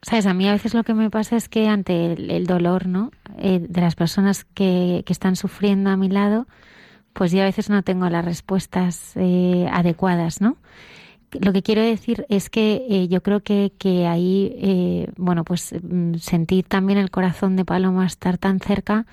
sabes, 0.02 0.26
a 0.26 0.34
mí 0.34 0.48
a 0.48 0.54
veces 0.54 0.74
lo 0.74 0.84
que 0.84 0.94
me 0.94 1.10
pasa 1.10 1.38
es 1.38 1.48
que 1.48 1.68
ante 1.68 2.14
el, 2.14 2.46
dolor, 2.46 2.88
¿no? 2.88 3.12
Eh, 3.38 3.60
de 3.68 3.82
las 3.82 3.96
personas 3.96 4.44
que, 4.44 5.04
que, 5.06 5.14
están 5.14 5.36
sufriendo 5.36 5.90
a 5.90 5.98
mi 5.98 6.10
lado, 6.10 6.48
pues 7.14 7.32
yo 7.32 7.42
a 7.42 7.46
veces 7.46 7.70
no 7.70 7.82
tengo 7.84 8.10
las 8.10 8.24
respuestas 8.24 9.14
eh, 9.16 9.68
adecuadas, 9.72 10.42
¿no? 10.42 10.58
Lo 11.32 11.54
que 11.54 11.62
quiero 11.62 11.82
decir 11.82 12.26
es 12.30 12.50
que 12.50 12.86
eh, 12.90 13.08
yo 13.08 13.22
creo 13.22 13.42
que, 13.42 13.74
que 13.78 14.08
ahí, 14.08 14.56
eh, 14.62 15.12
bueno, 15.18 15.44
pues 15.44 15.74
mm, 15.82 16.16
sentir 16.16 16.66
también 16.66 17.00
el 17.00 17.12
corazón 17.12 17.56
de 17.56 17.66
Paloma 17.66 18.06
estar 18.06 18.38
tan 18.38 18.60
cerca. 18.60 19.06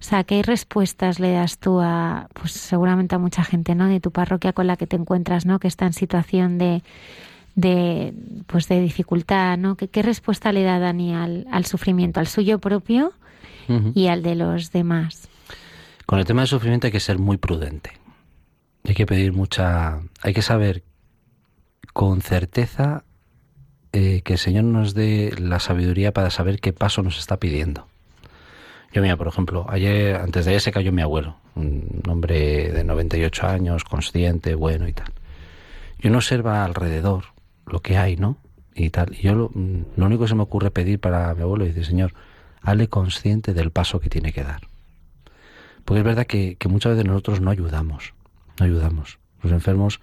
O 0.00 0.04
sea, 0.04 0.24
¿qué 0.24 0.42
respuestas 0.42 1.18
le 1.18 1.32
das 1.32 1.58
tú 1.58 1.80
a, 1.80 2.28
pues 2.32 2.52
seguramente 2.52 3.16
a 3.16 3.18
mucha 3.18 3.44
gente, 3.44 3.74
¿no? 3.74 3.86
De 3.86 4.00
tu 4.00 4.12
parroquia 4.12 4.52
con 4.52 4.66
la 4.66 4.76
que 4.76 4.86
te 4.86 4.96
encuentras, 4.96 5.44
¿no? 5.44 5.58
Que 5.58 5.68
está 5.68 5.86
en 5.86 5.92
situación 5.92 6.56
de, 6.56 6.82
de 7.56 8.14
pues 8.46 8.68
de 8.68 8.80
dificultad, 8.80 9.58
¿no? 9.58 9.76
¿Qué, 9.76 9.88
qué 9.88 10.02
respuesta 10.02 10.52
le 10.52 10.62
da 10.62 10.78
Dani 10.78 11.14
al, 11.14 11.46
al, 11.50 11.66
sufrimiento, 11.66 12.20
al 12.20 12.28
suyo 12.28 12.60
propio 12.60 13.12
y 13.94 14.06
al 14.06 14.22
de 14.22 14.34
los 14.34 14.72
demás. 14.72 15.28
Con 16.06 16.18
el 16.18 16.24
tema 16.24 16.42
del 16.42 16.48
sufrimiento 16.48 16.86
hay 16.86 16.92
que 16.92 17.00
ser 17.00 17.18
muy 17.18 17.36
prudente. 17.36 17.92
Hay 18.84 18.94
que 18.94 19.04
pedir 19.06 19.32
mucha... 19.32 20.00
Hay 20.22 20.32
que 20.32 20.42
saber 20.42 20.82
con 21.98 22.22
certeza 22.22 23.02
eh, 23.92 24.22
que 24.22 24.34
el 24.34 24.38
Señor 24.38 24.62
nos 24.62 24.94
dé 24.94 25.34
la 25.36 25.58
sabiduría 25.58 26.12
para 26.12 26.30
saber 26.30 26.60
qué 26.60 26.72
paso 26.72 27.02
nos 27.02 27.18
está 27.18 27.38
pidiendo. 27.40 27.88
Yo 28.92 29.02
mira, 29.02 29.16
por 29.16 29.26
ejemplo, 29.26 29.66
ayer, 29.68 30.14
antes 30.14 30.44
de 30.44 30.52
ayer 30.52 30.60
se 30.60 30.70
cayó 30.70 30.92
mi 30.92 31.02
abuelo, 31.02 31.38
un 31.56 32.04
hombre 32.08 32.70
de 32.70 32.84
98 32.84 33.48
años, 33.48 33.82
consciente, 33.82 34.54
bueno 34.54 34.86
y 34.86 34.92
tal. 34.92 35.12
Y 35.98 36.06
uno 36.06 36.18
observa 36.18 36.64
alrededor 36.64 37.24
lo 37.66 37.80
que 37.80 37.98
hay, 37.98 38.14
¿no? 38.14 38.36
Y 38.76 38.90
tal. 38.90 39.16
Y 39.18 39.22
yo 39.22 39.34
lo, 39.34 39.50
único 39.96 40.22
que 40.22 40.28
se 40.28 40.36
me 40.36 40.44
ocurre 40.44 40.70
pedir 40.70 41.00
para 41.00 41.34
mi 41.34 41.42
abuelo 41.42 41.64
es 41.64 41.74
decir, 41.74 41.84
Señor, 41.84 42.14
hazle 42.62 42.86
consciente 42.86 43.54
del 43.54 43.72
paso 43.72 43.98
que 43.98 44.08
tiene 44.08 44.32
que 44.32 44.44
dar. 44.44 44.60
Porque 45.84 45.98
es 45.98 46.04
verdad 46.04 46.28
que 46.28 46.56
muchas 46.68 46.92
veces 46.92 47.06
nosotros 47.06 47.40
no 47.40 47.50
ayudamos, 47.50 48.14
no 48.60 48.66
ayudamos. 48.66 49.18
Los 49.42 49.50
enfermos 49.50 50.00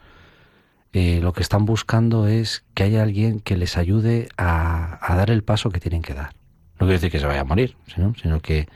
eh, 0.97 1.19
lo 1.21 1.33
que 1.33 1.41
están 1.41 1.65
buscando 1.65 2.25
es 2.25 2.63
que 2.73 2.83
haya 2.83 3.03
alguien 3.03 3.41
que 3.41 3.57
les 3.57 3.75
ayude 3.75 4.29
a, 4.37 4.97
dar 5.09 5.29
el 5.29 5.43
paso 5.43 5.69
que 5.69 5.81
tienen 5.81 6.01
que 6.01 6.13
dar. 6.13 6.29
No 6.75 6.87
quiere 6.87 6.93
decir 6.93 7.11
que 7.11 7.19
se 7.19 7.25
vaya 7.25 7.41
a 7.41 7.43
morir, 7.43 7.75
sino, 7.93 8.39
que, 8.39 8.69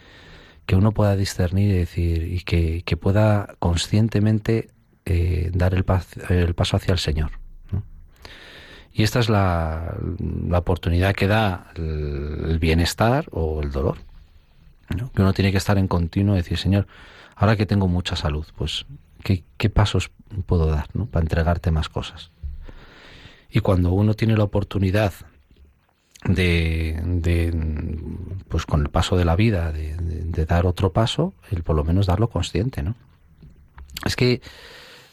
que, 0.65 0.75
uno 0.75 0.91
pueda 0.91 1.15
discernir 1.15 1.73
y 1.73 1.77
decir 1.77 2.23
y 2.23 2.41
que, 2.41 2.97
pueda 2.97 3.55
conscientemente 3.59 4.69
eh, 5.05 5.49
dar 5.53 5.73
el, 5.73 5.85
el, 6.27 6.55
paso 6.55 6.75
hacia 6.75 6.91
el 6.91 6.99
Señor. 6.99 7.31
Y 8.91 9.03
esta 9.03 9.21
es 9.21 9.29
la, 9.29 9.95
oportunidad 10.51 11.15
que 11.15 11.27
da 11.27 11.71
el, 11.75 12.59
bienestar 12.59 13.27
o 13.31 13.61
el 13.61 13.71
dolor. 13.71 13.99
Que 14.89 15.21
uno 15.21 15.31
tiene 15.31 15.53
que 15.53 15.57
estar 15.57 15.77
en 15.77 15.87
continuo 15.87 16.33
y 16.33 16.39
decir, 16.39 16.57
Señor, 16.57 16.85
ahora 17.37 17.55
que 17.55 17.65
tengo 17.65 17.87
mucha 17.87 18.17
salud, 18.17 18.45
pues 18.57 18.85
¿qué, 19.23 19.69
pasos 19.69 20.11
puedo 20.45 20.67
dar 20.67 20.87
¿no? 20.93 21.05
para 21.05 21.23
entregarte 21.23 21.71
más 21.71 21.89
cosas? 21.89 22.31
Y 23.49 23.59
cuando 23.59 23.91
uno 23.91 24.13
tiene 24.13 24.37
la 24.37 24.43
oportunidad 24.43 25.13
de, 26.25 26.99
de, 27.03 27.53
pues 28.47 28.65
con 28.65 28.81
el 28.81 28.89
paso 28.89 29.17
de 29.17 29.25
la 29.25 29.35
vida, 29.35 29.71
de, 29.71 30.45
dar 30.45 30.65
otro 30.65 30.91
paso, 30.91 31.33
el 31.51 31.63
por 31.63 31.75
lo 31.75 31.83
menos 31.83 32.05
darlo 32.05 32.29
consciente, 32.29 32.81
¿no? 32.81 32.95
Es 34.05 34.15
que 34.15 34.41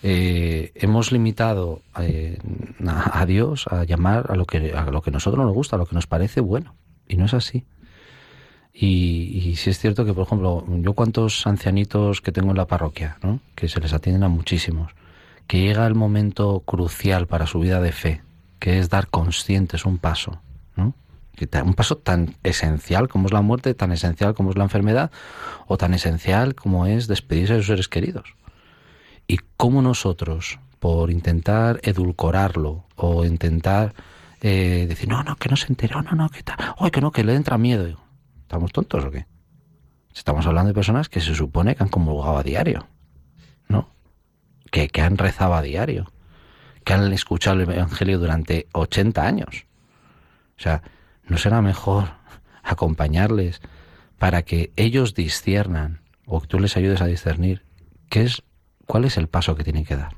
eh, 0.03 0.73
hemos 0.75 1.11
limitado 1.11 1.83
eh, 2.01 2.39
a, 2.87 3.21
a, 3.21 3.27
Dios 3.27 3.67
a 3.69 3.85
llamar 3.85 4.31
a 4.31 4.37
lo 4.37 4.47
que 4.47 4.73
a 4.73 4.91
lo 4.91 5.03
que 5.03 5.11
a 5.11 5.13
nosotros 5.13 5.45
nos 5.45 5.55
gusta, 5.55 5.77
a 5.77 5.79
lo 5.79 5.87
que 5.87 5.95
nos 5.95 6.07
parece 6.07 6.41
bueno, 6.41 6.75
y 7.09 7.17
no 7.17 7.25
es 7.25 7.35
así. 7.35 7.65
Y, 8.79 9.41
y 9.43 9.57
sí 9.57 9.71
es 9.71 9.79
cierto 9.79 10.05
que, 10.05 10.13
por 10.13 10.27
ejemplo, 10.27 10.63
yo 10.69 10.93
cuántos 10.93 11.47
ancianitos 11.47 12.21
que 12.21 12.31
tengo 12.31 12.51
en 12.51 12.59
la 12.59 12.67
parroquia, 12.67 13.17
¿no? 13.23 13.41
que 13.55 13.69
se 13.69 13.81
les 13.81 13.95
atienden 13.95 14.23
a 14.23 14.29
muchísimos, 14.29 14.93
que 15.47 15.61
llega 15.61 15.87
el 15.87 15.95
momento 15.95 16.61
crucial 16.61 17.27
para 17.27 17.47
su 17.47 17.59
vida 17.59 17.81
de 17.81 17.93
fe, 17.93 18.23
que 18.59 18.79
es 18.79 18.91
dar 18.91 19.09
conscientes 19.09 19.87
un 19.87 19.97
paso, 19.97 20.43
¿no? 20.77 20.93
un 21.65 21.75
paso 21.75 21.97
tan 21.97 22.37
esencial 22.43 23.09
como 23.09 23.29
es 23.29 23.33
la 23.33 23.41
muerte, 23.41 23.73
tan 23.73 23.93
esencial 23.93 24.35
como 24.35 24.51
es 24.51 24.59
la 24.59 24.65
enfermedad, 24.65 25.11
o 25.67 25.79
tan 25.79 25.95
esencial 25.95 26.55
como 26.55 26.85
es 26.85 27.07
despedirse 27.07 27.55
de 27.55 27.61
sus 27.61 27.69
seres 27.69 27.89
queridos. 27.89 28.35
Y 29.27 29.39
cómo 29.57 29.81
nosotros, 29.81 30.59
por 30.81 31.11
intentar 31.11 31.81
edulcorarlo 31.83 32.85
o 32.97 33.25
intentar 33.25 33.95
eh, 34.43 34.85
decir, 34.87 35.09
no, 35.09 35.23
no, 35.23 35.37
que 35.37 35.49
no 35.49 35.57
se 35.57 35.69
enteró, 35.69 36.03
no, 36.03 36.13
no, 36.13 36.29
que 36.29 36.43
tal, 36.43 36.59
que 36.93 37.01
no, 37.01 37.11
que 37.11 37.25
le 37.25 37.35
entra 37.35 37.57
miedo. 37.57 38.06
¿Estamos 38.47 38.71
tontos 38.71 39.05
o 39.05 39.11
qué? 39.11 39.27
Estamos 40.15 40.47
hablando 40.47 40.69
de 40.69 40.75
personas 40.75 41.09
que 41.09 41.21
se 41.21 41.35
supone 41.35 41.75
que 41.75 41.83
han 41.83 41.89
comulgado 41.89 42.39
a 42.39 42.45
diario, 42.45 42.87
¿no? 43.67 43.91
Que, 44.71 44.87
que 44.87 45.03
han 45.03 45.19
rezado 45.19 45.55
a 45.55 45.63
diario, 45.63 46.13
que 46.85 46.93
han 46.93 47.13
escuchado 47.13 47.61
el 47.61 47.69
Evangelio 47.69 48.21
durante 48.21 48.69
80 48.73 49.27
años. 49.27 49.67
O 50.57 50.63
sea, 50.63 50.83
¿no 51.25 51.39
será 51.39 51.61
mejor 51.61 52.11
acompañarles 52.63 53.61
para 54.17 54.43
que 54.43 54.73
ellos 54.77 55.15
disciernan 55.15 56.03
o 56.25 56.41
que 56.41 56.47
tú 56.47 56.61
les 56.61 56.77
ayudes 56.77 57.01
a 57.01 57.07
discernir 57.07 57.65
qué 58.09 58.23
es, 58.23 58.45
cuál 58.87 59.07
es 59.07 59.17
el 59.17 59.27
paso 59.27 59.57
que 59.57 59.65
tienen 59.65 59.85
que 59.85 59.97
dar? 59.97 60.15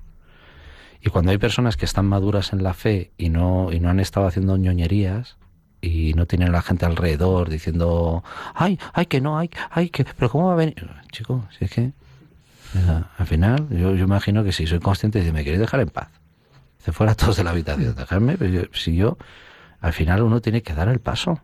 Y 1.00 1.08
cuando 1.08 1.30
hay 1.30 1.38
personas 1.38 1.78
que 1.78 1.86
están 1.86 2.04
maduras 2.04 2.52
en 2.52 2.62
la 2.62 2.74
fe 2.74 3.10
y 3.16 3.30
no, 3.30 3.72
y 3.72 3.80
no 3.80 3.88
han 3.88 4.00
estado 4.00 4.26
haciendo 4.26 4.58
ñoñerías, 4.58 5.37
y 5.80 6.14
no 6.14 6.26
tienen 6.26 6.48
a 6.48 6.52
la 6.52 6.62
gente 6.62 6.86
alrededor 6.86 7.48
diciendo, 7.48 8.24
ay, 8.54 8.78
ay, 8.92 9.06
que 9.06 9.20
no, 9.20 9.38
ay, 9.38 9.50
ay, 9.70 9.90
que, 9.90 10.04
pero 10.04 10.30
¿cómo 10.30 10.48
va 10.48 10.54
a 10.54 10.56
venir? 10.56 10.90
Chico, 11.12 11.46
si 11.56 11.64
es 11.64 11.70
que, 11.70 11.92
al 13.18 13.26
final, 13.26 13.68
yo, 13.70 13.94
yo 13.94 14.04
imagino 14.04 14.44
que 14.44 14.52
si 14.52 14.66
soy 14.66 14.80
consciente, 14.80 15.20
dice, 15.20 15.32
me 15.32 15.44
queréis 15.44 15.60
dejar 15.60 15.80
en 15.80 15.88
paz. 15.88 16.08
Se 16.78 16.92
fuera 16.92 17.14
todos 17.14 17.36
de 17.36 17.44
la 17.44 17.50
habitación, 17.50 17.94
dejarme, 17.94 18.36
pero 18.36 18.50
yo, 18.50 18.62
si 18.72 18.96
yo, 18.96 19.18
al 19.80 19.92
final 19.92 20.22
uno 20.22 20.40
tiene 20.40 20.62
que 20.62 20.74
dar 20.74 20.88
el 20.88 21.00
paso. 21.00 21.40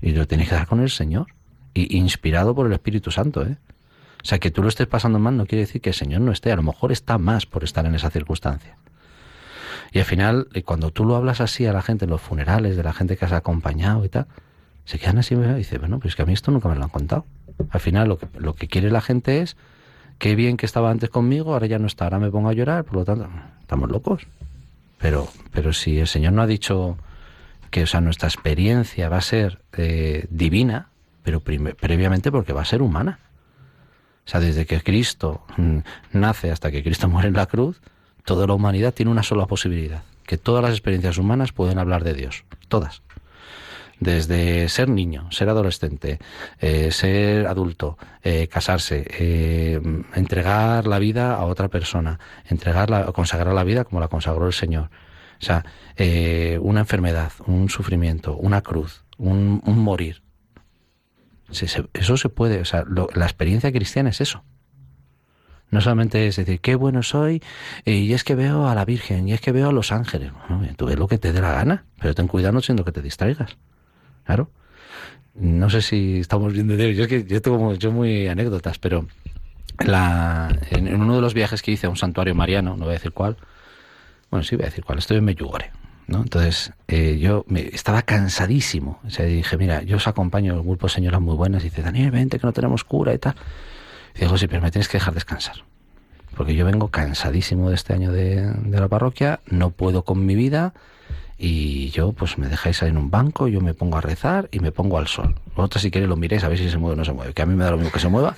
Y 0.00 0.12
lo 0.12 0.26
tiene 0.26 0.46
que 0.46 0.54
dar 0.54 0.66
con 0.66 0.80
el 0.80 0.90
Señor. 0.90 1.28
Y 1.74 1.96
inspirado 1.96 2.54
por 2.54 2.66
el 2.66 2.72
Espíritu 2.72 3.10
Santo, 3.10 3.42
¿eh? 3.44 3.56
O 4.22 4.28
sea, 4.28 4.38
que 4.38 4.50
tú 4.50 4.62
lo 4.62 4.68
estés 4.68 4.86
pasando 4.86 5.18
mal 5.18 5.36
no 5.36 5.46
quiere 5.46 5.66
decir 5.66 5.80
que 5.80 5.90
el 5.90 5.94
Señor 5.94 6.20
no 6.20 6.32
esté. 6.32 6.50
A 6.50 6.56
lo 6.56 6.62
mejor 6.62 6.90
está 6.90 7.16
más 7.16 7.46
por 7.46 7.64
estar 7.64 7.86
en 7.86 7.94
esa 7.94 8.10
circunstancia. 8.10 8.76
Y 9.96 9.98
al 9.98 10.04
final, 10.04 10.48
cuando 10.66 10.90
tú 10.90 11.06
lo 11.06 11.16
hablas 11.16 11.40
así 11.40 11.64
a 11.64 11.72
la 11.72 11.80
gente 11.80 12.04
en 12.04 12.10
los 12.10 12.20
funerales, 12.20 12.76
de 12.76 12.82
la 12.82 12.92
gente 12.92 13.16
que 13.16 13.24
has 13.24 13.32
acompañado 13.32 14.04
y 14.04 14.10
tal, 14.10 14.26
se 14.84 14.98
quedan 14.98 15.16
así 15.16 15.34
y 15.34 15.54
dicen, 15.54 15.80
bueno, 15.80 16.00
pues 16.00 16.14
que 16.14 16.20
a 16.20 16.26
mí 16.26 16.34
esto 16.34 16.50
nunca 16.50 16.68
me 16.68 16.74
lo 16.74 16.84
han 16.84 16.90
contado. 16.90 17.24
Al 17.70 17.80
final 17.80 18.06
lo 18.06 18.18
que, 18.18 18.28
lo 18.38 18.52
que 18.52 18.68
quiere 18.68 18.90
la 18.90 19.00
gente 19.00 19.40
es, 19.40 19.56
qué 20.18 20.34
bien 20.34 20.58
que 20.58 20.66
estaba 20.66 20.90
antes 20.90 21.08
conmigo, 21.08 21.54
ahora 21.54 21.66
ya 21.66 21.78
no 21.78 21.86
está, 21.86 22.04
ahora 22.04 22.18
me 22.18 22.30
pongo 22.30 22.50
a 22.50 22.52
llorar, 22.52 22.84
por 22.84 22.96
lo 22.96 23.04
tanto, 23.06 23.26
estamos 23.62 23.90
locos. 23.90 24.26
Pero, 24.98 25.28
pero 25.50 25.72
si 25.72 25.98
el 25.98 26.08
Señor 26.08 26.34
no 26.34 26.42
ha 26.42 26.46
dicho 26.46 26.98
que 27.70 27.84
o 27.84 27.86
sea, 27.86 28.02
nuestra 28.02 28.28
experiencia 28.28 29.08
va 29.08 29.16
a 29.16 29.22
ser 29.22 29.62
eh, 29.78 30.26
divina, 30.28 30.90
pero 31.22 31.40
previamente 31.40 32.30
porque 32.30 32.52
va 32.52 32.60
a 32.60 32.66
ser 32.66 32.82
humana. 32.82 33.18
O 34.26 34.28
sea, 34.28 34.40
desde 34.40 34.66
que 34.66 34.78
Cristo 34.82 35.46
mm, 35.56 35.78
nace 36.12 36.50
hasta 36.50 36.70
que 36.70 36.82
Cristo 36.82 37.08
muere 37.08 37.28
en 37.28 37.34
la 37.34 37.46
cruz, 37.46 37.80
toda 38.26 38.46
la 38.48 38.54
humanidad 38.54 38.92
tiene 38.92 39.12
una 39.12 39.22
sola 39.22 39.46
posibilidad, 39.46 40.02
que 40.26 40.36
todas 40.36 40.62
las 40.62 40.72
experiencias 40.72 41.16
humanas 41.16 41.52
pueden 41.52 41.78
hablar 41.78 42.04
de 42.04 42.12
Dios, 42.12 42.44
todas. 42.68 43.02
Desde 44.00 44.68
ser 44.68 44.90
niño, 44.90 45.30
ser 45.30 45.48
adolescente, 45.48 46.18
eh, 46.60 46.90
ser 46.90 47.46
adulto, 47.46 47.96
eh, 48.22 48.48
casarse, 48.48 49.06
eh, 49.18 49.80
entregar 50.14 50.86
la 50.86 50.98
vida 50.98 51.36
a 51.36 51.46
otra 51.46 51.68
persona, 51.68 52.18
entregar 52.44 52.90
la, 52.90 53.06
consagrar 53.12 53.54
la 53.54 53.64
vida 53.64 53.84
como 53.84 54.00
la 54.00 54.08
consagró 54.08 54.46
el 54.46 54.52
Señor. 54.52 54.90
O 55.40 55.44
sea, 55.44 55.64
una 56.60 56.80
enfermedad, 56.80 57.32
un 57.46 57.70
sufrimiento, 57.70 58.36
una 58.36 58.60
cruz, 58.60 59.04
un, 59.18 59.62
morir. 59.64 60.22
Eso 61.50 62.16
se 62.16 62.28
puede, 62.28 62.60
o 62.60 62.64
sea, 62.64 62.84
lo, 62.86 63.08
la 63.14 63.24
experiencia 63.24 63.70
cristiana 63.70 64.10
es 64.10 64.20
eso. 64.20 64.42
No 65.70 65.80
solamente 65.80 66.28
es 66.28 66.36
decir, 66.36 66.60
qué 66.60 66.76
bueno 66.76 67.02
soy, 67.02 67.42
y 67.84 68.12
es 68.12 68.24
que 68.24 68.34
veo 68.34 68.68
a 68.68 68.74
la 68.74 68.84
Virgen, 68.84 69.28
y 69.28 69.32
es 69.32 69.40
que 69.40 69.52
veo 69.52 69.68
a 69.68 69.72
los 69.72 69.92
ángeles. 69.92 70.32
No, 70.48 70.62
tú 70.76 70.86
ves 70.86 70.96
lo 70.96 71.08
que 71.08 71.18
te 71.18 71.32
dé 71.32 71.40
la 71.40 71.52
gana, 71.52 71.84
pero 72.00 72.14
ten 72.14 72.28
cuidado 72.28 72.52
no 72.52 72.60
siendo 72.60 72.84
que 72.84 72.92
te 72.92 73.02
distraigas. 73.02 73.56
Claro. 74.24 74.50
No 75.34 75.68
sé 75.68 75.82
si 75.82 76.20
estamos 76.20 76.52
viendo 76.52 76.76
de 76.76 76.94
Yo 76.94 77.02
es 77.02 77.08
que 77.08 77.24
yo 77.24 77.42
tengo 77.42 77.74
yo 77.74 77.92
muy 77.92 78.26
anécdotas, 78.26 78.78
pero 78.78 79.06
la, 79.84 80.56
en, 80.70 80.94
uno 80.94 81.16
de 81.16 81.20
los 81.20 81.34
viajes 81.34 81.62
que 81.62 81.72
hice 81.72 81.86
a 81.86 81.90
un 81.90 81.96
santuario 81.96 82.34
mariano, 82.34 82.76
no 82.76 82.84
voy 82.84 82.92
a 82.92 82.98
decir 82.98 83.12
cuál, 83.12 83.36
bueno, 84.30 84.44
sí 84.44 84.56
voy 84.56 84.64
a 84.64 84.68
decir 84.68 84.84
cuál, 84.84 84.98
estoy 84.98 85.18
en 85.18 85.24
Medjugorje. 85.24 85.70
¿no? 86.06 86.18
Entonces, 86.18 86.72
eh, 86.88 87.18
yo 87.18 87.44
me, 87.48 87.60
estaba 87.60 88.02
cansadísimo. 88.02 89.00
O 89.04 89.10
sea, 89.10 89.26
dije, 89.26 89.56
mira, 89.56 89.82
yo 89.82 89.96
os 89.96 90.06
acompaño, 90.06 90.54
el 90.54 90.62
grupo 90.62 90.86
de 90.86 90.92
señoras 90.92 91.20
muy 91.20 91.34
buenas, 91.34 91.62
y 91.62 91.70
dice, 91.70 91.82
Daniel, 91.82 92.10
vente, 92.10 92.38
que 92.38 92.46
no 92.46 92.52
tenemos 92.52 92.84
cura 92.84 93.12
y 93.12 93.18
tal. 93.18 93.34
Digo, 94.18 94.38
sí, 94.38 94.46
pero 94.46 94.62
me 94.62 94.70
tienes 94.70 94.88
que 94.88 94.98
dejar 94.98 95.14
descansar. 95.14 95.56
Porque 96.36 96.54
yo 96.54 96.64
vengo 96.64 96.88
cansadísimo 96.88 97.70
de 97.70 97.76
este 97.76 97.94
año 97.94 98.12
de, 98.12 98.50
de, 98.50 98.80
la 98.80 98.88
parroquia, 98.88 99.40
no 99.46 99.70
puedo 99.70 100.04
con 100.04 100.26
mi 100.26 100.34
vida 100.34 100.74
y 101.38 101.90
yo 101.90 102.12
pues 102.12 102.38
me 102.38 102.48
dejáis 102.48 102.82
ahí 102.82 102.90
en 102.90 102.96
un 102.96 103.10
banco, 103.10 103.48
yo 103.48 103.60
me 103.60 103.74
pongo 103.74 103.98
a 103.98 104.00
rezar 104.00 104.48
y 104.52 104.60
me 104.60 104.72
pongo 104.72 104.98
al 104.98 105.06
sol. 105.06 105.34
Vosotros 105.54 105.82
si 105.82 105.90
queréis 105.90 106.08
lo 106.08 106.16
miréis 106.16 106.44
a 106.44 106.48
ver 106.48 106.58
si 106.58 106.70
se 106.70 106.78
mueve 106.78 106.94
o 106.94 106.96
no 106.96 107.04
se 107.04 107.12
mueve. 107.12 107.32
Que 107.32 107.42
a 107.42 107.46
mí 107.46 107.54
me 107.54 107.64
da 107.64 107.70
lo 107.70 107.76
mismo 107.76 107.92
que 107.92 108.00
se 108.00 108.08
mueva, 108.08 108.36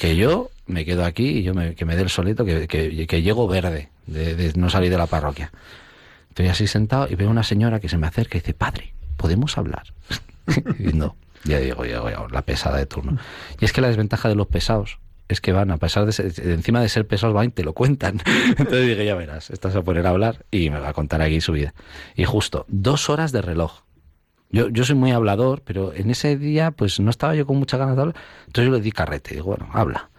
que 0.00 0.16
yo 0.16 0.50
me 0.66 0.84
quedo 0.84 1.04
aquí 1.04 1.28
y 1.38 1.42
yo 1.42 1.54
me, 1.54 1.74
que 1.74 1.84
me 1.84 1.96
dé 1.96 2.02
el 2.02 2.08
solito, 2.08 2.44
que, 2.44 2.66
que, 2.66 3.06
que 3.06 3.22
llego 3.22 3.46
verde 3.46 3.90
de, 4.06 4.34
de, 4.36 4.52
no 4.54 4.70
salir 4.70 4.90
de 4.90 4.98
la 4.98 5.06
parroquia. 5.06 5.52
Estoy 6.30 6.48
así 6.48 6.66
sentado 6.66 7.08
y 7.10 7.14
veo 7.14 7.28
una 7.28 7.42
señora 7.42 7.80
que 7.80 7.88
se 7.88 7.98
me 7.98 8.06
acerca 8.06 8.38
y 8.38 8.40
dice, 8.40 8.54
padre, 8.54 8.94
¿podemos 9.16 9.58
hablar? 9.58 9.84
y 10.78 10.92
no, 10.92 11.16
ya 11.44 11.58
digo, 11.58 11.84
ya, 11.84 12.02
ya, 12.10 12.26
la 12.30 12.42
pesada 12.42 12.78
de 12.78 12.86
turno. 12.86 13.18
Y 13.60 13.64
es 13.64 13.72
que 13.72 13.80
la 13.80 13.88
desventaja 13.88 14.28
de 14.28 14.34
los 14.34 14.46
pesados 14.46 14.98
es 15.32 15.40
que 15.40 15.52
van, 15.52 15.70
a 15.70 15.76
pesar 15.76 16.06
de, 16.06 16.12
ser, 16.12 16.32
encima 16.44 16.80
de 16.80 16.88
ser 16.88 17.06
pesados, 17.06 17.34
van 17.34 17.46
y 17.46 17.50
te 17.50 17.62
lo 17.62 17.72
cuentan. 17.72 18.20
Entonces 18.48 18.88
dije, 18.88 19.04
ya 19.04 19.14
verás, 19.14 19.50
estás 19.50 19.76
a 19.76 19.82
poner 19.82 20.06
a 20.06 20.10
hablar 20.10 20.44
y 20.50 20.70
me 20.70 20.80
va 20.80 20.88
a 20.88 20.92
contar 20.92 21.22
aquí 21.22 21.40
su 21.40 21.52
vida. 21.52 21.72
Y 22.16 22.24
justo, 22.24 22.64
dos 22.68 23.08
horas 23.08 23.32
de 23.32 23.42
reloj. 23.42 23.82
Yo, 24.50 24.68
yo 24.68 24.84
soy 24.84 24.96
muy 24.96 25.12
hablador, 25.12 25.62
pero 25.64 25.94
en 25.94 26.10
ese 26.10 26.36
día 26.36 26.72
pues 26.72 26.98
no 26.98 27.10
estaba 27.10 27.36
yo 27.36 27.46
con 27.46 27.56
mucha 27.58 27.76
ganas 27.76 27.94
de 27.94 28.02
hablar. 28.02 28.16
Entonces 28.46 28.70
yo 28.70 28.76
le 28.76 28.82
di 28.82 28.90
carrete. 28.90 29.36
Digo, 29.36 29.46
bueno, 29.46 29.68
habla. 29.72 30.10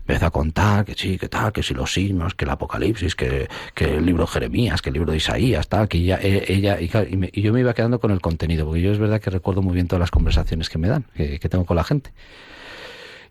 Empezó 0.00 0.26
a 0.26 0.30
contar 0.30 0.84
que 0.84 0.94
sí, 0.94 1.18
que 1.18 1.28
tal, 1.28 1.52
que 1.52 1.62
si 1.62 1.72
los 1.74 1.92
signos, 1.92 2.34
que 2.34 2.44
el 2.44 2.50
Apocalipsis, 2.50 3.14
que, 3.14 3.48
que 3.74 3.96
el 3.96 4.04
libro 4.04 4.24
de 4.24 4.32
Jeremías, 4.32 4.82
que 4.82 4.90
el 4.90 4.94
libro 4.94 5.12
de 5.12 5.18
Isaías, 5.18 5.68
tal, 5.68 5.88
que 5.88 5.98
ella, 5.98 6.18
e, 6.22 6.44
ella 6.52 6.78
y, 6.80 7.40
yo 7.40 7.52
me 7.54 7.60
iba 7.60 7.72
quedando 7.72 8.00
con 8.00 8.10
el 8.10 8.20
contenido, 8.20 8.66
porque 8.66 8.82
yo 8.82 8.92
es 8.92 8.98
verdad 8.98 9.20
que 9.20 9.30
recuerdo 9.30 9.62
muy 9.62 9.74
bien 9.74 9.88
todas 9.88 10.00
las 10.00 10.10
conversaciones 10.10 10.68
que 10.68 10.76
me 10.76 10.88
dan, 10.88 11.04
que 11.14 11.48
tengo 11.48 11.64
con 11.64 11.76
la 11.76 11.84
gente 11.84 12.12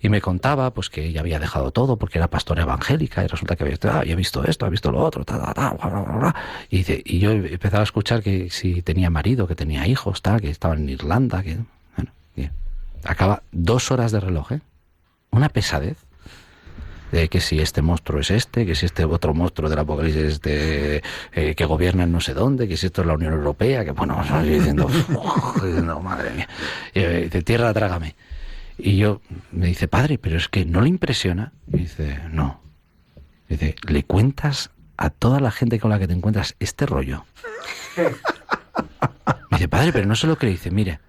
y 0.04 0.10
me 0.10 0.20
contaba 0.20 0.72
pues 0.74 0.90
que 0.90 1.06
ella 1.06 1.22
había 1.22 1.40
dejado 1.40 1.72
todo 1.72 1.96
porque 1.96 2.18
era 2.18 2.28
pastora 2.28 2.64
evangélica 2.64 3.24
y 3.24 3.28
resulta 3.28 3.56
que 3.56 3.64
había, 3.64 3.78
ah, 3.84 4.00
había 4.00 4.18
visto 4.18 4.44
esto, 4.44 4.66
había 4.66 4.72
visto 4.72 4.92
lo 4.92 5.00
otro, 5.00 5.24
ta, 5.24 5.40
ta, 5.54 5.54
ta, 5.54 6.36
y, 6.70 6.80
dice, 6.80 7.02
y 7.06 7.20
yo 7.20 7.32
empezaba 7.32 7.80
a 7.80 7.86
escuchar 7.86 8.22
que 8.22 8.50
si 8.50 8.82
tenía 8.82 9.10
marido, 9.10 9.48
que 9.48 9.56
tenía 9.56 9.88
hijos, 9.88 10.22
tal, 10.22 10.42
que 10.42 10.50
estaba 10.50 10.76
en 10.76 10.90
Irlanda, 10.90 11.42
que 11.42 11.58
bueno, 11.96 12.12
acaba 13.06 13.44
dos 13.54 13.92
horas 13.92 14.12
de 14.12 14.20
reloj, 14.20 14.52
¿eh? 14.52 14.60
una 15.32 15.48
pesadez 15.48 15.98
de 17.14 17.30
que 17.30 17.40
si 17.40 17.62
este 17.62 17.82
monstruo 17.82 18.20
es 18.20 18.30
este, 18.30 18.66
que 18.66 18.76
si 18.76 18.86
este 18.86 19.06
otro 19.06 19.34
monstruo 19.34 19.70
del 19.70 19.80
apocalipsis 19.80 20.22
es 20.22 20.34
este 20.34 21.02
eh, 21.32 21.56
que 21.56 21.64
gobierna 21.64 22.04
en 22.04 22.12
no 22.12 22.20
sé 22.20 22.34
dónde, 22.34 22.68
que 22.68 22.76
si 22.76 22.88
esto 22.88 23.04
es 23.04 23.08
la 23.08 23.14
Unión 23.14 23.32
Europea, 23.32 23.86
que 23.86 23.92
bueno, 23.92 24.22
yo 24.28 24.42
diciendo, 24.44 24.90
diciendo 25.64 26.00
madre 26.02 26.32
mía, 26.32 26.50
y, 26.94 27.00
dice, 27.24 27.42
tierra, 27.42 27.74
trágame. 27.74 28.16
Y 28.78 28.98
yo, 28.98 29.22
me 29.52 29.68
dice, 29.68 29.88
padre, 29.88 30.18
pero 30.18 30.38
es 30.38 30.48
que 30.48 30.66
no 30.66 30.82
le 30.82 30.90
impresiona. 30.90 31.54
Y 31.72 31.78
dice, 31.78 32.20
no. 32.32 32.62
Dice, 33.50 33.76
¿le 33.88 34.04
cuentas 34.04 34.72
a 34.98 35.10
toda 35.10 35.40
la 35.40 35.52
gente 35.52 35.80
con 35.80 35.92
la 35.92 36.00
que 36.00 36.08
te 36.08 36.14
encuentras 36.14 36.56
este 36.60 36.86
rollo? 36.86 37.26
Me 37.98 38.06
dice, 39.58 39.68
padre, 39.68 39.94
pero 39.94 40.08
no 40.08 40.16
sé 40.16 40.28
lo 40.28 40.38
que 40.38 40.48
dice. 40.48 40.72
Mire, 40.72 41.00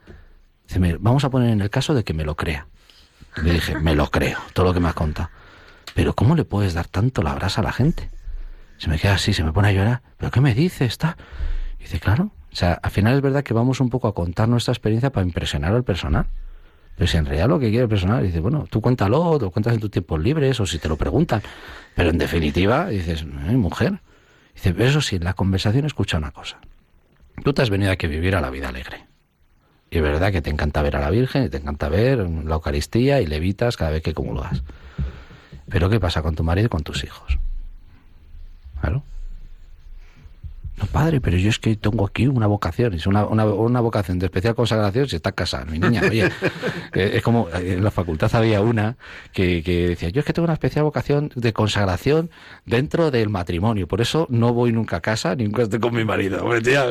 vamos 1.01 1.25
a 1.25 1.31
poner 1.31 1.51
en 1.51 1.61
el 1.61 1.71
caso 1.71 1.95
de 1.95 2.05
que 2.05 2.15
me 2.15 2.25
lo 2.25 2.37
crea. 2.37 2.67
Le 3.43 3.55
dije, 3.55 3.79
me 3.79 3.95
lo 3.95 4.11
creo, 4.11 4.39
todo 4.53 4.67
lo 4.67 4.75
que 4.75 4.81
me 4.81 4.89
has 4.89 4.95
contado. 4.95 5.31
Pero 5.95 6.15
¿cómo 6.15 6.35
le 6.35 6.45
puedes 6.45 6.75
dar 6.75 6.87
tanto 6.87 7.23
la 7.23 7.35
brasa 7.35 7.61
a 7.61 7.65
la 7.65 7.73
gente? 7.73 8.11
Se 8.79 8.89
me 8.89 8.99
queda 8.99 9.15
así, 9.15 9.33
se 9.33 9.45
me 9.45 9.53
pone 9.53 9.69
a 9.69 9.73
llorar. 9.73 10.03
¿Pero 10.19 10.31
qué 10.31 10.41
me 10.41 10.55
dice? 10.55 10.85
Está. 10.85 11.17
dice, 11.79 12.01
claro. 12.01 12.33
O 12.53 12.57
sea, 12.57 12.75
al 12.75 12.91
final 12.91 13.15
es 13.15 13.21
verdad 13.21 13.43
que 13.43 13.55
vamos 13.55 13.81
un 13.81 13.91
poco 13.91 14.09
a 14.09 14.15
contar 14.15 14.49
nuestra 14.49 14.73
experiencia 14.73 15.11
para 15.11 15.27
impresionar 15.27 15.75
al 15.75 15.85
personal. 15.85 16.27
Pero 16.97 17.09
si 17.09 17.17
en 17.17 17.27
realidad 17.27 17.49
lo 17.49 17.59
que 17.59 17.71
quiere 17.71 17.83
el 17.83 17.89
personal, 17.89 18.23
dice, 18.23 18.41
bueno, 18.41 18.67
tú 18.71 18.81
cuéntalo, 18.81 19.39
lo 19.39 19.51
cuentas 19.51 19.75
en 19.75 19.81
tus 19.81 19.91
tiempos 19.91 20.21
libres 20.21 20.61
o 20.61 20.67
si 20.67 20.79
te 20.79 20.89
lo 20.89 20.97
preguntan. 20.97 21.43
Pero 21.95 22.11
en 22.11 22.19
definitiva, 22.19 22.89
dices, 22.89 23.25
mujer. 23.27 24.01
Dice, 24.55 24.75
eso 24.79 25.01
sí, 25.01 25.17
en 25.17 25.25
la 25.25 25.35
conversación 25.35 25.85
escucha 25.87 26.19
una 26.19 26.31
cosa. 26.31 26.59
Tú 27.43 27.53
te 27.53 27.63
has 27.63 27.71
venido 27.71 27.91
aquí 27.91 28.07
a 28.07 28.09
vivir 28.09 28.37
a 28.37 28.41
la 28.41 28.51
vida 28.51 28.69
alegre. 28.69 29.07
Y 29.91 29.99
es 29.99 30.03
verdad 30.03 30.33
que 30.33 30.43
te 30.43 30.51
encanta 30.51 30.83
ver 30.83 30.97
a 30.97 31.01
la 31.01 31.11
Virgen, 31.11 31.45
y 31.45 31.49
te 31.49 31.57
encanta 31.57 31.89
ver 31.89 32.19
la 32.19 32.55
Eucaristía 32.55 33.21
y 33.21 33.27
levitas 33.27 33.77
cada 33.77 33.91
vez 33.91 34.03
que 34.03 34.15
comulgas. 34.15 34.63
Pero 35.69 35.91
¿qué 35.91 35.99
pasa 35.99 36.23
con 36.23 36.35
tu 36.35 36.45
marido 36.45 36.67
y 36.67 36.69
con 36.69 36.83
tus 36.83 37.05
hijos? 37.05 37.39
Claro. 38.81 39.03
No, 40.77 40.87
padre, 40.87 41.21
pero 41.21 41.37
yo 41.37 41.51
es 41.51 41.61
que 41.61 41.77
tengo 41.77 42.05
aquí 42.05 42.27
una 42.27 42.49
vocación, 42.49 42.95
es 42.95 43.07
una, 43.07 43.25
una, 43.27 43.45
una 43.45 43.81
vocación 43.81 44.19
de 44.19 44.27
especial 44.27 44.57
consagración 44.57 45.09
si 45.09 45.15
estás 45.15 45.33
casada, 45.33 45.67
mi 45.67 45.79
niña. 45.79 46.03
Oye, 46.11 46.25
eh, 46.95 47.13
es 47.15 47.23
como 47.23 47.49
en 47.55 47.85
la 47.85 47.93
facultad 47.93 48.35
había 48.35 48.61
una 48.61 48.97
que, 49.33 49.63
que, 49.63 49.89
decía, 49.89 50.09
yo 50.09 50.19
es 50.19 50.27
que 50.27 50.33
tengo 50.33 50.47
una 50.47 50.55
especial 50.55 50.85
vocación 50.85 51.31
de 51.37 51.53
consagración 51.53 52.31
dentro 52.67 53.13
del 53.13 53.29
matrimonio, 53.29 53.87
por 53.87 54.01
eso 54.01 54.27
no 54.31 54.53
voy 54.53 54.73
nunca 54.73 54.97
a 54.97 55.01
casa, 55.01 55.37
ni 55.37 55.45
nunca 55.45 55.63
estoy 55.63 55.79
con 55.79 55.95
mi 55.95 56.05
marido. 56.05 56.43
Hombre, 56.43 56.61
tía, 56.61 56.87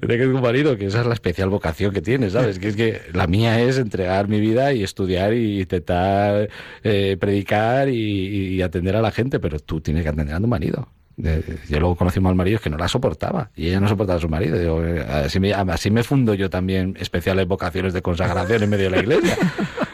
que 0.00 0.26
un 0.26 0.42
marido, 0.42 0.76
que 0.76 0.86
esa 0.86 1.00
es 1.00 1.06
la 1.06 1.14
especial 1.14 1.48
vocación 1.48 1.94
que 1.94 2.02
tienes, 2.02 2.34
¿sabes? 2.34 2.58
Que 2.58 2.68
es 2.68 2.76
que 2.76 3.00
la 3.14 3.26
mía 3.26 3.62
es 3.62 3.78
entregar 3.78 4.28
mi 4.28 4.40
vida 4.40 4.74
y 4.74 4.82
estudiar 4.82 5.32
y 5.32 5.60
intentar 5.62 6.50
eh, 6.82 7.16
predicar 7.18 7.88
y, 7.88 8.56
y 8.56 8.60
atender 8.60 8.94
a 8.96 9.00
la 9.00 9.10
gente, 9.10 9.40
pero 9.40 9.58
tú 9.58 9.80
tienes 9.80 10.02
que 10.02 10.10
atender 10.10 10.34
a 10.34 10.40
tu 10.40 10.46
marido 10.46 10.88
yo 11.16 11.80
luego 11.80 11.96
conocí 11.96 12.18
al 12.24 12.34
marido 12.34 12.58
que 12.60 12.70
no 12.70 12.78
la 12.78 12.88
soportaba 12.88 13.50
y 13.54 13.68
ella 13.68 13.80
no 13.80 13.88
soportaba 13.88 14.18
a 14.18 14.20
su 14.20 14.28
marido. 14.28 14.86
Eh, 14.86 15.00
así, 15.00 15.40
me, 15.40 15.52
así 15.52 15.90
me 15.90 16.02
fundo 16.02 16.34
yo 16.34 16.48
también 16.50 16.96
especiales 16.98 17.46
vocaciones 17.46 17.92
de 17.92 18.02
consagración 18.02 18.62
en 18.62 18.70
medio 18.70 18.84
de 18.84 18.90
la 18.90 18.98
iglesia. 18.98 19.36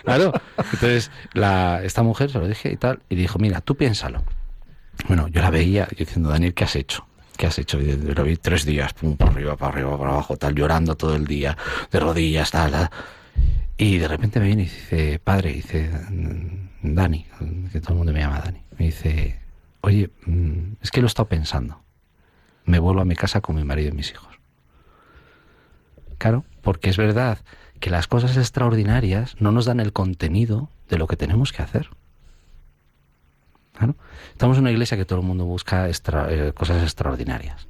Claro. 0.07 0.33
Entonces, 0.57 1.11
la, 1.33 1.83
esta 1.83 2.05
mujer 2.05 2.31
se 2.31 2.39
lo 2.39 2.47
dije 2.47 2.71
y 2.71 2.77
tal, 2.77 3.01
y 3.09 3.17
dijo, 3.17 3.41
mira, 3.41 3.61
tú 3.61 3.75
piénsalo. 3.75 4.23
Bueno, 5.09 5.27
yo 5.27 5.43
la 5.43 5.51
veía 5.51 5.89
diciendo, 5.99 6.29
Daniel, 6.29 6.55
¿qué 6.55 6.63
has 6.63 6.77
hecho? 6.77 7.05
¿Qué 7.37 7.49
has 7.49 7.59
hecho? 7.59 7.81
Y 7.81 7.97
lo 7.97 8.23
vi 8.23 8.37
tres 8.37 8.65
días, 8.65 8.93
pum, 8.93 9.17
por 9.17 9.31
arriba, 9.31 9.57
para 9.57 9.73
arriba, 9.73 9.99
para 9.99 10.13
abajo, 10.13 10.37
tal, 10.37 10.55
llorando 10.55 10.95
todo 10.95 11.17
el 11.17 11.27
día, 11.27 11.59
de 11.91 11.99
rodillas, 11.99 12.53
tal, 12.53 12.71
tal. 12.71 12.91
Y 13.77 13.99
de 13.99 14.07
repente 14.07 14.39
me 14.39 14.47
viene 14.47 14.63
y 14.63 14.67
dice, 14.67 15.19
padre, 15.19 15.53
dice, 15.55 15.91
Dani, 16.83 17.27
que 17.73 17.81
todo 17.81 17.95
el 17.95 17.97
mundo 17.99 18.13
me 18.13 18.21
llama 18.21 18.41
Dani, 18.45 18.63
me 18.79 18.87
dice, 18.87 19.41
oye, 19.87 20.11
mm, 20.27 20.79
es 20.83 20.91
que 20.91 21.01
lo 21.01 21.07
he 21.07 21.09
estado 21.09 21.29
pensando. 21.29 21.81
Me 22.65 22.81
vuelvo 22.81 23.01
a 23.01 23.05
mi 23.05 23.15
casa 23.15 23.41
con 23.41 23.55
mi 23.55 23.63
marido 23.63 23.91
y 23.91 23.93
mis 23.93 24.11
hijos. 24.11 24.35
Claro, 26.19 26.45
porque 26.61 26.91
es 26.91 26.97
verdad 26.97 27.39
que 27.79 27.91
las 27.91 28.09
cosas 28.09 28.37
extraordinarias 28.37 29.37
no 29.41 29.53
nos 29.53 29.65
dan 29.65 29.79
el 29.79 29.93
contenido 29.93 30.71
de 30.89 30.99
lo 30.99 31.07
que 31.07 31.17
tenemos 31.17 31.53
que 31.53 31.63
hacer. 31.63 31.91
Claro. 33.75 33.95
Estamos 34.33 34.57
en 34.57 34.63
una 34.63 34.73
iglesia 34.73 34.97
que 34.97 35.05
todo 35.05 35.21
el 35.21 35.27
mundo 35.27 35.45
busca 35.45 35.89
eh, 35.89 36.53
cosas 36.53 36.83
extraordinarias. 36.83 37.69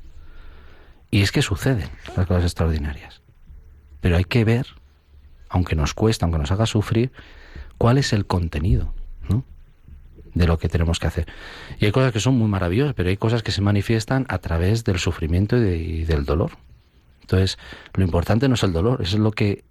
Y 1.11 1.21
es 1.21 1.33
que 1.33 1.43
suceden 1.43 1.91
las 2.17 2.27
cosas 2.27 2.45
extraordinarias. 2.45 3.21
Pero 4.01 4.17
hay 4.17 4.25
que 4.25 4.45
ver, 4.45 4.67
aunque 5.51 5.77
nos 5.77 5.93
cuesta, 5.93 6.25
aunque 6.25 6.39
nos 6.39 6.51
haga 6.51 6.65
sufrir, 6.65 7.13
cuál 7.77 7.99
es 7.99 8.15
el 8.15 8.27
contenido 8.27 8.95
de 10.37 10.47
lo 10.47 10.59
que 10.59 10.69
tenemos 10.69 10.99
que 10.99 11.07
hacer. 11.07 11.27
Y 11.81 11.87
hay 11.87 11.93
cosas 11.93 12.13
que 12.13 12.21
son 12.21 12.37
muy 12.37 12.47
maravillosas, 12.47 12.95
pero 12.95 13.09
hay 13.09 13.17
cosas 13.17 13.43
que 13.43 13.53
se 13.53 13.63
manifiestan 13.63 14.27
a 14.29 14.39
través 14.39 14.85
del 14.85 14.99
sufrimiento 14.99 15.57
y, 15.57 16.05
del 16.05 16.27
dolor. 16.27 16.53
Entonces, 17.23 17.59
lo 17.95 18.05
importante 18.05 18.47
no 18.47 18.55
es 18.55 18.63
el 18.63 18.75
dolor, 18.75 19.01
es 19.01 19.15
lo 19.15 19.33
que 19.33 19.65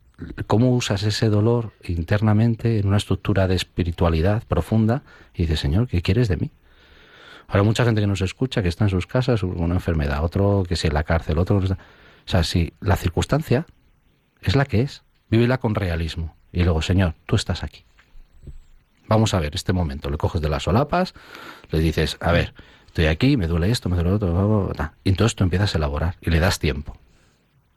cómo 0.48 0.76
usas 0.76 1.04
ese 1.04 1.30
dolor 1.30 1.74
internamente 1.84 2.80
en 2.80 2.88
una 2.88 2.98
estructura 2.98 3.48
de 3.48 3.56
espiritualidad 3.56 4.44
profunda 4.48 5.04
y 5.36 5.44
dices, 5.44 5.60
Señor, 5.60 5.88
¿qué 5.88 6.02
quieres 6.02 6.30
de 6.30 6.38
mí? 6.38 6.52
Ahora 7.48 7.62
mucha 7.62 7.86
gente 7.86 8.02
que 8.02 8.08
nos 8.08 8.22
escucha, 8.22 8.64
que 8.64 8.70
está 8.70 8.86
en 8.86 8.90
sus 8.90 9.06
casas, 9.06 9.44
una 9.44 9.76
enfermedad, 9.76 10.24
otro 10.24 10.64
que 10.68 10.76
si 10.76 10.88
en 10.88 10.96
la 10.96 11.04
cárcel, 11.04 11.38
otro... 11.38 11.58
O 11.58 12.28
sea, 12.28 12.44
si 12.44 12.74
la 12.80 12.96
circunstancia 12.96 13.68
es 14.42 14.56
la 14.56 14.66
que 14.66 14.82
es, 14.82 15.04
vívela 15.30 15.60
con 15.60 15.76
realismo. 15.76 16.36
Y 16.52 16.64
luego, 16.64 16.82
Señor, 16.82 17.14
tú 17.28 17.36
estás 17.36 17.64
aquí. 17.64 17.86
Vamos 19.08 19.34
a 19.34 19.40
ver 19.40 19.56
este 19.56 19.74
momento. 19.74 20.10
Le 20.10 20.18
coges 20.18 20.42
de 20.42 20.50
las 20.50 20.64
solapas, 20.64 21.14
le 21.70 21.80
dices, 21.80 22.18
a 22.20 22.32
ver, 22.32 22.54
estoy 22.88 23.06
aquí, 23.06 23.38
me 23.38 23.48
duele 23.48 23.70
esto, 23.72 23.90
me 23.90 23.96
duele 23.96 24.12
otro, 24.12 24.72
y 25.04 25.10
entonces 25.10 25.36
tú 25.36 25.44
empiezas 25.44 25.76
a 25.76 25.78
elaborar 25.78 26.16
y 26.22 26.30
le 26.30 26.40
das 26.40 26.60
tiempo. 26.60 26.98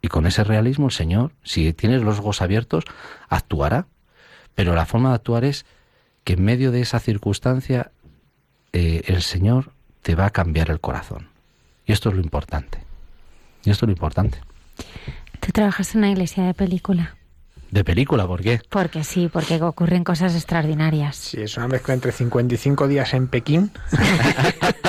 Y 0.01 0.09
con 0.09 0.27
ese 0.27 0.45
realismo 0.45 0.87
el 0.87 0.93
Señor, 0.93 1.33
si 1.43 1.73
tienes 1.73 2.03
los 2.03 2.21
ojos 2.21 2.41
abiertos, 2.41 2.85
actuará. 3.29 3.87
Pero 4.55 4.75
la 4.75 4.87
forma 4.87 5.11
de 5.11 5.17
actuar 5.17 5.45
es 5.45 5.67
que 6.25 6.35
en 6.35 6.45
medio 6.45 6.71
de 6.73 6.81
esa 6.81 7.01
circunstancia 7.01 7.91
eh, 8.73 9.03
el 9.07 9.23
Señor 9.23 9.73
te 10.03 10.15
va 10.15 10.27
a 10.27 10.31
cambiar 10.31 10.71
el 10.71 10.81
corazón. 10.81 11.29
Y 11.87 11.93
esto 11.93 12.11
es 12.11 12.15
lo 12.15 12.21
importante. 12.21 12.79
Y 13.65 13.71
esto 13.71 13.87
es 13.87 13.89
lo 13.89 13.93
importante. 13.93 14.39
Tú 15.41 15.53
trabajas 15.53 15.95
en 15.95 16.01
una 16.01 16.11
iglesia 16.11 16.45
de 16.45 16.55
película. 16.55 17.18
De 17.71 17.85
película, 17.85 18.27
¿por 18.27 18.43
qué? 18.43 18.61
Porque 18.69 19.05
sí, 19.05 19.31
porque 19.33 19.63
ocurren 19.63 20.05
cosas 20.05 20.35
extraordinarias. 20.35 21.17
Sí, 21.17 21.41
es 21.43 21.57
una 21.57 21.69
mezcla 21.69 21.95
entre 21.95 22.13
55 22.13 22.89
días 22.89 23.15
en 23.15 23.29
Pekín. 23.29 23.71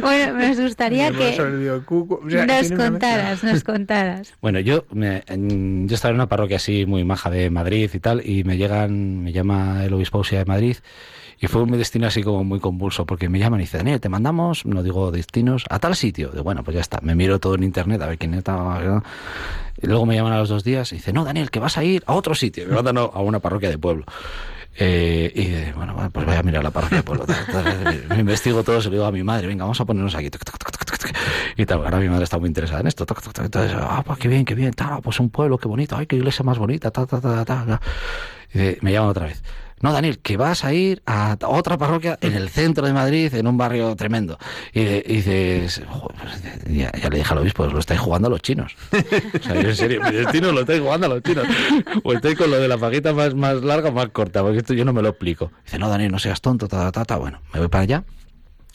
bueno, 0.00 0.34
me 0.34 0.54
gustaría 0.54 1.10
que 1.12 1.36
nos 1.38 2.72
contaras, 2.72 3.44
nos 3.44 3.64
contaras. 3.64 4.34
Bueno, 4.40 4.60
yo, 4.60 4.84
me, 4.92 5.22
yo 5.28 5.94
estaba 5.94 6.10
en 6.10 6.16
una 6.16 6.28
parroquia 6.28 6.56
así 6.56 6.86
muy 6.86 7.04
maja 7.04 7.30
de 7.30 7.50
Madrid 7.50 7.90
y 7.92 8.00
tal, 8.00 8.28
y 8.28 8.42
me 8.44 8.56
llegan, 8.56 9.22
me 9.22 9.32
llama 9.32 9.84
el 9.84 9.92
obispo 9.94 10.22
de 10.22 10.44
Madrid 10.44 10.76
y 11.42 11.48
fue 11.48 11.60
un 11.60 11.72
destino 11.72 12.06
así 12.06 12.22
como 12.22 12.44
muy 12.44 12.60
convulso, 12.60 13.04
porque 13.04 13.28
me 13.28 13.40
llaman 13.40 13.58
y 13.58 13.64
dicen, 13.64 13.78
Daniel, 13.78 14.00
te 14.00 14.08
mandamos, 14.08 14.64
no 14.64 14.84
digo 14.84 15.10
destinos, 15.10 15.64
a 15.68 15.80
tal 15.80 15.96
sitio. 15.96 16.28
De 16.28 16.40
bueno, 16.40 16.62
pues 16.62 16.76
ya 16.76 16.80
está, 16.80 17.00
me 17.02 17.16
miro 17.16 17.40
todo 17.40 17.56
en 17.56 17.64
internet 17.64 18.00
a 18.00 18.06
ver 18.06 18.16
quién 18.16 18.32
está. 18.34 19.02
Y 19.82 19.88
luego 19.88 20.06
me 20.06 20.14
llaman 20.14 20.34
a 20.34 20.38
los 20.38 20.48
dos 20.48 20.62
días 20.62 20.92
y 20.92 20.96
dicen, 20.96 21.16
no, 21.16 21.24
Daniel, 21.24 21.50
que 21.50 21.58
vas 21.58 21.76
a 21.78 21.82
ir 21.82 22.04
a 22.06 22.14
otro 22.14 22.36
sitio. 22.36 22.68
Me 22.68 22.76
mandan 22.76 22.96
a 22.96 23.06
una 23.06 23.40
parroquia 23.40 23.70
de 23.70 23.76
pueblo. 23.76 24.04
Eh, 24.78 25.32
y 25.34 25.76
bueno, 25.76 25.96
pues 26.12 26.24
voy 26.24 26.36
a 26.36 26.44
mirar 26.44 26.62
la 26.62 26.70
parroquia 26.70 26.98
de 26.98 27.02
pueblo. 27.02 27.26
me 28.08 28.20
investigo 28.20 28.62
todo, 28.62 28.80
se 28.80 28.88
lo 28.88 28.92
digo 28.92 29.04
a 29.06 29.10
mi 29.10 29.24
madre, 29.24 29.48
venga, 29.48 29.64
vamos 29.64 29.80
a 29.80 29.84
ponernos 29.84 30.14
aquí. 30.14 30.30
Y 31.56 31.66
tal, 31.66 31.80
ahora 31.80 31.98
mi 31.98 32.08
madre 32.08 32.22
está 32.22 32.38
muy 32.38 32.46
interesada 32.46 32.82
en 32.82 32.86
esto. 32.86 33.04
Entonces, 33.42 33.76
ah, 33.80 34.04
pues 34.06 34.16
qué 34.20 34.28
bien, 34.28 34.44
qué 34.44 34.54
bien, 34.54 34.72
tal, 34.74 35.02
pues 35.02 35.18
un 35.18 35.28
pueblo, 35.28 35.58
qué 35.58 35.66
bonito, 35.66 35.96
ay, 35.96 36.06
qué 36.06 36.14
iglesia 36.14 36.44
más 36.44 36.58
bonita, 36.58 36.92
ta, 36.92 37.04
ta, 37.04 37.20
ta, 37.20 37.44
ta. 37.44 37.80
Y 38.54 38.78
me 38.80 38.92
llaman 38.92 39.10
otra 39.10 39.26
vez 39.26 39.42
no, 39.82 39.92
Daniel, 39.92 40.20
que 40.20 40.36
vas 40.36 40.64
a 40.64 40.72
ir 40.72 41.02
a 41.06 41.36
otra 41.44 41.76
parroquia 41.76 42.16
en 42.20 42.34
el 42.34 42.48
centro 42.48 42.86
de 42.86 42.92
Madrid, 42.92 43.34
en 43.34 43.48
un 43.48 43.58
barrio 43.58 43.96
tremendo. 43.96 44.38
Y, 44.72 44.84
dices, 44.84 45.82
pues, 45.90 46.42
ya, 46.66 46.92
le 47.10 47.16
dije 47.16 47.32
al 47.32 47.38
obispo, 47.38 47.66
lo 47.72 47.80
estáis 47.80 47.98
jugando 47.98 48.28
a 48.28 48.30
los 48.30 48.40
chinos. 48.42 48.76
O 48.92 49.42
sea, 49.42 49.60
yo 49.60 49.68
en 49.68 49.76
serio, 49.76 50.00
mi 50.04 50.12
destino 50.12 50.52
lo 50.52 50.60
estáis 50.60 50.80
jugando 50.80 51.06
a 51.06 51.10
los 51.10 51.22
chinos. 51.24 51.46
O 52.04 52.12
estoy 52.12 52.36
con 52.36 52.52
lo 52.52 52.60
de 52.60 52.68
la 52.68 52.78
paguita 52.78 53.12
más, 53.12 53.34
más 53.34 53.60
larga 53.64 53.88
o 53.88 53.92
más 53.92 54.08
corta, 54.10 54.42
porque 54.42 54.58
esto 54.58 54.72
yo 54.72 54.84
no 54.84 54.92
me 54.92 55.02
lo 55.02 55.08
explico. 55.08 55.50
Dice, 55.64 55.80
no, 55.80 55.88
Daniel, 55.88 56.12
no 56.12 56.20
seas 56.20 56.40
tonto, 56.40 56.68
ta, 56.68 56.92
ta, 56.92 57.04
ta. 57.04 57.16
Bueno, 57.16 57.40
me 57.52 57.58
voy 57.58 57.68
para 57.68 57.82
allá. 57.82 58.04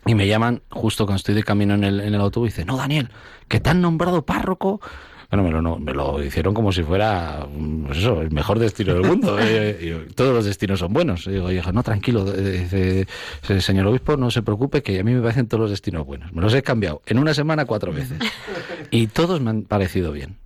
Y 0.05 0.13
me 0.13 0.27
llaman 0.27 0.61
justo 0.69 1.05
cuando 1.05 1.17
estoy 1.17 1.35
de 1.35 1.43
camino 1.43 1.73
en 1.73 1.85
el, 1.85 2.01
en 2.01 2.13
el 2.13 2.19
autobús 2.19 2.49
y 2.49 2.51
dice, 2.51 2.65
no, 2.65 2.75
Daniel, 2.75 3.09
que 3.47 3.61
te 3.61 3.69
han 3.69 3.79
nombrado 3.79 4.25
párroco 4.25 4.81
bueno, 5.29 5.43
me 5.43 5.51
lo, 5.51 5.77
me 5.77 5.93
lo 5.93 6.23
hicieron 6.23 6.53
como 6.53 6.71
si 6.71 6.83
fuera 6.83 7.45
pues 7.85 7.97
eso, 7.97 8.21
el 8.21 8.31
mejor 8.31 8.59
destino 8.59 8.93
del 8.93 9.03
mundo. 9.03 9.37
Eh, 9.49 10.07
todos 10.15 10.33
los 10.33 10.45
destinos 10.45 10.79
son 10.79 10.93
buenos. 10.93 11.25
Y 11.27 11.31
digo, 11.31 11.71
no, 11.71 11.83
tranquilo, 11.83 12.25
eh, 12.33 13.05
dice, 13.41 13.61
señor 13.61 13.87
obispo, 13.87 14.17
no 14.17 14.29
se 14.29 14.41
preocupe, 14.41 14.83
que 14.83 14.99
a 14.99 15.03
mí 15.03 15.13
me 15.13 15.21
parecen 15.21 15.47
todos 15.47 15.61
los 15.61 15.71
destinos 15.71 16.05
buenos. 16.05 16.33
Me 16.33 16.41
los 16.41 16.53
he 16.53 16.61
cambiado 16.63 17.01
en 17.05 17.19
una 17.19 17.33
semana 17.33 17.65
cuatro 17.65 17.91
veces. 17.93 18.19
Y 18.91 19.07
todos 19.07 19.41
me 19.41 19.49
han 19.49 19.63
parecido 19.63 20.11
bien. 20.11 20.37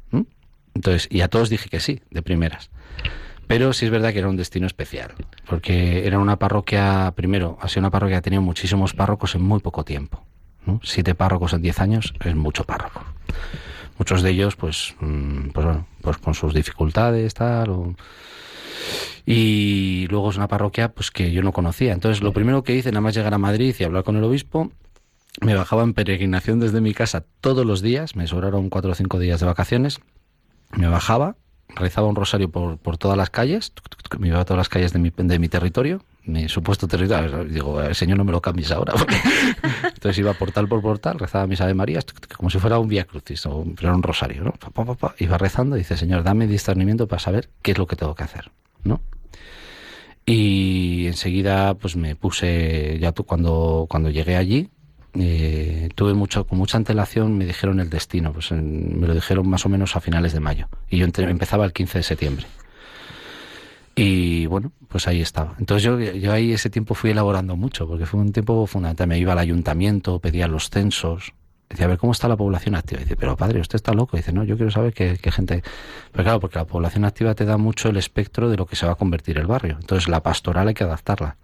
Entonces, 0.73 1.07
y 1.11 1.21
a 1.21 1.27
todos 1.27 1.49
dije 1.49 1.69
que 1.69 1.79
sí, 1.79 2.01
de 2.09 2.21
primeras. 2.21 2.69
Pero 3.47 3.73
sí 3.73 3.85
es 3.85 3.91
verdad 3.91 4.13
que 4.13 4.19
era 4.19 4.29
un 4.29 4.37
destino 4.37 4.65
especial, 4.65 5.13
porque 5.47 6.07
era 6.07 6.17
una 6.19 6.37
parroquia, 6.37 7.11
primero, 7.15 7.57
ha 7.61 7.67
sido 7.67 7.81
una 7.81 7.91
parroquia 7.91 8.15
que 8.15 8.19
ha 8.19 8.21
tenido 8.21 8.41
muchísimos 8.41 8.93
párrocos 8.93 9.35
en 9.35 9.41
muy 9.41 9.59
poco 9.59 9.83
tiempo. 9.83 10.23
Siete 10.83 11.15
párrocos 11.15 11.53
en 11.53 11.61
diez 11.61 11.79
años 11.79 12.13
es 12.23 12.35
mucho 12.35 12.63
párroco 12.63 13.03
muchos 13.97 14.21
de 14.21 14.31
ellos 14.31 14.55
pues, 14.55 14.95
mm, 14.99 15.49
pues, 15.49 15.67
pues 16.01 16.17
con 16.17 16.33
sus 16.33 16.53
dificultades, 16.53 17.33
tal, 17.33 17.95
y 19.25 20.07
luego 20.09 20.29
es 20.29 20.37
una 20.37 20.47
parroquia 20.47 20.91
pues 20.91 21.11
que 21.11 21.31
yo 21.31 21.43
no 21.43 21.51
conocía. 21.51 21.93
Entonces 21.93 22.23
lo 22.23 22.33
primero 22.33 22.63
que 22.63 22.75
hice, 22.75 22.91
nada 22.91 23.01
más 23.01 23.15
llegar 23.15 23.33
a 23.33 23.37
Madrid 23.37 23.75
y 23.77 23.83
hablar 23.83 24.03
con 24.03 24.17
el 24.17 24.23
obispo, 24.23 24.71
me 25.39 25.55
bajaba 25.55 25.83
en 25.83 25.93
peregrinación 25.93 26.59
desde 26.59 26.81
mi 26.81 26.93
casa 26.93 27.23
todos 27.39 27.65
los 27.65 27.81
días, 27.81 28.15
me 28.15 28.27
sobraron 28.27 28.69
cuatro 28.69 28.91
o 28.91 28.95
cinco 28.95 29.19
días 29.19 29.39
de 29.39 29.45
vacaciones, 29.45 29.99
me 30.75 30.87
bajaba, 30.87 31.35
rezaba 31.69 32.07
un 32.07 32.15
rosario 32.15 32.49
por, 32.49 32.77
por 32.77 32.97
todas 32.97 33.17
las 33.17 33.29
calles, 33.29 33.71
me 34.19 34.27
iba 34.27 34.41
a 34.41 34.45
todas 34.45 34.57
las 34.57 34.69
calles 34.69 34.91
de 34.93 34.99
mi, 34.99 35.11
de 35.15 35.39
mi 35.39 35.47
territorio, 35.47 36.03
mi 36.25 36.47
supuesto 36.47 36.87
territorio. 36.87 37.43
Digo, 37.45 37.81
el 37.81 37.95
Señor 37.95 38.17
no 38.17 38.23
me 38.23 38.31
lo 38.31 38.41
cambies 38.41 38.71
ahora. 38.71 38.93
Entonces 39.83 40.17
iba 40.19 40.33
portal 40.33 40.67
por 40.67 40.81
portal, 40.81 41.19
rezaba 41.19 41.47
mis 41.47 41.61
Ave 41.61 41.73
Marías, 41.73 42.05
como 42.35 42.49
si 42.49 42.59
fuera 42.59 42.79
un 42.79 42.87
Vía 42.87 43.05
Crucis, 43.05 43.45
o 43.45 43.57
un 43.57 44.03
rosario, 44.03 44.43
¿no? 44.43 44.53
iba 45.19 45.37
rezando 45.37 45.75
y 45.75 45.79
dice, 45.79 45.97
Señor, 45.97 46.23
dame 46.23 46.47
discernimiento 46.47 47.07
para 47.07 47.19
saber 47.19 47.49
qué 47.61 47.71
es 47.71 47.77
lo 47.77 47.87
que 47.87 47.95
tengo 47.95 48.15
que 48.15 48.23
hacer, 48.23 48.51
¿no? 48.83 49.01
Y 50.25 51.07
enseguida, 51.07 51.73
pues 51.73 51.95
me 51.95 52.15
puse, 52.15 52.97
ya 52.99 53.11
cuando, 53.11 53.87
cuando 53.89 54.09
llegué 54.09 54.37
allí, 54.37 54.69
eh, 55.13 55.89
tuve 55.95 56.13
mucho, 56.13 56.45
con 56.45 56.57
mucha 56.57 56.77
antelación, 56.77 57.37
me 57.37 57.45
dijeron 57.45 57.79
el 57.79 57.89
destino, 57.89 58.31
pues 58.31 58.51
me 58.51 59.07
lo 59.07 59.13
dijeron 59.13 59.49
más 59.49 59.65
o 59.65 59.69
menos 59.69 59.95
a 59.95 59.99
finales 59.99 60.33
de 60.33 60.39
mayo. 60.39 60.69
Y 60.89 60.97
yo 60.97 61.05
empezaba 61.05 61.65
el 61.65 61.73
15 61.73 61.99
de 61.99 62.03
septiembre. 62.03 62.45
Y 63.95 64.45
bueno, 64.45 64.71
pues 64.87 65.07
ahí 65.07 65.21
estaba. 65.21 65.55
Entonces 65.59 65.83
yo, 65.83 65.99
yo 65.99 66.31
ahí 66.31 66.53
ese 66.53 66.69
tiempo 66.69 66.95
fui 66.95 67.11
elaborando 67.11 67.55
mucho, 67.55 67.87
porque 67.87 68.05
fue 68.05 68.19
un 68.19 68.31
tiempo 68.31 68.65
fundamental. 68.65 69.07
Me 69.07 69.19
iba 69.19 69.33
al 69.33 69.39
ayuntamiento, 69.39 70.19
pedía 70.19 70.47
los 70.47 70.69
censos, 70.69 71.33
decía, 71.69 71.85
a 71.85 71.89
ver, 71.89 71.97
¿cómo 71.97 72.13
está 72.13 72.27
la 72.27 72.37
población 72.37 72.75
activa? 72.75 73.01
dice, 73.01 73.15
pero 73.15 73.35
padre, 73.35 73.59
usted 73.59 73.75
está 73.75 73.93
loco. 73.93 74.17
dice, 74.17 74.31
no, 74.31 74.43
yo 74.43 74.55
quiero 74.55 74.71
saber 74.71 74.93
qué, 74.93 75.17
qué, 75.21 75.31
gente... 75.31 75.63
Pero 76.11 76.23
claro, 76.23 76.39
porque 76.39 76.59
la 76.59 76.65
población 76.65 77.05
activa 77.05 77.35
te 77.35 77.45
da 77.45 77.57
mucho 77.57 77.89
el 77.89 77.97
espectro 77.97 78.49
de 78.49 78.57
lo 78.57 78.65
que 78.65 78.75
se 78.75 78.85
va 78.85 78.93
a 78.93 78.95
convertir 78.95 79.37
el 79.37 79.47
barrio. 79.47 79.77
Entonces 79.79 80.07
la 80.07 80.23
pastoral 80.23 80.67
hay 80.67 80.73
que 80.73 80.83
adaptarla. 80.83 81.37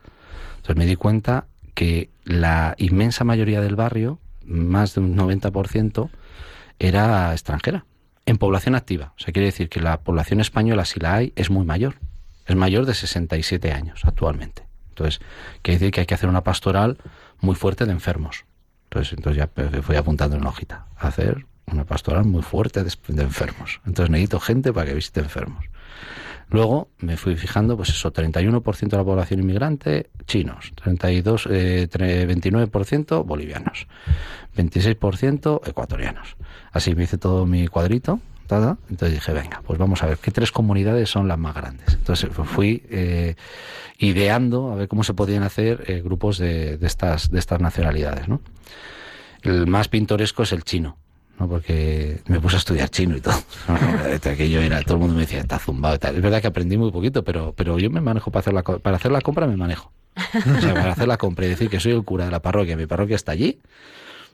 Entonces 0.57 0.75
me 0.77 0.85
di 0.85 0.95
cuenta 0.95 1.47
que 1.73 2.09
la 2.23 2.75
inmensa 2.77 3.23
mayoría 3.23 3.61
del 3.61 3.75
barrio, 3.75 4.19
más 4.45 4.95
de 4.95 5.01
un 5.01 5.17
90%, 5.17 6.09
era 6.79 7.31
extranjera, 7.33 7.85
en 8.25 8.37
población 8.37 8.75
activa. 8.75 9.13
O 9.17 9.19
sea, 9.19 9.33
quiere 9.33 9.47
decir 9.47 9.69
que 9.69 9.79
la 9.81 9.99
población 10.01 10.39
española, 10.39 10.85
si 10.85 10.99
la 10.99 11.15
hay, 11.15 11.33
es 11.35 11.49
muy 11.49 11.65
mayor 11.65 11.95
es 12.47 12.55
mayor 12.55 12.85
de 12.85 12.93
67 12.93 13.71
años 13.71 14.01
actualmente. 14.05 14.67
Entonces, 14.89 15.19
quiere 15.61 15.79
decir 15.79 15.91
que 15.91 15.99
hay 16.01 16.05
que 16.07 16.15
hacer 16.15 16.29
una 16.29 16.43
pastoral 16.43 16.97
muy 17.39 17.55
fuerte 17.55 17.85
de 17.85 17.91
enfermos. 17.91 18.45
Entonces, 18.85 19.13
entonces 19.17 19.37
ya 19.37 19.81
fui 19.81 19.95
apuntando 19.95 20.37
en 20.37 20.43
la 20.43 20.49
hojita, 20.49 20.87
hacer 20.97 21.45
una 21.71 21.83
pastoral 21.83 22.25
muy 22.25 22.41
fuerte 22.41 22.83
de, 22.83 22.91
enfermos. 23.21 23.81
Entonces 23.85 24.09
necesito 24.09 24.39
gente 24.39 24.73
para 24.73 24.87
que 24.87 24.93
visite 24.93 25.19
enfermos. 25.19 25.65
Luego 26.49 26.89
me 26.99 27.17
fui 27.17 27.35
fijando, 27.35 27.75
pues 27.75 27.89
eso, 27.89 28.13
31% 28.13 28.89
de 28.89 28.97
la 28.97 29.03
población 29.03 29.41
inmigrante, 29.41 30.09
chinos, 30.25 30.71
32, 30.81 31.47
29% 31.47 33.19
eh, 33.19 33.23
bolivianos, 33.23 33.87
26% 34.55 35.67
ecuatorianos. 35.67 36.37
Así 36.71 36.95
me 36.95 37.03
hice 37.03 37.17
todo 37.17 37.45
mi 37.45 37.67
cuadrito 37.67 38.21
entonces 38.49 39.13
dije, 39.13 39.33
venga, 39.33 39.61
pues 39.65 39.77
vamos 39.77 40.03
a 40.03 40.07
ver 40.07 40.17
qué 40.17 40.31
tres 40.31 40.51
comunidades 40.51 41.09
son 41.09 41.27
las 41.27 41.37
más 41.37 41.55
grandes. 41.55 41.93
Entonces 41.93 42.29
fui 42.45 42.83
eh, 42.89 43.35
ideando 43.99 44.71
a 44.71 44.75
ver 44.75 44.87
cómo 44.87 45.03
se 45.03 45.13
podían 45.13 45.43
hacer 45.43 45.83
eh, 45.87 46.01
grupos 46.01 46.37
de, 46.37 46.77
estas, 46.81 47.29
de 47.29 47.39
estas 47.39 47.59
nacionalidades. 47.59 48.27
¿no? 48.27 48.41
El 49.41 49.67
más 49.67 49.87
pintoresco 49.87 50.43
es 50.43 50.51
el 50.51 50.63
chino. 50.63 50.97
¿no? 51.39 51.47
porque 51.47 52.21
me 52.25 52.39
puse 52.39 52.55
a 52.55 52.59
estudiar 52.59 52.89
chino 52.89 53.15
y 53.15 53.21
todo. 53.21 53.35
Aquello 54.31 54.59
era, 54.59 54.81
todo 54.81 54.95
el 54.95 55.01
mundo 55.01 55.13
me 55.13 55.21
decía, 55.21 55.39
está 55.39 55.59
zumbado. 55.59 55.95
Es 55.95 56.21
verdad 56.21 56.41
que 56.41 56.47
aprendí 56.47 56.77
muy 56.77 56.91
poquito, 56.91 57.23
pero, 57.23 57.53
pero 57.55 57.77
yo 57.77 57.91
me 57.91 58.01
manejo 58.01 58.31
para 58.31 58.39
hacer 58.39 58.53
la, 58.53 58.63
para 58.63 58.95
hacer 58.95 59.11
la 59.11 59.21
compra, 59.21 59.45
me 59.45 59.55
manejo. 59.55 59.91
O 60.35 60.61
sea, 60.61 60.73
para 60.73 60.93
hacer 60.93 61.07
la 61.07 61.17
compra 61.17 61.45
y 61.45 61.49
decir 61.49 61.69
que 61.69 61.79
soy 61.79 61.91
el 61.91 62.03
cura 62.03 62.25
de 62.25 62.31
la 62.31 62.41
parroquia, 62.41 62.75
mi 62.75 62.87
parroquia 62.87 63.15
está 63.15 63.33
allí, 63.33 63.59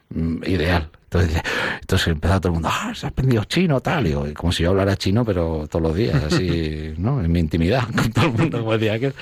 Mm, 0.09 0.43
ideal. 0.45 0.89
Entonces, 1.13 1.43
entonces 1.81 2.07
empezó 2.07 2.39
todo 2.39 2.49
el 2.49 2.53
mundo, 2.53 2.69
ah, 2.71 2.91
se 2.95 3.05
ha 3.05 3.09
aprendido 3.09 3.43
chino, 3.43 3.79
tal, 3.81 4.07
y 4.07 4.33
como 4.33 4.51
si 4.51 4.63
yo 4.63 4.71
hablara 4.71 4.95
chino, 4.95 5.23
pero 5.23 5.67
todos 5.69 5.83
los 5.83 5.95
días, 5.95 6.23
así, 6.23 6.93
¿no? 6.97 7.23
En 7.23 7.31
mi 7.31 7.39
intimidad, 7.39 7.83
con 7.95 8.11
todo 8.11 8.25
el 8.25 8.31
mundo, 8.31 8.59
como 8.59 8.77
decía 8.77 8.97
que. 8.99 9.13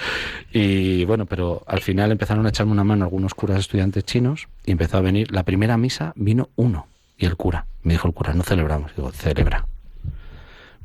Y 0.53 1.03
bueno, 1.05 1.25
pero 1.25 1.63
al 1.67 1.81
final 1.81 2.11
empezaron 2.11 2.45
a 2.45 2.49
echarme 2.49 2.71
una 2.71 2.83
mano 2.83 3.03
algunos 3.03 3.33
curas 3.33 3.59
estudiantes 3.59 4.05
chinos 4.05 4.47
y 4.65 4.71
empezó 4.71 4.97
a 4.97 5.01
venir, 5.01 5.31
la 5.31 5.43
primera 5.43 5.77
misa 5.77 6.13
vino 6.15 6.49
uno, 6.55 6.87
y 7.17 7.25
el 7.25 7.35
cura, 7.35 7.65
me 7.83 7.93
dijo 7.93 8.07
el 8.07 8.13
cura, 8.13 8.33
no 8.33 8.43
celebramos, 8.43 8.95
digo, 8.95 9.11
celebra. 9.11 9.65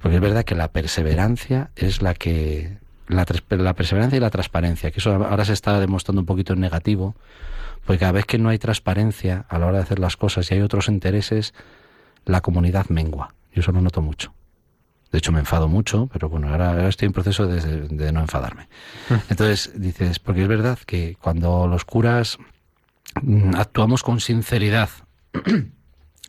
Porque 0.02 0.16
es 0.16 0.22
verdad 0.22 0.44
que 0.44 0.54
la 0.54 0.68
perseverancia 0.68 1.70
es 1.76 2.02
la 2.02 2.14
que, 2.14 2.78
la, 3.08 3.24
la 3.50 3.74
perseverancia 3.74 4.16
y 4.16 4.20
la 4.20 4.30
transparencia, 4.30 4.90
que 4.90 5.00
eso 5.00 5.12
ahora 5.12 5.44
se 5.44 5.52
está 5.52 5.78
demostrando 5.78 6.20
un 6.20 6.26
poquito 6.26 6.52
en 6.52 6.60
negativo, 6.60 7.14
porque 7.86 8.00
cada 8.00 8.12
vez 8.12 8.26
que 8.26 8.38
no 8.38 8.48
hay 8.48 8.58
transparencia 8.58 9.46
a 9.48 9.58
la 9.58 9.66
hora 9.66 9.78
de 9.78 9.84
hacer 9.84 10.00
las 10.00 10.16
cosas 10.16 10.50
y 10.50 10.54
hay 10.54 10.60
otros 10.60 10.88
intereses, 10.88 11.54
la 12.24 12.40
comunidad 12.40 12.88
mengua. 12.88 13.34
Yo 13.54 13.60
eso 13.60 13.72
lo 13.72 13.80
noto 13.80 14.02
mucho. 14.02 14.34
De 15.12 15.18
hecho, 15.18 15.30
me 15.30 15.38
enfado 15.38 15.68
mucho, 15.68 16.08
pero 16.12 16.28
bueno, 16.28 16.48
ahora, 16.48 16.88
estoy 16.88 17.06
en 17.06 17.12
proceso 17.12 17.46
de, 17.46 18.12
no 18.12 18.20
enfadarme. 18.20 18.68
Entonces, 19.30 19.70
dices, 19.76 20.18
porque 20.18 20.42
es 20.42 20.48
verdad 20.48 20.78
que 20.84 21.16
cuando 21.22 21.68
los 21.68 21.84
curas 21.84 22.38
mm, 23.22 23.54
actuamos 23.54 24.02
con 24.02 24.18
sinceridad, 24.18 24.90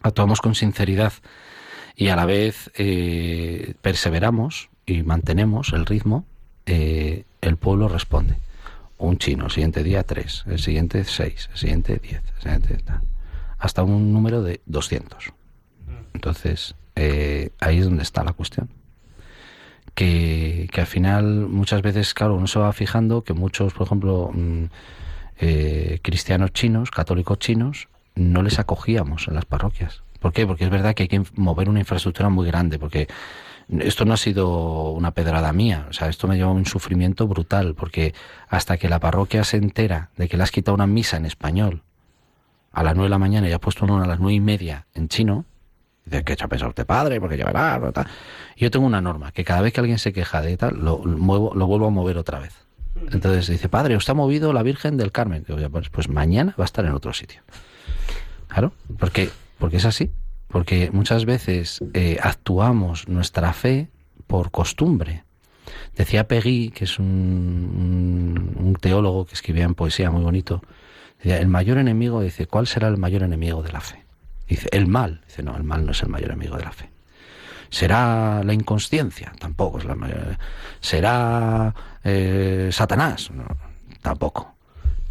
actuamos 0.04 0.42
con 0.42 0.54
sinceridad 0.54 1.14
y 1.96 2.10
a 2.10 2.16
la 2.16 2.26
vez 2.26 2.72
eh, 2.76 3.74
perseveramos 3.82 4.70
y 4.86 5.02
mantenemos 5.02 5.74
el 5.74 5.88
ritmo, 5.88 6.26
eh, 6.68 7.26
el 7.42 7.58
pueblo 7.58 7.88
responde 7.88 8.38
un 8.98 9.18
chino, 9.18 9.46
el 9.46 9.52
siguiente 9.52 9.84
día 9.84 10.04
tres, 10.04 10.44
el 10.48 10.60
siguiente 10.60 11.04
seis, 11.04 11.50
el 11.52 11.58
siguiente 11.58 12.00
diez, 12.02 12.22
el 12.38 12.42
siguiente 12.42 12.78
hasta 13.60 13.84
un 13.84 14.14
número 14.14 14.44
de 14.44 14.62
200. 14.66 15.34
Entonces, 16.14 16.76
eh, 16.96 17.52
ahí 17.60 17.80
es 17.80 17.86
donde 17.86 18.04
está 18.04 18.24
la 18.24 18.34
cuestión. 18.34 18.70
Que, 19.96 20.68
que, 20.72 20.82
al 20.82 20.88
final, 20.88 21.48
muchas 21.48 21.82
veces, 21.82 22.14
claro, 22.14 22.36
uno 22.36 22.46
se 22.46 22.60
va 22.60 22.72
fijando 22.72 23.24
que 23.24 23.34
muchos, 23.34 23.74
por 23.74 23.88
ejemplo, 23.88 24.30
mm, 24.32 24.66
eh, 25.40 26.00
cristianos 26.04 26.54
chinos, 26.54 26.92
católicos 26.92 27.40
chinos, 27.40 27.88
no 28.16 28.44
les 28.44 28.60
acogíamos 28.60 29.28
en 29.28 29.36
las 29.36 29.46
parroquias. 29.46 30.04
¿Por 30.20 30.34
qué? 30.34 30.46
Porque 30.46 30.66
es 30.66 30.70
verdad 30.70 30.94
que 30.94 31.04
hay 31.04 31.10
que 31.10 31.24
mover 31.36 31.70
una 31.70 31.80
infraestructura 31.80 32.30
muy 32.30 32.46
grande, 32.48 32.78
porque 32.80 33.08
esto 33.70 34.06
no 34.06 34.14
ha 34.14 34.18
sido 34.18 34.92
una 34.92 35.12
pedrada 35.12 35.52
mía, 35.52 35.88
o 35.90 35.94
sea, 35.94 36.08
esto 36.08 36.28
me 36.28 36.38
lleva 36.38 36.50
a 36.50 36.54
un 36.54 36.66
sufrimiento 36.66 37.28
brutal, 37.28 37.76
porque 37.76 38.14
hasta 38.48 38.78
que 38.78 38.88
la 38.88 39.00
parroquia 39.00 39.44
se 39.44 39.58
entera 39.58 40.10
de 40.16 40.30
que 40.30 40.38
le 40.38 40.44
has 40.44 40.52
quitado 40.52 40.76
una 40.76 40.88
misa 40.88 41.18
en 41.18 41.26
español 41.26 41.84
a 42.72 42.84
las 42.84 42.96
nueve 42.96 43.08
de 43.08 43.12
la 43.12 43.18
mañana 43.18 43.50
y 43.50 43.52
ha 43.52 43.60
puesto 43.60 43.86
una 43.86 44.04
a 44.04 44.08
las 44.08 44.20
nueve 44.20 44.36
y 44.36 44.40
media 44.40 44.88
en 44.94 45.10
chino, 45.10 45.46
dice, 46.06 46.24
¿qué 46.24 46.38
ha 46.40 46.48
pensado 46.48 46.70
usted 46.70 46.86
padre? 46.86 47.20
Porque 47.20 47.36
verá, 47.36 47.82
Yo 48.56 48.72
tengo 48.72 48.86
una 48.86 49.02
norma, 49.02 49.32
que 49.32 49.44
cada 49.44 49.62
vez 49.62 49.74
que 49.74 49.82
alguien 49.82 50.00
se 50.00 50.14
queja 50.14 50.42
de 50.42 50.56
tal, 50.56 50.78
lo, 50.80 51.00
muevo, 51.00 51.54
lo 51.54 51.68
vuelvo 51.68 51.88
a 51.88 51.92
mover 51.92 52.18
otra 52.18 52.40
vez. 52.40 52.54
Entonces 53.12 53.48
dice, 53.48 53.70
padre, 53.70 53.96
usted 53.96 54.12
ha 54.12 54.16
movido 54.16 54.54
la 54.54 54.64
Virgen 54.64 54.98
del 54.98 55.12
Carmen. 55.12 55.44
Digo, 55.48 55.70
pues, 55.70 55.90
pues 55.90 56.10
mañana 56.10 56.56
va 56.58 56.64
a 56.64 56.66
estar 56.66 56.84
en 56.86 56.94
otro 56.94 57.14
sitio. 57.14 57.42
Claro, 58.48 58.72
porque, 58.98 59.30
porque 59.60 59.78
es 59.78 59.86
así 59.86 60.12
porque 60.48 60.92
muchas 60.92 61.26
veces 61.26 61.80
eh, 61.94 62.18
actuamos 62.22 63.08
nuestra 63.08 63.54
fe 63.54 63.90
por 64.28 64.52
costumbre. 64.52 65.24
Decía 65.96 66.28
Peggy, 66.28 66.70
que 66.70 66.86
es 66.86 67.00
un, 67.00 68.78
teólogo 68.80 69.26
que 69.26 69.34
escribía 69.34 69.66
en 69.66 69.76
poesía 69.76 70.12
muy 70.12 70.24
bonito, 70.24 70.62
decía, 71.18 71.40
el 71.40 71.48
mayor 71.48 71.78
enemigo, 71.78 72.22
dice, 72.22 72.46
¿cuál 72.46 72.68
será 72.68 72.88
el 72.88 72.98
mayor 72.98 73.24
enemigo 73.24 73.64
de 73.64 73.72
la 73.72 73.82
fe? 73.82 74.04
Dice, 74.48 74.70
el 74.72 74.88
mal. 74.88 75.22
Dice, 75.28 75.44
no, 75.44 75.58
el 75.58 75.64
mal 75.64 75.86
no 75.86 75.92
es 75.92 76.02
el 76.04 76.10
mayor 76.10 76.32
enemigo 76.32 76.56
de 76.58 76.64
la 76.64 76.72
fe. 76.72 76.90
¿Será 77.70 78.44
la 78.46 78.54
inconsciencia? 78.54 79.34
Tampoco 79.40 79.80
es 79.80 79.86
la 79.86 79.96
mayor. 79.96 80.38
¿Será 80.80 81.74
eh, 82.04 82.70
Satanás? 82.72 83.30
Tampoco. 84.02 84.56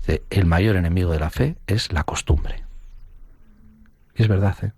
Dice, 0.01 0.23
el 0.31 0.47
mayor 0.47 0.77
enemigo 0.77 1.13
de 1.13 1.21
la 1.21 1.29
fe 1.29 1.57
es 1.67 1.93
la 1.93 2.05
costumbre. 2.05 2.65
Y 4.15 4.23
es 4.23 4.29
verdad, 4.29 4.57
¿eh? 4.63 4.73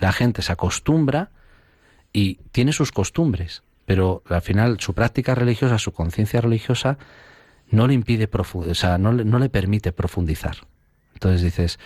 La 0.00 0.12
gente 0.12 0.42
se 0.42 0.50
acostumbra 0.50 1.30
y 2.12 2.36
tiene 2.50 2.72
sus 2.72 2.90
costumbres, 2.90 3.62
pero 3.86 4.22
al 4.28 4.42
final 4.42 4.80
su 4.80 4.94
práctica 4.94 5.34
religiosa, 5.34 5.78
su 5.78 5.92
conciencia 5.92 6.40
religiosa, 6.40 6.98
no 7.70 7.86
le 7.86 7.94
impide, 7.94 8.28
o 8.32 8.74
sea, 8.74 8.98
no 8.98 9.12
no 9.12 9.38
le 9.38 9.48
permite 9.48 9.92
profundizar. 9.92 10.56
Entonces 11.12 11.42
dices, 11.42 11.78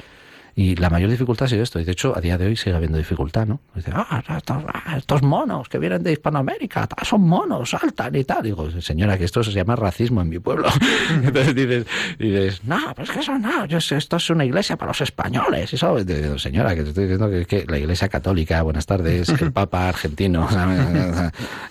y 0.57 0.77
la 0.77 0.89
mayor 0.89 1.11
dificultad 1.11 1.47
ha 1.47 1.49
sido 1.49 1.63
esto. 1.63 1.81
Y 1.81 1.85
de 1.85 1.93
hecho, 1.93 2.17
a 2.17 2.21
día 2.21 2.39
de 2.39 2.47
hoy 2.47 2.57
sigue 2.57 2.77
habiendo 2.77 2.97
dificultad, 2.97 3.47
¿no? 3.47 3.61
Dice, 3.75 3.91
ah, 3.93 4.23
ah, 4.29 4.97
estos, 4.97 5.23
monos 5.23 5.69
que 5.69 5.79
vienen 5.79 6.03
de 6.03 6.13
Hispanoamérica, 6.13 6.89
son 7.03 7.23
monos, 7.23 7.71
saltan 7.71 8.15
y 8.15 8.25
tal. 8.25 8.45
Digo, 8.45 8.71
señora, 8.81 9.19
que 9.19 9.25
esto 9.25 9.43
se 9.43 9.51
llama 9.53 9.75
racismo 9.75 10.21
en 10.21 10.29
mi 10.29 10.39
pueblo. 10.39 10.69
Entonces 11.11 11.55
dices, 11.55 11.87
dices, 12.19 12.65
no, 12.65 12.79
pues 12.95 13.11
que 13.11 13.21
eso 13.21 13.37
no, 13.39 13.65
esto 13.65 14.17
es 14.17 14.31
una 14.31 14.45
iglesia 14.45 14.77
para 14.77 14.91
los 14.91 15.01
españoles. 15.01 15.73
Y 15.73 15.77
eso, 15.77 16.39
señora, 16.39 16.75
que 16.75 16.83
te 16.83 16.89
estoy 16.91 17.05
diciendo 17.05 17.29
que, 17.31 17.41
es 17.41 17.47
que 17.47 17.65
la 17.67 17.79
iglesia 17.79 18.09
católica, 18.09 18.63
buenas 18.63 18.87
tardes, 18.87 19.29
el 19.29 19.53
papa 19.53 19.89
argentino, 19.89 20.49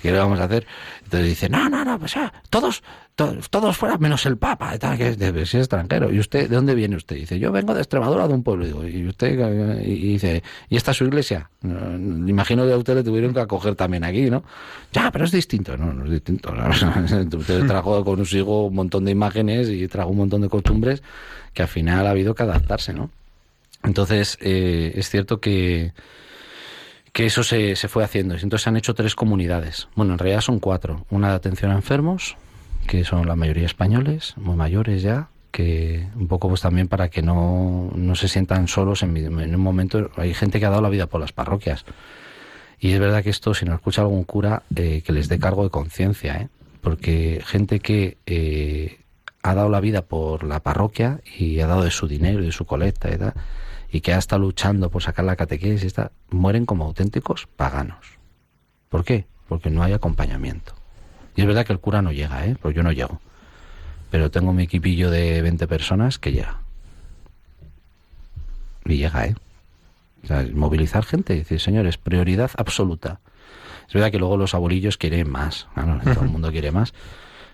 ¿qué 0.02 0.12
le 0.12 0.18
vamos 0.18 0.40
a 0.40 0.46
hacer? 0.46 0.68
Entonces 1.14 1.30
dice, 1.30 1.48
no, 1.49 1.69
no, 1.69 1.85
no, 1.85 1.99
pues 1.99 2.15
ya, 2.15 2.34
todos, 2.49 2.81
todos, 3.14 3.77
fuera 3.77 3.99
menos 3.99 4.26
el 4.26 4.38
Papa, 4.38 4.76
que 4.98 5.10
es, 5.10 5.19
de, 5.19 5.44
es 5.44 5.53
extranjero. 5.53 6.11
¿Y 6.11 6.18
usted, 6.18 6.49
de 6.49 6.56
dónde 6.56 6.73
viene 6.73 6.95
usted? 6.95 7.18
Dice, 7.18 7.38
yo 7.38 7.52
vengo 7.52 7.76
de 7.76 7.81
Extremadura, 7.81 8.27
de 8.27 8.34
un 8.34 8.41
pueblo. 8.41 8.65
Y 8.88 9.07
usted, 9.07 9.38
y 9.85 10.14
dice, 10.14 10.41
¿y 10.69 10.76
esta 10.76 10.90
es 10.90 10.98
su 10.98 11.06
iglesia? 11.06 11.52
imagino 11.61 12.65
que 12.65 12.73
a 12.73 12.77
usted 12.77 12.95
le 12.95 13.03
tuvieron 13.03 13.31
que 13.31 13.41
acoger 13.41 13.76
también 13.76 14.03
aquí, 14.03 14.31
¿no? 14.31 14.44
Ya, 14.91 15.11
pero 15.11 15.26
es 15.26 15.31
distinto. 15.31 15.77
No, 15.77 15.94
no 15.94 16.06
es 16.06 16.10
distinto. 16.10 16.52
usted 17.38 17.68
trajo 17.68 18.03
con 18.03 18.19
hijo 18.19 18.65
un 18.65 18.73
montón 18.73 19.06
de 19.06 19.11
imágenes 19.11 19.69
y 19.69 19.88
trajo 19.88 20.10
un 20.10 20.18
montón 20.18 20.41
de 20.41 20.49
costumbres 20.49 21.03
que 21.53 21.61
al 21.61 21.68
final 21.68 22.07
ha 22.07 22.10
habido 22.10 22.34
que 22.34 22.41
adaptarse, 22.41 22.91
¿no? 22.91 23.11
Entonces, 23.84 24.40
eh, 24.41 24.94
es 24.95 25.11
cierto 25.11 25.40
que 25.40 25.94
que 27.14 27.27
eso 27.27 27.44
se, 27.44 27.76
se, 27.76 27.88
fue 27.88 28.03
haciendo. 28.03 28.34
Entonces 28.34 28.64
se 28.64 28.69
han 28.69 28.77
hecho 28.77 28.95
tres 28.95 29.15
comunidades. 29.15 29.88
Bueno, 29.95 30.14
en 30.14 30.19
realidad 30.19 30.41
son 30.41 30.60
cuatro. 30.60 31.06
Una 31.11 31.30
de 31.30 31.35
atención 31.35 31.72
a 31.72 31.76
enfermos, 31.76 32.35
que 32.88 33.06
son 33.06 33.27
la 33.27 33.35
mayoría 33.35 33.68
españoles, 33.68 34.34
muy 34.35 34.56
mayores 34.56 35.03
ya, 35.03 35.30
que 35.52 36.07
un 36.15 36.27
poco 36.27 36.49
pues 36.49 36.61
también 36.61 36.88
para 36.88 37.10
que 37.10 37.22
no, 37.22 37.91
no 37.95 38.15
se 38.15 38.27
sientan 38.27 38.68
solos 38.68 39.03
en, 39.03 39.15
en, 39.15 39.56
un 39.56 39.61
momento. 39.61 40.10
Hay 40.18 40.34
gente 40.34 40.60
que 40.60 40.65
ha 40.65 40.72
dado 40.72 40.81
la 40.81 40.90
vida 40.90 41.06
por 41.06 41.22
las 41.22 41.31
parroquias. 41.31 41.85
Y 42.80 42.91
es 42.94 42.99
verdad 42.99 43.23
que 43.23 43.30
esto, 43.30 43.53
si 43.53 43.64
no 43.64 43.76
escucha 43.76 44.02
algún 44.02 44.23
cura, 44.23 44.64
eh, 44.76 45.03
que 45.06 45.14
les 45.14 45.30
dé 45.30 45.38
cargo 45.38 45.64
de 45.64 45.69
conciencia, 45.69 46.35
¿eh? 46.38 46.49
porque 46.81 47.41
gente 47.45 47.80
que 47.80 48.18
eh, 48.26 48.99
ha 49.44 49.53
dado 49.53 49.69
la 49.69 49.80
vida 49.80 50.02
por 50.02 50.44
la 50.44 50.61
parroquia 50.61 51.22
y 51.38 51.60
ha 51.60 51.68
dado 51.68 51.84
de 51.84 51.91
su 51.91 52.07
dinero 52.07 52.41
y 52.41 52.48
de 52.48 52.52
su 52.52 52.65
colecta 52.65 53.10
y 53.10 53.18
y 53.94 54.02
que 54.02 54.11
ha 54.11 54.18
estado 54.18 54.41
luchando 54.41 54.90
por 54.90 55.03
sacar 55.03 55.24
la 55.24 55.36
catequesis, 55.36 55.84
está, 55.84 56.11
mueren 56.32 56.65
como 56.65 56.84
auténticos 56.84 57.48
paganos. 57.56 58.18
¿Por 58.90 59.06
qué? 59.06 59.28
Porque 59.48 59.70
no 59.70 59.84
hay 59.84 59.94
acompañamiento. 59.94 60.74
Y 61.36 61.41
es 61.41 61.48
verdad 61.48 61.64
que 61.64 61.74
el 61.74 61.80
cura 61.80 62.02
no 62.02 62.11
llega, 62.11 62.44
¿eh? 62.48 62.57
Pues 62.60 62.76
yo 62.76 62.82
no 62.82 62.91
llego. 62.91 63.22
Pero 64.10 64.32
tengo 64.32 64.52
mi 64.52 64.64
equipillo 64.64 65.11
de 65.11 65.44
20 65.44 65.68
personas 65.68 66.18
que 66.18 66.32
llega. 66.32 66.61
Y 68.86 68.98
llega, 68.98 69.28
¿eh? 69.28 69.36
O 70.24 70.28
sea, 70.28 70.44
movilizar 70.52 71.06
gente, 71.06 71.36
decir, 71.36 71.60
señores, 71.60 71.99
prioridad 71.99 72.49
absoluta. 72.57 73.20
Es 73.88 73.94
verdad 73.94 74.10
que 74.10 74.18
luego 74.18 74.38
los 74.38 74.56
abuelillos 74.56 74.98
quieren 74.98 75.30
más, 75.30 75.68
todo 76.03 76.24
el 76.24 76.30
mundo 76.32 76.52
quiere 76.52 76.72
más. 76.72 76.95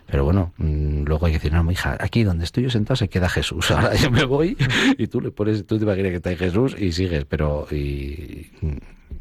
Pero 0.10 0.24
bueno, 0.24 0.54
mm, 0.58 1.04
luego 1.04 1.26
hay 1.26 1.34
que 1.34 1.38
decir, 1.38 1.54
no, 1.54 1.72
hija, 1.72 1.98
aquí 2.00 2.24
donde 2.24 2.44
estoy 2.44 2.64
yo 2.64 2.70
sentado 2.70 2.96
se 2.96 3.10
queda 3.10 3.30
Jesús. 3.30 3.72
Ahora 3.72 3.96
yo 3.96 4.10
me 4.12 4.26
voy 4.26 4.58
y 4.98 5.08
tú 5.08 5.22
le 5.22 5.32
pones, 5.32 5.66
tú 5.66 5.78
te 5.78 5.84
imaginas 5.84 6.12
que 6.12 6.18
está 6.18 6.30
ahí 6.30 6.38
Jesús 6.38 6.76
y 6.78 6.92
sigues, 6.92 7.26
pero 7.26 7.68
y, 7.72 8.50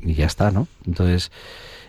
ya 0.00 0.26
está, 0.26 0.50
¿no? 0.50 0.66
Entonces, 0.86 1.30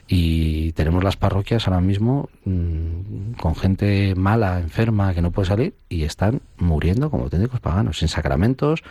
y 0.07 0.73
tenemos 0.73 1.03
las 1.03 1.15
parroquias 1.15 1.67
ahora 1.67 1.81
mismo 1.81 2.29
mm, 2.43 3.33
con 3.39 3.55
gente 3.55 4.15
mala, 4.15 4.59
enferma, 4.59 5.13
que 5.13 5.21
no 5.21 5.31
puede 5.31 5.47
salir 5.47 5.75
y 5.87 6.03
están 6.03 6.41
muriendo 6.57 7.09
como 7.09 7.23
auténticos 7.23 7.59
paganos, 7.61 7.99
sin 7.99 8.07
sacramentos, 8.07 8.83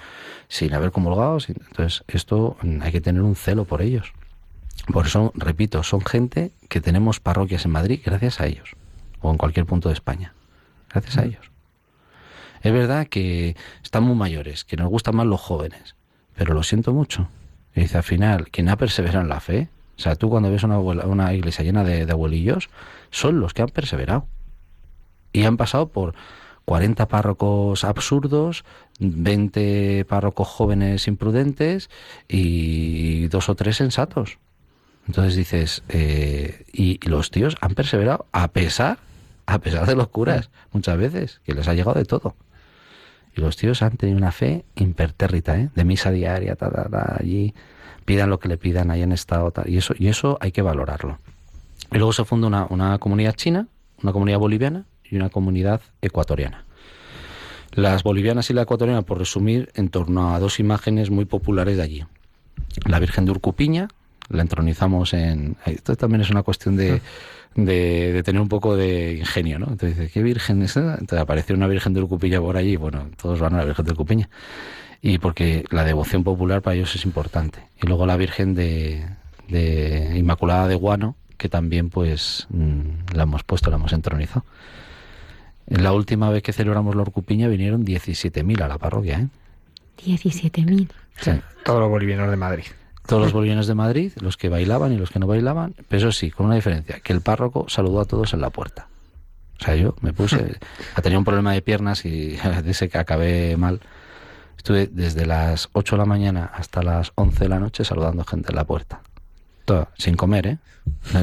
sin 0.49 0.73
haber 0.73 0.91
comulgado. 0.91 1.39
Entonces, 1.47 2.05
esto 2.09 2.57
mm, 2.63 2.83
hay 2.83 2.93
que 2.93 3.01
tener 3.01 3.23
un 3.23 3.37
celo 3.37 3.65
por 3.67 3.83
ellos. 3.83 4.13
Por 4.91 5.07
eso, 5.07 5.33
repito, 5.35 5.83
son 5.83 6.01
gente 6.01 6.53
que 6.69 6.81
tenemos 6.81 7.21
parroquias 7.21 7.67
en 7.67 7.73
Madrid 7.73 8.01
gracias 8.03 8.41
a 8.41 8.47
ellos 8.47 8.78
o 9.21 9.31
en 9.31 9.39
cualquier 9.39 9.67
punto 9.67 9.89
de 9.89 9.95
España. 9.95 10.35
Gracias 10.91 11.19
a 11.19 11.25
ellos. 11.25 11.51
Es 12.63 12.73
verdad 12.73 13.07
que 13.07 13.57
están 13.83 14.03
muy 14.05 14.17
mayores, 14.17 14.65
que 14.65 14.77
nos 14.77 14.89
gustan 14.89 15.17
más 15.17 15.27
los 15.27 15.41
jóvenes, 15.41 15.97
pero 16.37 16.55
lo 16.55 16.63
siento 16.63 16.93
mucho. 16.93 17.29
Y 17.75 17.81
dice, 17.81 17.99
al 17.99 18.03
final, 18.03 18.51
quien 18.51 18.69
ha 18.69 18.77
perseverado 18.77 19.21
en 19.21 19.29
la 19.29 19.41
fe, 19.41 19.69
o 19.97 20.01
sea, 20.01 20.17
tú 20.17 20.29
cuando 20.29 20.51
ves 20.51 20.63
una, 20.63 20.79
una 20.79 21.35
iglesia 21.35 21.65
llena 21.65 21.85
de, 21.85 22.07
de 22.07 22.13
abuelillos, 22.13 22.71
son 23.11 23.41
los 23.41 23.55
que 23.55 23.63
han 23.63 23.69
perseverado. 23.69 24.27
Y 25.33 25.45
han 25.45 25.57
pasado 25.57 25.89
por 25.89 26.15
40 26.69 27.09
párrocos 27.09 27.83
absurdos, 27.85 28.65
20 28.99 30.05
párrocos 30.07 30.49
jóvenes 30.49 31.09
imprudentes 31.09 31.89
y 32.29 33.29
dos 33.29 33.49
o 33.49 33.55
tres 33.55 33.77
sensatos. 33.77 34.39
Entonces 35.07 35.35
dices, 35.35 35.83
eh, 35.89 36.67
y 36.71 37.01
los 37.09 37.31
tíos 37.31 37.57
han 37.63 37.75
perseverado 37.75 38.27
a 38.33 38.49
pesar 38.49 38.99
a 39.49 39.59
pesar 39.61 39.87
de 39.87 39.97
los 39.97 40.09
curas, 40.09 40.51
muchas 40.73 40.99
veces, 40.99 41.41
que 41.43 41.55
les 41.55 41.67
ha 41.69 41.75
llegado 41.75 41.95
de 41.95 42.05
todo. 42.05 42.37
Y 43.35 43.41
los 43.41 43.57
tíos 43.57 43.81
han 43.81 43.97
tenido 43.97 44.19
una 44.19 44.31
fe 44.31 44.67
impertérrita, 44.77 45.59
¿eh? 45.59 45.71
de 45.75 45.85
misa 45.87 46.11
diaria, 46.11 46.55
allí, 47.19 47.55
pidan 48.05 48.29
lo 48.29 48.41
que 48.41 48.49
le 48.49 48.59
pidan, 48.59 48.91
ahí 48.91 49.01
en 49.01 49.11
estado, 49.11 49.51
y 49.65 49.79
eso, 49.79 49.95
y 49.99 50.09
eso 50.09 50.37
hay 50.43 50.53
que 50.53 50.61
valorarlo. 50.61 51.19
Y 51.91 51.97
luego 51.97 52.13
se 52.13 52.27
funda 52.27 52.47
una, 52.47 52.67
una 52.69 52.99
comunidad 52.99 53.33
china, 53.37 53.69
una 54.03 54.13
comunidad 54.13 54.39
boliviana 54.39 54.85
y 55.03 55.17
una 55.17 55.31
comunidad 55.31 55.81
ecuatoriana. 56.03 56.67
Las 57.73 58.03
bolivianas 58.03 58.51
y 58.51 58.53
la 58.53 58.63
ecuatoriana, 58.63 59.01
por 59.01 59.19
resumir, 59.19 59.71
en 59.77 59.89
torno 59.89 60.35
a 60.35 60.41
dos 60.41 60.61
imágenes 60.61 61.09
muy 61.09 61.25
populares 61.25 61.79
de 61.79 61.83
allí. 61.83 62.05
La 62.85 62.99
Virgen 62.99 63.25
de 63.25 63.31
Urcupiña, 63.31 63.89
la 64.29 64.43
entronizamos 64.43 65.15
en... 65.15 65.57
Esto 65.65 65.97
también 65.97 66.21
es 66.21 66.29
una 66.29 66.43
cuestión 66.43 66.77
de... 66.77 67.01
De, 67.55 68.23
tener 68.25 68.41
un 68.41 68.49
poco 68.49 68.77
de 68.77 69.15
ingenio, 69.15 69.59
¿no? 69.59 69.67
Entonces 69.69 70.13
¿qué 70.13 70.23
virgen 70.23 70.63
es 70.63 70.73
esa? 70.73 70.93
Entonces 70.93 71.19
apareció 71.19 71.57
una 71.57 71.67
virgen 71.67 71.93
de 71.93 72.01
Urcupiña 72.01 72.41
por 72.41 72.57
allí, 72.57 72.77
bueno, 72.77 73.09
todos 73.21 73.41
van 73.41 73.55
a 73.55 73.59
la 73.59 73.65
virgen 73.65 73.85
de 73.85 73.91
Urcupiña. 73.93 74.29
Y 75.01 75.19
porque 75.19 75.65
la 75.71 75.85
devoción 75.85 76.25
popular 76.25 76.63
para 76.63 76.77
ellos 76.77 76.95
es 76.95 77.05
importante. 77.05 77.61
Y 77.83 77.87
luego 77.87 78.07
la 78.07 78.17
virgen 78.17 78.55
de, 78.55 79.07
de 79.49 80.15
Inmaculada 80.17 80.69
de 80.69 80.75
Guano, 80.77 81.17
que 81.37 81.49
también 81.49 81.91
pues 81.91 82.47
mm, 82.51 83.15
la 83.15 83.25
hemos 83.25 83.43
puesto, 83.43 83.71
la 83.71 83.77
hemos 83.77 83.93
entronizado. 83.93 84.45
La 85.67 85.93
última 85.93 86.31
vez 86.31 86.43
que 86.43 86.53
celebramos 86.53 86.95
la 86.95 87.03
Urcupiña 87.03 87.49
vinieron 87.49 87.85
17.000 87.85 88.63
a 88.63 88.69
la 88.69 88.79
parroquia, 88.79 89.21
¿eh? 89.21 89.29
17.000. 90.05 90.89
Sí, 91.21 91.33
todos 91.65 91.81
los 91.81 91.91
bolivianos 91.91 92.31
de 92.31 92.37
Madrid 92.37 92.65
todos 93.09 93.23
los 93.23 93.33
bolivianos 93.33 93.67
de 93.67 93.75
Madrid, 93.75 94.13
los 94.21 94.37
que 94.37 94.51
bailaban 94.51 94.93
y 94.93 94.99
los 94.99 95.11
que 95.11 95.19
no 95.19 95.27
bailaban, 95.27 95.75
pero 95.89 96.09
eso 96.09 96.13
sí, 96.13 96.31
con 96.31 96.45
una 96.45 96.57
diferencia, 96.57 97.01
que 97.01 97.15
el 97.15 97.23
párroco 97.23 97.65
saludó 97.67 98.03
a 98.03 98.05
todos 98.05 98.35
en 98.35 98.43
la 98.43 98.51
puerta. 98.51 98.87
O 99.59 99.65
sea, 99.65 99.75
yo 99.77 99.97
me 100.03 100.13
puse, 100.13 100.59
tenía 101.03 101.19
un 101.19 101.25
problema 101.25 101.55
de 101.55 101.63
piernas 101.63 102.05
y 102.05 102.37
dice 102.65 102.91
que 102.91 102.99
acabé 102.99 103.57
mal. 103.57 103.81
Estuve 104.59 104.89
desde 104.89 105.25
las 105.25 105.71
8 105.73 105.97
de 105.97 105.99
la 105.99 106.05
mañana 106.05 106.53
hasta 106.55 106.83
las 106.83 107.13
11 107.15 107.45
de 107.45 107.49
la 107.49 107.59
noche 107.59 107.83
saludando 107.83 108.25
gente 108.25 108.51
en 108.51 108.57
la 108.57 108.65
puerta. 108.65 109.01
Todo, 109.65 109.89
sin 109.97 110.15
comer, 110.15 110.47
¿eh? 110.47 110.59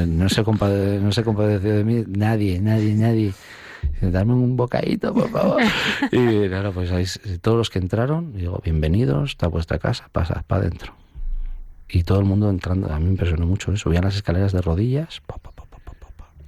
No, 0.08 0.28
se, 0.28 0.42
compade, 0.42 0.98
no 0.98 1.12
se 1.12 1.22
compadeció 1.22 1.72
de 1.72 1.84
mí 1.84 2.04
nadie, 2.08 2.60
nadie, 2.60 2.94
nadie. 2.94 3.32
Dame 4.00 4.32
un 4.32 4.56
bocadito, 4.56 5.14
por 5.14 5.30
favor. 5.30 5.62
Y 6.10 6.48
claro, 6.48 6.72
pues 6.72 6.90
ahí, 6.90 7.04
todos 7.40 7.56
los 7.56 7.70
que 7.70 7.78
entraron, 7.78 8.32
digo, 8.32 8.60
bienvenidos, 8.64 9.30
está 9.30 9.46
vuestra 9.46 9.78
casa, 9.78 10.08
pasad 10.10 10.42
para 10.48 10.62
adentro 10.62 11.05
y 11.88 12.02
todo 12.02 12.18
el 12.18 12.24
mundo 12.24 12.50
entrando. 12.50 12.92
A 12.92 12.98
mí 12.98 13.04
me 13.04 13.10
impresionó 13.10 13.46
mucho 13.46 13.72
eso. 13.72 13.84
Subían 13.84 14.04
las 14.04 14.16
escaleras 14.16 14.52
de 14.52 14.60
rodillas, 14.60 15.20
pa, 15.26 15.36
pa, 15.38 15.52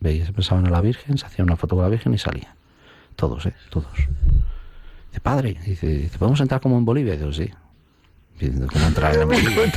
veías, 0.01 0.31
pensaban 0.32 0.66
a 0.66 0.70
la 0.70 0.81
Virgen, 0.81 1.19
se 1.19 1.27
hacían 1.27 1.47
una 1.47 1.56
foto 1.56 1.77
con 1.77 1.85
la 1.85 1.89
Virgen 1.90 2.15
y 2.15 2.19
salían. 2.19 2.55
Todos, 3.16 3.47
¿eh? 3.47 3.55
Todos. 3.70 3.93
Dice, 5.09 5.20
padre, 5.20 5.59
dice, 5.65 6.10
¿podemos 6.19 6.40
entrar 6.40 6.60
como 6.60 6.78
en 6.78 6.85
Bolivia? 6.85 7.16
Digo, 7.16 7.32
sí. 7.32 7.51
¿Cómo 8.39 8.86
entrar 8.86 9.16
en 9.16 9.28
Bolivia? 9.28 9.73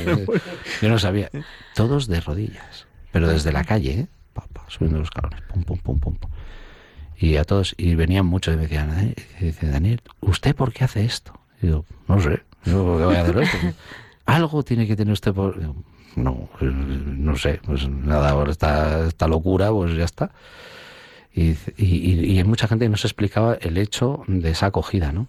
yo 0.82 0.90
no 0.90 1.00
sabía. 1.00 1.30
Todos 1.76 2.08
de 2.08 2.22
rodillas, 2.22 2.86
pero 3.12 3.28
desde 3.28 3.52
la 3.52 3.64
calle, 3.64 3.92
¿eh? 3.92 4.08
subiendo 4.68 5.00
los 5.00 5.08
escalones, 5.08 5.42
pum, 5.42 5.64
pum, 5.64 5.78
pum, 5.80 6.00
pum. 6.00 6.32
Y 7.18 7.36
a 7.36 7.44
todos, 7.44 7.76
y 7.78 7.96
venían 7.96 8.26
muchos 8.26 8.54
y 8.54 8.58
me 8.58 8.64
decían, 8.64 9.14
y 9.40 9.46
dice, 9.46 9.68
Daniel, 9.68 10.02
¿usted 10.22 10.56
por 10.56 10.74
qué 10.74 10.86
hace 10.86 11.04
esto? 11.04 11.34
Y 11.62 11.68
yo, 11.68 11.86
no 12.08 12.20
sé, 12.20 12.42
yo 12.66 12.84
voy 12.84 13.16
a 13.16 13.22
hacer 13.22 13.38
esto. 13.40 13.58
Algo 14.32 14.64
tiene 14.64 14.88
que 14.88 14.96
tener 14.96 15.12
usted 15.12 15.34
por... 15.34 15.60
no, 16.16 16.50
no 16.62 17.36
sé, 17.36 17.60
pues 17.66 17.90
nada, 17.90 18.30
ahora 18.30 18.52
esta, 18.52 19.08
esta 19.08 19.28
locura, 19.28 19.72
pues 19.72 19.94
ya 19.94 20.06
está. 20.06 20.32
Y, 21.34 21.52
y, 21.78 22.32
y, 22.32 22.38
hay 22.38 22.44
mucha 22.46 22.68
gente 22.68 22.86
que 22.86 22.90
no 22.90 22.98
se 22.98 23.08
explicaba 23.08 23.56
el 23.56 23.78
hecho 23.78 24.24
de 24.28 24.52
esa 24.52 24.68
acogida, 24.68 25.12
¿no? 25.12 25.28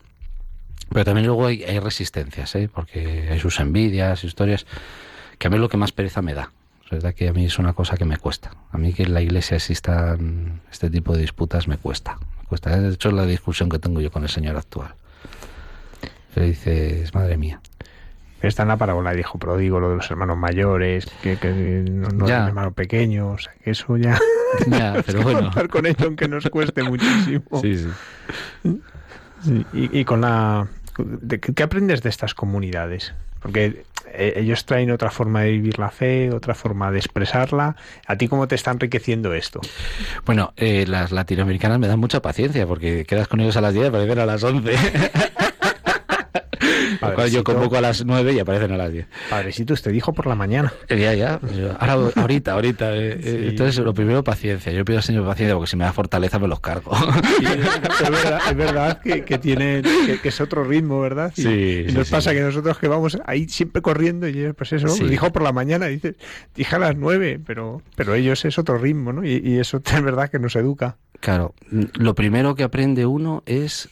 Pero 0.91 1.05
también 1.05 1.27
luego 1.27 1.47
hay, 1.47 1.65
hay 1.65 1.81
resistencias, 1.81 2.55
¿eh? 2.55 2.69
porque 2.73 3.29
hay 3.31 3.41
sus 3.41 3.59
envidias, 3.59 4.23
historias, 4.23 4.67
que 5.39 5.49
a 5.49 5.51
mí 5.51 5.57
es 5.57 5.61
lo 5.61 5.69
que 5.69 5.77
más 5.77 5.91
pereza 5.91 6.23
me 6.23 6.35
da. 6.35 6.53
Es 6.85 6.91
verdad 6.91 7.15
que 7.15 7.29
a 7.29 7.33
mí 7.33 7.45
es 7.45 7.59
una 7.59 7.73
cosa 7.73 7.97
que 7.97 8.05
me 8.05 8.19
cuesta. 8.19 8.53
A 8.71 8.79
mí 8.79 8.93
que 8.93 9.03
en 9.03 9.15
la 9.15 9.23
iglesia 9.23 9.57
existan 9.57 10.61
este 10.71 10.91
tipo 10.91 11.15
de 11.15 11.23
disputas 11.23 11.67
me 11.67 11.77
cuesta. 11.77 12.19
Me 12.41 12.47
cuesta. 12.47 12.79
De 12.79 12.95
hecho, 12.95 13.09
es 13.09 13.15
la 13.15 13.27
discusión 13.27 13.69
que 13.69 13.79
tengo 13.79 14.01
yo 14.01 14.13
con 14.13 14.23
el 14.23 14.29
Señor 14.29 14.57
actual. 14.57 14.95
Le 16.37 16.47
dices, 16.47 17.15
madre 17.15 17.37
mía. 17.37 17.61
Está 18.43 18.63
en 18.63 18.69
la 18.69 18.77
parábola 18.77 19.13
dijo 19.13 19.39
pródigo, 19.39 19.79
lo 19.81 19.91
de 19.91 19.97
los 19.97 20.11
hermanos 20.11 20.37
mayores, 20.37 21.07
que, 21.23 21.37
que 21.37 21.49
no, 21.89 22.09
no 22.09 22.27
Ya. 22.27 22.43
el 22.43 22.49
hermano 22.49 22.73
pequeño, 22.73 23.31
o 23.31 23.39
sea, 23.39 23.53
que 23.63 23.71
eso 23.71 23.97
ya... 23.97 24.19
Ya, 24.67 25.03
pero 25.07 25.23
bueno. 25.23 25.51
Con 25.71 25.87
ello 25.87 26.05
aunque 26.07 26.29
nos 26.29 26.45
cueste 26.51 26.83
muchísimo. 26.89 27.43
Sí, 27.63 27.79
sí. 27.79 27.89
Sí, 29.43 29.67
Y, 29.73 30.01
y 30.01 30.05
con 30.05 30.21
la... 30.21 30.67
de- 30.99 31.41
¿Qué 31.41 31.63
aprendes 31.63 32.03
de 32.03 32.11
estas 32.11 32.35
comunidades? 32.35 33.15
Porque 33.41 33.85
eh, 34.13 34.35
ellos 34.37 34.67
traen 34.67 34.91
otra 34.91 35.11
forma 35.11 35.41
de 35.41 35.53
vivir 35.53 35.79
la 35.79 35.91
fe, 35.91 36.31
otra 36.31 36.55
forma 36.55 36.91
de 36.93 36.99
expresarla. 36.99 37.77
¿A 38.07 38.17
ti 38.17 38.29
cómo 38.29 38.47
te 38.47 38.55
está 38.57 38.71
enriqueciendo 38.71 39.33
esto? 39.33 39.61
Bueno, 40.27 40.53
eh, 40.57 40.85
las 40.87 41.13
latinoamericanas 41.13 41.79
me 41.79 41.89
dan 41.89 41.99
mucha 41.99 42.21
paciencia 42.23 42.67
porque 42.67 43.05
quedas 43.07 43.27
con 43.29 43.41
ellos 43.41 43.57
a 43.57 43.63
las 43.63 43.73
10 43.75 43.87
y 43.87 43.89
aparecen 43.89 44.19
a 44.19 44.27
las 44.27 44.43
11. 44.45 44.73
Yo 47.31 47.45
convoco 47.45 47.77
a 47.77 47.81
las 47.81 48.05
9 48.05 48.33
y 48.33 48.39
aparecen 48.39 48.73
a 48.73 48.77
las 48.77 48.93
10. 48.93 49.07
Padrecito, 49.31 49.75
usted 49.75 49.91
dijo 49.93 50.13
por 50.13 50.27
la 50.27 50.35
mañana. 50.35 50.73
Ya, 50.89 51.15
ya. 51.15 51.41
Ahora, 51.79 52.11
ahorita, 52.17 52.53
ahorita. 52.53 52.95
eh, 52.97 53.13
eh, 53.13 53.39
Sí. 53.43 53.49
Entonces, 53.49 53.79
lo 53.85 53.95
primero, 53.95 54.23
paciencia. 54.25 54.73
Yo 54.73 54.85
pido 54.85 54.99
al 54.99 55.03
Señor 55.05 55.25
paciencia 55.27 55.55
porque 55.55 55.71
si 55.71 55.77
me 55.77 55.85
da 55.85 55.93
fortaleza 55.93 56.39
me 56.39 56.49
los 56.49 56.61
cargo. 56.61 56.93
Sí, 56.97 57.45
es 57.45 58.11
verdad, 58.11 58.41
es 58.51 58.57
verdad 58.57 59.01
que, 59.03 59.25
que 59.25 59.39
tiene 59.39 59.83
que, 59.83 60.21
que 60.21 60.29
es 60.29 60.41
otro 60.41 60.65
ritmo, 60.65 61.01
¿verdad? 61.01 61.33
Y, 61.37 61.43
Sí, 61.43 61.85
y 61.89 61.93
nos 61.93 62.09
pasa 62.11 62.33
que 62.33 62.41
nosotros 62.41 62.79
que 62.79 62.89
vamos 62.89 63.19
ahí 63.27 63.49
siempre 63.49 63.83
corriendo 63.83 64.29
y 64.29 64.53
pues 64.53 64.73
eso, 64.73 64.95
dijo 65.07 65.33
por 65.33 65.43
la 65.43 65.53
mañana, 65.53 65.87
dice, 65.87 66.15
dije 66.55 66.77
a 66.77 66.79
las 66.79 66.97
nueve, 66.97 67.41
pero, 67.45 67.83
pero 67.97 68.15
ellos 68.15 68.45
es 68.45 68.59
otro 68.59 68.79
ritmo, 68.79 69.13
¿no? 69.13 69.25
Y, 69.25 69.41
y 69.45 69.59
eso 69.59 69.81
es 69.85 70.03
verdad 70.03 70.31
que 70.31 70.39
nos 70.39 70.57
educa. 70.57 70.97
Claro, 71.21 71.55
lo 71.71 72.15
primero 72.15 72.55
que 72.55 72.65
aprende 72.65 73.07
uno 73.07 73.43
es 73.47 73.89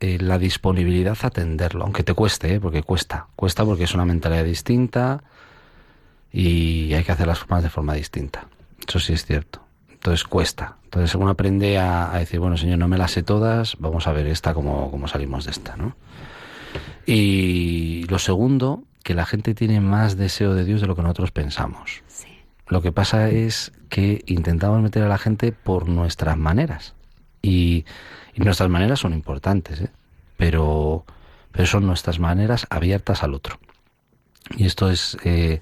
eh, 0.00 0.18
la 0.20 0.38
disponibilidad 0.38 1.16
a 1.22 1.26
atenderlo, 1.28 1.84
aunque 1.84 2.02
te 2.02 2.14
cueste, 2.14 2.54
¿eh? 2.54 2.60
porque 2.60 2.82
cuesta, 2.82 3.28
cuesta 3.36 3.64
porque 3.64 3.84
es 3.84 3.94
una 3.94 4.04
mentalidad 4.04 4.44
distinta 4.44 5.22
y 6.32 6.92
hay 6.94 7.04
que 7.04 7.12
hacer 7.12 7.26
las 7.26 7.38
formas 7.38 7.62
de 7.62 7.70
forma 7.70 7.94
distinta. 7.94 8.46
Eso 8.86 8.98
sí 9.00 9.14
es 9.14 9.24
cierto. 9.24 9.62
Entonces 9.90 10.24
cuesta. 10.24 10.76
Entonces 10.84 11.14
uno 11.14 11.30
aprende 11.30 11.78
a, 11.78 12.14
a 12.14 12.18
decir, 12.18 12.40
bueno, 12.40 12.56
señor, 12.56 12.78
no 12.78 12.88
me 12.88 12.98
las 12.98 13.12
sé 13.12 13.22
todas, 13.22 13.76
vamos 13.78 14.06
a 14.06 14.12
ver 14.12 14.26
esta, 14.26 14.54
cómo, 14.54 14.90
cómo 14.90 15.08
salimos 15.08 15.44
de 15.46 15.50
esta, 15.50 15.76
¿no? 15.76 15.96
Y 17.06 18.04
lo 18.08 18.18
segundo, 18.18 18.84
que 19.02 19.14
la 19.14 19.24
gente 19.24 19.54
tiene 19.54 19.80
más 19.80 20.16
deseo 20.16 20.54
de 20.54 20.64
Dios 20.64 20.80
de 20.80 20.88
lo 20.88 20.96
que 20.96 21.02
nosotros 21.02 21.30
pensamos. 21.30 22.02
Sí. 22.08 22.26
Lo 22.68 22.82
que 22.82 22.92
pasa 22.92 23.30
es 23.30 23.72
que 23.88 24.22
intentamos 24.26 24.82
meter 24.82 25.04
a 25.04 25.08
la 25.08 25.18
gente 25.18 25.52
por 25.52 25.88
nuestras 25.88 26.36
maneras. 26.36 26.94
Y, 27.42 27.84
y 28.36 28.42
nuestras 28.42 28.68
maneras 28.68 29.00
son 29.00 29.14
importantes, 29.14 29.80
¿eh? 29.80 29.90
pero, 30.36 31.04
pero 31.50 31.66
son 31.66 31.86
nuestras 31.86 32.20
maneras 32.20 32.66
abiertas 32.70 33.22
al 33.22 33.34
otro. 33.34 33.58
Y 34.56 34.66
esto 34.66 34.90
es... 34.90 35.16
eh, 35.24 35.60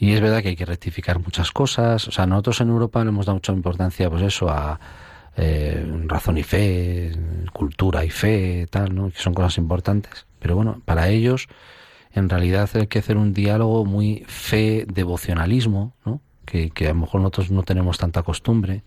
y 0.00 0.12
es 0.12 0.20
verdad 0.20 0.42
que 0.42 0.50
hay 0.50 0.56
que 0.56 0.64
rectificar 0.64 1.18
muchas 1.18 1.50
cosas. 1.50 2.06
O 2.06 2.12
sea, 2.12 2.24
nosotros 2.24 2.60
en 2.60 2.68
Europa 2.68 3.02
le 3.02 3.08
hemos 3.08 3.26
dado 3.26 3.34
mucha 3.36 3.52
importancia, 3.52 4.08
pues 4.08 4.22
eso, 4.22 4.48
a 4.48 4.78
eh, 5.36 5.84
razón 6.06 6.38
y 6.38 6.44
fe, 6.44 7.10
cultura 7.52 8.04
y 8.04 8.10
fe, 8.10 8.68
tal, 8.70 8.94
¿no? 8.94 9.10
Que 9.10 9.18
son 9.18 9.34
cosas 9.34 9.58
importantes. 9.58 10.26
Pero 10.38 10.54
bueno, 10.54 10.80
para 10.84 11.08
ellos, 11.08 11.48
en 12.12 12.28
realidad 12.28 12.70
hay 12.74 12.86
que 12.86 13.00
hacer 13.00 13.16
un 13.16 13.34
diálogo 13.34 13.84
muy 13.84 14.24
fe 14.28 14.86
devocionalismo, 14.86 15.94
¿no? 16.04 16.20
Que, 16.44 16.70
que 16.70 16.86
a 16.86 16.90
lo 16.90 17.00
mejor 17.00 17.20
nosotros 17.20 17.50
no 17.50 17.64
tenemos 17.64 17.98
tanta 17.98 18.22
costumbre. 18.22 18.84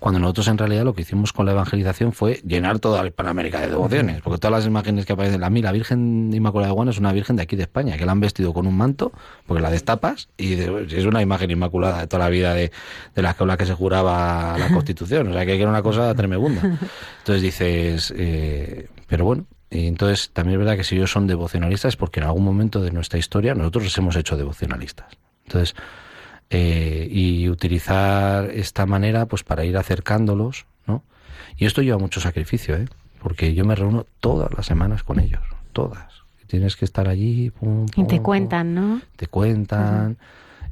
Cuando 0.00 0.18
nosotros 0.18 0.48
en 0.48 0.58
realidad 0.58 0.84
lo 0.84 0.94
que 0.94 1.02
hicimos 1.02 1.32
con 1.32 1.46
la 1.46 1.52
evangelización 1.52 2.12
fue 2.12 2.40
llenar 2.44 2.78
toda 2.78 3.02
la 3.02 3.08
Hispanoamérica 3.08 3.60
de 3.60 3.68
devociones, 3.68 4.22
porque 4.22 4.38
todas 4.38 4.58
las 4.58 4.66
imágenes 4.66 5.06
que 5.06 5.12
aparecen, 5.12 5.44
a 5.44 5.50
mí 5.50 5.60
la 5.62 5.72
Virgen 5.72 6.30
Inmaculada 6.32 6.68
de 6.68 6.74
Guana 6.74 6.90
es 6.90 6.98
una 6.98 7.12
virgen 7.12 7.36
de 7.36 7.42
aquí 7.42 7.54
de 7.54 7.62
España, 7.62 7.96
que 7.98 8.06
la 8.06 8.12
han 8.12 8.20
vestido 8.20 8.54
con 8.54 8.66
un 8.66 8.76
manto, 8.76 9.12
porque 9.46 9.62
la 9.62 9.70
destapas 9.70 10.28
y 10.38 10.54
es 10.54 11.04
una 11.04 11.20
imagen 11.20 11.50
inmaculada 11.50 12.00
de 12.00 12.06
toda 12.06 12.24
la 12.24 12.30
vida 12.30 12.54
de, 12.54 12.72
de 13.14 13.22
la, 13.22 13.34
con 13.34 13.46
la 13.46 13.56
que 13.56 13.66
se 13.66 13.74
juraba 13.74 14.56
la 14.58 14.68
Constitución, 14.72 15.28
o 15.28 15.32
sea 15.34 15.44
que 15.44 15.60
era 15.60 15.68
una 15.68 15.82
cosa 15.82 16.14
tremenda. 16.14 16.78
Entonces 17.18 17.42
dices, 17.42 18.14
eh, 18.16 18.88
pero 19.06 19.26
bueno, 19.26 19.46
y 19.70 19.86
entonces 19.86 20.30
también 20.32 20.54
es 20.54 20.58
verdad 20.64 20.76
que 20.76 20.84
si 20.84 20.96
ellos 20.96 21.10
son 21.10 21.26
devocionalistas 21.26 21.90
es 21.90 21.96
porque 21.96 22.20
en 22.20 22.26
algún 22.26 22.44
momento 22.44 22.80
de 22.80 22.90
nuestra 22.90 23.18
historia 23.18 23.54
nosotros 23.54 23.84
los 23.84 23.98
hemos 23.98 24.16
hecho 24.16 24.36
devocionalistas. 24.36 25.06
Entonces, 25.44 25.74
eh, 26.50 27.08
y 27.10 27.48
utilizar 27.48 28.50
esta 28.50 28.84
manera 28.86 29.26
pues 29.26 29.42
para 29.44 29.64
ir 29.64 29.76
acercándolos, 29.76 30.66
¿no? 30.86 31.02
Y 31.56 31.66
esto 31.66 31.82
lleva 31.82 31.98
mucho 31.98 32.20
sacrificio, 32.20 32.76
¿eh? 32.76 32.86
Porque 33.22 33.54
yo 33.54 33.64
me 33.64 33.74
reúno 33.74 34.06
todas 34.20 34.50
las 34.56 34.66
semanas 34.66 35.02
con 35.02 35.20
ellos, 35.20 35.42
todas. 35.72 36.22
Y 36.42 36.46
Tienes 36.46 36.76
que 36.76 36.84
estar 36.84 37.06
allí. 37.08 37.50
pum, 37.50 37.86
Y 37.96 38.04
te 38.04 38.16
pum, 38.16 38.22
cuentan, 38.24 38.74
¿no? 38.74 39.00
te 39.16 39.26
cuentan 39.26 40.16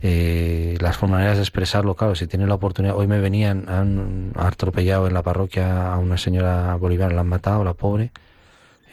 eh, 0.01 0.77
las 0.81 1.03
maneras 1.03 1.37
de 1.37 1.43
expresarlo. 1.43 1.95
Claro, 1.95 2.15
si 2.15 2.27
tienen 2.27 2.49
la 2.49 2.55
oportunidad. 2.55 2.97
Hoy 2.97 3.07
me 3.07 3.19
venían, 3.21 3.69
han 3.69 4.33
atropellado 4.37 5.07
en 5.07 5.15
la 5.15 5.23
parroquia 5.23 5.93
a 5.93 5.99
una 5.99 6.17
señora 6.17 6.75
boliviana, 6.77 7.15
la 7.15 7.21
han 7.21 7.29
matado, 7.29 7.63
la 7.65 7.75
pobre, 7.75 8.11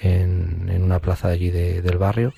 en, 0.01 0.67
en 0.69 0.83
una 0.83 0.99
plaza 0.99 1.29
de 1.29 1.33
allí 1.35 1.49
de- 1.49 1.81
del 1.81 1.97
barrio. 1.97 2.33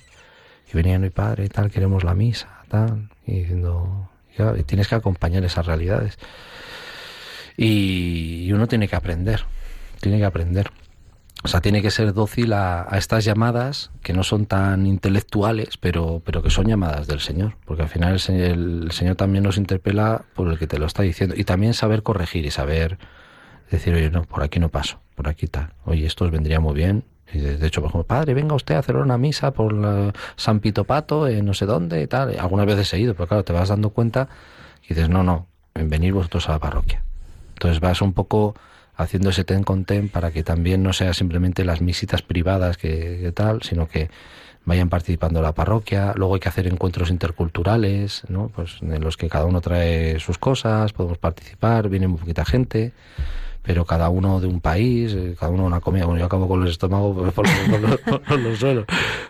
Y 0.72 0.76
venían, 0.76 1.00
mi 1.02 1.10
padre, 1.10 1.48
tal, 1.48 1.70
queremos 1.70 2.04
la 2.04 2.14
misa, 2.14 2.48
tal. 2.68 3.08
Y 3.26 3.40
diciendo, 3.40 4.07
tienes 4.66 4.88
que 4.88 4.94
acompañar 4.94 5.44
esas 5.44 5.66
realidades. 5.66 6.18
Y, 7.56 8.50
uno 8.52 8.68
tiene 8.68 8.88
que 8.88 8.96
aprender, 8.96 9.44
tiene 10.00 10.18
que 10.18 10.24
aprender. 10.24 10.70
O 11.44 11.48
sea, 11.48 11.60
tiene 11.60 11.82
que 11.82 11.90
ser 11.90 12.12
dócil 12.14 12.52
a, 12.52 12.88
estas 12.92 13.24
llamadas 13.24 13.90
que 14.02 14.12
no 14.12 14.24
son 14.24 14.46
tan 14.46 14.86
intelectuales, 14.86 15.76
pero, 15.76 16.20
pero 16.24 16.42
que 16.42 16.50
son 16.50 16.66
llamadas 16.66 17.06
del 17.06 17.20
Señor. 17.20 17.56
Porque 17.64 17.82
al 17.82 17.88
final 17.88 18.20
el, 18.28 18.84
el 18.84 18.90
Señor 18.92 19.16
también 19.16 19.44
nos 19.44 19.56
interpela 19.56 20.24
por 20.34 20.48
el 20.48 20.58
que 20.58 20.66
te 20.66 20.78
lo 20.78 20.86
está 20.86 21.02
diciendo. 21.02 21.34
Y 21.36 21.44
también 21.44 21.74
saber 21.74 22.02
corregir 22.02 22.44
y 22.44 22.50
saber 22.50 22.98
decir, 23.70 23.94
oye, 23.94 24.10
no, 24.10 24.24
por 24.24 24.42
aquí 24.42 24.60
no 24.60 24.68
paso, 24.68 25.00
por 25.14 25.28
aquí 25.28 25.46
tal. 25.46 25.72
Oye, 25.84 26.06
esto 26.06 26.24
os 26.24 26.30
vendría 26.30 26.60
muy 26.60 26.74
bien. 26.74 27.04
De, 27.32 27.66
hecho, 27.66 27.80
por 27.80 27.90
ejemplo, 27.90 28.06
padre, 28.06 28.34
venga 28.34 28.54
usted 28.54 28.74
a 28.74 28.78
hacer 28.78 28.96
una 28.96 29.18
misa 29.18 29.52
por 29.52 29.72
la 29.72 30.12
San 30.36 30.60
Pito 30.60 30.84
Pato, 30.84 31.28
en 31.28 31.44
no 31.44 31.54
sé 31.54 31.66
dónde 31.66 32.02
y 32.02 32.06
tal. 32.06 32.38
Algunas 32.38 32.66
veces 32.66 32.92
he 32.94 33.00
ido, 33.00 33.14
pero 33.14 33.26
claro, 33.26 33.44
te 33.44 33.52
vas 33.52 33.68
dando 33.68 33.90
cuenta 33.90 34.28
y 34.84 34.88
dices, 34.94 35.08
no, 35.08 35.22
no, 35.22 35.46
venid 35.74 36.12
vosotros 36.12 36.48
a 36.48 36.52
la 36.52 36.58
parroquia. 36.58 37.02
Entonces 37.54 37.80
vas 37.80 38.00
un 38.00 38.12
poco 38.12 38.54
haciendo 38.96 39.30
ese 39.30 39.44
ten 39.44 39.62
con 39.62 39.84
ten 39.84 40.08
para 40.08 40.30
que 40.30 40.42
también 40.42 40.82
no 40.82 40.92
sea 40.92 41.12
simplemente 41.14 41.64
las 41.64 41.80
misitas 41.80 42.22
privadas 42.22 42.76
que, 42.78 43.18
que 43.20 43.32
tal, 43.32 43.62
sino 43.62 43.88
que 43.88 44.10
vayan 44.64 44.88
participando 44.88 45.40
en 45.40 45.44
la 45.44 45.54
parroquia. 45.54 46.12
Luego 46.16 46.34
hay 46.34 46.40
que 46.40 46.48
hacer 46.48 46.66
encuentros 46.66 47.10
interculturales, 47.10 48.22
¿no? 48.28 48.48
Pues 48.48 48.78
en 48.82 49.02
los 49.02 49.16
que 49.16 49.28
cada 49.28 49.46
uno 49.46 49.60
trae 49.60 50.20
sus 50.20 50.38
cosas, 50.38 50.92
podemos 50.92 51.18
participar, 51.18 51.88
viene 51.88 52.06
muy 52.06 52.18
poquita 52.18 52.44
gente, 52.44 52.92
pero 53.62 53.84
cada 53.84 54.08
uno 54.08 54.40
de 54.40 54.46
un 54.46 54.60
país, 54.60 55.12
eh, 55.14 55.34
cada 55.38 55.52
uno 55.52 55.64
una 55.64 55.80
comida. 55.80 56.04
Bueno, 56.06 56.20
yo 56.20 56.26
acabo 56.26 56.48
con 56.48 56.62
el 56.62 56.68
estómago 56.68 57.14
por, 57.32 57.32
por- 57.32 57.46
por 57.70 57.80
los- 57.80 58.20
por 58.20 58.38
los 58.38 58.58
suelos. 58.60 58.84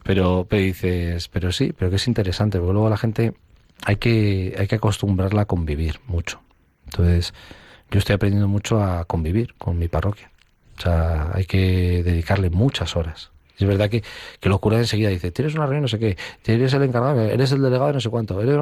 Pero, 0.05 0.47
pero 0.49 0.63
dices, 0.63 1.29
pero 1.29 1.51
sí, 1.53 1.73
pero 1.77 1.91
que 1.91 1.97
es 1.97 2.07
interesante, 2.09 2.59
porque 2.59 2.73
luego 2.73 2.89
la 2.91 2.97
gente 2.97 3.35
hay 3.85 3.97
que, 3.97 4.55
hay 4.59 4.67
que 4.67 4.77
acostumbrarla 4.77 5.43
a 5.43 5.45
convivir 5.47 6.01
mucho. 6.07 6.41
Entonces, 6.87 7.35
yo 7.91 7.99
estoy 7.99 8.15
aprendiendo 8.15 8.49
mucho 8.49 8.83
a 8.83 9.05
convivir 9.05 9.55
con 9.59 9.79
mi 9.79 9.89
parroquia. 9.89 10.31
O 10.79 10.81
sea, 10.81 11.31
hay 11.35 11.45
que 11.45 12.03
dedicarle 12.05 12.51
muchas 12.51 12.95
horas. 12.97 13.31
Es 13.59 13.67
verdad 13.67 13.91
que, 13.91 14.05
que 14.39 14.49
los 14.49 14.61
curas 14.61 14.79
enseguida 14.81 15.09
dicen, 15.09 15.33
tienes 15.33 15.55
una 15.57 15.65
reunión, 15.65 15.83
no 15.83 15.89
sé 15.89 15.99
qué, 15.99 16.17
eres 16.47 16.73
el 16.75 16.83
encargado, 16.85 17.21
eres 17.23 17.51
el 17.51 17.61
delegado, 17.61 17.93
no 17.93 17.99
sé 18.01 18.09
cuánto, 18.09 18.41
eres 18.41 18.57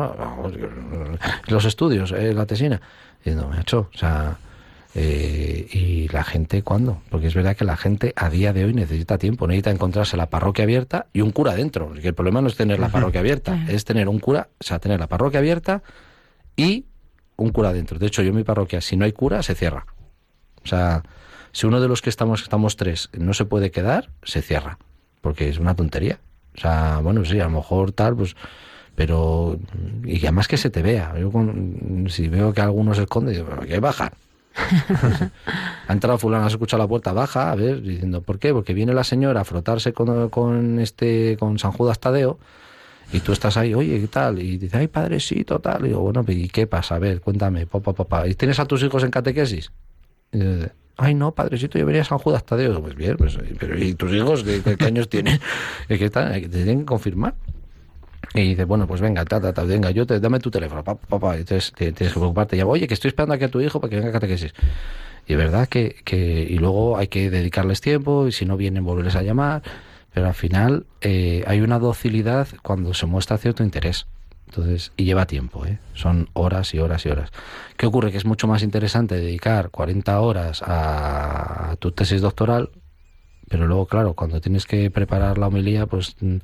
los 1.48 1.64
estudios, 1.64 2.12
eh, 2.12 2.32
la 2.32 2.46
tesina. 2.46 2.80
Y 3.24 3.30
no, 3.30 3.48
me 3.48 3.58
ha 3.58 3.60
hecho, 3.60 3.90
o 3.94 3.98
sea, 3.98 4.38
eh, 4.98 5.68
¿y 5.70 6.08
la 6.08 6.24
gente 6.24 6.62
cuándo? 6.62 7.02
Porque 7.10 7.26
es 7.26 7.34
verdad 7.34 7.54
que 7.54 7.66
la 7.66 7.76
gente 7.76 8.14
a 8.16 8.30
día 8.30 8.54
de 8.54 8.64
hoy 8.64 8.72
necesita 8.72 9.18
tiempo, 9.18 9.46
necesita 9.46 9.70
encontrarse 9.70 10.16
la 10.16 10.30
parroquia 10.30 10.64
abierta 10.64 11.04
y 11.12 11.20
un 11.20 11.32
cura 11.32 11.54
dentro. 11.54 11.88
Porque 11.88 12.08
el 12.08 12.14
problema 12.14 12.40
no 12.40 12.48
es 12.48 12.56
tener 12.56 12.78
la 12.78 12.88
parroquia 12.88 13.20
abierta, 13.20 13.66
es 13.68 13.84
tener 13.84 14.08
un 14.08 14.18
cura, 14.20 14.48
o 14.58 14.64
sea, 14.64 14.78
tener 14.78 14.98
la 14.98 15.06
parroquia 15.06 15.40
abierta 15.40 15.82
y 16.56 16.86
un 17.36 17.50
cura 17.50 17.74
dentro. 17.74 17.98
De 17.98 18.06
hecho, 18.06 18.22
yo 18.22 18.30
en 18.30 18.36
mi 18.36 18.44
parroquia, 18.44 18.80
si 18.80 18.96
no 18.96 19.04
hay 19.04 19.12
cura, 19.12 19.42
se 19.42 19.54
cierra. 19.54 19.84
O 20.64 20.66
sea, 20.66 21.02
si 21.52 21.66
uno 21.66 21.78
de 21.78 21.88
los 21.88 22.00
que 22.00 22.08
estamos, 22.08 22.40
estamos 22.40 22.76
tres, 22.76 23.10
no 23.12 23.34
se 23.34 23.44
puede 23.44 23.70
quedar, 23.70 24.08
se 24.22 24.40
cierra. 24.40 24.78
Porque 25.20 25.50
es 25.50 25.58
una 25.58 25.74
tontería. 25.74 26.20
O 26.56 26.58
sea, 26.58 27.00
bueno, 27.02 27.22
sí, 27.26 27.38
a 27.38 27.44
lo 27.44 27.50
mejor 27.50 27.92
tal, 27.92 28.16
pues 28.16 28.34
pero 28.94 29.58
y 30.06 30.16
además 30.20 30.48
que 30.48 30.56
se 30.56 30.70
te 30.70 30.80
vea 30.80 31.14
yo 31.20 31.30
si 32.08 32.28
veo 32.28 32.54
que 32.54 32.62
alguno 32.62 32.94
se 32.94 33.02
esconde 33.02 33.32
digo 33.32 33.46
que 33.60 33.78
baja 33.78 34.10
ha 35.88 35.92
entrado 35.92 36.18
fulano, 36.18 36.46
has 36.46 36.52
escuchado 36.52 36.82
la 36.82 36.88
puerta, 36.88 37.12
baja, 37.12 37.50
a 37.50 37.54
ver, 37.54 37.82
diciendo, 37.82 38.22
¿por 38.22 38.38
qué? 38.38 38.52
Porque 38.52 38.74
viene 38.74 38.94
la 38.94 39.04
señora 39.04 39.42
a 39.42 39.44
frotarse 39.44 39.92
con, 39.92 40.78
este, 40.80 41.36
con 41.38 41.58
San 41.58 41.72
Judas 41.72 41.98
Tadeo, 42.00 42.38
y 43.12 43.20
tú 43.20 43.32
estás 43.32 43.56
ahí, 43.56 43.72
oye, 43.74 44.00
¿qué 44.00 44.08
tal? 44.08 44.40
Y 44.40 44.58
dice, 44.58 44.78
ay, 44.78 44.88
padrecito, 44.88 45.60
tal. 45.60 45.84
Y 45.84 45.88
digo, 45.88 46.00
bueno, 46.00 46.24
¿y 46.26 46.48
qué 46.48 46.66
pasa? 46.66 46.96
A 46.96 46.98
ver, 46.98 47.20
cuéntame, 47.20 47.66
papá, 47.66 47.92
papá. 47.92 48.26
¿Y 48.26 48.34
tienes 48.34 48.58
a 48.58 48.66
tus 48.66 48.82
hijos 48.82 49.04
en 49.04 49.10
catequesis? 49.10 49.70
Y 50.32 50.38
dice, 50.38 50.72
ay, 50.96 51.14
no, 51.14 51.32
padrecito, 51.32 51.78
yo 51.78 51.86
venía 51.86 52.02
a 52.02 52.04
San 52.04 52.18
Judas 52.18 52.44
Tadeo. 52.44 52.82
Pues 52.82 52.96
bien, 52.96 53.16
pues, 53.16 53.38
pero 53.60 53.78
¿y 53.78 53.94
tus 53.94 54.12
hijos 54.12 54.42
qué, 54.42 54.84
años 54.84 55.08
tienen? 55.08 55.40
Es 55.88 55.98
que 55.98 56.10
te 56.10 56.48
tienen 56.48 56.80
que 56.80 56.84
confirmar. 56.86 57.34
Y 58.36 58.48
dice, 58.48 58.64
bueno, 58.64 58.86
pues 58.86 59.00
venga, 59.00 59.24
ta, 59.24 59.40
ta, 59.40 59.52
ta, 59.52 59.64
venga, 59.64 59.90
yo 59.90 60.06
te, 60.06 60.20
dame 60.20 60.38
tu 60.40 60.50
teléfono, 60.50 60.84
papá, 60.84 61.06
papá. 61.08 61.36
Entonces 61.36 61.72
tienes 61.76 61.94
que 61.96 62.18
preocuparte. 62.18 62.56
Ya, 62.56 62.66
oye, 62.66 62.86
que 62.86 62.94
estoy 62.94 63.08
esperando 63.08 63.34
aquí 63.34 63.44
a 63.44 63.50
tu 63.50 63.60
hijo 63.60 63.80
para 63.80 63.90
que 63.90 63.96
venga 63.96 64.10
a 64.10 64.12
catequesis. 64.12 64.52
Y 65.26 65.32
es 65.32 65.38
verdad 65.38 65.68
que, 65.68 65.96
que, 66.04 66.46
y 66.48 66.58
luego 66.58 66.98
hay 66.98 67.08
que 67.08 67.30
dedicarles 67.30 67.80
tiempo, 67.80 68.28
y 68.28 68.32
si 68.32 68.44
no 68.44 68.56
vienen, 68.56 68.84
volverles 68.84 69.16
a 69.16 69.22
llamar. 69.22 69.62
Pero 70.12 70.28
al 70.28 70.34
final 70.34 70.86
eh, 71.00 71.44
hay 71.46 71.60
una 71.60 71.78
docilidad 71.78 72.48
cuando 72.62 72.94
se 72.94 73.06
muestra 73.06 73.38
cierto 73.38 73.62
interés. 73.62 74.06
Entonces, 74.46 74.92
y 74.96 75.04
lleva 75.04 75.26
tiempo, 75.26 75.66
¿eh? 75.66 75.78
son 75.94 76.28
horas 76.32 76.72
y 76.72 76.78
horas 76.78 77.04
y 77.04 77.08
horas. 77.08 77.30
¿Qué 77.76 77.86
ocurre? 77.86 78.12
Que 78.12 78.18
es 78.18 78.24
mucho 78.24 78.46
más 78.46 78.62
interesante 78.62 79.16
dedicar 79.16 79.70
40 79.70 80.20
horas 80.20 80.62
a 80.64 81.76
tu 81.80 81.90
tesis 81.90 82.20
doctoral, 82.20 82.70
pero 83.48 83.66
luego, 83.66 83.86
claro, 83.86 84.14
cuando 84.14 84.40
tienes 84.40 84.66
que 84.66 84.90
preparar 84.90 85.38
la 85.38 85.48
homilía, 85.48 85.86
pues 85.86 86.16
mm, 86.20 86.36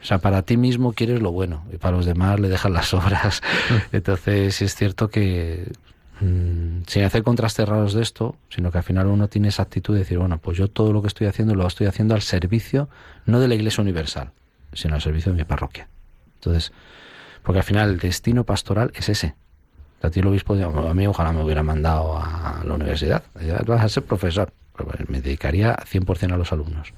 o 0.00 0.04
sea, 0.04 0.18
para 0.18 0.42
ti 0.42 0.56
mismo 0.56 0.92
quieres 0.92 1.20
lo 1.20 1.32
bueno 1.32 1.64
y 1.72 1.76
para 1.76 1.96
los 1.96 2.06
demás 2.06 2.38
le 2.38 2.48
dejas 2.48 2.70
las 2.70 2.94
obras. 2.94 3.42
Entonces 3.92 4.62
es 4.62 4.74
cierto 4.74 5.08
que 5.08 5.72
mm, 6.20 6.82
sin 6.86 7.02
hacer 7.02 7.22
contrastes 7.22 7.68
raros 7.68 7.94
de 7.94 8.02
esto, 8.02 8.36
sino 8.48 8.70
que 8.70 8.78
al 8.78 8.84
final 8.84 9.08
uno 9.08 9.28
tiene 9.28 9.48
esa 9.48 9.62
actitud 9.62 9.94
de 9.94 10.00
decir, 10.00 10.18
bueno, 10.18 10.38
pues 10.38 10.56
yo 10.56 10.68
todo 10.68 10.92
lo 10.92 11.02
que 11.02 11.08
estoy 11.08 11.26
haciendo 11.26 11.54
lo 11.54 11.66
estoy 11.66 11.88
haciendo 11.88 12.14
al 12.14 12.22
servicio, 12.22 12.88
no 13.26 13.40
de 13.40 13.48
la 13.48 13.54
Iglesia 13.54 13.82
Universal, 13.82 14.30
sino 14.72 14.94
al 14.94 15.02
servicio 15.02 15.32
de 15.32 15.38
mi 15.38 15.44
parroquia. 15.44 15.88
Entonces, 16.34 16.72
porque 17.42 17.58
al 17.58 17.64
final 17.64 17.90
el 17.90 17.98
destino 17.98 18.44
pastoral 18.44 18.92
es 18.94 19.08
ese. 19.08 19.34
A 20.00 20.10
ti 20.10 20.20
el 20.20 20.26
obispo, 20.28 20.54
a 20.54 20.94
mí 20.94 21.06
ojalá 21.08 21.32
me 21.32 21.42
hubiera 21.42 21.64
mandado 21.64 22.16
a 22.16 22.62
la 22.64 22.74
universidad. 22.74 23.24
Vas 23.66 23.82
a 23.82 23.88
ser 23.88 24.04
profesor. 24.04 24.52
Pues 24.72 25.08
me 25.08 25.20
dedicaría 25.20 25.74
100% 25.74 26.32
a 26.32 26.36
los 26.36 26.52
alumnos. 26.52 26.92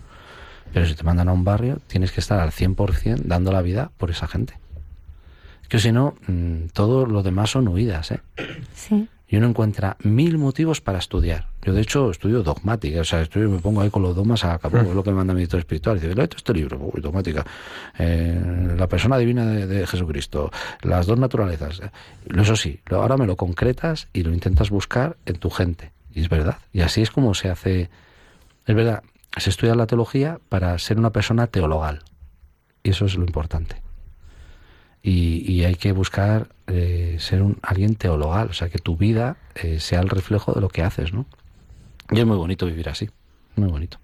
Pero 0.73 0.87
si 0.87 0.95
te 0.95 1.03
mandan 1.05 1.29
a 1.29 1.33
un 1.33 1.45
barrio, 1.45 1.79
tienes 1.87 2.13
que 2.13 2.21
estar 2.21 2.39
al 2.41 2.51
100% 2.51 3.23
dando 3.25 3.53
la 3.53 3.63
vida 3.63 3.91
por 3.97 4.11
esa 4.11 4.27
gente. 4.27 4.55
Que 5.69 5.79
si 5.79 5.93
no, 5.93 6.15
mm, 6.27 6.67
todo 6.73 7.07
lo 7.07 7.23
demás 7.23 7.51
son 7.51 7.69
huidas. 7.69 8.11
¿eh? 8.11 8.21
Sí. 8.75 9.09
Y 9.29 9.37
uno 9.37 9.47
encuentra 9.47 9.97
mil 10.03 10.39
motivos 10.39 10.81
para 10.81 10.99
estudiar. 10.99 11.47
Yo, 11.63 11.73
de 11.73 11.83
hecho, 11.83 12.11
estudio 12.11 12.43
dogmática. 12.43 13.01
O 13.01 13.05
sea, 13.05 13.21
estudio, 13.21 13.49
me 13.49 13.61
pongo 13.61 13.81
ahí 13.81 13.89
con 13.89 14.03
los 14.03 14.17
dogmas 14.17 14.45
a 14.45 14.59
cabo. 14.59 14.79
Es 14.79 14.93
lo 14.93 15.05
que 15.05 15.11
me 15.11 15.17
manda 15.19 15.33
mi 15.33 15.39
director 15.39 15.61
espiritual. 15.61 16.01
Dice, 16.01 16.21
esto 16.21 16.37
este 16.37 16.53
libro, 16.53 16.91
dogmática. 16.97 17.47
Eh, 17.97 18.75
la 18.77 18.89
persona 18.89 19.17
divina 19.19 19.47
de, 19.47 19.87
Jesucristo. 19.87 20.51
Las 20.83 21.07
dos 21.07 21.17
naturalezas. 21.17 21.81
Eso 22.37 22.57
sí, 22.57 22.81
ahora 22.91 23.17
me 23.17 23.27
lo 23.27 23.37
concretas 23.37 24.09
y 24.13 24.25
lo 24.25 24.33
intentas 24.33 24.71
buscar 24.71 25.17
en 25.25 25.37
tu 25.37 25.49
gente. 25.51 25.93
Y 26.13 26.23
es 26.23 26.29
verdad. 26.29 26.59
Y 26.73 26.81
así 26.81 27.01
es 27.01 27.13
como 27.13 27.35
se 27.35 27.51
hace. 27.51 27.89
Es 28.67 28.75
verdad, 28.75 29.05
se 29.37 29.51
estudia 29.51 29.75
la 29.75 29.87
teología 29.87 30.41
para 30.49 30.79
ser 30.79 30.99
una 30.99 31.11
persona 31.11 31.47
teologal. 31.47 32.03
Y 32.83 32.91
eso 32.91 33.05
es 33.07 33.17
lo 33.17 33.25
importante. 33.25 33.83
Y, 35.03 35.65
hay 35.65 35.77
que 35.77 35.93
buscar 35.93 36.49
eh, 36.67 37.17
ser 37.21 37.41
un, 37.41 37.59
alguien 37.63 37.95
teologal, 37.95 38.49
o 38.51 38.53
sea, 38.53 38.69
que 38.69 38.79
tu 38.79 38.97
vida 38.97 39.37
eh, 39.55 39.81
sea 39.81 40.01
el 40.01 40.11
reflejo 40.11 40.53
de 40.53 40.61
lo 40.61 40.69
que 40.69 40.83
haces, 40.83 41.15
¿no? 41.15 41.25
Y 42.11 42.21
es 42.21 42.27
muy 42.27 42.37
bonito 42.37 42.67
vivir 42.67 42.89
así, 42.89 43.09
muy 43.57 43.71
bonito. 43.71 43.99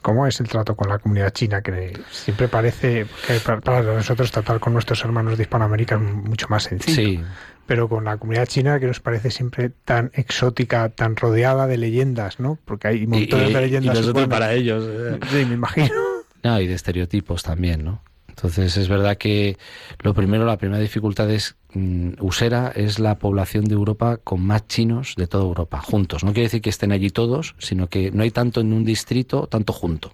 ¿Cómo 0.00 0.26
es 0.26 0.38
el 0.38 0.48
trato 0.48 0.76
con 0.76 0.88
la 0.88 0.98
comunidad 0.98 1.32
china? 1.32 1.60
Que 1.60 1.98
siempre 2.10 2.46
parece 2.46 3.06
que 3.26 3.40
para 3.40 3.82
nosotros 3.82 4.30
tratar 4.30 4.60
con 4.60 4.72
nuestros 4.72 5.04
hermanos 5.04 5.36
de 5.36 5.42
Hispanoamérica 5.42 5.96
es 5.96 6.00
mucho 6.00 6.46
más 6.48 6.64
sencillo. 6.64 6.94
Sí, 6.94 7.20
pero 7.68 7.86
con 7.86 8.04
la 8.04 8.16
comunidad 8.16 8.46
china 8.46 8.80
que 8.80 8.86
nos 8.86 8.98
parece 8.98 9.30
siempre 9.30 9.68
tan 9.68 10.10
exótica, 10.14 10.88
tan 10.88 11.16
rodeada 11.16 11.66
de 11.66 11.76
leyendas, 11.76 12.40
¿no? 12.40 12.58
Porque 12.64 12.88
hay 12.88 13.06
montones 13.06 13.52
de 13.52 13.60
leyendas. 13.60 14.00
Y 14.08 14.26
para 14.26 14.54
ellos. 14.54 14.84
Eh. 14.88 15.20
Sí, 15.30 15.44
me 15.44 15.54
imagino. 15.54 15.90
No, 16.44 16.60
y 16.60 16.68
de 16.68 16.74
estereotipos 16.74 17.42
también, 17.42 17.84
¿no? 17.84 18.00
Entonces 18.28 18.76
es 18.76 18.88
verdad 18.88 19.18
que 19.18 19.58
lo 20.02 20.14
primero, 20.14 20.44
la 20.44 20.56
primera 20.56 20.80
dificultad 20.80 21.28
es 21.32 21.56
mm, 21.74 22.12
Usera 22.20 22.72
es 22.76 23.00
la 23.00 23.18
población 23.18 23.64
de 23.64 23.74
Europa 23.74 24.18
con 24.22 24.46
más 24.46 24.68
chinos 24.68 25.14
de 25.16 25.26
toda 25.26 25.42
Europa, 25.42 25.80
juntos. 25.80 26.22
No 26.22 26.32
quiere 26.32 26.44
decir 26.44 26.62
que 26.62 26.70
estén 26.70 26.92
allí 26.92 27.10
todos, 27.10 27.56
sino 27.58 27.88
que 27.88 28.12
no 28.12 28.22
hay 28.22 28.30
tanto 28.30 28.60
en 28.60 28.72
un 28.72 28.84
distrito, 28.84 29.48
tanto 29.48 29.72
junto. 29.72 30.12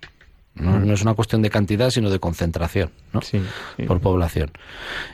No, 0.54 0.92
es 0.92 1.02
una 1.02 1.14
cuestión 1.14 1.42
de 1.42 1.50
cantidad, 1.50 1.90
sino 1.90 2.10
de 2.10 2.20
concentración 2.20 2.90
¿no? 3.12 3.20
por 3.86 4.00
población. 4.00 4.52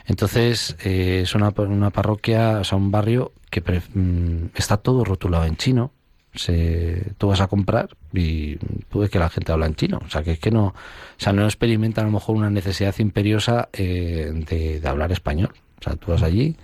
Entonces, 0.05 0.75
eh, 0.83 1.21
es 1.23 1.33
una, 1.33 1.49
una, 1.57 1.89
parroquia, 1.89 2.59
o 2.59 2.63
sea, 2.63 2.77
un 2.77 2.91
barrio 2.91 3.31
que 3.49 3.61
mm, 3.61 4.51
está 4.55 4.77
todo 4.77 5.03
rotulado 5.03 5.45
en 5.45 5.57
chino. 5.57 5.91
Se, 6.35 7.13
tú 7.17 7.27
vas 7.27 7.41
a 7.41 7.47
comprar 7.47 7.89
y 8.13 8.55
puede 8.89 9.09
que 9.09 9.19
la 9.19 9.29
gente 9.29 9.51
habla 9.51 9.65
en 9.65 9.75
chino. 9.75 9.99
O 10.05 10.09
sea, 10.09 10.21
que 10.21 10.33
es 10.33 10.39
que 10.39 10.51
no, 10.51 10.67
o 10.67 10.73
sea, 11.17 11.33
no 11.33 11.45
experimenta 11.45 12.01
a 12.01 12.05
lo 12.05 12.11
mejor 12.11 12.35
una 12.35 12.51
necesidad 12.51 12.97
imperiosa 12.99 13.69
eh, 13.73 14.31
de, 14.47 14.79
de, 14.79 14.87
hablar 14.87 15.11
español. 15.11 15.53
O 15.79 15.83
sea, 15.83 15.95
tú 15.95 16.11
vas 16.11 16.21
allí 16.21 16.55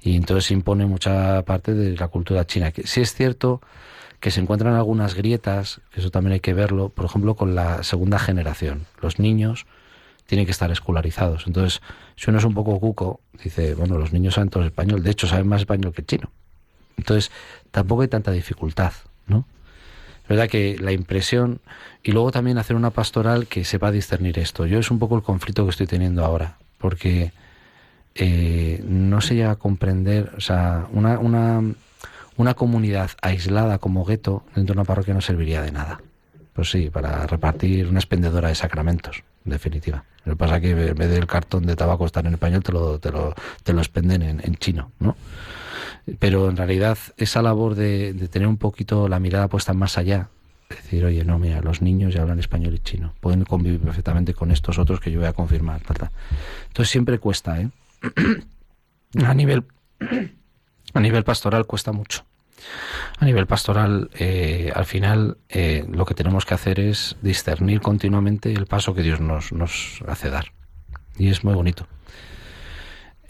y 0.00 0.16
entonces 0.16 0.44
se 0.46 0.54
impone 0.54 0.86
mucha 0.86 1.42
parte 1.42 1.74
de 1.74 1.96
la 1.96 2.06
cultura 2.06 2.46
china. 2.46 2.70
Que 2.70 2.86
sí 2.86 3.00
es 3.00 3.14
cierto 3.14 3.60
que 4.22 4.30
se 4.30 4.40
encuentran 4.40 4.74
algunas 4.74 5.16
grietas, 5.16 5.80
eso 5.94 6.12
también 6.12 6.34
hay 6.34 6.40
que 6.40 6.54
verlo, 6.54 6.90
por 6.90 7.06
ejemplo, 7.06 7.34
con 7.34 7.56
la 7.56 7.82
segunda 7.82 8.20
generación. 8.20 8.86
Los 9.00 9.18
niños 9.18 9.66
tienen 10.26 10.46
que 10.46 10.52
estar 10.52 10.70
escolarizados. 10.70 11.48
Entonces, 11.48 11.82
si 12.14 12.30
uno 12.30 12.38
es 12.38 12.44
un 12.44 12.54
poco 12.54 12.78
cuco, 12.78 13.18
dice, 13.42 13.74
bueno, 13.74 13.98
los 13.98 14.12
niños 14.12 14.34
saben 14.34 14.48
todo 14.48 14.64
español, 14.64 15.02
de 15.02 15.10
hecho 15.10 15.26
saben 15.26 15.48
más 15.48 15.62
español 15.62 15.92
que 15.92 16.04
chino. 16.04 16.30
Entonces, 16.96 17.32
tampoco 17.72 18.02
hay 18.02 18.08
tanta 18.08 18.30
dificultad, 18.30 18.92
¿no? 19.26 19.44
Es 20.22 20.28
verdad 20.28 20.48
que 20.48 20.78
la 20.78 20.92
impresión, 20.92 21.60
y 22.04 22.12
luego 22.12 22.30
también 22.30 22.58
hacer 22.58 22.76
una 22.76 22.90
pastoral 22.90 23.48
que 23.48 23.64
sepa 23.64 23.90
discernir 23.90 24.38
esto. 24.38 24.66
Yo 24.66 24.78
es 24.78 24.92
un 24.92 25.00
poco 25.00 25.16
el 25.16 25.24
conflicto 25.24 25.64
que 25.64 25.70
estoy 25.70 25.88
teniendo 25.88 26.24
ahora, 26.24 26.58
porque 26.78 27.32
eh, 28.14 28.84
no 28.86 29.20
se 29.20 29.34
llega 29.34 29.50
a 29.50 29.56
comprender, 29.56 30.30
o 30.36 30.40
sea, 30.40 30.86
una, 30.92 31.18
una 31.18 31.60
una 32.36 32.54
comunidad 32.54 33.10
aislada 33.20 33.78
como 33.78 34.04
gueto 34.04 34.44
dentro 34.54 34.74
de 34.74 34.80
una 34.80 34.86
parroquia 34.86 35.14
no 35.14 35.20
serviría 35.20 35.62
de 35.62 35.72
nada. 35.72 36.00
Pues 36.52 36.70
sí, 36.70 36.90
para 36.90 37.26
repartir 37.26 37.88
una 37.88 37.98
expendedora 37.98 38.48
de 38.48 38.54
sacramentos, 38.54 39.22
en 39.44 39.52
definitiva. 39.52 40.04
Lo 40.24 40.32
que 40.32 40.36
pasa 40.36 40.56
es 40.56 40.62
que 40.62 40.70
en 40.70 40.94
vez 40.94 41.10
del 41.10 41.26
cartón 41.26 41.66
de 41.66 41.76
tabaco 41.76 42.04
estar 42.06 42.26
en 42.26 42.34
español, 42.34 42.62
te 42.62 42.72
lo, 42.72 42.98
te 42.98 43.10
lo, 43.10 43.34
te 43.64 43.72
lo 43.72 43.80
expenden 43.80 44.22
en, 44.22 44.54
chino, 44.56 44.92
¿no? 45.00 45.16
Pero 46.18 46.48
en 46.48 46.56
realidad 46.56 46.98
esa 47.16 47.42
labor 47.42 47.74
de, 47.74 48.14
tener 48.30 48.48
un 48.48 48.58
poquito 48.58 49.08
la 49.08 49.18
mirada 49.18 49.48
puesta 49.48 49.72
más 49.72 49.98
allá, 49.98 50.28
decir, 50.68 51.04
oye, 51.04 51.24
no, 51.24 51.38
mira, 51.38 51.60
los 51.60 51.82
niños 51.82 52.14
ya 52.14 52.22
hablan 52.22 52.38
español 52.38 52.74
y 52.74 52.78
chino, 52.78 53.14
pueden 53.20 53.44
convivir 53.44 53.80
perfectamente 53.80 54.34
con 54.34 54.50
estos 54.50 54.78
otros 54.78 55.00
que 55.00 55.10
yo 55.10 55.20
voy 55.20 55.28
a 55.28 55.32
confirmar. 55.32 55.80
Entonces 56.68 56.90
siempre 56.90 57.18
cuesta, 57.18 57.60
¿eh? 57.60 57.70
a 59.24 59.34
nivel 59.34 59.64
a 60.94 61.00
nivel 61.00 61.24
pastoral 61.24 61.66
cuesta 61.66 61.92
mucho. 61.92 62.24
A 63.18 63.24
nivel 63.24 63.46
pastoral, 63.46 64.10
eh, 64.18 64.72
al 64.74 64.84
final, 64.84 65.38
eh, 65.48 65.84
lo 65.88 66.04
que 66.04 66.14
tenemos 66.14 66.44
que 66.44 66.54
hacer 66.54 66.80
es 66.80 67.16
discernir 67.22 67.80
continuamente 67.80 68.52
el 68.52 68.66
paso 68.66 68.94
que 68.94 69.02
Dios 69.02 69.20
nos, 69.20 69.52
nos 69.52 70.00
hace 70.06 70.30
dar. 70.30 70.52
Y 71.16 71.28
es 71.28 71.44
muy 71.44 71.54
bonito. 71.54 71.86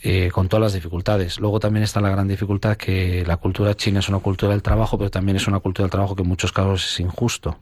Eh, 0.04 0.30
con 0.32 0.48
todas 0.48 0.62
las 0.62 0.72
dificultades. 0.72 1.38
Luego 1.38 1.60
también 1.60 1.84
está 1.84 2.00
la 2.00 2.10
gran 2.10 2.26
dificultad 2.26 2.76
que 2.76 3.24
la 3.24 3.36
cultura 3.36 3.76
china 3.76 4.00
es 4.00 4.08
una 4.08 4.18
cultura 4.18 4.50
del 4.50 4.62
trabajo, 4.62 4.98
pero 4.98 5.10
también 5.10 5.36
es 5.36 5.46
una 5.46 5.60
cultura 5.60 5.84
del 5.84 5.92
trabajo 5.92 6.16
que 6.16 6.22
en 6.22 6.28
muchos 6.28 6.50
casos 6.50 6.84
es 6.84 6.98
injusto. 6.98 7.56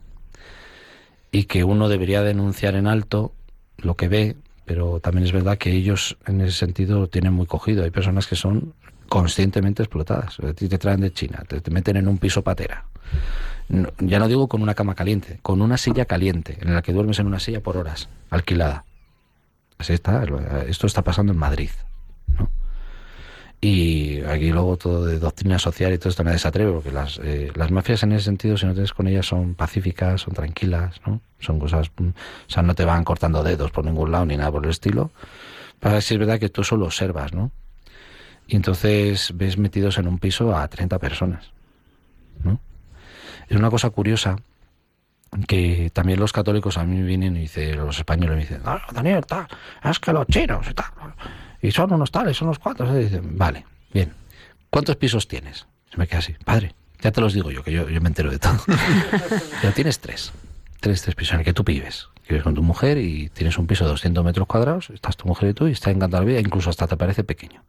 Y 1.31 1.45
que 1.45 1.65
uno 1.65 1.91
debería 1.91 2.23
denunciar 2.23 2.77
en 2.77 2.87
alto 2.87 3.35
lo 3.77 3.95
que 3.95 4.09
ve, 4.09 4.37
pero 4.65 5.01
también 5.01 5.27
es 5.27 5.33
verdad 5.33 5.59
que 5.59 5.73
ellos 5.73 6.17
en 6.27 6.41
ese 6.41 6.57
sentido 6.57 7.09
tienen 7.09 7.35
muy 7.35 7.45
cogido. 7.45 7.85
Hay 7.85 7.91
personas 7.91 8.27
que 8.27 8.37
son 8.37 8.73
conscientemente 9.11 9.83
explotadas. 9.83 10.39
Te 10.55 10.79
traen 10.79 11.01
de 11.01 11.13
China, 11.13 11.43
te, 11.47 11.69
meten 11.71 11.97
en 11.97 12.07
un 12.07 12.17
piso 12.17 12.43
patera. 12.43 12.85
ya 13.99 14.19
no 14.21 14.29
digo 14.29 14.49
con 14.49 14.63
una 14.63 14.75
cama 14.75 14.95
caliente, 14.95 15.41
con 15.43 15.61
una 15.61 15.77
silla 15.77 16.05
caliente, 16.05 16.59
en 16.61 16.75
la 16.75 16.81
que 16.81 16.93
duermes 16.93 17.19
en 17.19 17.27
una 17.27 17.41
silla 17.41 17.61
por 17.61 17.77
horas, 17.77 18.09
alquilada. 18.31 18.85
Así 19.79 19.95
está, 19.95 20.25
esto 20.69 20.87
está 20.87 21.03
pasando 21.03 21.33
en 21.33 21.39
Madrid. 21.39 21.71
Y 23.61 24.23
aquí 24.23 24.53
luego 24.53 24.77
todo 24.77 25.05
de 25.05 25.19
doctrina 25.19 25.59
social 25.59 25.93
y 25.93 25.99
todo 25.99 26.11
esto 26.11 26.23
nadie 26.23 26.39
se 26.39 26.47
atreve, 26.47 26.73
porque 26.73 26.93
las, 26.93 27.21
eh, 27.25 27.51
las 27.57 27.73
mafias 27.73 28.05
en 28.05 28.13
ese 28.13 28.27
sentido, 28.27 28.57
si 28.57 28.65
no 28.65 28.75
tienes 28.75 28.93
con 28.93 29.09
ellas, 29.09 29.27
son 29.27 29.55
pacíficas, 29.57 30.21
son 30.21 30.35
tranquilas, 30.35 31.01
¿no? 31.05 31.21
Son 31.41 31.59
cosas, 31.59 31.91
mm, 31.99 32.09
o 32.09 32.13
sea, 32.47 32.63
no 32.63 32.75
te 32.75 32.85
van 32.85 33.03
cortando 33.03 33.43
dedos 33.43 33.73
por 33.73 33.85
ningún 33.85 34.13
lado 34.13 34.25
ni 34.25 34.37
nada 34.37 34.53
por 34.53 34.65
el 34.65 34.71
estilo. 34.71 35.11
Para 35.81 36.01
si 36.01 36.15
es 36.15 36.21
verdad 36.21 36.39
que 36.39 36.49
tú 36.49 36.63
solo 36.63 36.87
observas, 36.87 37.35
¿no? 37.35 37.51
Y 38.51 38.57
entonces 38.57 39.33
ves 39.35 39.59
metidos 39.59 39.99
en 39.99 40.09
un 40.09 40.19
piso 40.19 40.57
a 40.57 40.67
30 40.67 40.99
personas, 40.99 41.53
¿no? 42.43 42.61
Es 43.49 43.57
una 43.57 43.71
cosa 43.71 43.91
curiosa 43.91 44.37
que 45.47 45.91
también 45.93 46.19
los 46.19 46.33
católicos 46.33 46.77
a 46.77 46.85
mí 46.85 47.01
vienen 47.03 47.37
y 47.37 47.41
dicen, 47.41 47.77
los 47.77 47.99
españoles 47.99 48.37
me 48.37 48.43
dicen, 48.43 48.63
ah, 48.65 48.83
Daniel, 48.93 49.25
tal, 49.25 49.47
es 49.85 50.01
que 50.01 50.13
los 50.13 50.27
chinos 50.27 50.67
y 50.69 50.75
tal 50.75 50.87
y 51.63 51.71
son 51.71 51.93
unos 51.93 52.11
tales, 52.11 52.37
son 52.37 52.49
unos 52.49 52.59
cuantos. 52.59 52.89
Y 52.91 53.05
dicen, 53.05 53.37
vale, 53.37 53.65
bien. 53.93 54.13
¿Cuántos 54.71 54.97
pisos 54.97 55.29
tienes? 55.29 55.67
Se 55.91 55.99
me 55.99 56.07
queda 56.07 56.19
así, 56.19 56.35
padre, 56.45 56.75
ya 57.01 57.11
te 57.11 57.21
los 57.21 57.33
digo 57.33 57.51
yo, 57.51 57.63
que 57.63 57.73
yo, 57.73 57.89
yo 57.89 58.01
me 58.01 58.09
entero 58.09 58.31
de 58.31 58.39
todo. 58.39 58.59
Pero 59.61 59.73
tienes 59.73 59.99
tres, 59.99 60.33
tres, 60.81 61.03
tres 61.03 61.15
pisos 61.15 61.35
en 61.35 61.41
el 61.41 61.45
que 61.45 61.53
tú 61.53 61.65
vives. 61.65 62.09
Vives 62.29 62.45
con 62.45 62.55
tu 62.55 62.63
mujer 62.63 62.99
y 62.99 63.29
tienes 63.31 63.59
un 63.59 63.67
piso 63.67 63.85
de 63.85 63.91
200 63.91 64.25
metros 64.25 64.47
cuadrados, 64.47 64.91
estás 64.91 65.17
tu 65.17 65.27
mujer 65.27 65.51
y 65.51 65.55
tú 65.55 65.67
y 65.67 65.73
está 65.73 65.91
encantada 65.91 66.23
la 66.23 66.29
vida, 66.29 66.41
incluso 66.41 66.71
hasta 66.71 66.87
te 66.87 66.97
parece 66.97 67.25
pequeño. 67.25 67.65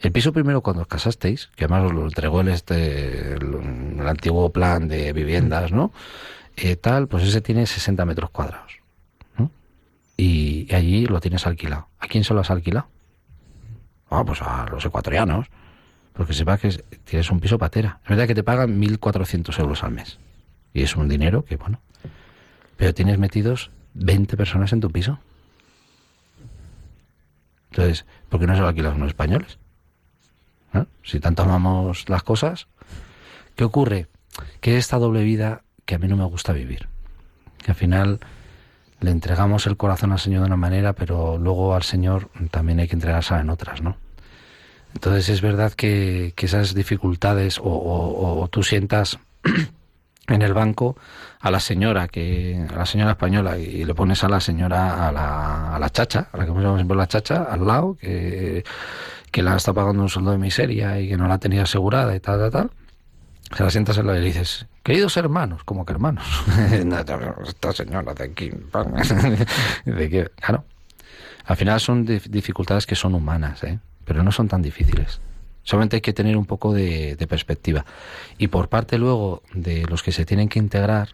El 0.00 0.12
piso 0.12 0.32
primero 0.32 0.62
cuando 0.62 0.82
os 0.82 0.88
casasteis, 0.88 1.50
que 1.56 1.64
además 1.64 1.90
os 1.90 1.92
lo 1.92 2.04
entregó 2.04 2.40
el, 2.40 2.48
este, 2.48 3.34
el, 3.34 4.06
antiguo 4.06 4.50
plan 4.50 4.88
de 4.88 5.12
viviendas, 5.12 5.72
¿no? 5.72 5.92
Eh, 6.56 6.76
tal, 6.76 7.06
pues 7.06 7.24
ese 7.24 7.42
tiene 7.42 7.66
60 7.66 8.04
metros 8.06 8.30
cuadrados. 8.30 8.80
Y, 10.16 10.68
allí 10.74 11.06
lo 11.06 11.18
tienes 11.20 11.46
alquilado. 11.46 11.88
¿A 11.98 12.06
quién 12.06 12.24
se 12.24 12.34
lo 12.34 12.40
has 12.40 12.50
alquilado? 12.50 12.88
Ah, 14.10 14.22
pues 14.22 14.42
a 14.42 14.66
los 14.70 14.84
ecuatorianos. 14.84 15.46
Porque 16.12 16.34
sepa 16.34 16.58
que 16.58 16.68
tienes 17.04 17.30
un 17.30 17.40
piso 17.40 17.56
patera. 17.56 18.00
Es 18.02 18.10
verdad 18.10 18.26
que 18.26 18.34
te 18.34 18.42
pagan 18.42 18.78
1.400 18.78 19.58
euros 19.60 19.82
al 19.82 19.92
mes. 19.92 20.18
Y 20.74 20.82
es 20.82 20.94
un 20.96 21.08
dinero 21.08 21.44
que, 21.46 21.56
bueno. 21.56 21.80
Pero 22.76 22.92
tienes 22.92 23.18
metidos 23.18 23.70
20 23.94 24.36
personas 24.36 24.74
en 24.74 24.80
tu 24.80 24.90
piso. 24.90 25.18
Entonces, 27.70 28.04
¿por 28.28 28.40
qué 28.40 28.46
no 28.46 28.54
se 28.54 28.60
lo 28.60 28.68
alquilan 28.68 28.98
los 28.98 29.08
españoles? 29.08 29.58
Si 31.02 31.20
tanto 31.20 31.42
amamos 31.42 32.08
las 32.08 32.22
cosas. 32.22 32.68
¿Qué 33.56 33.64
ocurre? 33.64 34.06
Que 34.60 34.76
esta 34.76 34.98
doble 34.98 35.22
vida 35.22 35.62
que 35.84 35.96
a 35.96 35.98
mí 35.98 36.06
no 36.08 36.16
me 36.16 36.24
gusta 36.24 36.52
vivir. 36.52 36.88
Que 37.58 37.72
al 37.72 37.76
final 37.76 38.20
le 39.00 39.10
entregamos 39.10 39.66
el 39.66 39.76
corazón 39.76 40.12
al 40.12 40.18
Señor 40.18 40.42
de 40.42 40.46
una 40.46 40.56
manera, 40.56 40.92
pero 40.92 41.38
luego 41.38 41.74
al 41.74 41.82
Señor 41.82 42.30
también 42.50 42.80
hay 42.80 42.88
que 42.88 42.94
entregársela 42.94 43.40
en 43.40 43.50
otras, 43.50 43.82
¿no? 43.82 43.96
Entonces 44.94 45.28
es 45.28 45.40
verdad 45.40 45.72
que, 45.72 46.34
esas 46.36 46.74
dificultades 46.74 47.60
o, 47.62 48.48
tú 48.50 48.62
sientas 48.62 49.18
en 50.28 50.42
el 50.42 50.52
banco 50.52 50.96
a 51.40 51.50
la 51.50 51.60
señora 51.60 52.08
que 52.08 52.66
a 52.72 52.76
la 52.76 52.86
señora 52.86 53.12
española 53.12 53.58
y 53.58 53.84
le 53.84 53.94
pones 53.94 54.22
a 54.24 54.28
la 54.28 54.40
señora 54.40 55.08
a 55.08 55.12
la, 55.12 55.74
a 55.74 55.78
la 55.78 55.90
chacha, 55.90 56.28
a 56.32 56.36
la 56.36 56.46
que 56.46 56.52
ponemos 56.52 56.76
siempre 56.76 56.96
la 56.96 57.06
chacha 57.06 57.44
al 57.44 57.66
lado 57.66 57.96
que, 58.00 58.64
que 59.30 59.42
la 59.42 59.56
está 59.56 59.72
pagando 59.72 60.02
un 60.02 60.08
sueldo 60.08 60.32
de 60.32 60.38
miseria 60.38 61.00
y 61.00 61.08
que 61.08 61.16
no 61.16 61.28
la 61.28 61.38
tenía 61.38 61.62
asegurada 61.62 62.14
y 62.14 62.20
tal, 62.20 62.38
tal, 62.38 62.50
tal 62.50 62.70
se 63.56 63.64
la 63.64 63.70
sientas 63.70 63.98
en 63.98 64.06
la 64.06 64.16
y 64.16 64.20
le 64.20 64.26
dices, 64.26 64.66
queridos 64.82 65.16
hermanos, 65.16 65.64
como 65.64 65.84
que 65.84 65.92
hermanos. 65.92 66.24
Esta 67.46 67.72
señora 67.72 68.14
de 68.14 68.24
aquí. 68.24 68.50
de 69.84 70.10
qué? 70.10 70.30
Claro. 70.36 70.64
Al 71.46 71.56
final 71.56 71.80
son 71.80 72.04
dificultades 72.04 72.86
que 72.86 72.94
son 72.94 73.14
humanas, 73.14 73.64
¿eh? 73.64 73.78
pero 74.04 74.22
no 74.22 74.30
son 74.30 74.46
tan 74.46 74.62
difíciles. 74.62 75.20
Solamente 75.62 75.96
hay 75.96 76.00
que 76.00 76.12
tener 76.12 76.36
un 76.36 76.46
poco 76.46 76.72
de, 76.72 77.16
perspectiva. 77.28 77.84
Y 78.38 78.48
por 78.48 78.68
parte 78.68 78.98
luego 78.98 79.42
de 79.52 79.84
los 79.86 80.02
que 80.02 80.12
se 80.12 80.24
tienen 80.24 80.48
que 80.48 80.58
integrar, 80.58 81.10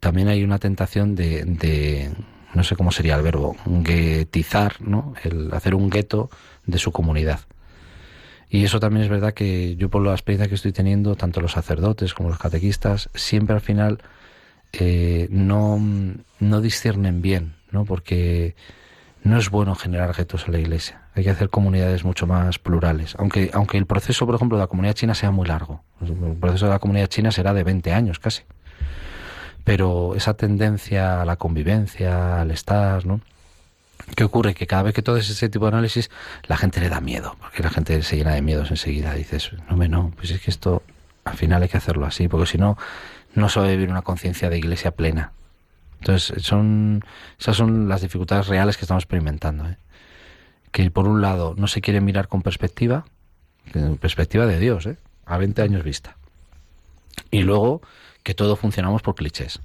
también 0.00 0.28
hay 0.28 0.42
una 0.42 0.58
tentación 0.58 1.14
de, 1.14 1.44
de 1.44 2.10
no 2.54 2.64
sé 2.64 2.76
cómo 2.76 2.92
sería 2.92 3.16
el 3.16 3.22
verbo, 3.22 3.56
guetizar, 3.66 4.80
¿no? 4.80 5.14
El 5.24 5.52
hacer 5.52 5.74
un 5.74 5.90
gueto 5.90 6.30
de 6.66 6.78
su 6.78 6.92
comunidad. 6.92 7.40
Y 8.50 8.64
eso 8.64 8.80
también 8.80 9.04
es 9.04 9.08
verdad 9.08 9.32
que 9.32 9.76
yo 9.76 9.88
por 9.88 10.04
la 10.04 10.12
experiencia 10.12 10.48
que 10.48 10.56
estoy 10.56 10.72
teniendo, 10.72 11.16
tanto 11.16 11.40
los 11.40 11.52
sacerdotes 11.52 12.12
como 12.12 12.28
los 12.28 12.38
catequistas, 12.38 13.08
siempre 13.14 13.54
al 13.54 13.62
final 13.62 14.02
eh, 14.74 15.26
no, 15.30 15.80
no 16.38 16.60
disciernen 16.60 17.22
bien, 17.22 17.54
¿no? 17.70 17.86
Porque 17.86 18.54
no 19.24 19.38
es 19.38 19.50
bueno 19.50 19.74
generar 19.74 20.14
guetos 20.14 20.44
en 20.46 20.52
la 20.52 20.58
iglesia. 20.58 21.02
Hay 21.14 21.24
que 21.24 21.30
hacer 21.30 21.48
comunidades 21.48 22.04
mucho 22.04 22.26
más 22.26 22.58
plurales. 22.58 23.14
Aunque, 23.18 23.50
aunque 23.52 23.78
el 23.78 23.86
proceso, 23.86 24.26
por 24.26 24.34
ejemplo, 24.34 24.58
de 24.58 24.64
la 24.64 24.66
comunidad 24.66 24.94
china 24.94 25.14
sea 25.14 25.30
muy 25.30 25.46
largo. 25.46 25.82
El 26.00 26.36
proceso 26.36 26.66
de 26.66 26.72
la 26.72 26.78
comunidad 26.78 27.06
china 27.06 27.30
será 27.30 27.54
de 27.54 27.64
20 27.64 27.92
años 27.92 28.18
casi. 28.18 28.42
Pero 29.64 30.14
esa 30.16 30.34
tendencia 30.34 31.22
a 31.22 31.24
la 31.24 31.36
convivencia, 31.36 32.40
al 32.40 32.50
estar, 32.50 33.06
¿no? 33.06 33.20
¿Qué 34.16 34.24
ocurre? 34.24 34.54
Que 34.54 34.66
cada 34.66 34.82
vez 34.82 34.94
que 34.94 35.02
todo 35.02 35.16
ese 35.16 35.48
tipo 35.48 35.66
de 35.66 35.72
análisis, 35.72 36.10
la 36.48 36.56
gente 36.56 36.80
le 36.80 36.88
da 36.88 37.00
miedo, 37.00 37.36
porque 37.40 37.62
la 37.62 37.70
gente 37.70 38.02
se 38.02 38.16
llena 38.16 38.34
de 38.34 38.42
miedos 38.42 38.70
enseguida. 38.70 39.14
Dices, 39.14 39.52
no, 39.70 39.76
me 39.76 39.88
no, 39.88 40.12
pues 40.16 40.30
es 40.30 40.40
que 40.40 40.50
esto 40.50 40.82
al 41.24 41.36
final 41.36 41.62
hay 41.62 41.68
que 41.68 41.76
hacerlo 41.76 42.04
así, 42.04 42.26
porque 42.28 42.46
si 42.46 42.58
no, 42.58 42.76
no 43.34 43.48
se 43.48 43.60
va 43.60 43.68
vivir 43.68 43.88
una 43.88 44.02
conciencia 44.02 44.50
de 44.50 44.58
iglesia 44.58 44.90
plena. 44.90 45.32
Entonces, 46.00 46.42
son, 46.42 47.04
esas 47.38 47.56
son 47.56 47.88
las 47.88 48.02
dificultades 48.02 48.48
reales 48.48 48.76
que 48.76 48.84
estamos 48.84 49.04
experimentando. 49.04 49.68
¿eh? 49.68 49.76
Que 50.72 50.90
por 50.90 51.06
un 51.06 51.22
lado 51.22 51.54
no 51.56 51.68
se 51.68 51.80
quiere 51.80 52.00
mirar 52.00 52.26
con 52.26 52.42
perspectiva, 52.42 53.04
perspectiva 54.00 54.46
de 54.46 54.58
Dios, 54.58 54.86
¿eh? 54.86 54.96
a 55.26 55.38
20 55.38 55.62
años 55.62 55.84
vista. 55.84 56.16
Y 57.30 57.42
luego 57.42 57.82
que 58.22 58.34
todo 58.34 58.56
funcionamos 58.56 59.02
por 59.02 59.14
clichés. 59.14 59.60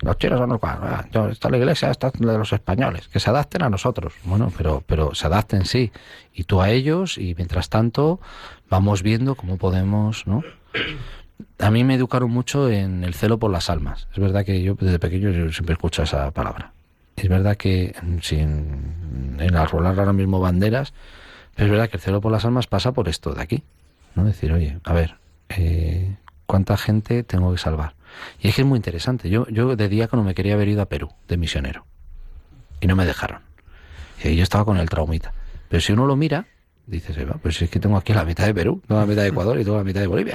Los 0.00 0.18
chinos 0.18 0.38
son 0.38 0.50
los 0.50 0.60
ah, 0.62 1.06
está 1.30 1.48
la 1.48 1.56
iglesia, 1.56 1.90
está 1.90 2.10
de 2.10 2.38
los 2.38 2.52
españoles, 2.52 3.08
que 3.08 3.18
se 3.18 3.30
adapten 3.30 3.62
a 3.62 3.70
nosotros. 3.70 4.12
Bueno, 4.24 4.52
pero, 4.56 4.82
pero 4.86 5.14
se 5.14 5.26
adapten 5.26 5.64
sí, 5.64 5.90
y 6.34 6.44
tú 6.44 6.60
a 6.60 6.70
ellos, 6.70 7.16
y 7.16 7.34
mientras 7.34 7.70
tanto 7.70 8.20
vamos 8.68 9.02
viendo 9.02 9.36
cómo 9.36 9.56
podemos, 9.56 10.26
¿no? 10.26 10.42
A 11.58 11.70
mí 11.70 11.84
me 11.84 11.94
educaron 11.94 12.30
mucho 12.30 12.70
en 12.70 13.04
el 13.04 13.14
celo 13.14 13.38
por 13.38 13.50
las 13.50 13.70
almas. 13.70 14.06
Es 14.12 14.18
verdad 14.18 14.44
que 14.44 14.62
yo 14.62 14.74
desde 14.74 14.98
pequeño 14.98 15.30
yo 15.30 15.50
siempre 15.50 15.72
escucho 15.72 16.02
esa 16.02 16.30
palabra. 16.30 16.72
Es 17.16 17.28
verdad 17.28 17.56
que 17.56 17.94
sin 18.20 19.38
en 19.38 19.56
arrolar 19.56 19.98
ahora 19.98 20.12
mismo 20.12 20.40
banderas, 20.40 20.92
pero 21.54 21.66
es 21.66 21.70
verdad 21.72 21.88
que 21.88 21.96
el 21.96 22.02
celo 22.02 22.20
por 22.20 22.32
las 22.32 22.44
almas 22.44 22.66
pasa 22.66 22.92
por 22.92 23.08
esto 23.08 23.32
de 23.32 23.42
aquí. 23.42 23.62
¿no? 24.14 24.24
Decir, 24.24 24.52
oye, 24.52 24.78
a 24.84 24.92
ver, 24.92 25.16
eh, 25.48 26.16
¿cuánta 26.46 26.76
gente 26.76 27.22
tengo 27.22 27.52
que 27.52 27.58
salvar? 27.58 27.94
Y 28.40 28.48
es 28.48 28.54
que 28.54 28.62
es 28.62 28.66
muy 28.66 28.76
interesante. 28.76 29.28
Yo, 29.28 29.46
yo 29.48 29.76
de 29.76 29.88
día 29.88 30.08
cuando 30.08 30.24
me 30.24 30.34
quería 30.34 30.54
haber 30.54 30.68
ido 30.68 30.82
a 30.82 30.86
Perú, 30.86 31.10
de 31.28 31.36
misionero. 31.36 31.84
Y 32.80 32.86
no 32.86 32.96
me 32.96 33.04
dejaron. 33.04 33.40
Y 34.22 34.36
yo 34.36 34.42
estaba 34.42 34.64
con 34.64 34.78
el 34.78 34.88
traumita. 34.88 35.32
Pero 35.68 35.80
si 35.80 35.92
uno 35.92 36.06
lo 36.06 36.16
mira, 36.16 36.46
dices, 36.86 37.16
pues 37.42 37.60
es 37.60 37.70
que 37.70 37.80
tengo 37.80 37.96
aquí 37.96 38.12
la 38.12 38.24
mitad 38.24 38.46
de 38.46 38.54
Perú, 38.54 38.82
tengo 38.86 39.00
la 39.00 39.06
mitad 39.06 39.22
de 39.22 39.28
Ecuador 39.28 39.58
y 39.58 39.64
tengo 39.64 39.76
la 39.76 39.84
mitad 39.84 40.00
de 40.00 40.06
Bolivia. 40.06 40.34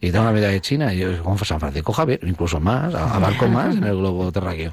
Y 0.00 0.10
tengo 0.10 0.24
la 0.24 0.32
mitad 0.32 0.48
de 0.48 0.60
China 0.60 0.92
y 0.92 0.98
yo 0.98 1.22
con 1.22 1.38
San 1.38 1.60
Francisco 1.60 1.92
Javier, 1.92 2.20
incluso 2.22 2.60
más, 2.60 2.94
abarco 2.94 3.48
más 3.48 3.76
en 3.76 3.84
el 3.84 3.96
globo 3.96 4.30
terráqueo. 4.30 4.72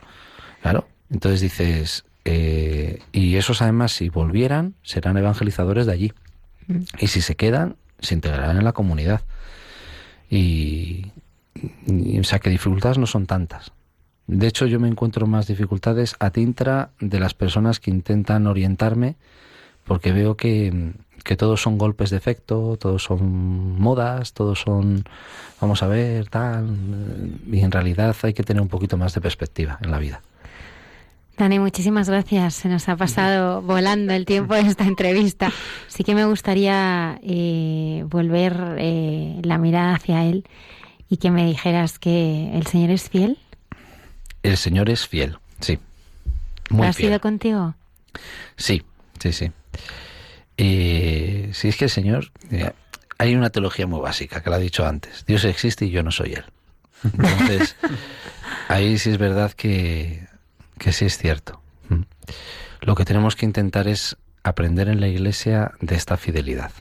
Claro. 0.61 0.87
Entonces 1.09 1.41
dices, 1.41 2.05
eh, 2.25 2.99
y 3.11 3.35
esos 3.35 3.61
además 3.61 3.93
si 3.93 4.09
volvieran 4.09 4.75
serán 4.83 5.17
evangelizadores 5.17 5.85
de 5.85 5.93
allí. 5.93 6.13
Mm. 6.67 6.79
Y 6.99 7.07
si 7.07 7.21
se 7.21 7.35
quedan, 7.35 7.77
se 7.99 8.15
integrarán 8.15 8.57
en 8.57 8.63
la 8.63 8.73
comunidad. 8.73 9.21
Y, 10.29 11.11
o 12.19 12.23
sea 12.23 12.39
que 12.39 12.49
dificultades 12.49 12.97
no 12.97 13.07
son 13.07 13.25
tantas. 13.25 13.71
De 14.27 14.47
hecho, 14.47 14.65
yo 14.65 14.79
me 14.79 14.87
encuentro 14.87 15.27
más 15.27 15.47
dificultades 15.47 16.15
a 16.19 16.31
tintra 16.31 16.89
de 16.99 17.19
las 17.19 17.33
personas 17.33 17.79
que 17.79 17.91
intentan 17.91 18.47
orientarme, 18.47 19.15
porque 19.85 20.11
veo 20.11 20.35
que, 20.35 20.93
que 21.23 21.35
todos 21.35 21.61
son 21.61 21.77
golpes 21.77 22.09
de 22.09 22.17
efecto, 22.17 22.77
todos 22.79 23.03
son 23.03 23.79
modas, 23.79 24.33
todos 24.33 24.59
son, 24.61 25.03
vamos 25.61 25.83
a 25.83 25.87
ver, 25.87 26.27
tal. 26.29 26.67
Y 27.51 27.59
en 27.59 27.71
realidad 27.71 28.15
hay 28.23 28.33
que 28.33 28.43
tener 28.43 28.61
un 28.61 28.67
poquito 28.67 28.97
más 28.97 29.13
de 29.13 29.21
perspectiva 29.21 29.77
en 29.81 29.91
la 29.91 29.99
vida. 29.99 30.21
Dani, 31.37 31.59
muchísimas 31.59 32.09
gracias. 32.09 32.55
Se 32.55 32.69
nos 32.69 32.87
ha 32.87 32.95
pasado 32.95 33.61
volando 33.61 34.13
el 34.13 34.25
tiempo 34.25 34.55
de 34.55 34.61
esta 34.61 34.85
entrevista. 34.85 35.51
Sí 35.87 36.03
que 36.05 36.15
me 36.15 36.25
gustaría 36.25 37.19
eh, 37.23 38.05
volver 38.07 38.75
eh, 38.77 39.41
la 39.43 39.57
mirada 39.57 39.95
hacia 39.95 40.23
él 40.23 40.47
y 41.09 41.17
que 41.17 41.31
me 41.31 41.45
dijeras 41.45 41.99
que 41.99 42.55
el 42.55 42.65
Señor 42.67 42.89
es 42.91 43.09
fiel. 43.09 43.37
El 44.43 44.55
Señor 44.55 44.89
es 44.89 45.07
fiel, 45.07 45.37
sí. 45.59 45.77
Muy 46.69 46.87
¿Ha 46.87 46.93
sido 46.93 47.19
contigo? 47.19 47.75
Sí, 48.55 48.83
sí, 49.19 49.33
sí. 49.33 49.51
Eh, 50.57 51.49
sí, 51.53 51.67
es 51.67 51.75
que 51.75 51.85
el 51.85 51.91
Señor... 51.91 52.31
hay 53.17 53.35
una 53.35 53.49
teología 53.49 53.87
muy 53.87 53.99
básica 53.99 54.41
que 54.41 54.49
lo 54.49 54.55
ha 54.55 54.59
dicho 54.59 54.85
antes. 54.85 55.25
Dios 55.25 55.43
existe 55.43 55.85
y 55.85 55.89
yo 55.89 56.01
no 56.01 56.11
soy 56.11 56.33
Él. 56.33 56.45
Entonces, 57.03 57.75
ahí 58.69 58.97
sí 58.97 59.09
es 59.09 59.17
verdad 59.17 59.51
que, 59.51 60.25
que 60.77 60.91
sí 60.91 61.05
es 61.05 61.17
cierto. 61.17 61.61
Mm. 61.89 62.01
Lo 62.81 62.95
que 62.95 63.05
tenemos 63.05 63.35
que 63.35 63.45
intentar 63.45 63.87
es 63.87 64.17
aprender 64.43 64.87
en 64.89 64.99
la 64.99 65.07
Iglesia 65.07 65.73
de 65.81 65.95
esta 65.95 66.17
fidelidad. 66.17 66.71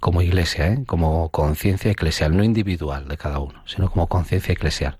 como 0.00 0.20
iglesia, 0.20 0.66
¿eh? 0.66 0.82
como 0.84 1.28
conciencia 1.28 1.92
eclesial, 1.92 2.36
no 2.36 2.42
individual 2.42 3.06
de 3.06 3.16
cada 3.16 3.38
uno, 3.38 3.62
sino 3.66 3.88
como 3.88 4.08
conciencia 4.08 4.52
eclesial, 4.52 4.98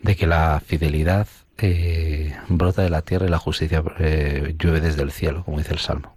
de 0.00 0.14
que 0.14 0.28
la 0.28 0.62
fidelidad 0.64 1.26
eh, 1.58 2.36
brota 2.48 2.82
de 2.82 2.90
la 2.90 3.02
tierra 3.02 3.26
y 3.26 3.30
la 3.30 3.38
justicia 3.38 3.82
eh, 3.98 4.54
llueve 4.56 4.80
desde 4.80 5.02
el 5.02 5.10
cielo, 5.10 5.44
como 5.44 5.58
dice 5.58 5.72
el 5.72 5.80
Salmo. 5.80 6.14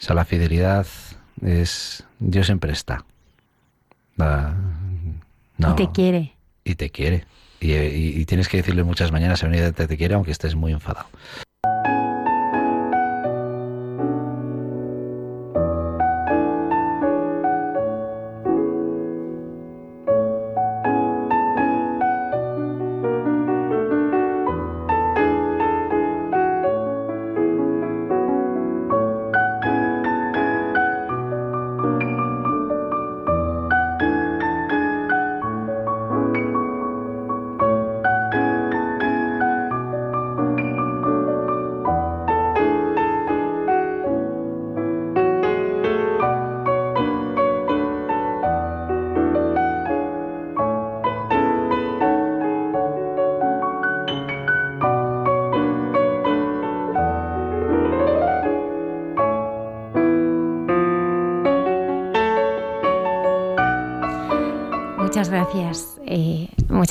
O 0.00 0.02
sea, 0.02 0.14
la 0.14 0.24
fidelidad 0.24 0.86
es 1.42 2.04
Dios 2.18 2.46
siempre 2.46 2.72
está. 2.72 3.04
y 5.58 5.74
te 5.76 5.90
quiere. 5.92 6.34
Y 6.64 6.74
te 6.76 6.90
quiere. 6.90 7.26
Y, 7.64 8.24
tienes 8.26 8.48
que 8.48 8.58
decirle 8.58 8.84
muchas 8.84 9.10
mañanas 9.10 9.42
a 9.42 9.48
venir 9.48 9.72
te 9.72 9.96
quiere 9.96 10.14
aunque 10.14 10.32
estés 10.32 10.54
muy 10.54 10.72
enfadado. 10.72 11.08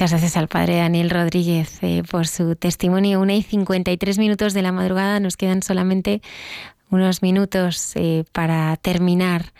Muchas 0.03 0.19
gracias 0.19 0.35
al 0.35 0.49
padre 0.49 0.75
Daniel 0.79 1.09
Rodríguez 1.09 1.81
eh, 1.81 2.03
por 2.11 2.27
su 2.27 2.57
testimonio. 2.57 3.21
Una 3.21 3.35
y 3.35 3.41
53 3.41 4.17
minutos 4.17 4.53
de 4.53 4.61
la 4.61 4.73
madrugada, 4.73 5.21
nos 5.21 5.37
quedan 5.37 5.63
solamente 5.63 6.21
unos 6.89 7.21
minutos 7.21 7.93
eh, 7.95 8.25
para 8.33 8.75
terminar. 8.75 9.53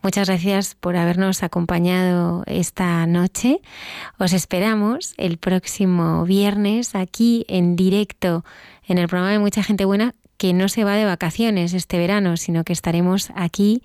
Muchas 0.00 0.28
gracias 0.28 0.76
por 0.76 0.96
habernos 0.96 1.42
acompañado 1.42 2.44
esta 2.46 3.04
noche. 3.08 3.62
Os 4.16 4.32
esperamos 4.32 5.12
el 5.16 5.38
próximo 5.38 6.24
viernes 6.24 6.94
aquí 6.94 7.44
en 7.48 7.74
directo 7.74 8.44
en 8.86 8.98
el 8.98 9.08
programa 9.08 9.32
de 9.32 9.40
Mucha 9.40 9.64
Gente 9.64 9.86
Buena 9.86 10.14
que 10.36 10.52
no 10.52 10.68
se 10.68 10.84
va 10.84 10.94
de 10.94 11.04
vacaciones 11.04 11.74
este 11.74 11.98
verano, 11.98 12.36
sino 12.36 12.62
que 12.62 12.72
estaremos 12.72 13.32
aquí 13.34 13.82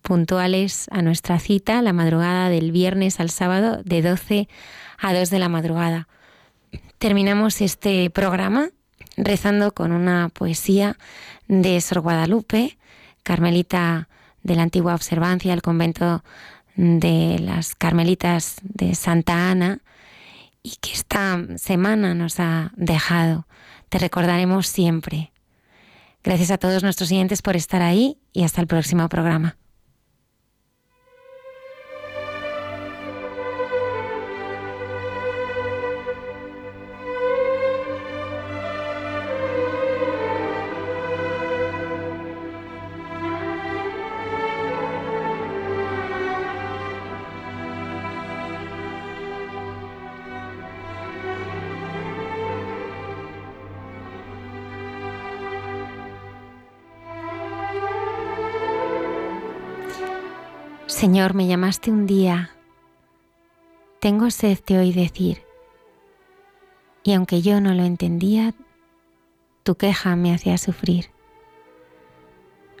puntuales 0.00 0.88
a 0.90 1.02
nuestra 1.02 1.38
cita 1.38 1.82
la 1.82 1.92
madrugada 1.92 2.48
del 2.48 2.72
viernes 2.72 3.20
al 3.20 3.28
sábado 3.28 3.82
de 3.84 4.00
12 4.00 4.48
a 4.48 4.48
2 5.02 5.30
de 5.30 5.38
la 5.38 5.48
madrugada. 5.48 6.08
Terminamos 6.98 7.60
este 7.60 8.08
programa 8.10 8.68
rezando 9.16 9.72
con 9.72 9.92
una 9.92 10.28
poesía 10.28 10.96
de 11.48 11.80
Sor 11.80 12.00
Guadalupe, 12.00 12.78
carmelita 13.22 14.08
de 14.42 14.54
la 14.54 14.62
antigua 14.62 14.94
observancia, 14.94 15.52
el 15.52 15.62
convento 15.62 16.22
de 16.76 17.38
las 17.40 17.74
carmelitas 17.74 18.56
de 18.62 18.94
Santa 18.94 19.50
Ana, 19.50 19.80
y 20.62 20.76
que 20.80 20.92
esta 20.92 21.40
semana 21.56 22.14
nos 22.14 22.38
ha 22.38 22.72
dejado. 22.76 23.46
Te 23.88 23.98
recordaremos 23.98 24.68
siempre. 24.68 25.32
Gracias 26.22 26.52
a 26.52 26.58
todos 26.58 26.84
nuestros 26.84 27.10
oyentes 27.10 27.42
por 27.42 27.56
estar 27.56 27.82
ahí 27.82 28.18
y 28.32 28.44
hasta 28.44 28.60
el 28.60 28.68
próximo 28.68 29.08
programa. 29.08 29.56
Señor, 61.02 61.34
me 61.34 61.48
llamaste 61.48 61.90
un 61.90 62.06
día. 62.06 62.50
Tengo 63.98 64.30
sed, 64.30 64.56
te 64.64 64.78
oí 64.78 64.92
decir. 64.92 65.42
Y 67.02 67.14
aunque 67.14 67.42
yo 67.42 67.60
no 67.60 67.74
lo 67.74 67.82
entendía, 67.82 68.54
tu 69.64 69.74
queja 69.74 70.14
me 70.14 70.32
hacía 70.32 70.58
sufrir. 70.58 71.10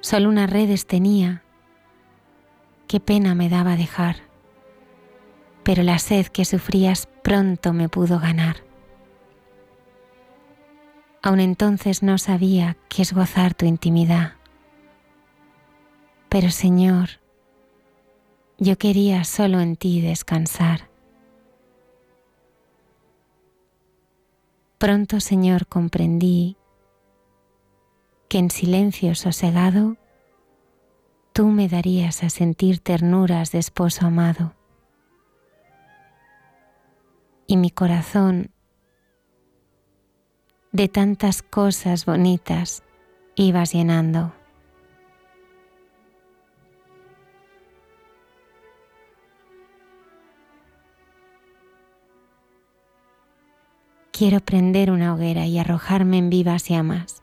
Solo 0.02 0.28
unas 0.28 0.48
redes 0.48 0.86
tenía. 0.86 1.42
Qué 2.86 3.00
pena 3.00 3.34
me 3.34 3.48
daba 3.48 3.74
dejar. 3.74 4.18
Pero 5.64 5.82
la 5.82 5.98
sed 5.98 6.28
que 6.28 6.44
sufrías 6.44 7.08
pronto 7.24 7.72
me 7.72 7.88
pudo 7.88 8.20
ganar. 8.20 8.58
Aun 11.22 11.40
entonces 11.40 12.04
no 12.04 12.18
sabía 12.18 12.76
qué 12.88 13.02
es 13.02 13.14
gozar 13.14 13.54
tu 13.54 13.66
intimidad. 13.66 14.34
Pero 16.28 16.52
Señor, 16.52 17.21
yo 18.62 18.78
quería 18.78 19.24
solo 19.24 19.60
en 19.60 19.74
ti 19.74 20.00
descansar. 20.00 20.88
Pronto, 24.78 25.18
Señor, 25.18 25.66
comprendí 25.66 26.56
que 28.28 28.38
en 28.38 28.52
silencio 28.52 29.16
sosegado 29.16 29.96
tú 31.32 31.48
me 31.48 31.68
darías 31.68 32.22
a 32.22 32.30
sentir 32.30 32.78
ternuras 32.78 33.50
de 33.50 33.58
esposo 33.58 34.06
amado. 34.06 34.54
Y 37.48 37.56
mi 37.56 37.70
corazón 37.70 38.52
de 40.70 40.86
tantas 40.86 41.42
cosas 41.42 42.06
bonitas 42.06 42.84
ibas 43.34 43.72
llenando. 43.72 44.32
Quiero 54.12 54.40
prender 54.40 54.90
una 54.90 55.14
hoguera 55.14 55.46
y 55.46 55.58
arrojarme 55.58 56.18
en 56.18 56.28
vivas 56.28 56.68
llamas. 56.68 57.22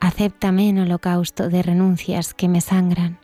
Acéptame 0.00 0.70
en 0.70 0.78
holocausto 0.78 1.50
de 1.50 1.62
renuncias 1.62 2.32
que 2.32 2.48
me 2.48 2.62
sangran. 2.62 3.18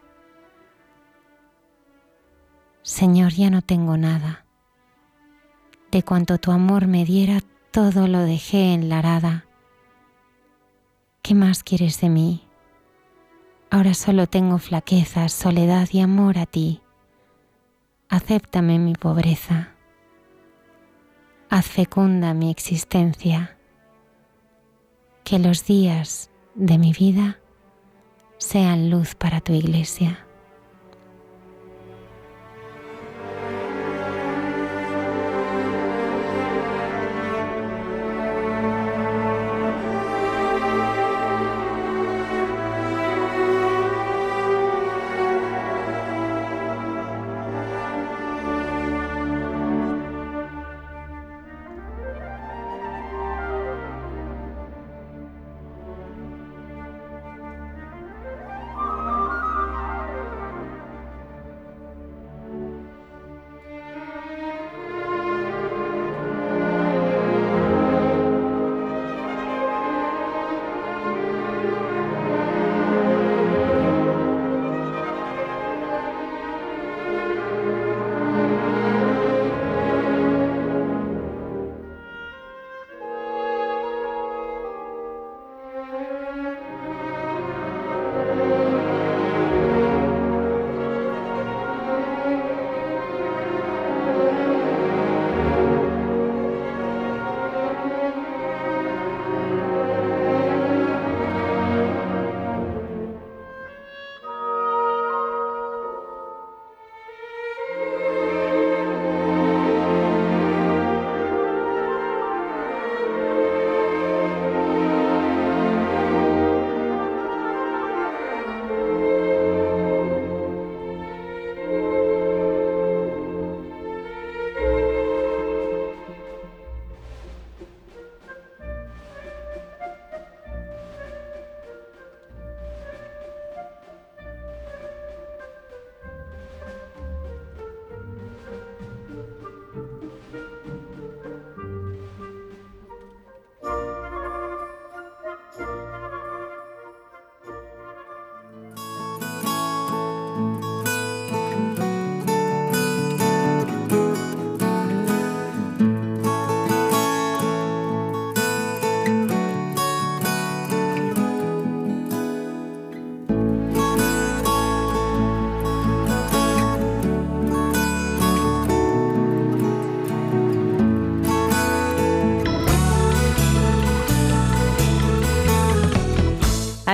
Señor, 2.82 3.32
ya 3.32 3.48
no 3.48 3.62
tengo 3.62 3.96
nada. 3.96 4.44
De 5.90 6.02
cuanto 6.02 6.36
tu 6.36 6.52
amor 6.52 6.86
me 6.86 7.06
diera, 7.06 7.40
todo 7.70 8.06
lo 8.06 8.20
dejé 8.20 8.74
en 8.74 8.90
la 8.90 8.98
arada. 8.98 9.46
¿Qué 11.22 11.34
más 11.34 11.62
quieres 11.62 11.98
de 12.02 12.10
mí? 12.10 12.46
Ahora 13.70 13.94
solo 13.94 14.26
tengo 14.26 14.58
flaqueza, 14.58 15.30
soledad 15.30 15.88
y 15.92 16.00
amor 16.00 16.38
a 16.38 16.44
ti. 16.44 16.82
Acéptame 18.10 18.78
mi 18.78 18.92
pobreza 18.94 19.77
haz 21.50 21.66
fecunda 21.66 22.34
mi 22.34 22.50
existencia, 22.50 23.56
que 25.24 25.38
los 25.38 25.64
días 25.64 26.30
de 26.54 26.78
mi 26.78 26.92
vida 26.92 27.38
sean 28.38 28.90
luz 28.90 29.14
para 29.14 29.40
tu 29.40 29.52
iglesia. 29.52 30.27